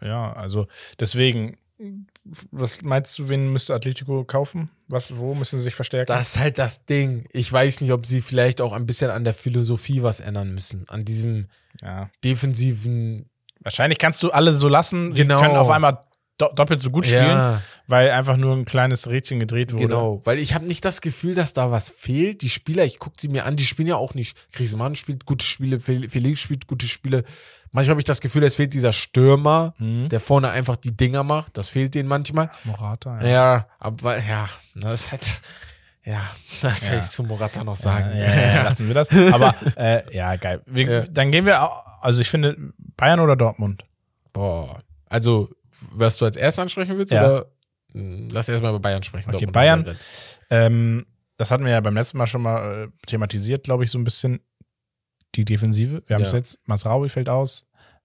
ja, 0.00 0.32
also 0.32 0.68
deswegen, 1.00 1.58
was 2.50 2.82
meinst 2.82 3.18
du, 3.18 3.28
wen 3.28 3.52
müsste 3.52 3.74
Atletico 3.74 4.24
kaufen? 4.24 4.70
Was, 4.86 5.16
wo 5.16 5.34
müssen 5.34 5.58
sie 5.58 5.64
sich 5.64 5.74
verstärken? 5.74 6.06
Das 6.08 6.30
ist 6.30 6.38
halt 6.38 6.58
das 6.58 6.86
Ding. 6.86 7.26
Ich 7.32 7.52
weiß 7.52 7.80
nicht, 7.80 7.92
ob 7.92 8.06
sie 8.06 8.20
vielleicht 8.22 8.60
auch 8.60 8.72
ein 8.72 8.86
bisschen 8.86 9.10
an 9.10 9.24
der 9.24 9.34
Philosophie 9.34 10.02
was 10.02 10.20
ändern 10.20 10.52
müssen. 10.54 10.88
An 10.88 11.04
diesem 11.04 11.48
ja. 11.82 12.10
defensiven. 12.24 13.28
Wahrscheinlich 13.60 13.98
kannst 13.98 14.22
du 14.22 14.30
alle 14.30 14.52
so 14.52 14.68
lassen, 14.68 15.14
die 15.14 15.22
Genau. 15.22 15.40
können 15.40 15.56
auf 15.56 15.70
einmal 15.70 16.04
do 16.38 16.48
doppelt 16.54 16.82
so 16.82 16.90
gut 16.90 17.06
spielen, 17.06 17.26
Ja, 17.26 17.62
weil 17.86 18.10
einfach 18.12 18.36
nur 18.36 18.54
ein 18.56 18.64
kleines 18.64 19.08
Rädchen 19.08 19.38
gedreht 19.40 19.72
wurde. 19.72 19.82
genau. 19.88 20.20
Weil 20.24 20.38
ich 20.38 20.54
habe 20.54 20.64
nicht 20.66 20.84
das 20.84 21.00
Gefühl, 21.00 21.34
dass 21.34 21.52
da 21.52 21.70
was 21.70 21.90
fehlt. 21.90 22.42
Die 22.42 22.48
Spieler, 22.48 22.84
ich 22.84 22.98
gucke 22.98 23.16
sie 23.20 23.28
mir 23.28 23.44
an, 23.44 23.56
die 23.56 23.64
spielen 23.64 23.88
ja 23.88 23.96
auch 23.96 24.14
nicht. 24.14 24.36
Griezmann 24.52 24.94
spielt 24.94 25.24
gute 25.26 25.44
Spiele, 25.44 25.80
Fel- 25.80 26.08
Felix 26.08 26.40
spielt 26.40 26.66
gute 26.66 26.86
Spiele. 26.86 27.24
Manchmal 27.72 27.92
habe 27.94 28.00
ich 28.00 28.06
das 28.06 28.20
Gefühl, 28.22 28.44
es 28.44 28.54
fehlt 28.54 28.72
dieser 28.72 28.92
Stürmer, 28.94 29.74
Mhm. 29.78 30.08
der 30.08 30.20
vorne 30.20 30.48
einfach 30.50 30.76
die 30.76 30.96
Dinger 30.96 31.22
macht. 31.22 31.56
Das 31.58 31.68
fehlt 31.68 31.94
denen 31.94 32.08
manchmal. 32.08 32.50
Morata, 32.64 33.20
ja. 33.20 33.28
Ja, 33.28 33.66
aber 33.78 34.16
ja, 34.18 34.48
das 34.74 35.00
ist 35.02 35.10
halt. 35.12 35.42
Ja, 36.04 36.20
das 36.62 36.86
Ja. 36.86 36.92
will 36.92 36.98
ich 37.00 37.10
zu 37.10 37.22
Morata 37.24 37.64
noch 37.64 37.76
sagen. 37.76 38.16
Ja, 38.16 38.24
ja, 38.34 38.62
lassen 38.62 38.86
wir 38.86 38.94
das. 38.94 39.10
Aber 39.34 39.54
äh, 39.76 40.02
ja, 40.16 40.36
geil. 40.36 40.62
Wir. 40.64 41.02
Dann 41.08 41.30
gehen 41.30 41.44
wir, 41.44 41.62
au- 41.62 41.82
also 42.00 42.22
ich 42.22 42.30
finde, 42.30 42.56
Bayern 42.96 43.20
oder 43.20 43.36
Dortmund? 43.36 43.84
Boah. 44.32 44.80
Also, 45.10 45.50
was 45.92 46.16
du 46.18 46.24
als 46.24 46.36
erstes 46.36 46.62
ansprechen 46.62 46.96
willst, 46.98 47.12
Ja. 47.12 47.24
oder? 47.24 47.46
Hm, 47.92 48.28
Lass 48.30 48.48
erstmal 48.48 48.70
über 48.72 48.80
Bayern 48.80 49.02
sprechen. 49.02 49.28
Okay, 49.30 49.46
Dortmund 49.46 49.52
Bayern. 49.54 49.96
Ähm, 50.50 51.06
das 51.36 51.50
hatten 51.50 51.64
wir 51.64 51.72
ja 51.72 51.80
beim 51.80 51.94
letzten 51.94 52.18
Mal 52.18 52.26
schon 52.26 52.42
mal 52.42 52.84
äh, 52.84 52.88
thematisiert, 53.06 53.64
glaube 53.64 53.84
ich, 53.84 53.90
so 53.90 53.98
ein 53.98 54.04
bisschen 54.04 54.40
die 55.34 55.44
Defensive. 55.44 56.02
Wir 56.06 56.16
haben 56.16 56.22
es 56.22 56.32
Ja. 56.32 56.38
jetzt, 56.38 56.58
Masraoui 56.64 57.08
fällt 57.08 57.28
aus. 57.28 57.64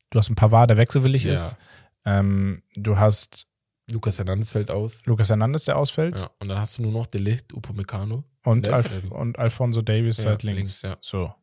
Du 0.09 0.19
hast 0.19 0.29
ein 0.29 0.35
Pavard, 0.35 0.69
der 0.69 0.77
wechselwillig 0.77 1.23
Ja. 1.23 1.33
ist. 1.33 1.57
Ähm, 2.05 2.61
du 2.75 2.97
hast 2.97 3.47
Lukas 3.91 4.17
Hernandez 4.17 4.51
fällt 4.51 4.71
aus. 4.71 5.05
Lukas 5.05 5.29
Hernandez, 5.29 5.65
der 5.65 5.77
ausfällt. 5.77 6.17
Ja. 6.19 6.29
Und 6.39 6.47
dann 6.47 6.59
hast 6.59 6.77
du 6.77 6.83
nur 6.83 6.91
noch 6.91 7.05
Delicht, 7.07 7.53
Upamecano. 7.53 8.23
Und, 8.45 8.69
Alf 8.69 9.03
und 9.09 9.39
Alfonso 9.39 9.81
Davis 9.81 10.17
Ja, 10.23 10.29
halt 10.31 10.43
links. 10.43 10.57
links, 10.57 10.81
ja. 10.83 10.97
So, 11.01 11.33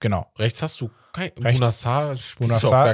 genau. 0.00 0.30
Rechts 0.38 0.62
hast 0.62 0.80
du 0.80 0.90
kein 1.12 1.32
Fall. 1.40 1.72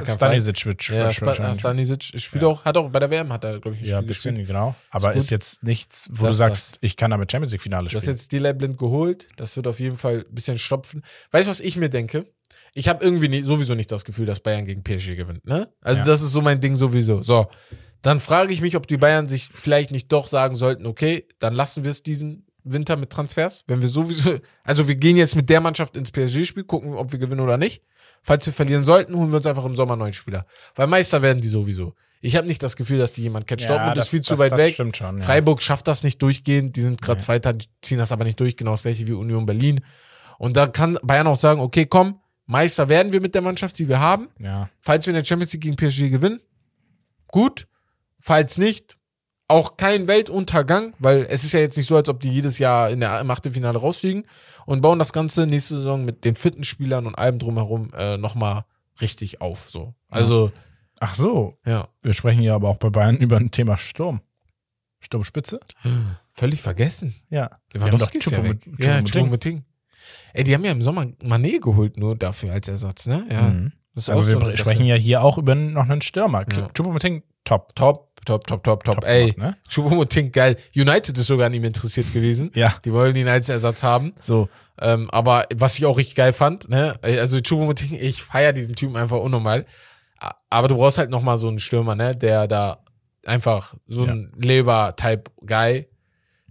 Stanisic 0.05 0.65
wird 0.65 0.87
Ja, 0.89 1.11
Stanisic 1.11 2.03
spielt 2.19 2.41
Ja. 2.43 2.47
auch, 2.49 2.65
hat 2.65 2.77
auch 2.77 2.89
bei 2.89 2.99
der 2.99 3.09
WM, 3.11 3.31
hat 3.31 3.43
er, 3.43 3.59
glaube 3.59 3.75
ich, 3.75 3.83
ein 3.83 3.87
Ja, 3.87 3.97
ein 3.97 4.03
Spiel 4.03 4.07
bisschen, 4.07 4.35
gespielt. 4.35 4.47
genau. 4.47 4.75
Aber 4.89 5.13
Ist 5.13 5.25
ist, 5.25 5.29
jetzt 5.31 5.63
nichts, 5.63 6.07
wo 6.11 6.25
Das 6.25 6.37
du 6.37 6.37
sagst, 6.37 6.77
ich 6.81 6.95
kann 6.97 7.11
damit 7.11 7.31
Champions 7.31 7.51
League-Finale 7.51 7.89
Du 7.89 7.95
hast 7.95 8.03
spielen. 8.03 8.15
jetzt 8.17 8.31
Delay 8.31 8.53
blind 8.53 8.77
geholt. 8.77 9.27
Das 9.35 9.55
wird 9.55 9.67
auf 9.67 9.79
jeden 9.79 9.97
Fall 9.97 10.25
ein 10.27 10.33
bisschen 10.33 10.57
stopfen. 10.57 11.03
Weißt 11.31 11.47
du, 11.47 11.49
was 11.51 11.59
ich 11.59 11.77
mir 11.77 11.89
denke? 11.89 12.25
Ich 12.73 12.87
habe 12.87 13.03
irgendwie 13.03 13.29
nie, 13.29 13.41
sowieso 13.41 13.73
nicht 13.75 13.91
das 13.91 14.03
Gefühl, 14.05 14.25
dass 14.25 14.39
Bayern 14.41 14.65
gegen 14.65 14.83
PSG 14.83 15.15
gewinnt. 15.15 15.45
Ne? 15.45 15.69
Also 15.81 15.99
Ja. 15.99 16.05
das 16.05 16.21
ist 16.21 16.31
so 16.31 16.41
mein 16.41 16.59
Ding 16.61 16.75
sowieso. 16.75 17.21
So, 17.21 17.47
dann 18.01 18.19
frage 18.19 18.51
ich 18.53 18.61
mich, 18.61 18.75
ob 18.75 18.87
die 18.87 18.97
Bayern 18.97 19.27
sich 19.29 19.47
vielleicht 19.51 19.91
nicht 19.91 20.11
doch 20.11 20.27
sagen 20.27 20.55
sollten, 20.55 20.85
okay, 20.85 21.27
dann 21.39 21.53
lassen 21.53 21.83
wir 21.83 21.91
es 21.91 22.03
diesen 22.03 22.45
Winter 22.65 22.97
mit 22.97 23.09
Transfers. 23.09 23.63
Wenn 23.67 23.81
wir 23.81 23.89
sowieso, 23.89 24.37
also 24.63 24.87
wir 24.87 24.95
gehen 24.95 25.17
jetzt 25.17 25.35
mit 25.35 25.49
der 25.49 25.61
Mannschaft 25.61 25.95
ins 25.95 26.11
PSG-Spiel, 26.11 26.63
gucken, 26.63 26.93
ob 26.93 27.11
wir 27.11 27.19
gewinnen 27.19 27.41
oder 27.41 27.57
nicht. 27.57 27.81
Falls 28.21 28.45
wir 28.45 28.53
verlieren 28.53 28.83
sollten, 28.83 29.15
holen 29.15 29.29
wir 29.29 29.37
uns 29.37 29.45
einfach 29.45 29.65
im 29.65 29.75
Sommer 29.75 29.95
neuen 29.95 30.13
Spieler. 30.13 30.45
Weil 30.75 30.87
Meister 30.87 31.21
werden 31.21 31.41
die 31.41 31.47
sowieso. 31.47 31.93
Ich 32.21 32.35
habe 32.35 32.47
nicht 32.47 32.63
das 32.63 32.75
Gefühl, 32.75 32.97
dass 32.97 33.11
die 33.11 33.21
jemand 33.21 33.45
catcht. 33.45 33.69
Dortmund 33.69 33.97
ist 33.97 34.09
viel 34.09 34.21
zu 34.21 34.39
weit 34.39 34.51
das 34.51 34.57
weg. 34.57 34.75
schon. 34.75 35.19
Ja. 35.19 35.23
Freiburg 35.23 35.61
schafft 35.61 35.87
das 35.87 36.03
nicht 36.03 36.19
durchgehend. 36.21 36.75
Die 36.75 36.81
sind 36.81 36.99
gerade 36.99 37.19
Nee. 37.19 37.23
Zweiter, 37.25 37.53
ziehen 37.83 37.99
das 37.99 38.11
aber 38.11 38.23
nicht 38.23 38.39
durch. 38.39 38.57
Genau 38.57 38.71
das 38.71 38.81
gleiche 38.81 39.07
wie 39.07 39.13
Union 39.13 39.45
Berlin. 39.45 39.81
Und 40.39 40.57
da 40.57 40.65
kann 40.65 40.97
Bayern 41.03 41.27
auch 41.27 41.37
sagen, 41.37 41.59
okay, 41.59 41.85
komm, 41.85 42.19
Meister 42.47 42.89
werden 42.89 43.11
wir 43.11 43.21
mit 43.21 43.35
der 43.35 43.43
Mannschaft, 43.43 43.77
die 43.77 43.87
wir 43.87 43.99
haben. 43.99 44.29
Ja. 44.39 44.69
Falls 44.81 45.05
wir 45.05 45.11
in 45.13 45.19
der 45.19 45.25
Champions 45.25 45.53
League 45.53 45.61
gegen 45.61 45.75
PSG 45.75 46.09
gewinnen, 46.09 46.41
gut. 47.27 47.67
Falls 48.19 48.57
nicht, 48.57 48.97
auch 49.47 49.77
kein 49.77 50.07
Weltuntergang, 50.07 50.93
weil 50.99 51.27
es 51.29 51.43
ist 51.43 51.53
ja 51.53 51.59
jetzt 51.59 51.77
nicht 51.77 51.87
so, 51.87 51.95
als 51.95 52.09
ob 52.09 52.19
die 52.19 52.31
jedes 52.31 52.57
Jahr 52.57 52.89
in 52.89 52.99
der, 52.99 53.19
im 53.19 53.29
Achtelfinale 53.29 53.77
rausfliegen 53.77 54.25
und 54.65 54.81
bauen 54.81 54.99
das 54.99 55.13
Ganze 55.13 55.45
nächste 55.45 55.77
Saison 55.77 56.03
mit 56.03 56.25
den 56.25 56.35
fitten 56.35 56.63
Spielern 56.63 57.05
und 57.05 57.15
allem 57.15 57.37
drumherum 57.37 57.91
äh, 57.95 58.17
nochmal 58.17 58.65
richtig 59.01 59.41
auf. 59.41 59.69
So. 59.69 59.93
Also, 60.09 60.51
Ach 60.99 61.13
so, 61.13 61.57
ja. 61.65 61.87
wir 62.01 62.13
sprechen 62.13 62.41
ja 62.41 62.55
aber 62.55 62.69
auch 62.69 62.77
bei 62.77 62.89
Bayern 62.89 63.17
über 63.17 63.37
ein 63.37 63.51
Thema 63.51 63.77
Sturm. 63.77 64.21
Sturmspitze? 64.99 65.59
Völlig 66.33 66.61
vergessen. 66.61 67.15
Ja. 67.29 67.59
Lewandowski 67.73 68.17
ist 68.17 68.31
ja 68.31 68.43
weg. 68.43 68.59
Choupo-Moting. 68.63 68.85
Ja, 68.85 68.99
Choupo-Moting. 68.99 69.63
Ey, 70.33 70.43
die 70.43 70.53
haben 70.53 70.65
ja 70.65 70.71
im 70.71 70.81
Sommer 70.81 71.03
Mané 71.23 71.59
geholt 71.59 71.97
nur 71.97 72.15
dafür 72.15 72.53
als 72.53 72.67
Ersatz, 72.67 73.05
ne? 73.05 73.25
Ja. 73.29 73.41
Mhm. 73.43 73.71
Also 73.95 74.27
wir 74.27 74.39
so 74.39 74.51
sprechen 74.57 74.85
ja 74.85 74.95
hier 74.95 75.21
auch 75.21 75.37
über 75.37 75.55
noch 75.55 75.87
einen 75.87 76.01
Stürmer. 76.01 76.45
Ja. 76.51 76.67
Choupo-Moting, 76.73 77.23
top. 77.43 77.75
Top, 77.75 78.14
top, 78.25 78.45
top, 78.47 78.63
top, 78.63 78.83
top. 78.83 78.95
Top 78.95 79.05
Ey, 79.07 79.31
gemacht, 79.31 79.37
ne? 79.37 79.57
Choupo-Moting, 79.69 80.31
geil. 80.31 80.57
United 80.75 81.17
ist 81.17 81.27
sogar 81.27 81.47
an 81.47 81.53
ihm 81.53 81.63
interessiert 81.63 82.11
gewesen. 82.13 82.51
Ja. 82.55 82.75
Die 82.83 82.91
wollen 82.91 83.15
ihn 83.15 83.27
als 83.27 83.49
Ersatz 83.49 83.83
haben. 83.83 84.13
So, 84.19 84.49
Ähm, 84.79 85.09
aber 85.11 85.45
was 85.55 85.77
ich 85.77 85.85
auch 85.85 85.97
richtig 85.97 86.15
geil 86.15 86.33
fand, 86.33 86.67
ne? 86.69 86.95
Also 87.01 87.37
Choupo-Moting, 87.37 87.97
ich 87.99 88.21
feier 88.23 88.51
diesen 88.53 88.75
Typen 88.75 88.97
einfach 88.97 89.17
unnormal. 89.19 89.65
Aber 90.49 90.67
du 90.67 90.75
brauchst 90.75 90.97
halt 90.97 91.09
noch 91.09 91.21
mal 91.21 91.37
so 91.37 91.47
einen 91.47 91.59
Stürmer, 91.59 91.95
ne? 91.95 92.15
Der 92.15 92.47
da 92.47 92.79
einfach 93.25 93.73
so 93.87 94.03
ein 94.03 94.31
Lever-Type-Guy, 94.37 95.87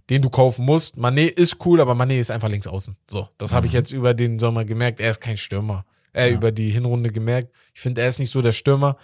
den 0.09 0.21
du 0.21 0.29
kaufen 0.29 0.65
musst. 0.65 0.97
Mané 0.97 1.27
ist 1.27 1.65
cool, 1.65 1.81
aber 1.81 1.93
Mané 1.93 2.19
ist 2.19 2.31
einfach 2.31 2.49
links 2.49 2.67
außen. 2.67 2.95
So, 3.09 3.27
das 3.37 3.53
habe 3.53 3.67
ich 3.67 3.73
jetzt 3.73 3.91
über 3.91 4.13
den 4.13 4.39
Sommer 4.39 4.65
gemerkt. 4.65 4.99
Er 4.99 5.09
ist 5.09 5.19
kein 5.21 5.37
Stürmer. 5.37 5.85
Äh, 6.13 6.29
Ja. 6.29 6.35
über 6.35 6.51
die 6.51 6.69
Hinrunde 6.69 7.09
gemerkt. 7.11 7.53
Ich 7.73 7.81
finde, 7.81 8.01
er 8.01 8.07
ist 8.07 8.19
nicht 8.19 8.31
so 8.31 8.41
der 8.41 8.51
Stürmer. 8.53 8.97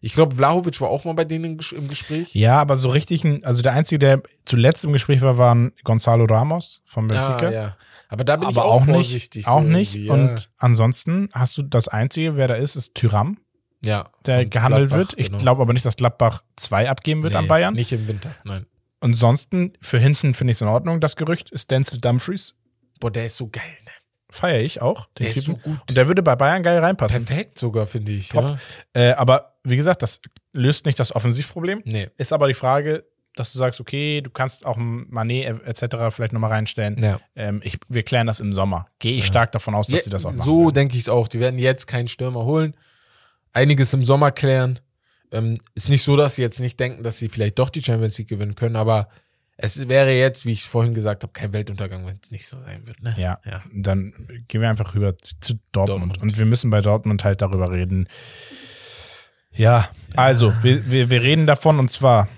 Ich 0.00 0.14
glaube, 0.14 0.36
Vlahovic 0.36 0.80
war 0.80 0.88
auch 0.90 1.04
mal 1.04 1.14
bei 1.14 1.24
denen 1.24 1.44
im 1.44 1.56
Ges- 1.58 1.74
im 1.74 1.88
Gespräch. 1.88 2.34
ja, 2.34 2.60
aber 2.60 2.76
so 2.76 2.88
richtig, 2.90 3.24
also 3.44 3.62
der 3.62 3.72
Einzige, 3.72 3.98
der 3.98 4.22
zuletzt 4.44 4.84
im 4.84 4.92
Gespräch 4.92 5.22
war, 5.22 5.38
waren 5.38 5.72
Gonzalo 5.84 6.24
Ramos 6.24 6.82
von 6.84 7.08
Benfica. 7.08 7.48
Ah, 7.48 7.52
ja. 7.52 7.76
Aber 8.08 8.24
da 8.24 8.36
bin 8.36 8.48
ich 8.48 8.56
aber 8.56 8.64
auch, 8.66 8.82
auch, 8.82 8.86
nicht, 8.86 8.94
vorsichtig. 8.94 9.46
auch 9.48 9.60
so 9.60 9.66
nicht. 9.66 9.96
irgendwie, 9.96 10.10
Und 10.10 10.50
ansonsten 10.56 11.28
hast 11.32 11.58
du 11.58 11.62
das 11.62 11.88
Einzige, 11.88 12.36
wer 12.36 12.48
da 12.48 12.54
ist, 12.54 12.76
ist 12.76 12.94
Tyram, 12.94 13.38
ja, 13.84 13.98
ja, 13.98 14.08
der 14.24 14.46
gehandelt 14.46 14.88
Gladbach, 14.90 15.10
wird. 15.10 15.18
Ich 15.20 15.26
genau. 15.26 15.38
glaube 15.38 15.62
aber 15.62 15.72
nicht, 15.72 15.84
dass 15.84 15.96
Gladbach 15.96 16.42
zwei 16.56 16.88
abgeben 16.88 17.22
wird 17.22 17.32
Nee, 17.34 17.38
an 17.40 17.48
Bayern. 17.48 17.74
Nicht 17.74 17.92
im 17.92 18.06
Winter, 18.08 18.34
nein. 18.44 18.66
Ansonsten, 19.00 19.72
für 19.80 19.98
hinten 19.98 20.34
finde 20.34 20.50
ich 20.52 20.56
es 20.56 20.62
in 20.62 20.68
Ordnung, 20.68 21.00
das 21.00 21.16
Gerücht, 21.16 21.50
ist 21.50 21.70
Denzel 21.70 22.00
Dumfries. 22.00 22.54
Boah, 23.00 23.10
der 23.12 23.26
ist 23.26 23.36
so 23.36 23.48
geil, 23.48 23.62
ne? 23.84 23.87
Feiere 24.30 24.60
ich 24.60 24.82
auch. 24.82 25.06
den 25.18 25.24
Der 25.26 25.28
ist 25.36 25.44
so 25.46 25.54
Typen. 25.54 25.62
gut. 25.72 25.80
Und 25.88 25.96
der 25.96 26.06
würde 26.08 26.22
bei 26.22 26.36
Bayern 26.36 26.62
geil 26.62 26.78
reinpassen. 26.78 27.24
Perfekt 27.24 27.58
sogar, 27.58 27.86
finde 27.86 28.12
ich. 28.12 28.32
Ja. 28.32 28.58
Äh, 28.92 29.12
aber 29.12 29.54
wie 29.64 29.76
gesagt, 29.76 30.02
das 30.02 30.20
löst 30.52 30.84
nicht 30.86 30.98
das 31.00 31.14
Offensivproblem. 31.14 31.82
Nee. 31.84 32.08
Ist 32.18 32.32
aber 32.32 32.46
die 32.48 32.54
Frage, 32.54 33.04
dass 33.36 33.52
du 33.52 33.58
sagst, 33.58 33.80
okay, 33.80 34.20
du 34.20 34.30
kannst 34.30 34.66
auch 34.66 34.76
einen 34.76 35.06
Mané 35.10 35.44
etc. 35.64 36.14
vielleicht 36.14 36.32
nochmal 36.32 36.50
reinstellen. 36.50 37.02
Ja. 37.02 37.20
Ähm, 37.36 37.60
ich, 37.64 37.78
wir 37.88 38.02
klären 38.02 38.26
das 38.26 38.40
im 38.40 38.52
Sommer. 38.52 38.88
Gehe 38.98 39.16
ich 39.18 39.26
stark 39.26 39.52
davon 39.52 39.74
aus, 39.74 39.86
dass 39.86 40.00
Ja, 40.00 40.04
sie 40.04 40.10
das 40.10 40.26
auch 40.26 40.32
machen. 40.32 40.44
so 40.44 40.70
denke 40.70 40.96
ich 40.96 41.02
es 41.04 41.08
auch. 41.08 41.28
Die 41.28 41.40
werden 41.40 41.58
jetzt 41.58 41.86
keinen 41.86 42.08
Stürmer 42.08 42.44
holen. 42.44 42.74
Einiges 43.52 43.92
im 43.94 44.04
Sommer 44.04 44.30
klären. 44.30 44.78
Ähm, 45.32 45.58
ist 45.74 45.88
nicht 45.88 46.02
so, 46.02 46.16
dass 46.16 46.36
sie 46.36 46.42
jetzt 46.42 46.58
nicht 46.60 46.78
denken, 46.80 47.02
dass 47.02 47.18
sie 47.18 47.28
vielleicht 47.28 47.58
doch 47.58 47.70
die 47.70 47.82
Champions 47.82 48.18
League 48.18 48.28
gewinnen 48.28 48.54
können, 48.54 48.76
aber 48.76 49.08
es 49.60 49.88
wäre 49.88 50.12
jetzt, 50.12 50.46
wie 50.46 50.52
ich 50.52 50.62
vorhin 50.62 50.94
gesagt 50.94 51.24
habe, 51.24 51.32
kein 51.32 51.52
Weltuntergang, 51.52 52.06
wenn 52.06 52.18
es 52.22 52.30
nicht 52.30 52.46
so 52.46 52.56
sein 52.60 52.86
wird. 52.86 53.02
Ne? 53.02 53.14
Ja, 53.18 53.38
Ja. 53.44 53.60
dann 53.74 54.14
gehen 54.46 54.60
wir 54.60 54.70
einfach 54.70 54.94
rüber 54.94 55.16
zu 55.18 55.54
Dortmund. 55.72 56.00
Dortmund. 56.12 56.22
Und 56.22 56.38
wir 56.38 56.46
müssen 56.46 56.70
bei 56.70 56.80
Dortmund 56.80 57.24
halt 57.24 57.42
darüber 57.42 57.70
reden. 57.72 58.08
Ja, 59.52 59.88
also, 60.14 60.52
wir, 60.62 60.88
wir, 60.90 61.10
wir 61.10 61.22
reden 61.22 61.46
davon 61.46 61.80
und 61.80 61.90
zwar, 61.90 62.28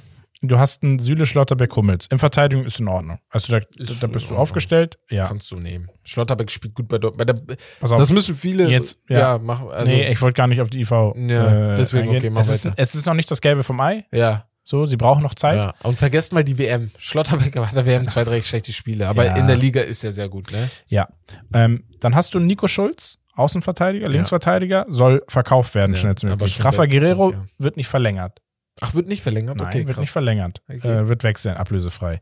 du 0.40 0.58
hast 0.58 0.82
einen 0.82 0.98
Süle 0.98 1.26
Schlotterbeck 1.26 1.76
Hummels. 1.76 2.06
In 2.06 2.18
Verteidigung 2.18 2.64
ist 2.64 2.80
in 2.80 2.88
Ordnung. 2.88 3.18
Also 3.28 3.52
da, 3.58 3.66
Ist 3.76 4.02
da 4.02 4.06
bist 4.06 4.30
du 4.30 4.36
aufgestellt. 4.36 4.98
Ja, 5.10 5.26
Kannst 5.26 5.50
du 5.50 5.56
nehmen. 5.56 5.90
Schlotterbeck 6.04 6.50
spielt 6.50 6.72
gut 6.74 6.88
bei 6.88 6.96
Dortmund. 6.96 7.58
Pass 7.80 7.92
auf. 7.92 7.98
das 7.98 8.10
müssen 8.12 8.34
viele 8.34 8.68
Jetzt, 8.70 8.98
ja. 9.10 9.18
ja. 9.18 9.38
machen. 9.38 9.68
Also, 9.68 9.92
nee, 9.92 10.10
ich 10.10 10.22
wollte 10.22 10.36
gar 10.38 10.46
nicht 10.46 10.62
auf 10.62 10.70
die 10.70 10.80
IV. 10.80 10.90
Ja, 10.90 11.74
deswegen, 11.74 12.04
eingehen. 12.04 12.16
okay, 12.16 12.30
mach 12.30 12.40
es 12.40 12.48
ist, 12.48 12.64
weiter. 12.64 12.74
es 12.78 12.94
ist 12.94 13.04
noch 13.04 13.14
nicht 13.14 13.30
das 13.30 13.42
Gelbe 13.42 13.62
vom 13.62 13.78
Ei. 13.80 14.06
ja, 14.12 14.46
So, 14.70 14.86
sie 14.86 14.96
brauchen 14.96 15.24
noch 15.24 15.34
Zeit. 15.34 15.56
ja. 15.56 15.74
Und 15.82 15.98
vergesst 15.98 16.32
mal 16.32 16.44
die 16.44 16.56
WM. 16.56 16.92
Schlotterbeck 16.96 17.56
hat 17.56 17.74
der 17.74 17.86
WM 17.86 18.06
zwei, 18.06 18.22
drei 18.22 18.40
schlechte 18.40 18.72
Spiele, 18.72 19.08
aber 19.08 19.24
Ja. 19.24 19.34
in 19.36 19.48
der 19.48 19.56
Liga 19.56 19.80
ist 19.80 20.04
er 20.04 20.12
sehr 20.12 20.28
gut, 20.28 20.52
ne? 20.52 20.70
Ja. 20.86 21.08
Ähm, 21.52 21.82
dann 21.98 22.14
hast 22.14 22.34
du 22.34 22.38
Nico 22.38 22.68
Schulz, 22.68 23.18
Außenverteidiger, 23.34 24.08
Linksverteidiger, 24.08 24.86
soll 24.88 25.24
verkauft 25.26 25.74
werden, 25.74 25.92
Ja, 25.94 25.98
schnellstmöglich. 25.98 26.64
Rafa 26.64 26.86
Guerrero 26.86 27.34
wird 27.58 27.76
nicht 27.76 27.88
verlängert. 27.88 28.40
Ach, 28.80 28.94
wird 28.94 29.08
nicht 29.08 29.22
verlängert? 29.22 29.56
Nein, 29.56 29.66
okay, 29.66 29.78
wird 29.78 29.88
krass. 29.88 29.98
nicht 29.98 30.10
verlängert. 30.12 30.62
Okay. 30.72 30.88
Äh, 31.00 31.08
wird 31.08 31.24
wechseln, 31.24 31.56
ablösefrei. 31.56 32.20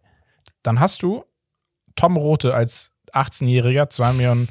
Dann 0.62 0.80
hast 0.80 1.02
du 1.02 1.24
Tom 1.96 2.16
Rote 2.16 2.54
als 2.54 2.92
18-Jähriger, 3.12 3.90
2 3.90 4.12
Millionen, 4.14 4.48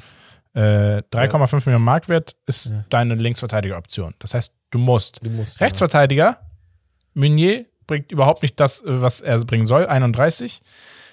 äh, 0.54 1.02
3,5 1.10 1.66
Millionen 1.66 1.84
Marktwert 1.84 2.36
ist 2.46 2.66
Ja. 2.70 2.84
deine 2.90 3.16
Linksverteidiger-Option. 3.16 4.14
Das 4.20 4.34
heißt, 4.34 4.52
du 4.70 4.78
musst. 4.78 5.18
Du 5.24 5.30
musst. 5.30 5.60
Rechtsverteidiger, 5.60 6.38
Meunier 7.14 7.66
bringt 7.88 8.12
überhaupt 8.12 8.42
nicht 8.42 8.60
das, 8.60 8.80
äh, 8.82 9.00
was 9.02 9.20
er 9.20 9.38
bringen 9.44 9.66
soll, 9.66 9.86
31. 9.86 10.60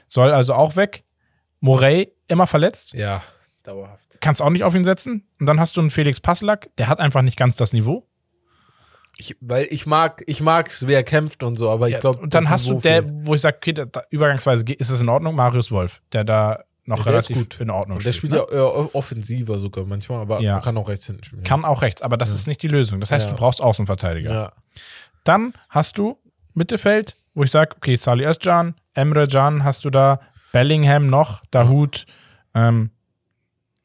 Soll 0.07 0.31
also 0.31 0.53
auch 0.53 0.75
weg. 0.75 1.03
Morey 1.59 2.11
immer 2.27 2.45
verletzt, 2.45 2.93
Ja, 2.93 2.99
ja 2.99 3.23
dauerhaft. 3.63 4.17
kannst 4.21 4.41
auch 4.43 4.51
nicht 4.51 4.63
auf 4.63 4.75
ihn 4.75 4.83
setzen. 4.83 5.27
Und 5.39 5.47
dann 5.47 5.59
hast 5.59 5.75
du 5.77 5.81
einen 5.81 5.89
Felix 5.89 6.19
Passlack, 6.19 6.69
der 6.77 6.87
hat 6.87 6.99
einfach 6.99 7.23
nicht 7.23 7.37
ganz 7.37 7.55
das 7.55 7.73
Niveau. 7.73 8.07
Ich, 9.17 9.35
weil 9.39 9.65
ich 9.71 9.85
mag, 9.87 10.23
ich 10.27 10.41
mag's, 10.41 10.85
wer 10.87 11.01
kämpft 11.03 11.41
und 11.41 11.55
so, 11.57 11.71
aber 11.71 11.87
ich 11.89 11.99
glaube. 12.01 12.19
Und 12.19 12.33
dann 12.33 12.49
hast 12.49 12.67
du 12.67 12.79
der, 12.79 13.03
wo 13.25 13.33
ich 13.33 13.41
sage, 13.41 13.57
okay, 13.57 13.71
da, 13.73 13.87
übergangsweise 14.09 14.65
ist 14.73 14.89
es 14.89 14.99
in 15.01 15.07
Ordnung, 15.09 15.35
Marius 15.35 15.71
Wolf, 15.71 16.01
der 16.11 16.25
da 16.25 16.65
noch 16.83 16.97
Ja, 16.97 17.03
der 17.05 17.13
relativ 17.13 17.37
gut. 17.37 17.59
in 17.61 17.69
Ordnung 17.71 17.97
Der 17.99 18.11
spielt 18.11 18.33
ne? 18.33 18.39
ja 18.39 18.47
eher 18.51 18.93
offensiver 18.93 19.57
sogar 19.57 19.85
manchmal, 19.85 20.19
aber 20.21 20.41
Ja. 20.41 20.55
man 20.55 20.61
kann 20.63 20.77
auch 20.77 20.89
rechts 20.89 21.05
hinten 21.07 21.23
spielen. 21.23 21.43
Kann 21.43 21.63
auch 21.65 21.81
rechts, 21.81 22.01
aber 22.01 22.17
das 22.17 22.33
ist 22.33 22.45
nicht 22.45 22.61
die 22.61 22.67
Lösung. 22.67 22.99
Das 22.99 23.11
heißt, 23.11 23.25
Ja. 23.27 23.31
du 23.31 23.37
brauchst 23.39 23.61
Außenverteidiger. 23.61 24.31
ja. 24.31 24.51
Dann 25.23 25.53
hast 25.69 25.97
du 25.97 26.17
Mittelfeld, 26.55 27.17
wo 27.33 27.43
ich 27.43 27.51
sage, 27.51 27.75
okay, 27.75 27.95
Salih 27.95 28.25
Özcan, 28.27 28.75
Emre 28.93 29.27
Can 29.27 29.63
hast 29.63 29.85
du 29.85 29.89
da, 29.89 30.19
Bellingham 30.51 31.07
noch, 31.07 31.43
Dahut, 31.51 32.05
ähm, 32.53 32.91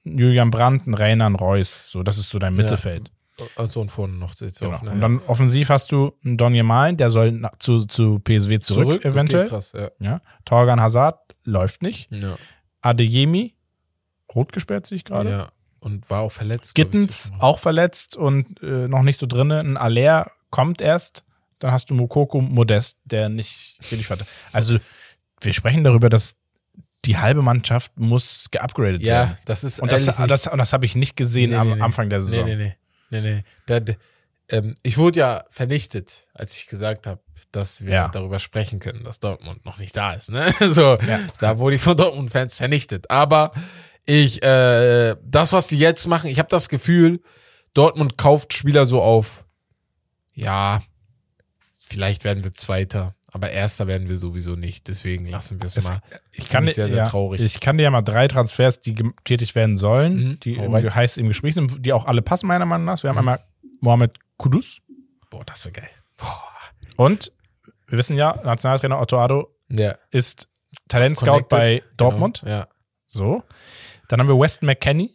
Julian 0.05 0.53
Rainer, 0.53 1.27
ein 1.27 1.35
Reus. 1.35 1.85
So, 1.91 2.03
das 2.03 2.17
ist 2.19 2.31
so 2.31 2.39
dein 2.39 2.55
Mittelfeld. 2.55 3.11
Also 3.57 3.81
und 3.81 3.91
vorne 3.91 4.15
noch 4.15 4.35
jetzt 4.39 4.61
Genau. 4.61 4.75
auf, 4.75 4.83
ne? 4.83 4.91
Und 4.93 5.01
dann 5.01 5.21
offensiv 5.27 5.71
hast 5.71 5.93
du 5.93 6.13
einen 6.25 6.37
Donny 6.37 6.63
Malen, 6.63 6.97
der 6.99 7.09
soll 7.11 7.33
na- 7.33 7.53
zu, 7.59 7.87
zu 7.87 8.19
PSW 8.19 8.59
zurück, 8.59 9.05
eventuell. 9.05 9.43
Okay, 9.47 9.51
krass, 9.51 9.73
ja. 9.73 9.91
Ja. 9.99 10.21
Torgan 10.45 10.81
Hazard 10.81 11.19
läuft 11.45 11.83
nicht. 11.83 12.11
Ja. 12.13 12.37
Adeyemi, 12.83 13.55
rot 14.35 14.53
gesperrt 14.53 14.87
sehe 14.87 14.97
ich 14.97 15.05
gerade. 15.05 15.31
ja. 15.31 15.49
Und 15.83 16.11
war 16.11 16.21
auch 16.21 16.33
verletzt. 16.33 16.69
ich, 16.69 16.75
Gittens 16.75 17.33
auch 17.39 17.59
verletzt 17.59 18.15
und 18.15 18.63
äh, 18.63 18.87
noch 18.89 19.03
nicht 19.03 19.17
so 19.17 19.27
drinne. 19.27 19.61
Ein 19.61 19.79
Aller 19.79 20.31
kommt 20.51 20.83
erst. 20.83 21.25
Dann 21.61 21.71
hast 21.73 21.89
du 21.91 21.95
Mokoko 21.95 22.41
Modest, 22.41 22.99
der 23.05 23.29
nicht 23.29 23.79
geliefert 23.89 24.21
hat. 24.23 24.29
Also 24.53 24.79
wir 25.43 25.53
sprechen 25.53 25.85
darüber, 25.85 26.09
dass 26.09 26.35
die 27.07 27.17
halbe 27.17 27.41
Mannschaft 27.43 27.93
muss 27.99 28.47
geupgradet 28.51 29.03
Ja, 29.03 29.09
werden. 29.21 29.37
das 29.47 29.63
ist 29.65 29.81
Und 29.81 29.91
das, 29.93 30.07
nicht- 30.07 30.19
das, 30.31 30.47
und 30.49 30.59
das 30.59 30.73
habe 30.73 30.85
ich 30.85 30.97
nicht 30.97 31.17
gesehen 31.17 31.51
Nee, 31.51 31.57
am 31.57 31.69
nee, 31.69 31.75
nee. 31.77 31.81
Anfang 31.81 32.11
der 32.11 32.21
Saison. 32.21 32.45
Nee, 32.45 32.57
nee, 32.57 32.75
nee. 33.11 33.21
nee, 33.21 33.35
nee. 33.37 33.45
Da, 33.67 33.81
da, 33.81 33.93
ähm, 34.51 34.75
ich 34.83 34.99
wurde 34.99 35.21
ja 35.21 35.45
vernichtet, 35.49 36.27
als 36.35 36.57
ich 36.59 36.67
gesagt 36.67 37.07
habe, 37.07 37.21
dass 37.53 37.85
wir 37.85 37.93
Ja. 37.93 38.09
darüber 38.09 38.39
sprechen 38.39 38.79
können, 38.81 39.03
dass 39.05 39.19
Dortmund 39.19 39.65
noch 39.65 39.79
nicht 39.79 39.97
da 39.97 40.13
ist. 40.13 40.31
Ne? 40.31 40.53
So, 40.61 40.99
Ja. 41.01 41.21
da 41.41 41.59
wurde 41.59 41.77
ich 41.77 41.83
von 41.83 41.97
Dortmund-Fans 41.97 42.57
vernichtet. 42.57 43.11
Aber 43.11 43.53
ich, 44.05 44.43
äh, 44.43 45.17
das, 45.25 45.53
was 45.53 45.69
die 45.69 45.79
jetzt 45.79 46.07
machen, 46.07 46.29
ich 46.31 46.39
habe 46.39 46.49
das 46.49 46.69
Gefühl, 46.69 47.21
Dortmund 47.75 48.19
kauft 48.19 48.53
Spieler 48.53 48.85
so 48.87 49.01
auf, 49.03 49.45
ja, 50.35 50.83
vielleicht 51.91 52.25
werden 52.25 52.45
wir 52.45 52.55
Zweiter, 52.55 53.15
aber 53.33 53.51
Erster 53.51 53.87
werden 53.87 54.09
wir 54.09 54.19
sowieso 54.19 54.57
nicht. 54.57 54.89
Deswegen 54.89 55.27
lassen 55.27 55.61
wir 55.61 55.67
es 55.67 55.83
mal. 55.85 55.99
ich, 56.33 56.49
kann, 56.49 56.65
ich 56.65 56.75
sehr, 56.75 56.89
sehr 56.89 56.99
ja, 56.99 57.05
traurig. 57.05 57.41
ich 57.41 57.61
kann 57.61 57.77
dir 57.79 57.85
ja 57.85 57.91
mal 57.91 58.03
drei 58.03 58.29
Transfers, 58.29 58.81
die 58.81 58.95
getätigt 58.95 59.55
werden 59.55 59.77
sollen, 59.77 60.17
Mhm. 60.17 60.41
die 60.41 60.59
Hau 60.59 60.65
im, 60.77 60.95
heiß 60.95 61.17
im 61.19 61.29
Gespräch 61.29 61.55
sind, 61.55 61.85
die 61.85 61.93
auch 61.93 62.07
alle 62.07 62.23
passen, 62.23 62.47
meiner 62.47 62.67
Meinung 62.67 62.87
nach. 62.87 63.03
Wir 63.03 63.11
haben 63.11 63.17
Mhm. 63.17 63.29
einmal 63.29 63.45
Mohamed 63.81 64.19
Kudus 64.37 64.81
Boah, 65.31 65.45
das 65.45 65.65
wäre 65.65 65.73
geil. 65.73 65.91
Boah. 66.17 66.43
und 66.97 67.33
wir 67.87 67.99
wissen 67.99 68.17
ja, 68.17 68.41
Nationaltrainer 68.45 69.01
Otto 69.01 69.19
Addo 69.19 69.49
Ja. 69.69 69.97
ist 70.11 70.49
Talentscout 70.89 71.45
bei 71.49 71.83
Dortmund. 71.97 72.41
Genau. 72.41 72.53
Ja. 72.53 72.69
So. 73.07 73.43
Dann 74.09 74.21
haben 74.21 74.29
wir 74.29 74.39
Weston 74.39 74.67
McKenney. 74.67 75.13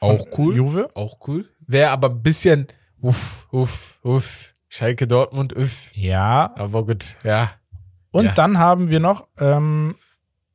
Auch 0.00 0.26
cool. 0.38 0.56
Juve. 0.56 0.90
Auch 0.94 1.18
cool. 1.26 1.48
Wäre 1.66 1.90
aber 1.90 2.08
ein 2.10 2.22
bisschen, 2.22 2.66
uff, 3.00 3.46
uff, 3.50 3.98
uff. 4.02 4.54
Schalke 4.68 5.06
Dortmund, 5.06 5.54
uff. 5.56 5.90
Ja. 5.94 6.52
Aber 6.56 6.84
gut, 6.84 7.16
ja. 7.24 7.50
Und 8.10 8.26
Ja. 8.26 8.32
dann 8.32 8.58
haben 8.58 8.90
wir 8.90 9.00
noch 9.00 9.26
ähm, 9.38 9.96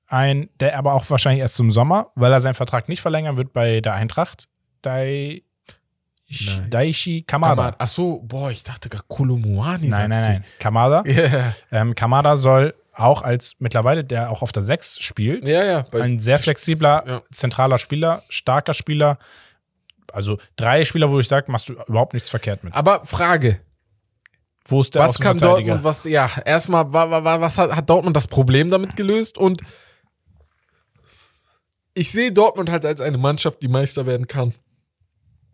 ein, 0.07 0.49
der 0.59 0.77
aber 0.77 0.93
auch 0.93 1.09
wahrscheinlich 1.09 1.41
erst 1.41 1.55
zum 1.55 1.71
Sommer, 1.71 2.11
weil 2.15 2.31
er 2.31 2.41
seinen 2.41 2.53
Vertrag 2.53 2.89
nicht 2.89 3.01
verlängern 3.01 3.37
wird 3.37 3.53
bei 3.53 3.81
der 3.81 3.93
Eintracht. 3.93 4.47
Dai, 4.81 5.43
Nein. 6.45 6.69
Daishi 6.69 7.21
Kamada. 7.21 7.55
Kamada. 7.55 7.75
Ach 7.79 7.87
so, 7.87 8.19
boah, 8.23 8.49
ich 8.49 8.63
dachte 8.63 8.89
gerade 8.89 9.03
Kolumuani. 9.07 9.87
Nein, 9.87 10.09
nein, 10.09 10.21
nein. 10.21 10.43
Kamada. 10.59 11.03
Ja, 11.05 11.53
Ähm, 11.71 11.93
Kamada 11.95 12.37
soll 12.37 12.73
auch 12.95 13.21
als 13.23 13.55
mittlerweile, 13.59 14.03
der 14.03 14.29
auch 14.31 14.41
auf 14.41 14.51
der 14.51 14.61
6 14.63 14.99
spielt, 14.99 15.47
ja, 15.47 15.63
ja. 15.63 15.85
Ein 15.93 16.19
sehr 16.19 16.37
flexibler, 16.37 17.03
Ja. 17.07 17.21
zentraler 17.31 17.77
Spieler, 17.79 18.23
starker 18.29 18.73
Spieler. 18.75 19.17
Also 20.11 20.37
drei 20.55 20.85
Spieler, 20.85 21.09
wo 21.09 21.19
ich 21.19 21.27
sage, 21.27 21.51
machst 21.51 21.69
du 21.69 21.73
überhaupt 21.73 22.13
nichts 22.13 22.29
verkehrt 22.29 22.63
mit. 22.63 22.73
aber 22.73 23.03
Frage, 23.03 23.59
Wo 24.65 24.81
ist 24.81 24.95
der 24.95 25.01
was 25.03 25.19
kann? 25.19 25.37
Dortmund, 25.37 25.83
was, 25.83 26.05
ja, 26.05 26.29
erstmal, 26.45 26.91
wa, 26.93 27.09
wa, 27.09 27.23
wa, 27.23 27.41
was 27.41 27.57
hat, 27.57 27.75
hat 27.75 27.89
Dortmund 27.89 28.15
das 28.15 28.27
Problem 28.27 28.69
damit 28.69 28.95
gelöst? 28.95 29.37
Und 29.37 29.61
ich 31.93 32.11
sehe 32.11 32.31
Dortmund 32.31 32.71
halt 32.71 32.85
als 32.85 33.01
eine 33.01 33.17
Mannschaft, 33.17 33.61
die 33.61 33.67
Meister 33.67 34.05
werden 34.05 34.27
kann. 34.27 34.53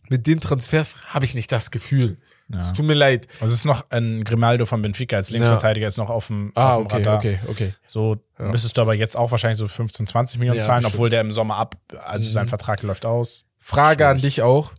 Mit 0.10 0.26
den 0.26 0.40
Transfers 0.40 0.98
habe 1.08 1.26
ich 1.26 1.34
nicht 1.36 1.52
das 1.52 1.70
Gefühl. 1.72 2.18
Es 2.58 2.74
tut 2.74 2.84
mir 2.86 2.96
leid. 2.96 3.28
Also 3.42 3.54
es 3.54 3.60
ist 3.60 3.66
noch 3.66 3.92
ein 3.92 4.24
Grimaldo 4.24 4.66
von 4.66 4.82
Benfica 4.82 5.18
als 5.18 5.30
Linksverteidiger 5.30 5.88
ist 5.88 5.98
noch 5.98 6.10
auf 6.10 6.28
dem, 6.28 6.52
Ah, 6.56 6.74
auf 6.76 6.80
dem 6.82 6.86
okay, 6.88 6.96
Radar. 6.98 7.18
okay, 7.20 7.40
okay. 7.48 7.74
So 7.86 8.18
müsstest 8.40 8.76
du 8.78 8.82
aber 8.82 8.96
jetzt 8.96 9.16
auch 9.16 9.30
wahrscheinlich 9.30 9.60
so 9.60 9.68
15, 9.68 10.08
20 10.08 10.40
Millionen 10.40 10.58
Ja, 10.60 10.66
zahlen, 10.66 10.78
bestimmt. 10.80 10.96
obwohl 10.96 11.10
der 11.12 11.22
im 11.22 11.32
Sommer 11.32 11.58
ab, 11.58 11.76
also 12.04 12.28
Mhm. 12.28 12.34
sein 12.34 12.48
Vertrag 12.48 12.82
läuft 12.82 13.06
aus. 13.06 13.46
Frage 13.60 14.08
an 14.08 14.18
Schwierig. 14.18 14.36
dich 14.38 14.42
auch. 14.42 14.74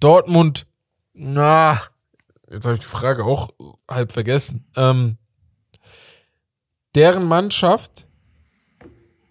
Dortmund, 0.00 0.66
na, 1.18 1.80
jetzt 2.48 2.64
habe 2.64 2.74
ich 2.74 2.80
die 2.80 2.86
Frage 2.86 3.24
auch 3.24 3.50
halb 3.88 4.12
vergessen. 4.12 4.66
Ähm, 4.76 5.18
deren 6.94 7.24
Mannschaft, 7.24 8.06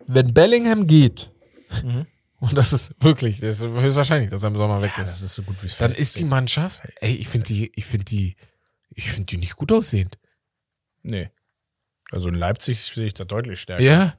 wenn 0.06 0.34
Bellingham 0.34 0.88
geht, 0.88 1.32
Mhm. 1.84 2.06
und 2.40 2.58
das 2.58 2.72
ist 2.72 2.94
wirklich, 3.04 3.40
das 3.42 3.60
ist 3.60 3.68
höchstwahrscheinlich, 3.68 4.30
dass 4.30 4.44
er 4.44 4.50
im 4.50 4.56
Sommer 4.56 4.82
weg 4.82 4.98
ist, 4.98 5.22
ist 5.22 5.34
so 5.34 5.42
gut 5.44 5.62
wie 5.62 5.66
es 5.66 5.76
dann 5.76 5.92
ist 5.92 6.18
die 6.20 6.24
Mannschaft, 6.24 6.82
ey, 7.02 7.14
ich 7.16 7.28
finde 7.28 7.48
die, 7.48 7.72
ich 7.76 7.86
finde 7.86 8.06
die, 8.06 8.38
ich 8.92 9.10
finde 9.12 9.26
die 9.26 9.38
nicht 9.38 9.56
gut 9.56 9.72
aussehend. 9.72 10.18
Nee. 11.02 11.30
Also 12.12 12.30
in 12.30 12.36
Leipzig 12.36 12.82
sehe 12.82 13.08
ich 13.08 13.16
da 13.16 13.26
deutlich 13.26 13.60
stärker. 13.60 13.84
Ja. 13.84 14.14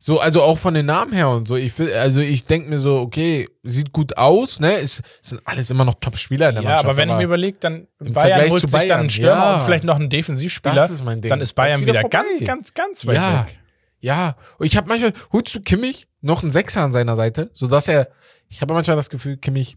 So, 0.00 0.20
also 0.20 0.42
auch 0.42 0.58
von 0.58 0.74
den 0.74 0.86
Namen 0.86 1.12
her 1.12 1.28
und 1.30 1.48
so. 1.48 1.56
Ich 1.56 1.76
will, 1.78 1.92
also 1.92 2.20
ich 2.20 2.44
denke 2.44 2.70
mir 2.70 2.78
so, 2.78 2.98
okay, 3.00 3.48
sieht 3.64 3.92
gut 3.92 4.16
aus, 4.16 4.60
ne? 4.60 4.78
Es 4.78 5.02
sind 5.20 5.40
alles 5.44 5.70
immer 5.70 5.84
noch 5.84 5.94
Top-Spieler 5.94 6.50
in 6.50 6.54
der 6.54 6.62
Ja, 6.64 6.68
Mannschaft. 6.70 6.88
aber 6.88 6.96
wenn 6.96 7.08
ich 7.08 7.16
mir 7.16 7.24
überlege, 7.24 7.58
dann 7.58 7.88
im 7.98 8.12
Bayern 8.12 8.28
Vergleich 8.28 8.50
holt 8.52 8.60
zu 8.60 8.68
sich 8.68 8.72
dann 8.72 8.88
Bayern, 8.88 9.00
einen 9.00 9.10
Stürmer 9.10 9.30
ja. 9.34 9.54
und 9.56 9.62
vielleicht 9.62 9.82
noch 9.84 9.96
einen 9.96 10.08
Defensivspieler, 10.08 10.74
Das 10.76 10.90
ist 10.90 11.04
mein 11.04 11.20
Ding. 11.20 11.30
dann 11.30 11.40
ist 11.40 11.52
Bayern 11.54 11.80
wieder, 11.80 11.94
wieder 11.98 12.08
ganz, 12.08 12.44
ganz, 12.44 12.74
ganz 12.74 13.06
weit 13.06 13.16
ja, 13.16 13.46
weg. 13.48 13.58
ja. 14.00 14.36
Und 14.58 14.66
ich 14.66 14.76
habe 14.76 14.88
manchmal, 14.88 15.12
holst 15.32 15.52
du 15.56 15.60
Kimmich 15.62 16.06
noch 16.20 16.42
einen 16.44 16.52
Sechser 16.52 16.82
an 16.82 16.92
seiner 16.92 17.16
Seite, 17.16 17.50
sodass 17.52 17.88
er, 17.88 18.08
ich 18.48 18.60
habe 18.60 18.74
manchmal 18.74 18.96
das 18.96 19.10
Gefühl, 19.10 19.36
Kimmich 19.36 19.76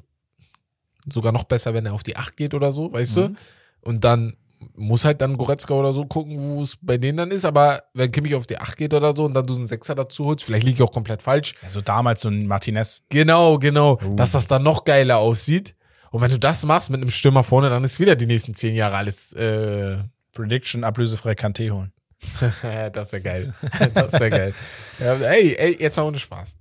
sogar 1.12 1.32
noch 1.32 1.46
besser, 1.46 1.74
wenn 1.74 1.88
er 1.88 1.94
auf 1.94 2.04
die 2.04 2.16
Acht 2.16 2.38
geht 2.38 2.54
oder 2.54 2.72
so, 2.72 2.94
weißt 2.94 3.18
Mhm. 3.18 3.22
du? 3.22 3.34
Und 3.82 4.04
dann 4.04 4.38
muss 4.76 5.06
halt 5.06 5.22
dann 5.22 5.38
Goretzka 5.38 5.74
oder 5.74 5.94
so 5.94 6.06
gucken, 6.06 6.38
wo 6.40 6.64
es 6.64 6.78
bei 6.82 6.98
denen 6.98 7.18
dann 7.18 7.32
ist. 7.32 7.46
Aber 7.46 7.84
wenn 7.94 8.12
Kimmich 8.12 8.36
auf 8.36 8.48
die 8.48 8.58
Acht 8.58 8.78
geht 8.78 8.94
oder 8.94 9.16
so 9.16 9.26
und 9.26 9.34
dann 9.34 9.46
du 9.46 9.56
einen 9.56 9.68
Sechser 9.68 9.96
dazu 9.96 10.26
holst, 10.26 10.44
vielleicht 10.44 10.66
liege 10.66 10.76
ich 10.76 10.82
auch 10.82 10.92
komplett 10.92 11.22
falsch, 11.22 11.56
Also 11.64 11.82
damals 11.82 12.22
so 12.22 12.30
ein 12.30 12.48
Martinez. 12.48 13.04
Genau, 13.10 13.58
genau. 13.58 14.00
Uh. 14.04 14.16
Dass 14.16 14.32
das 14.32 14.48
dann 14.48 14.64
noch 14.64 14.84
geiler 14.84 15.18
aussieht. 15.18 15.76
Und 16.12 16.22
wenn 16.22 16.32
du 16.32 16.40
das 16.40 16.66
machst 16.66 16.90
mit 16.90 17.02
einem 17.02 17.10
Stürmer 17.10 17.44
vorne, 17.44 17.70
dann 17.70 17.84
ist 17.84 18.00
wieder 18.00 18.16
die 18.16 18.26
nächsten 18.26 18.54
zehn 18.54 18.76
Jahre 18.76 18.98
alles. 18.98 19.34
Äh, 19.34 19.98
Prediction, 20.34 20.84
ablösefrei 20.84 21.34
Kanté 21.34 21.72
holen. 21.72 21.92
das 22.94 23.12
wäre 23.12 23.22
geil. 23.22 23.54
Das 23.94 24.14
wäre 24.14 24.30
geil. 24.30 24.54
Ja, 25.00 25.16
ey, 25.16 25.56
ey, 25.56 25.78
jetzt 25.80 25.98
mal 25.98 26.04
ohne 26.04 26.20
Spaß. 26.20 26.58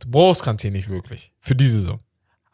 Du 0.00 0.10
brauchst 0.10 0.42
Kanté 0.42 0.70
nicht 0.70 0.88
wirklich. 0.88 1.32
Für 1.38 1.54
die 1.54 1.68
Saison. 1.68 2.00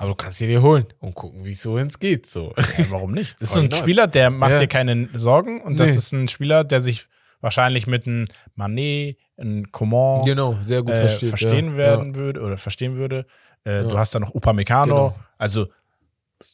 Aber 0.00 0.10
du 0.10 0.14
kannst 0.14 0.40
ihn 0.40 0.48
dir 0.48 0.62
holen 0.62 0.86
und 1.00 1.14
gucken, 1.14 1.44
wie 1.44 1.50
es 1.50 1.62
so 1.62 1.76
ins 1.76 1.98
geht. 1.98 2.24
So. 2.26 2.54
Ja, 2.56 2.84
warum 2.90 3.12
nicht? 3.12 3.34
Das 3.40 3.48
ist 3.48 3.54
so 3.54 3.60
ein? 3.60 3.70
Spieler, 3.72 4.06
der 4.06 4.30
macht 4.30 4.52
Ja. 4.52 4.58
dir 4.60 4.68
keine 4.68 5.08
Sorgen 5.14 5.60
und 5.60 5.80
das 5.80 5.90
Nee. 5.90 5.96
ist 5.98 6.12
ein 6.12 6.28
Spieler, 6.28 6.62
der 6.64 6.80
sich 6.80 7.08
wahrscheinlich 7.40 7.86
mit 7.88 8.06
einem 8.06 8.26
Manet, 8.54 9.16
einem 9.36 9.70
Coman 9.72 10.24
Genau, 10.24 10.56
sehr 10.62 10.82
gut 10.82 10.92
äh, 10.94 11.00
versteht. 11.00 11.28
verstehen 11.30 11.72
ja. 11.72 11.76
werden 11.76 12.14
würde 12.14 12.40
oder 12.40 12.56
verstehen 12.58 12.96
würde. 12.96 13.26
Äh, 13.64 13.82
Du 13.82 13.98
hast 13.98 14.14
da 14.14 14.20
noch 14.20 14.34
Upamecano. 14.34 14.86
Genau. 14.94 15.16
Also. 15.36 15.66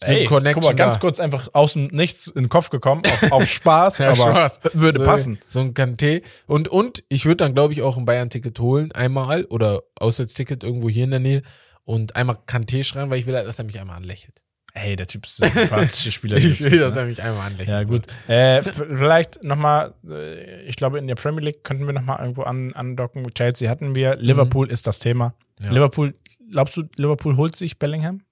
Ey, 0.00 0.20
Ey, 0.20 0.24
Connection 0.24 0.62
guck 0.62 0.70
mal, 0.72 0.76
ganz 0.76 0.94
da. 0.96 1.00
kurz 1.00 1.20
einfach 1.20 1.48
aus 1.52 1.74
dem 1.74 1.88
Nichts 1.88 2.28
in 2.28 2.44
den 2.44 2.48
Kopf 2.48 2.70
gekommen, 2.70 3.02
auf, 3.04 3.32
auf 3.32 3.44
Spaß, 3.50 3.98
Ja, 3.98 4.06
aber 4.12 4.16
Spaß. 4.48 4.60
würde 4.72 4.98
so, 5.00 5.04
passen. 5.04 5.38
So 5.46 5.60
ein 5.60 5.74
Kanté. 5.74 6.22
Und, 6.46 6.68
und 6.68 7.04
ich 7.10 7.26
würde 7.26 7.36
dann, 7.44 7.54
glaube 7.54 7.74
ich, 7.74 7.82
auch 7.82 7.98
ein 7.98 8.06
Bayern-Ticket 8.06 8.58
holen, 8.60 8.92
einmal, 8.92 9.44
oder 9.44 9.82
Auswärtsticket 9.96 10.64
irgendwo 10.64 10.88
hier 10.88 11.04
in 11.04 11.10
der 11.10 11.20
Nähe 11.20 11.42
und 11.84 12.16
einmal 12.16 12.36
Kanté 12.46 12.84
schreiben, 12.84 13.10
weil 13.10 13.18
ich 13.18 13.26
will 13.26 13.34
halt, 13.34 13.46
dass 13.46 13.58
er 13.58 13.64
mich 13.64 13.80
einmal 13.80 13.96
anlächelt. 13.96 14.42
Hey, 14.76 14.96
der 14.96 15.06
Typ 15.06 15.24
ist 15.24 15.42
ein 15.42 15.50
sympathischer 15.52 16.10
Spieler. 16.10 16.36
Ich 16.36 16.62
will, 16.64 16.80
dass 16.80 16.94
ne? 16.94 17.02
er 17.02 17.06
mich 17.06 17.22
einmal 17.22 17.46
anlächelt. 17.46 17.68
Ja, 17.68 17.84
gut. 17.84 18.06
Äh, 18.26 18.62
vielleicht 18.62 19.44
nochmal, 19.44 19.94
äh, 20.08 20.62
ich 20.62 20.74
glaube, 20.74 20.98
in 20.98 21.06
der 21.06 21.14
Premier 21.14 21.44
League 21.44 21.62
könnten 21.62 21.86
wir 21.86 21.92
nochmal 21.92 22.18
irgendwo 22.20 22.42
an, 22.42 22.72
andocken. 22.72 23.24
Chelsea 23.34 23.70
hatten 23.70 23.94
wir. 23.94 24.16
Liverpool 24.16 24.70
ist 24.70 24.88
das 24.88 24.98
Thema. 24.98 25.34
Ja. 25.60 25.70
Liverpool, 25.70 26.14
glaubst 26.50 26.76
du, 26.76 26.82
Liverpool 26.96 27.36
holt 27.36 27.54
sich 27.54 27.78
Bellingham? 27.78 28.22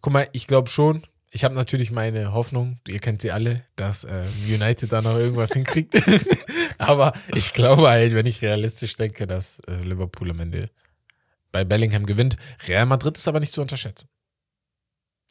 Guck 0.00 0.12
mal, 0.12 0.28
ich 0.32 0.46
glaube 0.46 0.70
schon. 0.70 1.06
Ich 1.32 1.44
habe 1.44 1.54
natürlich 1.54 1.92
meine 1.92 2.32
Hoffnung, 2.32 2.80
ihr 2.88 2.98
kennt 2.98 3.22
sie 3.22 3.30
alle, 3.30 3.62
dass 3.76 4.02
äh, 4.02 4.24
United 4.48 4.90
da 4.90 5.00
noch 5.00 5.16
irgendwas 5.16 5.52
hinkriegt. 5.54 5.94
Aber 6.78 7.12
ich 7.34 7.52
glaube 7.52 7.88
halt, 7.88 8.14
wenn 8.14 8.26
ich 8.26 8.42
realistisch 8.42 8.96
denke, 8.96 9.26
dass 9.26 9.60
äh, 9.68 9.76
Liverpool 9.84 10.30
am 10.30 10.40
Ende 10.40 10.70
bei 11.52 11.64
Bellingham 11.64 12.06
gewinnt. 12.06 12.36
Real 12.68 12.86
Madrid 12.86 13.16
ist 13.18 13.26
aber 13.28 13.40
nicht 13.40 13.52
zu 13.52 13.60
unterschätzen. 13.60 14.08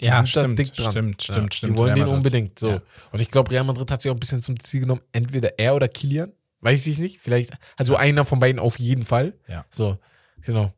Die 0.02 0.06
Ja, 0.06 0.26
stimmt, 0.26 0.58
dick 0.60 0.74
dran. 0.74 0.92
stimmt, 0.92 1.28
Ja, 1.28 1.34
stimmt, 1.34 1.54
stimmt. 1.56 1.74
Die 1.74 1.78
wollen 1.78 1.88
Real 1.94 1.96
den 1.96 2.02
Madrid. 2.06 2.18
unbedingt. 2.18 2.60
So. 2.60 2.70
Ja. 2.70 2.82
Und 3.12 3.20
ich 3.20 3.30
glaube, 3.30 3.52
Real 3.52 3.64
Madrid 3.66 3.92
hat 3.92 4.02
sich 4.02 4.10
auch 4.12 4.16
ein 4.16 4.20
bisschen 4.20 4.42
zum 4.42 4.60
Ziel 4.60 4.82
genommen, 4.82 5.02
entweder 5.12 5.60
er 5.60 5.76
oder 5.76 5.88
Kilian. 5.88 6.32
Weiß 6.62 6.88
ich 6.88 6.98
nicht. 7.00 7.20
Vielleicht, 7.20 7.52
also 7.78 7.96
einer 7.96 8.26
von 8.26 8.40
beiden 8.40 8.60
auf 8.60 8.80
jeden 8.80 9.06
Fall. 9.06 9.34
Ja. 9.48 9.66
So, 9.70 9.98
genau. 10.42 10.74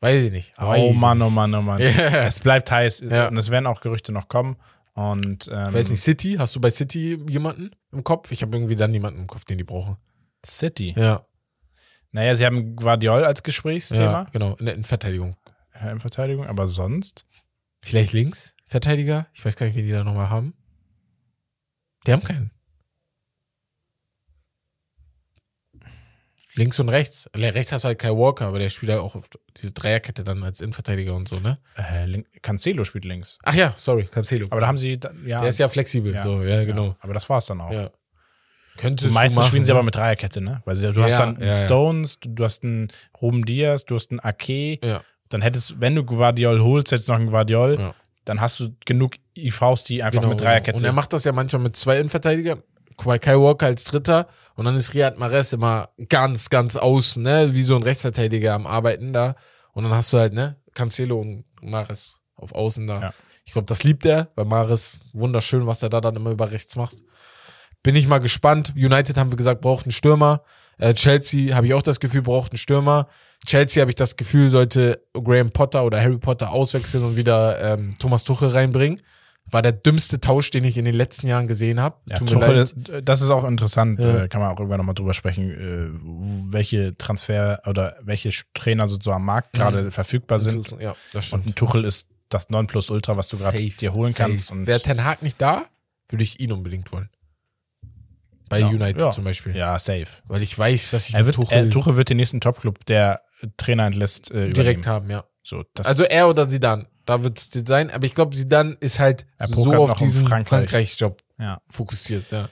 Weiß 0.00 0.24
ich 0.24 0.32
nicht. 0.32 0.56
Weiß 0.56 0.80
Oh 0.80 0.92
Mann, 0.92 1.18
nicht. 1.18 1.26
oh 1.26 1.30
Mann, 1.30 1.54
oh 1.54 1.62
Mann. 1.62 1.80
Ja. 1.82 2.24
Es 2.26 2.40
bleibt 2.40 2.70
heiß 2.70 3.00
Ja. 3.00 3.28
und 3.28 3.36
es 3.36 3.50
werden 3.50 3.66
auch 3.66 3.80
Gerüchte 3.80 4.12
noch 4.12 4.28
kommen. 4.28 4.56
Und 4.94 5.48
ähm, 5.52 5.68
Ich 5.68 5.74
weiß 5.74 5.88
nicht, 5.90 6.00
City, 6.02 6.36
hast 6.38 6.56
du 6.56 6.60
bei 6.60 6.70
City 6.70 7.18
jemanden 7.28 7.70
im 7.92 8.02
Kopf? 8.04 8.32
Ich 8.32 8.42
habe 8.42 8.56
irgendwie 8.56 8.76
dann 8.76 8.90
niemanden 8.90 9.20
im 9.20 9.26
Kopf, 9.26 9.44
den 9.44 9.58
die 9.58 9.64
brauchen. 9.64 9.96
City. 10.44 10.94
Ja, 10.96 11.24
Naja, 12.12 12.34
sie 12.34 12.44
haben 12.44 12.76
Guardiol 12.76 13.24
als 13.24 13.40
ja 13.40 13.44
Gesprächsthema 13.44 14.26
genau, 14.32 14.56
in 14.56 14.66
der 14.66 14.74
Innenverteidigung. 14.74 15.36
äh, 15.74 15.90
in 15.90 16.00
Verteidigung, 16.00 16.46
aber 16.46 16.68
sonst. 16.68 17.24
Vielleicht 17.82 18.12
links, 18.12 18.56
Verteidiger? 18.66 19.26
Ich 19.32 19.44
weiß 19.44 19.56
gar 19.56 19.66
nicht, 19.66 19.76
wen 19.76 19.86
die 19.86 19.92
da 19.92 20.04
nochmal 20.04 20.30
haben. 20.30 20.54
Die 22.06 22.12
haben 22.12 22.22
keinen. 22.22 22.50
Links 26.54 26.80
und 26.80 26.88
rechts. 26.88 27.30
Rechts 27.34 27.72
hast 27.72 27.84
du 27.84 27.88
halt 27.88 27.98
Kai 27.98 28.10
Walker, 28.10 28.46
aber 28.46 28.58
der 28.58 28.70
spielt 28.70 28.90
halt 28.90 29.00
auch 29.00 29.14
auf 29.14 29.28
diese 29.56 29.72
Dreierkette 29.72 30.24
dann 30.24 30.42
als 30.42 30.60
Innenverteidiger 30.60 31.14
und 31.14 31.28
so, 31.28 31.38
ne? 31.38 31.58
Äh, 31.76 32.22
Cancelo 32.42 32.84
spielt 32.84 33.04
links. 33.04 33.38
Ach 33.44 33.54
ja, 33.54 33.72
sorry, 33.76 34.04
Cancelo. 34.04 34.48
Aber 34.50 34.60
da 34.60 34.66
haben 34.66 34.78
sie, 34.78 34.98
ja. 35.24 35.40
der 35.40 35.48
ist 35.48 35.58
ja 35.58 35.68
flexibel, 35.68 36.12
ja, 36.12 36.22
so, 36.22 36.42
ja, 36.42 36.64
genau. 36.64 36.96
aber 37.00 37.14
das 37.14 37.28
war's 37.28 37.46
dann 37.46 37.60
auch. 37.60 37.72
Ja. 37.72 37.90
Könntest 38.80 39.12
Meistens 39.12 39.36
machen, 39.36 39.48
spielen 39.48 39.64
sie 39.64 39.72
ne? 39.72 39.76
aber 39.78 39.84
mit 39.84 39.94
Dreierkette, 39.94 40.40
ne? 40.40 40.62
Weil 40.64 40.74
sie, 40.76 40.90
du 40.90 40.98
Ja, 41.00 41.04
hast 41.06 41.18
dann 41.18 41.36
einen 41.36 41.44
ja. 41.46 41.52
Stones, 41.52 42.18
du, 42.20 42.30
du 42.30 42.44
hast 42.44 42.64
einen 42.64 42.88
Ruben 43.20 43.44
Diaz, 43.44 43.84
du 43.84 43.94
hast 43.94 44.10
einen 44.10 44.20
Ake. 44.20 44.78
Ja, 44.84 45.02
Dann 45.28 45.42
hättest, 45.42 45.80
wenn 45.80 45.94
du 45.94 46.04
Guardiol 46.04 46.62
holst, 46.62 46.90
hättest 46.92 47.08
du 47.08 47.12
noch 47.12 47.20
einen 47.20 47.30
Guardiol. 47.30 47.78
ja. 47.78 47.94
Dann 48.24 48.40
hast 48.40 48.60
du 48.60 48.74
genug 48.84 49.14
IVs, 49.36 49.84
die 49.84 50.02
einfach 50.02 50.20
Genau, 50.20 50.30
mit 50.32 50.40
Dreierkette. 50.40 50.72
genau. 50.72 50.78
Und 50.78 50.84
er 50.84 50.92
macht 50.92 51.12
das 51.12 51.24
ja 51.24 51.32
manchmal 51.32 51.62
mit 51.62 51.76
zwei 51.76 51.96
Innenverteidigern. 51.98 52.62
Kai 52.96 53.34
Walker 53.38 53.64
als 53.66 53.84
Dritter 53.84 54.28
und 54.56 54.66
dann 54.66 54.76
ist 54.76 54.92
Riyad 54.92 55.18
Mahrez 55.18 55.54
immer 55.54 55.88
ganz, 56.10 56.50
ganz 56.50 56.76
außen, 56.76 57.22
ne? 57.22 57.54
Wie 57.54 57.62
so 57.62 57.74
ein 57.76 57.82
Rechtsverteidiger 57.82 58.52
am 58.52 58.66
Arbeiten 58.66 59.14
da. 59.14 59.36
Und 59.72 59.84
dann 59.84 59.92
hast 59.92 60.12
du 60.12 60.18
halt, 60.18 60.34
ne? 60.34 60.56
Cancelo 60.74 61.18
und 61.18 61.44
Mahrez 61.62 62.18
auf 62.36 62.54
Außen 62.54 62.86
da. 62.86 63.00
Ja. 63.00 63.14
Ich 63.46 63.52
glaube, 63.52 63.66
das 63.66 63.84
liebt 63.84 64.04
er, 64.04 64.28
weil 64.36 64.44
Mahrez 64.44 64.98
wunderschön, 65.14 65.66
was 65.66 65.82
er 65.82 65.88
da 65.88 66.00
dann 66.02 66.14
immer 66.16 66.30
über 66.30 66.50
rechts 66.52 66.76
macht. 66.76 66.94
Bin 67.82 67.96
ich 67.96 68.06
mal 68.08 68.18
gespannt. 68.18 68.72
United 68.76 69.16
haben 69.16 69.30
wir 69.32 69.36
gesagt, 69.36 69.60
braucht 69.60 69.86
einen 69.86 69.92
Stürmer. 69.92 70.42
Äh, 70.78 70.94
Chelsea 70.94 71.54
habe 71.54 71.66
ich 71.66 71.74
auch 71.74 71.82
das 71.82 72.00
Gefühl, 72.00 72.22
braucht 72.22 72.52
einen 72.52 72.58
Stürmer. 72.58 73.08
Chelsea 73.46 73.80
habe 73.80 73.90
ich 73.90 73.94
das 73.96 74.16
Gefühl, 74.16 74.50
sollte 74.50 75.02
Graham 75.14 75.50
Potter 75.50 75.84
oder 75.84 76.00
Harry 76.00 76.18
Potter 76.18 76.50
auswechseln 76.50 77.04
und 77.04 77.16
wieder 77.16 77.60
ähm, 77.60 77.96
Thomas 77.98 78.24
Tuchel 78.24 78.48
reinbringen. 78.50 79.00
War 79.50 79.62
der 79.62 79.72
dümmste 79.72 80.20
Tausch, 80.20 80.50
den 80.50 80.62
ich 80.64 80.76
in 80.76 80.84
den 80.84 80.94
letzten 80.94 81.26
Jahren 81.26 81.48
gesehen 81.48 81.80
habe. 81.80 81.96
Ja, 82.08 82.18
Tuchel 82.18 82.58
ist, 82.58 82.76
das 83.02 83.20
ist 83.22 83.30
auch 83.30 83.44
interessant, 83.44 83.98
Ja. 83.98 84.24
äh, 84.24 84.28
kann 84.28 84.40
man 84.40 84.50
auch 84.50 84.58
irgendwann 84.58 84.78
nochmal 84.78 84.94
drüber 84.94 85.14
sprechen, 85.14 85.50
äh, 85.50 86.52
welche 86.52 86.96
Transfer 86.98 87.60
oder 87.66 87.96
welche 88.02 88.30
Trainer 88.54 88.86
so 88.86 88.98
am 89.10 89.24
Markt 89.24 89.54
gerade 89.54 89.90
verfügbar 89.90 90.38
sind. 90.38 90.76
Ja, 90.80 90.94
das 91.12 91.24
Und 91.32 91.40
stimmt. 91.40 91.46
ein 91.46 91.54
Tuchel 91.56 91.84
ist 91.84 92.08
das 92.28 92.48
Nonplusultra, 92.50 93.16
was 93.16 93.28
du 93.28 93.38
gerade 93.38 93.58
dir 93.58 93.92
holen 93.92 94.12
safe. 94.12 94.30
kannst. 94.30 94.50
Und 94.52 94.66
Wäre 94.66 94.80
Ten 94.80 95.02
Hag 95.04 95.22
nicht 95.22 95.40
da, 95.40 95.64
würde 96.08 96.22
ich 96.22 96.38
ihn 96.38 96.52
unbedingt 96.52 96.92
wollen. 96.92 97.08
Bei 98.50 98.58
Ja, 98.60 98.66
United 98.68 99.00
ja. 99.00 99.10
zum 99.10 99.24
Beispiel. 99.24 99.56
ja, 99.56 99.78
safe. 99.78 100.06
Weil 100.26 100.42
ich 100.42 100.58
weiß, 100.58 100.90
dass 100.90 101.08
ich 101.08 101.14
Er 101.14 101.24
wird, 101.24 101.36
Tuchel, 101.36 101.66
äh, 101.68 101.70
Tuchel 101.70 101.96
wird 101.96 102.10
den 102.10 102.18
nächsten 102.18 102.40
Topclub, 102.42 102.84
der 102.84 103.22
Trainer 103.56 103.86
entlässt, 103.86 104.30
äh, 104.32 104.50
direkt 104.50 104.86
haben, 104.86 105.08
ja. 105.10 105.24
So, 105.42 105.64
das, 105.74 105.86
Also 105.86 106.02
er 106.02 106.28
oder 106.28 106.46
Zidane. 106.46 106.86
Da 107.06 107.22
wird 107.22 107.38
es 107.38 107.50
sein. 107.66 107.90
Aber 107.90 108.04
ich 108.04 108.14
glaube, 108.14 108.36
Zidane 108.36 108.76
ist 108.80 109.00
halt 109.00 109.24
Er 109.38 109.48
so 109.48 109.72
auf 109.74 109.94
diesen 109.94 110.26
Frankreich. 110.26 110.68
Frankreich-Job 110.68 111.18
ja, 111.38 111.60
fokussiert. 111.68 112.30
Ja. 112.30 112.48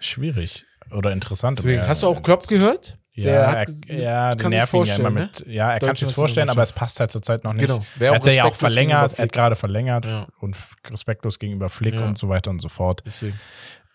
schwierig 0.00 0.64
oder 0.90 1.12
interessant. 1.12 1.58
Deswegen, 1.58 1.86
hast 1.86 2.02
du 2.02 2.06
auch 2.08 2.22
Klopp 2.22 2.46
gehört? 2.48 2.96
Ja, 3.12 3.24
Der 3.24 3.46
hat 3.60 3.68
er, 3.88 3.98
ja, 3.98 4.30
kann 4.30 4.38
sich 4.38 4.48
nerven 4.50 4.52
ja 4.52 4.58
immer 4.58 4.66
vorstellen, 4.66 5.14
ne? 5.14 5.20
mit. 5.20 5.46
Ja, 5.46 5.72
er 5.72 5.80
kann 5.80 5.96
sich 5.96 6.14
vorstellen, 6.14 6.48
aber 6.50 6.62
es 6.62 6.72
passt 6.72 7.00
halt 7.00 7.10
zurzeit 7.10 7.42
noch 7.44 7.52
nicht. 7.52 7.66
Genau. 7.66 7.84
Er 7.98 8.14
hat 8.14 8.26
ja 8.26 8.44
auch 8.44 8.54
verlängert, 8.54 9.18
er 9.18 9.24
hat 9.24 9.32
gerade 9.32 9.56
verlängert 9.56 10.04
Ja. 10.06 10.26
und 10.40 10.56
respektlos 10.88 11.38
gegenüber 11.38 11.68
Flick 11.68 11.94
Ja. 11.94 12.06
und 12.06 12.16
so 12.16 12.28
weiter 12.28 12.50
und 12.50 12.60
so 12.60 12.68
fort. 12.68 13.02
Deswegen. 13.04 13.38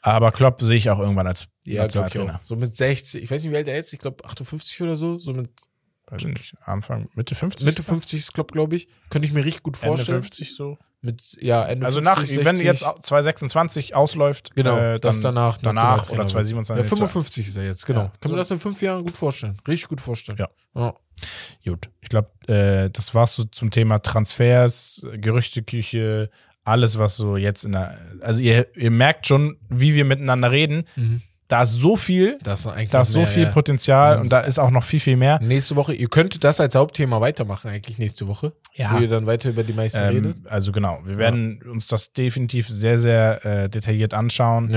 Aber 0.03 0.31
Klopp 0.31 0.61
sehe 0.61 0.77
ich 0.77 0.89
auch 0.89 0.99
irgendwann 0.99 1.27
als 1.27 1.47
Ja, 1.65 1.83
Nationaltrainer. 1.83 2.39
So 2.43 2.55
mit 2.55 2.75
60, 2.75 3.23
ich 3.23 3.31
weiß 3.31 3.41
nicht, 3.41 3.51
wie 3.51 3.57
alt 3.57 3.67
er 3.67 3.77
ist, 3.79 3.93
ich 3.93 3.99
glaube 3.99 4.23
58 4.25 4.81
oder 4.81 4.95
so, 4.95 5.17
so 5.17 5.33
mit 5.33 5.49
Weiß 6.07 6.21
ich 6.21 6.27
nicht, 6.27 6.55
Anfang, 6.65 7.09
Mitte 7.15 7.33
50? 7.33 7.65
Mitte 7.65 7.81
50 7.81 8.19
ist 8.19 8.33
Klopp, 8.33 8.51
glaube 8.51 8.75
ich. 8.75 8.87
Könnte 9.09 9.25
ich 9.25 9.33
mir 9.33 9.45
richtig 9.45 9.63
gut 9.63 9.77
Ende 9.81 9.87
vorstellen. 9.87 10.21
50 10.21 10.53
so. 10.53 10.77
Mit, 11.01 11.37
ja, 11.41 11.65
Ende 11.65 11.85
Also 11.85 12.01
50, 12.01 12.37
nach, 12.37 12.45
wenn 12.45 12.57
60. 12.57 12.65
jetzt 12.65 12.79
2026 12.79 13.95
ausläuft, 13.95 14.53
Genau, 14.55 14.77
äh, 14.77 14.99
das 14.99 15.21
danach 15.21 15.57
danach 15.57 16.09
oder 16.09 16.19
wird. 16.19 16.29
2027. 16.29 16.83
Ja, 16.83 16.89
55 16.89 17.47
ist 17.47 17.57
er 17.57 17.65
jetzt, 17.65 17.85
genau. 17.85 18.01
Ja. 18.01 18.11
Kann 18.19 18.31
mir 18.31 18.37
das 18.37 18.51
in 18.51 18.59
fünf 18.59 18.81
Jahren 18.81 19.05
gut 19.05 19.15
vorstellen. 19.17 19.57
Richtig 19.67 19.87
gut 19.87 20.01
vorstellen. 20.01 20.37
Ja. 20.37 20.49
ja. 20.75 20.93
Gut, 21.65 21.89
ich 22.01 22.09
glaube, 22.09 22.29
äh, 22.47 22.89
das 22.89 23.15
war's 23.15 23.35
so 23.35 23.45
zum 23.45 23.71
Thema 23.71 23.99
Transfers, 23.99 25.05
Gerüchteküche, 25.13 26.29
alles, 26.65 26.97
was 26.97 27.15
so 27.17 27.37
jetzt 27.37 27.65
in 27.65 27.73
der. 27.73 27.97
Also, 28.21 28.41
ihr, 28.41 28.67
ihr 28.75 28.91
merkt 28.91 29.27
schon, 29.27 29.57
wie 29.69 29.95
wir 29.95 30.05
miteinander 30.05 30.51
reden. 30.51 30.85
Mhm. 30.95 31.21
Da 31.49 31.61
ist 31.63 31.73
so 31.73 31.95
viel, 31.97 32.39
Das 32.41 32.65
ist 32.65 32.73
da 32.91 33.01
ist 33.01 33.11
so 33.11 33.19
mehr, 33.19 33.27
viel 33.27 33.43
ja. 33.43 33.51
Potenzial 33.51 34.15
Ja. 34.15 34.21
und 34.21 34.29
da 34.31 34.39
ist 34.39 34.57
auch 34.59 34.71
noch 34.71 34.83
viel, 34.83 34.99
viel 35.01 35.17
mehr. 35.17 35.39
Nächste 35.41 35.75
Woche, 35.75 35.93
ihr 35.93 36.07
könntet 36.07 36.43
das 36.43 36.59
als 36.59 36.73
Hauptthema 36.73 37.21
weitermachen, 37.21 37.69
eigentlich 37.69 37.99
nächste 37.99 38.27
Woche. 38.27 38.53
Ja. 38.73 38.93
Wo 38.93 38.99
ihr 38.99 39.09
dann 39.09 39.27
weiter 39.27 39.49
über 39.49 39.63
die 39.63 39.73
meisten 39.73 39.99
redet. 39.99 40.35
Ähm, 40.37 40.45
also, 40.49 40.71
genau, 40.71 40.99
wir 41.03 41.17
werden 41.17 41.61
uns 41.69 41.87
das 41.87 42.11
definitiv 42.13 42.69
sehr, 42.69 42.97
sehr 42.97 43.45
äh, 43.45 43.69
detailliert 43.69 44.13
anschauen. 44.15 44.71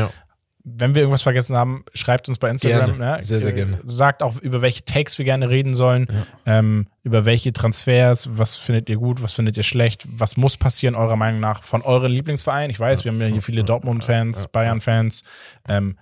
Ja. 0.67 0.73
Wenn 0.79 0.95
wir 0.97 1.03
irgendwas 1.03 1.23
vergessen 1.23 1.57
haben, 1.57 1.85
schreibt 1.95 2.29
uns 2.29 2.39
bei 2.39 2.51
Instagram. 2.51 2.99
Gerne. 2.99 3.17
Ne? 3.19 3.23
Sehr, 3.23 3.41
sehr 3.41 3.53
Äh, 3.53 3.55
gerne. 3.55 3.81
Sagt 3.85 4.21
auch, 4.21 4.37
über 4.41 4.63
welche 4.63 4.85
Takes 4.85 5.17
wir 5.17 5.25
gerne 5.25 5.49
reden 5.49 5.75
sollen, 5.75 6.09
ähm, 6.45 6.89
über 7.05 7.25
welche 7.25 7.53
Transfers, 7.53 8.37
was 8.37 8.57
findet 8.57 8.89
ihr 8.89 8.97
gut, 8.97 9.23
was 9.23 9.33
findet 9.33 9.57
ihr 9.57 9.63
schlecht, 9.63 10.05
was 10.11 10.37
muss 10.37 10.57
passieren, 10.57 10.97
eurer 10.97 11.15
Meinung 11.15 11.41
nach, 11.41 11.63
von 11.63 11.83
euren 11.83 12.11
Lieblingsvereinen. 12.11 12.71
Ich 12.71 12.81
weiß, 12.81 13.05
wir 13.05 13.13
haben 13.13 13.21
ja 13.21 13.29
hier 13.29 13.43
viele 13.43 13.63
Dortmund-Fans, 13.63 14.49
Bayern-Fans. 14.49 15.23
Ähm, 15.69 15.97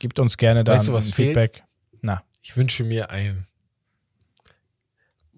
gebt 0.00 0.18
uns 0.18 0.36
gerne 0.36 0.64
da 0.64 0.72
Weißt 0.72 0.88
du, 0.88 0.92
was 0.92 1.12
Feedback. 1.12 1.62
Na, 2.02 2.24
Ich 2.42 2.56
wünsche 2.56 2.82
mir 2.82 3.10
ein 3.10 3.46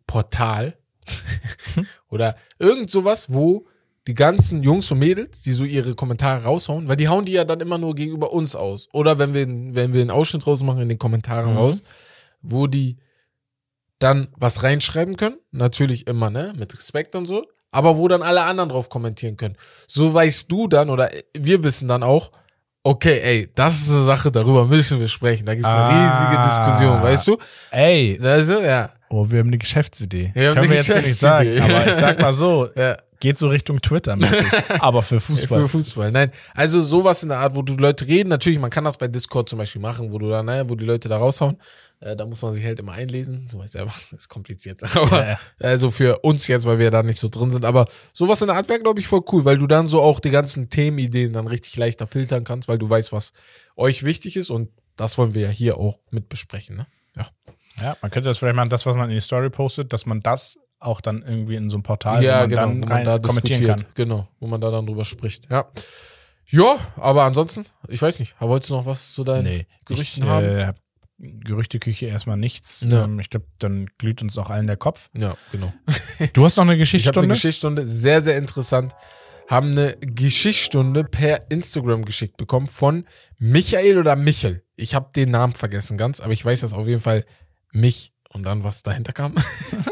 Portal 0.06 0.78
oder 2.08 2.36
irgend 2.58 2.90
sowas, 2.90 3.26
wo 3.32 3.66
die 4.08 4.14
ganzen 4.14 4.62
Jungs 4.64 4.90
und 4.90 4.98
Mädels, 4.98 5.42
die 5.42 5.52
so 5.52 5.62
ihre 5.64 5.94
Kommentare 5.94 6.42
raushauen, 6.42 6.88
weil 6.88 6.96
die 6.96 7.08
hauen 7.08 7.24
die 7.26 7.32
ja 7.32 7.44
dann 7.44 7.60
immer 7.60 7.78
nur 7.78 7.94
gegenüber 7.94 8.32
uns 8.32 8.56
aus. 8.56 8.88
Oder 8.92 9.18
wenn 9.20 9.34
wir, 9.34 9.46
wenn 9.46 9.92
wir 9.92 10.00
einen 10.00 10.10
Ausschnitt 10.10 10.46
rausmachen 10.46 10.82
in 10.82 10.88
den 10.88 10.98
Kommentaren 10.98 11.52
Mhm. 11.52 11.56
raus, 11.58 11.82
wo 12.42 12.66
die 12.66 12.96
dann 13.98 14.28
was 14.36 14.62
reinschreiben 14.62 15.16
können. 15.16 15.36
Natürlich 15.50 16.06
immer, 16.06 16.30
ne, 16.30 16.52
mit 16.56 16.72
Respekt 16.76 17.14
und 17.16 17.26
so. 17.26 17.46
Aber 17.70 17.96
wo 17.98 18.08
dann 18.08 18.22
alle 18.22 18.44
anderen 18.44 18.70
drauf 18.70 18.88
kommentieren 18.88 19.36
können. 19.36 19.56
So 19.86 20.14
weißt 20.14 20.50
du 20.50 20.68
dann 20.68 20.88
oder 20.88 21.10
wir 21.36 21.62
wissen 21.64 21.86
dann 21.88 22.02
auch, 22.02 22.30
okay, 22.84 23.20
ey, 23.22 23.50
das 23.54 23.82
ist 23.82 23.90
eine 23.90 24.04
Sache, 24.04 24.30
darüber 24.32 24.64
müssen 24.66 25.00
wir 25.00 25.08
sprechen. 25.08 25.44
Da 25.44 25.54
gibt 25.54 25.66
es 25.66 25.72
eine 25.72 25.82
Ah. 25.84 26.04
riesige 26.30 26.42
Diskussion, 26.48 27.02
weißt 27.02 27.26
du? 27.26 27.36
ey, 27.72 28.18
Also, 28.22 28.60
ja. 28.62 28.88
oh, 29.10 29.26
wir 29.28 29.40
haben 29.40 29.48
eine 29.48 29.58
Geschäftsidee. 29.58 30.30
Wir 30.32 30.48
haben 30.50 30.54
Können 30.54 30.64
eine 30.66 30.70
wir 30.70 30.76
jetzt 30.76 30.96
nicht 30.96 31.14
sagen, 31.16 31.50
Geschäftsidee. 31.52 31.76
aber 31.78 31.90
ich 31.90 31.96
sag 31.98 32.20
mal 32.20 32.32
so, 32.32 32.68
ja. 32.76 32.96
Geht 33.20 33.38
so 33.38 33.48
Richtung 33.48 33.80
Twitter 33.80 34.16
aber 34.80 35.02
für 35.02 35.20
Fußball. 35.20 35.62
Für 35.62 35.68
Fußball. 35.68 36.10
Nein, 36.12 36.30
also 36.54 36.82
sowas 36.82 37.22
in 37.22 37.28
der 37.30 37.38
Art, 37.38 37.54
wo 37.54 37.62
du 37.62 37.74
Leute 37.74 38.06
reden. 38.06 38.28
Natürlich, 38.28 38.58
man 38.58 38.70
kann 38.70 38.84
das 38.84 38.96
bei 38.96 39.08
Discord 39.08 39.48
zum 39.48 39.58
Beispiel 39.58 39.80
machen, 39.82 40.12
wo 40.12 40.18
du 40.18 40.28
da, 40.28 40.42
ne, 40.42 40.64
wo 40.68 40.74
die 40.74 40.84
Leute 40.84 41.08
da 41.08 41.18
raushauen. 41.18 41.56
Äh, 42.00 42.14
da 42.14 42.26
muss 42.26 42.42
man 42.42 42.52
sich 42.52 42.64
halt 42.64 42.78
immer 42.78 42.92
einlesen. 42.92 43.48
Du 43.50 43.58
weißt 43.58 43.72
selber, 43.72 43.92
ist 44.12 44.28
kompliziert. 44.28 44.82
Aber 44.96 45.26
Ja. 45.28 45.40
also 45.60 45.90
für 45.90 46.18
uns 46.20 46.46
jetzt, 46.46 46.64
weil 46.64 46.78
wir 46.78 46.90
da 46.90 47.02
nicht 47.02 47.18
so 47.18 47.28
drin 47.28 47.50
sind. 47.50 47.64
Aber 47.64 47.86
sowas 48.12 48.40
in 48.40 48.48
der 48.48 48.56
Art 48.56 48.68
wäre, 48.68 48.80
glaube 48.80 49.00
ich, 49.00 49.06
voll 49.08 49.22
cool, 49.32 49.44
weil 49.44 49.58
du 49.58 49.66
dann 49.66 49.86
so 49.86 50.00
auch 50.00 50.20
die 50.20 50.30
ganzen 50.30 50.70
Themenideen 50.70 51.32
dann 51.32 51.46
richtig 51.46 51.76
leichter 51.76 52.06
filtern 52.06 52.44
kannst, 52.44 52.68
weil 52.68 52.78
du 52.78 52.88
weißt, 52.88 53.12
was 53.12 53.32
euch 53.76 54.04
wichtig 54.04 54.36
ist. 54.36 54.50
Und 54.50 54.70
das 54.96 55.18
wollen 55.18 55.34
wir 55.34 55.42
ja 55.42 55.48
hier 55.50 55.76
auch 55.78 55.98
mit 56.10 56.28
besprechen. 56.28 56.76
Ne? 56.76 56.86
Ja. 57.16 57.26
Ja, 57.80 57.96
man 58.02 58.10
könnte 58.10 58.28
das 58.28 58.38
vielleicht 58.38 58.56
machen, 58.56 58.70
das, 58.70 58.86
was 58.86 58.96
man 58.96 59.08
in 59.08 59.14
die 59.14 59.20
Story 59.20 59.50
postet, 59.50 59.92
dass 59.92 60.04
man 60.04 60.20
das 60.20 60.58
auch 60.80 61.00
dann 61.00 61.22
irgendwie 61.22 61.56
in 61.56 61.70
so 61.70 61.76
einem 61.76 61.82
Portal, 61.82 62.22
ja, 62.22 62.36
wo 62.36 62.40
man 62.40 62.48
genau, 62.48 62.62
dann 62.62 62.82
wo 62.82 62.86
man 62.86 63.04
da 63.04 63.18
kommentieren 63.18 63.66
kann. 63.66 63.84
Genau, 63.94 64.28
wo 64.40 64.46
man 64.46 64.60
da 64.60 64.70
dann 64.70 64.86
drüber 64.86 65.04
spricht. 65.04 65.50
Ja. 65.50 65.66
Ja, 66.50 66.78
aber 66.96 67.24
ansonsten, 67.24 67.66
ich 67.88 68.00
weiß 68.00 68.20
nicht, 68.20 68.34
wolltest 68.40 68.70
du 68.70 68.74
noch 68.74 68.86
was 68.86 69.12
zu 69.12 69.22
deinen 69.22 69.44
Nee, 69.44 69.66
Gerüchten 69.84 70.22
ich, 70.22 70.28
haben? 70.28 70.46
Äh, 70.46 70.66
hab 70.66 70.76
Gerüchteküche 71.18 72.06
erstmal 72.06 72.36
nichts. 72.36 72.86
Ja. 72.88 73.04
Ähm, 73.04 73.18
ich 73.18 73.28
glaube, 73.28 73.46
dann 73.58 73.86
glüht 73.98 74.22
uns 74.22 74.38
auch 74.38 74.50
allen 74.50 74.66
der 74.66 74.76
Kopf. 74.76 75.10
Ja, 75.18 75.36
genau. 75.52 75.72
Du 76.32 76.44
hast 76.44 76.56
noch 76.56 76.62
eine 76.62 76.72
Ich 76.72 76.78
habe 76.78 76.78
Geschichtsstunde? 76.78 77.20
eine 77.20 77.34
Geschichtsstunde, 77.34 77.86
sehr, 77.86 78.22
sehr 78.22 78.36
interessant. 78.38 78.94
Haben 79.48 79.72
eine 79.72 79.96
Geschichtsstunde 79.96 81.04
per 81.04 81.50
Instagram 81.50 82.04
geschickt 82.04 82.36
bekommen 82.36 82.68
von 82.68 83.04
Michael 83.38 83.98
oder 83.98 84.14
Michel. 84.14 84.62
Ich 84.76 84.94
habe 84.94 85.10
den 85.14 85.30
Namen 85.30 85.54
vergessen 85.54 85.96
ganz, 85.98 86.20
aber 86.20 86.32
ich 86.32 86.44
weiß, 86.44 86.60
dass 86.60 86.72
auf 86.72 86.86
jeden 86.86 87.00
Fall 87.00 87.24
mich 87.72 88.12
und 88.38 88.44
dann 88.44 88.64
was 88.64 88.82
dahinter 88.82 89.12
kam. 89.12 89.34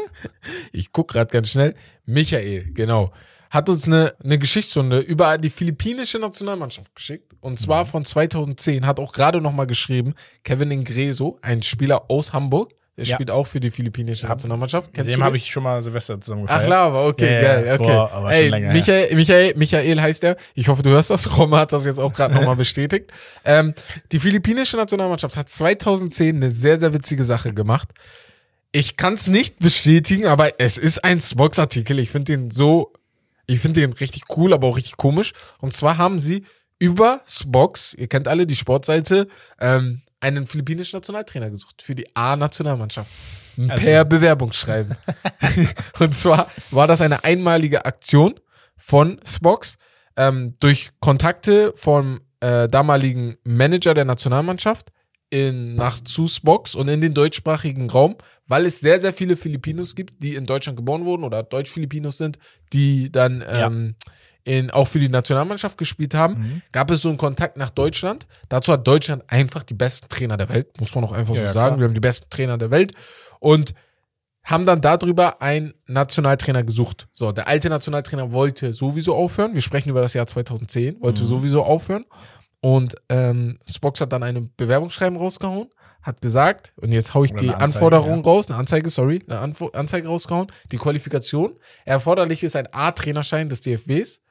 ich 0.71 0.91
guck 0.91 1.09
gerade 1.09 1.31
ganz 1.31 1.51
schnell. 1.51 1.75
Michael, 2.05 2.71
genau. 2.73 3.11
Hat 3.49 3.69
uns 3.69 3.85
eine, 3.85 4.13
eine 4.23 4.37
Geschichtsstunde 4.37 4.99
über 4.99 5.37
die 5.37 5.49
philippinische 5.49 6.19
Nationalmannschaft 6.19 6.93
geschickt. 6.93 7.33
Und 7.39 7.57
zwar 7.59 7.85
Mhm. 7.85 7.89
von 7.89 8.05
2010. 8.05 8.85
Hat 8.85 8.99
auch 8.99 9.13
gerade 9.13 9.39
nochmal 9.39 9.67
geschrieben, 9.67 10.15
Kevin 10.43 10.71
Ingreso, 10.71 11.39
ein 11.41 11.61
Spieler 11.63 12.09
aus 12.09 12.33
Hamburg. 12.33 12.73
Der 12.97 13.05
Ja. 13.05 13.13
spielt 13.13 13.29
auch 13.29 13.45
für 13.45 13.59
die 13.59 13.69
philippinische 13.69 14.25
Nationalmannschaft. 14.25 14.91
Kennst 14.91 15.13
dem 15.13 15.23
habe 15.23 15.37
ich 15.37 15.51
schon 15.51 15.61
mal 15.61 15.79
Silvester 15.83 16.19
zusammen 16.19 16.41
Ach 16.45 16.47
gefeiert. 16.47 16.65
klar, 16.65 16.87
aber 16.87 17.05
okay, 17.07 17.35
Ja, 17.35 17.41
geil, 17.41 17.79
okay. 17.79 18.07
schon 18.09 18.29
Ey. 18.31 18.73
Michael, 18.73 19.15
Michael, 19.15 19.53
Michael 19.55 20.01
heißt 20.01 20.23
er. 20.23 20.35
Ich 20.55 20.67
hoffe, 20.67 20.81
du 20.81 20.89
hörst 20.89 21.11
das. 21.11 21.37
Roma 21.37 21.59
hat 21.59 21.71
das 21.71 21.85
jetzt 21.85 21.99
auch 21.99 22.11
gerade 22.11 22.33
nochmal 22.33 22.55
bestätigt. 22.57 23.11
Ähm, 23.45 23.75
die 24.11 24.17
philippinische 24.19 24.77
Nationalmannschaft 24.77 25.37
hat 25.37 25.47
2010 25.47 26.37
eine 26.37 26.49
sehr, 26.49 26.79
sehr 26.79 26.91
witzige 26.91 27.23
Sache 27.23 27.53
gemacht. 27.53 27.89
Ich 28.77 28.95
kann 28.95 29.15
es 29.15 29.25
nicht 29.25 29.57
bestätigen, 29.57 30.27
aber 30.27 30.59
es 30.59 30.77
ist 30.77 31.03
ein 31.03 31.19
Spox-Artikel. 31.19 31.97
Ich 31.97 32.11
finde 32.11 32.33
den 32.33 32.51
so, 32.51 32.93
ich 33.47 33.59
finde 33.59 33.81
den 33.81 33.91
richtig 33.91 34.25
cool, 34.37 34.53
aber 34.53 34.67
auch 34.67 34.77
richtig 34.77 34.97
komisch. 34.97 35.33
Und 35.57 35.73
zwar 35.73 35.97
haben 35.97 36.19
sie 36.19 36.45
über 36.77 37.21
Spox, 37.25 37.95
ihr 37.95 38.05
kennt 38.05 38.27
alle 38.27 38.45
die 38.45 38.55
Sportseite, 38.55 39.29
ähm, 39.59 40.03
einen 40.19 40.45
philippinischen 40.45 40.95
Nationaltrainer 40.97 41.49
gesucht 41.49 41.81
für 41.81 41.95
die 41.95 42.15
A-Nationalmannschaft. 42.15 43.11
Also- 43.67 43.83
Per 43.83 44.05
Bewerbungsschreiben. 44.05 44.95
Und 45.99 46.13
zwar 46.13 46.47
war 46.69 46.85
das 46.85 47.01
eine 47.01 47.23
einmalige 47.23 47.83
Aktion 47.83 48.39
von 48.77 49.19
Spox 49.25 49.79
ähm, 50.15 50.53
durch 50.59 50.91
Kontakte 50.99 51.73
vom 51.75 52.21
äh, 52.41 52.69
damaligen 52.69 53.37
Manager 53.43 53.95
der 53.95 54.05
Nationalmannschaft 54.05 54.91
in, 55.29 55.75
nach 55.75 55.99
zu 55.99 56.27
Spox 56.27 56.73
und 56.75 56.87
in 56.87 57.01
den 57.01 57.13
deutschsprachigen 57.13 57.89
Raum, 57.89 58.15
weil 58.47 58.65
es 58.65 58.79
sehr, 58.79 58.99
sehr 58.99 59.11
viele 59.13 59.35
Filipinos 59.35 59.93
gibt, 59.95 60.21
die 60.23 60.35
in 60.35 60.45
Deutschland 60.45 60.77
geboren 60.77 61.03
wurden 61.05 61.23
oder 61.23 61.43
Deutsch-Filipinos 61.43 62.17
sind, 62.17 62.37
die 62.73 63.11
dann 63.11 63.43
ähm, 63.47 63.95
in, 64.45 64.71
auch 64.71 64.87
für 64.87 64.99
die 64.99 65.09
Nationalmannschaft 65.09 65.77
gespielt 65.77 66.13
haben, 66.13 66.33
Mhm. 66.39 66.61
gab 66.71 66.89
es 66.91 67.01
so 67.01 67.09
einen 67.09 67.17
Kontakt 67.17 67.57
nach 67.57 67.69
Deutschland. 67.69 68.25
Dazu 68.47 68.71
hat 68.71 68.87
Deutschland 68.87 69.23
einfach 69.27 69.63
die 69.63 69.73
besten 69.73 70.07
Trainer 70.07 70.37
der 70.37 70.47
Welt, 70.47 70.79
muss 70.79 70.95
man 70.95 71.03
auch 71.03 71.11
einfach 71.11 71.35
Ja, 71.35 71.41
so 71.41 71.45
ja, 71.47 71.51
sagen. 71.53 71.67
klar. 71.75 71.79
Wir 71.79 71.85
haben 71.87 71.93
die 71.93 71.99
besten 71.99 72.29
Trainer 72.29 72.57
der 72.57 72.71
Welt 72.71 72.93
und 73.41 73.73
haben 74.45 74.65
dann 74.65 74.79
darüber 74.79 75.41
einen 75.41 75.73
Nationaltrainer 75.87 76.63
gesucht. 76.63 77.09
So, 77.11 77.33
der 77.33 77.49
alte 77.49 77.67
Nationaltrainer 77.67 78.31
wollte 78.31 78.71
sowieso 78.71 79.13
aufhören. 79.13 79.53
Wir 79.53 79.59
sprechen 79.61 79.89
über 79.89 79.99
das 80.01 80.13
Jahr 80.13 80.25
2010, 80.25 81.01
wollte 81.01 81.23
Mhm. 81.23 81.27
sowieso 81.27 81.63
aufhören. 81.65 82.05
Und 82.61 82.95
ähm, 83.09 83.57
Spox 83.69 84.01
hat 84.01 84.11
dann 84.11 84.23
eine 84.23 84.41
Bewerbungsschreiben 84.57 85.17
rausgehauen, 85.17 85.69
hat 86.01 86.21
gesagt, 86.21 86.73
und 86.77 86.91
jetzt 86.91 87.13
hau 87.13 87.23
ich 87.23 87.31
Oder 87.31 87.41
die 87.41 87.49
Anzeige, 87.49 87.63
Anforderungen 87.63 88.23
raus, 88.23 88.47
eine 88.49 88.57
Anzeige, 88.57 88.89
sorry, 88.89 89.23
eine 89.27 89.39
Anfo 89.39 89.67
Anzeige 89.69 90.07
rausgehauen, 90.07 90.51
die 90.71 90.77
Qualifikation. 90.77 91.59
Erforderlich 91.85 92.43
ist 92.43 92.55
ein 92.55 92.67
A-Trainerschein 92.71 93.49
des 93.49 93.61
DFBs. 93.61 94.21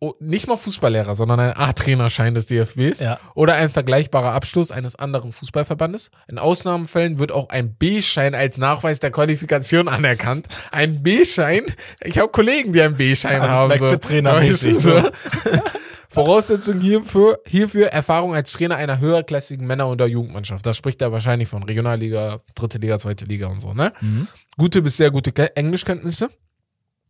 Oh, 0.00 0.14
nicht 0.18 0.48
mal 0.48 0.56
Fußballlehrer, 0.56 1.14
sondern 1.14 1.38
ein 1.38 1.56
A-Trainerschein 1.56 2.34
des 2.34 2.46
DFBs 2.46 2.98
Ja. 2.98 3.20
oder 3.36 3.54
ein 3.54 3.70
vergleichbarer 3.70 4.32
Abschluss 4.32 4.72
eines 4.72 4.96
anderen 4.96 5.30
Fußballverbandes. 5.30 6.10
In 6.26 6.38
Ausnahmefällen 6.40 7.20
wird 7.20 7.30
auch 7.30 7.50
ein 7.50 7.76
B-Schein 7.76 8.34
als 8.34 8.58
Nachweis 8.58 8.98
der 8.98 9.12
Qualifikation 9.12 9.86
anerkannt. 9.86 10.48
Ein 10.72 11.04
B-Schein? 11.04 11.66
Ich 12.02 12.18
habe 12.18 12.32
Kollegen, 12.32 12.72
die 12.72 12.82
einen 12.82 12.96
B-Schein 12.96 13.42
Also 13.42 13.54
haben. 13.54 13.78
So. 13.78 13.88
für 13.90 14.00
Trainer 14.00 14.44
so. 14.52 14.72
so. 14.72 14.90
Voraussetzung 16.12 16.80
hierfür, 16.80 17.40
hierfür 17.46 17.86
Erfahrung 17.86 18.34
als 18.34 18.52
Trainer 18.52 18.76
einer 18.76 19.00
höherklassigen 19.00 19.66
Männer- 19.66 19.88
oder 19.88 20.06
Jugendmannschaft. 20.06 20.64
Da 20.66 20.74
spricht 20.74 21.00
er 21.00 21.10
wahrscheinlich 21.12 21.48
von 21.48 21.62
Regionalliga, 21.62 22.38
dritte 22.54 22.78
Liga, 22.78 22.98
zweite 22.98 23.24
Liga 23.24 23.48
und 23.48 23.60
so, 23.60 23.72
ne? 23.74 23.92
Mhm. 24.00 24.28
Gute 24.58 24.82
bis 24.82 24.96
sehr 24.96 25.10
gute 25.10 25.32
Ke- 25.32 25.56
Englischkenntnisse. 25.56 26.28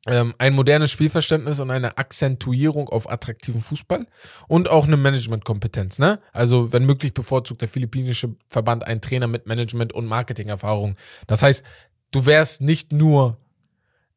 Ähm, 0.08 0.34
ein 0.38 0.54
modernes 0.54 0.90
Spielverständnis 0.90 1.60
und 1.60 1.70
eine 1.70 1.96
Akzentuierung 1.96 2.88
auf 2.88 3.08
attraktiven 3.08 3.62
Fußball 3.62 4.06
und 4.48 4.68
auch 4.68 4.88
eine 4.88 4.96
Managementkompetenz, 4.96 6.00
ne? 6.00 6.18
Also, 6.32 6.72
wenn 6.72 6.84
möglich, 6.86 7.14
bevorzugt 7.14 7.60
der 7.60 7.68
philippinische 7.68 8.34
Verband 8.48 8.84
einen 8.84 9.00
Trainer 9.00 9.28
mit 9.28 9.46
Management- 9.46 9.92
und 9.92 10.06
Marketingerfahrung. 10.06 10.96
Das 11.28 11.44
heißt, 11.44 11.62
du 12.10 12.26
wärst 12.26 12.62
nicht 12.62 12.92
nur 12.92 13.36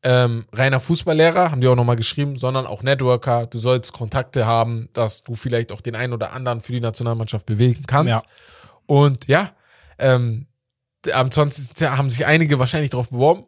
ähm, 0.06 0.46
reiner 0.54 0.80
Fußballlehrer, 0.80 1.50
haben 1.50 1.62
die 1.62 1.68
auch 1.68 1.76
nochmal 1.76 1.96
geschrieben, 1.96 2.38
sondern 2.38 2.68
auch 2.68 2.84
Networker. 2.84 3.48
Du 3.48 3.58
sollst 3.58 3.92
Kontakte 3.92 4.46
haben, 4.46 4.88
dass 4.94 5.24
du 5.24 5.34
vielleicht 5.34 5.72
auch 5.72 5.82
den 5.82 5.96
einen 5.96 6.14
oder 6.14 6.32
anderen 6.32 6.62
für 6.62 6.74
die 6.74 6.80
Nationalmannschaft 6.80 7.48
bewegen 7.48 7.86
kannst. 7.88 8.12
Ja. 8.12 8.22
Und 8.86 9.28
ja, 9.28 9.54
ähm, 9.98 10.46
am 11.12 11.32
20. 11.32 11.90
haben 11.90 12.12
sich 12.12 12.28
einige 12.28 12.60
wahrscheinlich 12.60 12.92
darauf 12.92 13.10
beworben. 13.10 13.46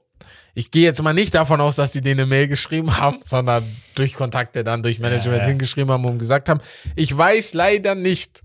Ich 0.55 0.71
gehe 0.71 0.81
jetzt 0.81 0.99
mal 1.03 1.13
nicht 1.13 1.35
davon 1.35 1.61
aus, 1.61 1.75
dass 1.75 1.91
die 1.91 2.01
denen 2.01 2.21
eine 2.21 2.27
Mail 2.27 2.47
geschrieben 2.47 2.97
haben, 2.97 3.19
sondern 3.23 3.63
durch 3.93 4.15
Kontakte 4.15 4.63
dann 4.63 4.81
durch 4.81 4.97
Management 4.97 5.38
Ja, 5.38 5.43
ja. 5.43 5.49
hingeschrieben 5.49 5.91
haben 5.91 6.05
und 6.05 6.17
gesagt 6.17 6.49
haben. 6.49 6.61
Ich 6.95 7.15
weiß 7.15 7.53
leider 7.53 7.93
nicht, 7.93 8.41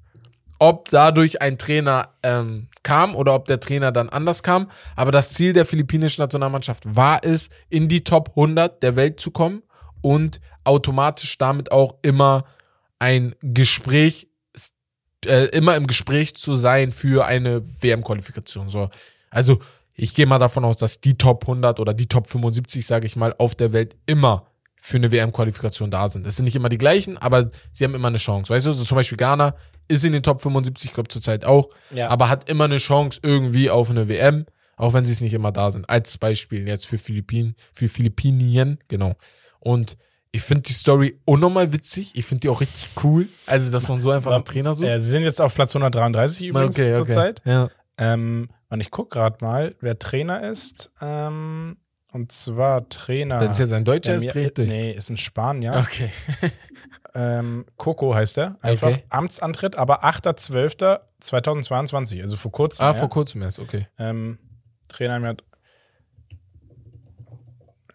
ob 0.59 0.91
dadurch 0.91 1.41
ein 1.41 1.57
Trainer 1.57 2.11
ähm, 2.23 2.69
kam 2.83 3.15
oder 3.15 3.35
ob 3.35 3.47
der 3.47 3.61
Trainer 3.61 3.93
dann 3.93 4.09
anders 4.09 4.43
kam. 4.43 4.71
Aber 4.97 5.11
das 5.11 5.33
Ziel 5.33 5.53
der 5.53 5.67
philippinischen 5.67 6.23
Nationalmannschaft 6.23 6.97
war 6.97 7.25
es, 7.25 7.49
in 7.69 7.89
die 7.89 8.05
Top 8.05 8.31
100 8.31 8.83
der 8.83 8.97
Welt 8.97 9.21
zu 9.21 9.31
kommen 9.31 9.63
und 10.01 10.41
automatisch 10.65 11.39
damit 11.39 11.73
auch 11.73 11.97
immer 12.03 12.45
ein 12.99 13.35
Gespräch, 13.41 14.29
äh, 15.25 15.47
immer 15.47 15.77
im 15.77 15.87
Gespräch 15.87 16.37
zu 16.37 16.57
sein 16.57 16.93
für 16.93 17.27
eine 17.27 17.63
WM-Qualifikation. 17.83 18.69
So. 18.69 18.91
Also 19.31 19.59
ich 19.95 20.15
gehe 20.15 20.27
mal 20.27 20.39
davon 20.39 20.65
aus, 20.65 20.77
dass 20.77 21.01
die 21.01 21.19
Top 21.19 21.45
100 21.45 21.81
oder 21.81 21.95
die 21.95 22.07
Top 22.07 22.29
75, 22.29 22.87
sage 22.87 23.07
ich 23.07 23.17
mal, 23.17 23.35
auf 23.39 23.55
der 23.55 23.73
Welt 23.73 23.97
immer 24.07 24.47
für 24.85 24.97
eine 24.97 25.13
WM-Qualifikation 25.13 25.93
da 25.93 26.09
sind. 26.09 26.27
Es 26.27 26.35
sind 26.35 26.45
nicht 26.45 26.57
immer 26.57 26.69
die 26.69 26.77
gleichen, 26.77 27.17
aber 27.17 27.53
sie 27.73 27.85
haben 27.85 27.95
immer 27.95 28.09
eine 28.09 28.17
Chance. 28.19 28.53
Weißt 28.53 28.67
du, 28.67 28.73
so 28.73 28.83
zum 28.83 28.97
Beispiel 28.97 29.17
Ghana 29.17 29.55
ist 29.87 30.03
in 30.05 30.13
den 30.13 30.25
Top 30.25 30.43
75, 30.43 30.91
ich 30.91 30.95
glaube 30.95 31.09
zurzeit 31.09 31.45
auch, 31.45 31.69
Ja. 31.95 32.09
aber 32.09 32.29
hat 32.29 32.49
immer 32.49 32.65
eine 32.65 32.79
Chance 32.79 33.21
irgendwie 33.23 33.71
auf 33.71 33.91
eine 33.91 34.09
WM, 34.09 34.45
auch 34.77 34.93
wenn 34.93 35.05
sie 35.05 35.13
es 35.13 35.21
nicht 35.21 35.35
immer 35.35 35.53
da 35.53 35.71
sind. 35.71 35.89
Als 35.89 36.19
Beispiel 36.19 36.67
jetzt 36.67 36.89
für 36.89 36.99
Philippinen, 36.99 37.55
für 37.73 37.87
Philippinien, 37.87 38.81
genau. 38.89 39.15
Und 39.61 39.97
ich 40.33 40.43
finde 40.43 40.63
die 40.63 40.73
Story 40.73 41.21
unnormal 41.27 41.73
witzig. 41.73 42.11
Ich 42.17 42.27
finde 42.27 42.41
die 42.41 42.49
auch 42.49 42.61
richtig 42.61 42.89
cool. 43.05 43.29
Also, 43.47 43.71
dass 43.71 43.89
man 43.89 44.01
so 44.01 44.11
einfach 44.11 44.33
einen 44.33 44.45
Trainer 44.45 44.75
sucht. 44.75 44.89
Äh, 44.89 44.99
sie 44.99 45.11
sind 45.11 45.23
jetzt 45.23 45.41
auf 45.41 45.55
Platz 45.55 45.77
133 45.77 46.49
übrigens 46.49 46.77
okay, 46.77 46.89
okay. 46.89 47.05
zurzeit. 47.05 47.43
Ja. 47.45 47.71
Ähm, 47.99 48.49
und 48.69 48.81
ich 48.81 48.91
gucke 48.91 49.11
gerade 49.17 49.37
mal, 49.45 49.77
wer 49.81 49.97
Trainer 49.97 50.51
ist. 50.51 50.91
Ähm, 51.01 51.77
und 52.13 52.31
zwar 52.33 52.89
Trainer. 52.89 53.41
Wenn 53.41 53.51
es 53.51 53.59
jetzt 53.59 53.73
ein 53.73 53.85
Deutscher 53.85 54.15
ist, 54.15 54.33
drehe 54.33 54.45
ich 54.47 54.55
durch. 54.55 54.69
Nee, 54.69 54.93
ist 54.93 55.11
ein 55.11 55.17
Spanier. 55.17 55.75
Okay. 55.77 56.09
Ähm, 57.15 57.67
Coco 57.77 58.15
heißt 58.15 58.39
er. 58.39 58.57
Einfach 58.63 58.89
Okay. 58.89 59.05
Amtsantritt, 59.11 59.77
aber 59.77 60.03
8.12.2022, 60.05 62.23
also 62.23 62.39
vor 62.39 62.51
kurzem. 62.53 62.87
Ah, 62.87 62.93
ja. 62.93 62.95
vor 62.95 63.11
kurzem 63.11 63.43
erst, 63.43 63.59
okay. 63.59 63.87
Ähm, 63.99 64.39
Trainer 64.89 65.21
mir 65.21 65.29
hat. 65.29 65.45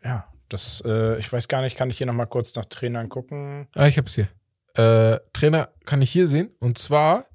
Ja, 0.03 0.27
das, 0.49 0.83
äh, 0.85 1.17
ich 1.17 1.33
weiß 1.33 1.47
gar 1.47 1.61
nicht, 1.61 1.75
kann 1.75 1.89
ich 1.89 1.97
hier 1.97 2.05
nochmal 2.05 2.27
kurz 2.27 2.53
nach 2.55 2.65
Trainern 2.65 3.09
gucken? 3.09 3.67
Ah, 3.75 3.87
ich 3.87 3.97
hab's 3.97 4.13
hier. 4.15 4.27
Äh, 4.75 5.19
Trainer 5.33 5.69
kann 5.85 6.03
ich 6.03 6.11
hier 6.11 6.27
sehen. 6.27 6.51
Und 6.59 6.77
zwar 6.77 7.25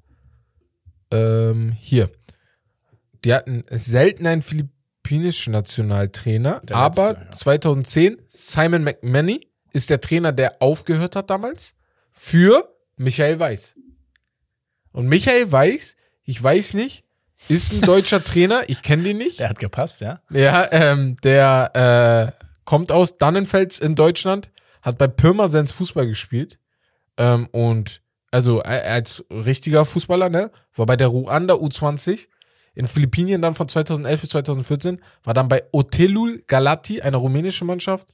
ähm, 1.11 1.73
hier. 1.73 2.09
Die 3.25 3.33
hatten 3.33 3.65
selten 3.69 4.25
einen 4.25 4.41
philippinischen 5.03 5.53
Nationaltrainer, 5.53 6.61
Der 6.63 6.77
aber 6.77 7.09
letzte, 7.09 7.25
ja. 7.25 7.31
2010 7.31 8.21
Simon 8.27 8.83
McManny 8.83 9.47
ist 9.71 9.89
der 9.89 9.99
Trainer, 9.99 10.31
der 10.31 10.61
aufgehört 10.61 11.15
hat 11.15 11.29
damals 11.29 11.75
für 12.11 12.75
Michael 12.95 13.39
Weiß. 13.39 13.75
Und 14.91 15.07
Michael 15.07 15.51
Weiß, 15.51 15.95
ich 16.23 16.41
weiß 16.41 16.75
nicht, 16.75 17.03
ist 17.49 17.73
ein 17.73 17.81
deutscher 17.81 18.23
Trainer, 18.23 18.61
ich 18.67 18.81
kenne 18.81 19.03
den 19.03 19.17
nicht. 19.17 19.39
Der 19.39 19.49
hat 19.49 19.59
gepasst, 19.59 20.01
ja? 20.01 20.21
Ja, 20.29 20.71
ähm, 20.71 21.17
der 21.23 22.35
äh, 22.37 22.45
kommt 22.65 22.91
aus 22.91 23.17
Dannenfels 23.17 23.79
in 23.79 23.95
Deutschland, 23.95 24.49
hat 24.81 24.97
bei 24.97 25.07
Pirmasens 25.07 25.71
Fußball 25.71 26.07
gespielt 26.07 26.59
ähm, 27.17 27.47
und 27.51 28.01
also 28.31 28.61
äh, 28.61 28.81
als 28.81 29.25
richtiger 29.29 29.85
Fußballer, 29.85 30.29
ne, 30.29 30.51
war 30.75 30.85
bei 30.85 30.95
der 30.95 31.07
Ruanda 31.07 31.55
U20 31.55 32.27
in 32.75 32.87
Philippinen 32.87 33.41
dann 33.41 33.55
von 33.55 33.67
2011 33.67 34.21
bis 34.21 34.29
2014, 34.31 35.01
war 35.23 35.33
dann 35.33 35.47
bei 35.47 35.63
Otelul 35.71 36.43
Galati, 36.47 37.01
einer 37.01 37.17
rumänischen 37.17 37.67
Mannschaft, 37.67 38.13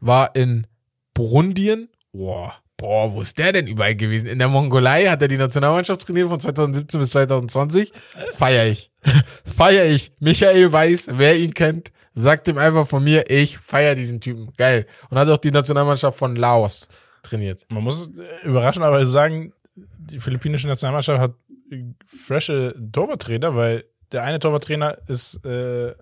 war 0.00 0.34
in 0.36 0.66
Burundien, 1.14 1.88
boah, 2.12 2.54
boah, 2.76 3.12
wo 3.12 3.20
ist 3.22 3.38
der 3.38 3.52
denn 3.52 3.66
überall 3.66 3.96
gewesen? 3.96 4.26
In 4.26 4.38
der 4.38 4.48
Mongolei 4.48 5.06
hat 5.06 5.22
er 5.22 5.28
die 5.28 5.38
Nationalmannschaft 5.38 6.02
trainiert 6.02 6.28
von 6.28 6.38
2017 6.38 7.00
bis 7.00 7.10
2020. 7.10 7.92
Feier 8.34 8.66
ich. 8.66 8.90
feier 9.44 9.86
ich. 9.86 10.12
Michael 10.18 10.70
weiß, 10.70 11.08
wer 11.12 11.36
ihn 11.36 11.54
kennt, 11.54 11.92
sagt 12.14 12.48
ihm 12.48 12.58
einfach 12.58 12.86
von 12.86 13.02
mir, 13.02 13.30
ich 13.30 13.58
feier 13.58 13.94
diesen 13.94 14.20
Typen. 14.20 14.52
Geil. 14.56 14.86
Und 15.10 15.18
hat 15.18 15.28
auch 15.28 15.38
die 15.38 15.50
Nationalmannschaft 15.50 16.18
von 16.18 16.36
Laos 16.36 16.88
trainiert. 17.22 17.66
Man 17.70 17.82
muss 17.82 18.08
äh, 18.08 18.46
überraschenderweise 18.46 19.10
sagen, 19.10 19.52
die 19.74 20.20
philippinische 20.20 20.68
Nationalmannschaft 20.68 21.20
hat 21.20 21.34
frische 22.06 22.74
Torwarttrainer, 22.92 23.54
weil 23.56 23.84
der 24.12 24.22
eine 24.22 24.38
Torwarttrainer 24.38 24.98
ist 25.08 25.44
äh, 25.44 25.94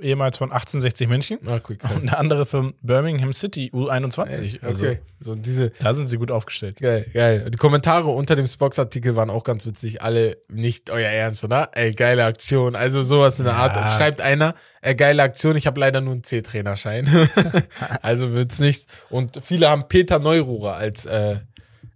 ehemals 0.00 0.36
von 0.36 0.52
1860 0.52 1.08
München 1.08 1.38
Ah, 1.48 1.58
quick. 1.58 1.82
und 1.96 2.04
der 2.06 2.18
andere 2.20 2.46
von 2.46 2.74
Birmingham 2.82 3.32
City 3.32 3.70
U21. 3.74 4.62
Also 4.62 4.84
okay. 4.84 5.00
So 5.18 5.34
diese, 5.34 5.70
da 5.80 5.92
sind 5.92 6.08
sie 6.08 6.18
gut 6.18 6.30
aufgestellt. 6.30 6.76
Geil, 6.80 7.06
geil. 7.12 7.50
Die 7.50 7.56
Kommentare 7.58 8.08
unter 8.08 8.36
dem 8.36 8.46
Spox-Artikel 8.46 9.16
waren 9.16 9.28
auch 9.30 9.42
ganz 9.42 9.66
witzig. 9.66 10.00
Alle 10.02 10.36
nicht 10.48 10.90
euer 10.90 11.08
Ernst, 11.08 11.42
oder? 11.42 11.70
Ey, 11.72 11.92
geile 11.92 12.24
Aktion. 12.24 12.76
Also 12.76 13.02
sowas 13.02 13.38
in 13.40 13.44
der. 13.44 13.56
Art. 13.56 13.90
Schreibt 13.90 14.20
einer, 14.20 14.54
ey, 14.82 14.94
geile 14.94 15.22
Aktion. 15.22 15.56
Ich 15.56 15.66
habe 15.66 15.80
leider 15.80 16.00
nur 16.00 16.12
einen 16.12 16.22
C-Trainerschein. 16.22 17.08
also 18.02 18.32
wird's 18.34 18.60
nichts. 18.60 18.86
Und 19.10 19.42
viele 19.42 19.68
haben 19.68 19.88
Peter 19.88 20.20
Neururer 20.20 20.74
als 20.76 21.06
äh, 21.06 21.36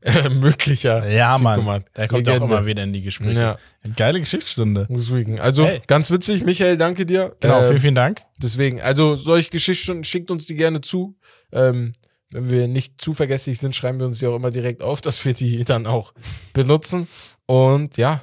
möglicher. 0.31 1.09
Ja, 1.11 1.37
Mann. 1.39 1.61
gemacht. 1.61 1.83
Der 1.97 2.09
kommt 2.09 2.27
ja 2.27 2.35
auch 2.35 2.37
Legende. 2.37 2.57
immer 2.57 2.67
wieder 2.67 2.83
in 2.83 2.93
die 2.93 3.03
Gespräche. 3.03 3.41
Ja. 3.41 3.57
Geile 3.97 4.21
Geschichtsstunde. 4.21 4.87
Deswegen. 4.91 5.41
Also 5.41 5.67
Hey. 5.67 5.81
ganz 5.87 6.11
witzig, 6.11 6.45
Michael, 6.45 6.77
danke 6.77 7.07
dir. 7.07 7.37
Genau, 7.41 7.61
Äh, 7.63 7.69
vielen, 7.69 7.81
vielen 7.81 7.95
Dank. 7.95 8.23
Deswegen, 8.41 8.81
also 8.81 9.17
solche 9.17 9.51
Geschichtsstunden, 9.51 10.05
schickt 10.05 10.31
uns 10.31 10.47
die 10.47 10.55
gerne 10.57 10.81
zu. 10.81 11.17
Ähm, 11.53 11.93
wenn 12.31 12.51
wir 12.51 12.69
nicht 12.69 13.01
zu 13.01 13.15
vergesslich 13.15 13.59
sind, 13.59 13.75
schreiben 13.77 13.99
wir 14.01 14.07
uns 14.07 14.19
die 14.19 14.27
auch 14.27 14.37
immer 14.37 14.51
direkt 14.51 14.83
auf, 14.83 15.01
dass 15.03 15.25
wir 15.25 15.33
die 15.35 15.65
dann 15.65 15.87
auch 15.87 16.13
benutzen. 16.53 17.09
Und 17.47 17.97
ja, 17.97 18.21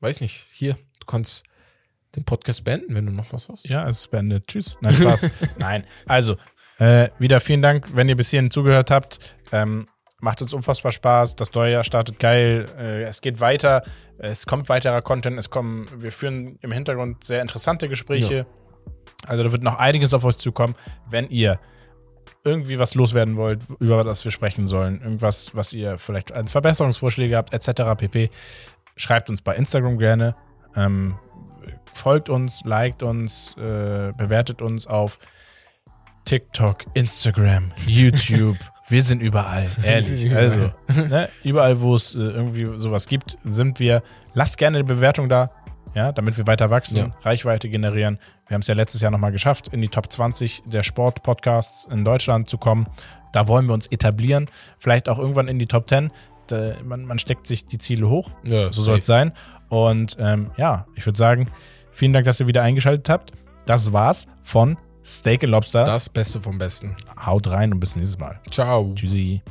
weiß 0.00 0.20
nicht, 0.20 0.44
hier, 0.52 0.74
du 1.00 1.06
kannst 1.06 1.44
den 2.16 2.24
Podcast 2.24 2.64
beenden, 2.64 2.94
wenn 2.94 3.06
du 3.06 3.12
noch 3.12 3.32
was 3.32 3.48
hast. 3.48 3.68
Ja, 3.68 3.88
es 3.88 4.06
beendet. 4.06 4.46
Tschüss. 4.48 4.76
Nein, 4.82 4.94
Spaß. 4.94 5.30
Nein. 5.58 5.84
Also, 6.06 6.36
äh, 6.78 7.08
wieder 7.18 7.40
vielen 7.40 7.62
Dank, 7.62 7.94
wenn 7.94 8.08
ihr 8.08 8.16
bis 8.16 8.30
hierhin 8.30 8.50
zugehört 8.50 8.90
habt. 8.90 9.18
Ähm, 9.52 9.86
macht 10.22 10.40
uns 10.40 10.54
unfassbar 10.54 10.92
Spaß. 10.92 11.36
Das 11.36 11.52
neue 11.52 11.72
Jahr 11.72 11.84
startet 11.84 12.18
geil. 12.20 12.64
Äh, 12.78 13.02
es 13.02 13.20
geht 13.20 13.40
weiter. 13.40 13.82
Es 14.18 14.46
kommt 14.46 14.68
weiterer 14.68 15.02
Content. 15.02 15.38
Es 15.38 15.50
kommen, 15.50 15.86
wir 15.96 16.12
führen 16.12 16.58
im 16.62 16.70
Hintergrund 16.72 17.24
sehr 17.24 17.42
interessante 17.42 17.88
Gespräche. 17.88 18.46
Also, 19.26 19.42
da 19.42 19.52
wird 19.52 19.62
noch 19.62 19.78
einiges 19.78 20.14
auf 20.14 20.24
euch 20.24 20.38
zukommen. 20.38 20.76
Wenn 21.10 21.28
ihr 21.28 21.58
irgendwie 22.44 22.78
was 22.78 22.94
loswerden 22.94 23.36
wollt, 23.36 23.64
über 23.80 24.04
das 24.04 24.24
wir 24.24 24.30
sprechen 24.30 24.66
sollen, 24.66 25.00
irgendwas, 25.02 25.54
was 25.56 25.72
ihr 25.72 25.98
vielleicht 25.98 26.32
als 26.32 26.52
Verbesserungsvorschläge 26.52 27.36
habt, 27.36 27.52
etc. 27.52 27.82
pp., 27.96 28.30
schreibt 28.96 29.28
uns 29.28 29.42
bei 29.42 29.56
Instagram 29.56 29.98
gerne. 29.98 30.36
Ähm, 30.76 31.16
folgt 31.92 32.28
uns, 32.28 32.62
liked 32.64 33.02
uns, 33.02 33.56
äh, 33.58 34.12
bewertet 34.16 34.62
uns 34.62 34.86
auf 34.86 35.18
TikTok, 36.24 36.84
Instagram, 36.94 37.72
YouTube. 37.86 38.58
Wir 38.92 39.02
sind 39.02 39.20
überall, 39.22 39.66
ehrlich. 39.82 40.06
sind 40.06 40.22
überall. 40.30 40.44
Also, 40.44 40.70
ne, 41.08 41.28
überall, 41.42 41.80
wo 41.80 41.94
es 41.94 42.14
äh, 42.14 42.18
irgendwie 42.18 42.78
sowas 42.78 43.06
gibt, 43.08 43.38
sind 43.44 43.80
wir. 43.80 44.02
Lasst 44.34 44.58
gerne 44.58 44.78
eine 44.78 44.84
Bewertung 44.84 45.28
da, 45.28 45.50
ja, 45.94 46.12
damit 46.12 46.36
wir 46.38 46.46
weiter 46.46 46.70
wachsen, 46.70 46.96
Ja. 46.98 47.06
Reichweite 47.22 47.68
generieren. 47.68 48.18
Wir 48.48 48.54
haben 48.54 48.60
es 48.62 48.66
ja 48.68 48.74
letztes 48.74 49.00
Jahr 49.00 49.10
nochmal 49.10 49.32
geschafft, 49.32 49.68
in 49.68 49.80
die 49.80 49.88
Top 49.88 50.10
20 50.12 50.62
der 50.66 50.82
Sport-Podcasts 50.82 51.86
in 51.90 52.04
Deutschland 52.04 52.48
zu 52.48 52.58
kommen. 52.58 52.86
Da 53.32 53.48
wollen 53.48 53.66
wir 53.66 53.74
uns 53.74 53.86
etablieren. 53.86 54.48
Vielleicht 54.78 55.08
auch 55.08 55.18
irgendwann 55.18 55.48
in 55.48 55.58
die 55.58 55.66
Top 55.66 55.88
10. 55.88 56.10
Da, 56.48 56.72
man, 56.84 57.04
man 57.06 57.18
steckt 57.18 57.46
sich 57.46 57.66
die 57.66 57.78
Ziele 57.78 58.08
hoch. 58.08 58.30
Ja, 58.44 58.72
So 58.72 58.82
soll 58.82 58.98
es 58.98 59.06
sein. 59.06 59.32
Und 59.68 60.16
ähm, 60.20 60.50
ja, 60.58 60.86
ich 60.96 61.06
würde 61.06 61.16
sagen, 61.16 61.48
vielen 61.92 62.12
Dank, 62.12 62.26
dass 62.26 62.40
ihr 62.40 62.46
wieder 62.46 62.62
eingeschaltet 62.62 63.08
habt. 63.08 63.32
Das 63.64 63.92
war's 63.94 64.26
von 64.42 64.76
Steak 65.04 65.44
and 65.44 65.52
Lobster. 65.52 65.84
Das 65.84 66.08
Beste 66.08 66.40
vom 66.40 66.58
Besten. 66.58 66.96
Haut 67.24 67.50
rein 67.50 67.72
und 67.72 67.80
bis 67.80 67.96
nächstes 67.96 68.18
Mal. 68.18 68.40
Ciao. 68.50 68.90
Tschüssi. 68.94 69.42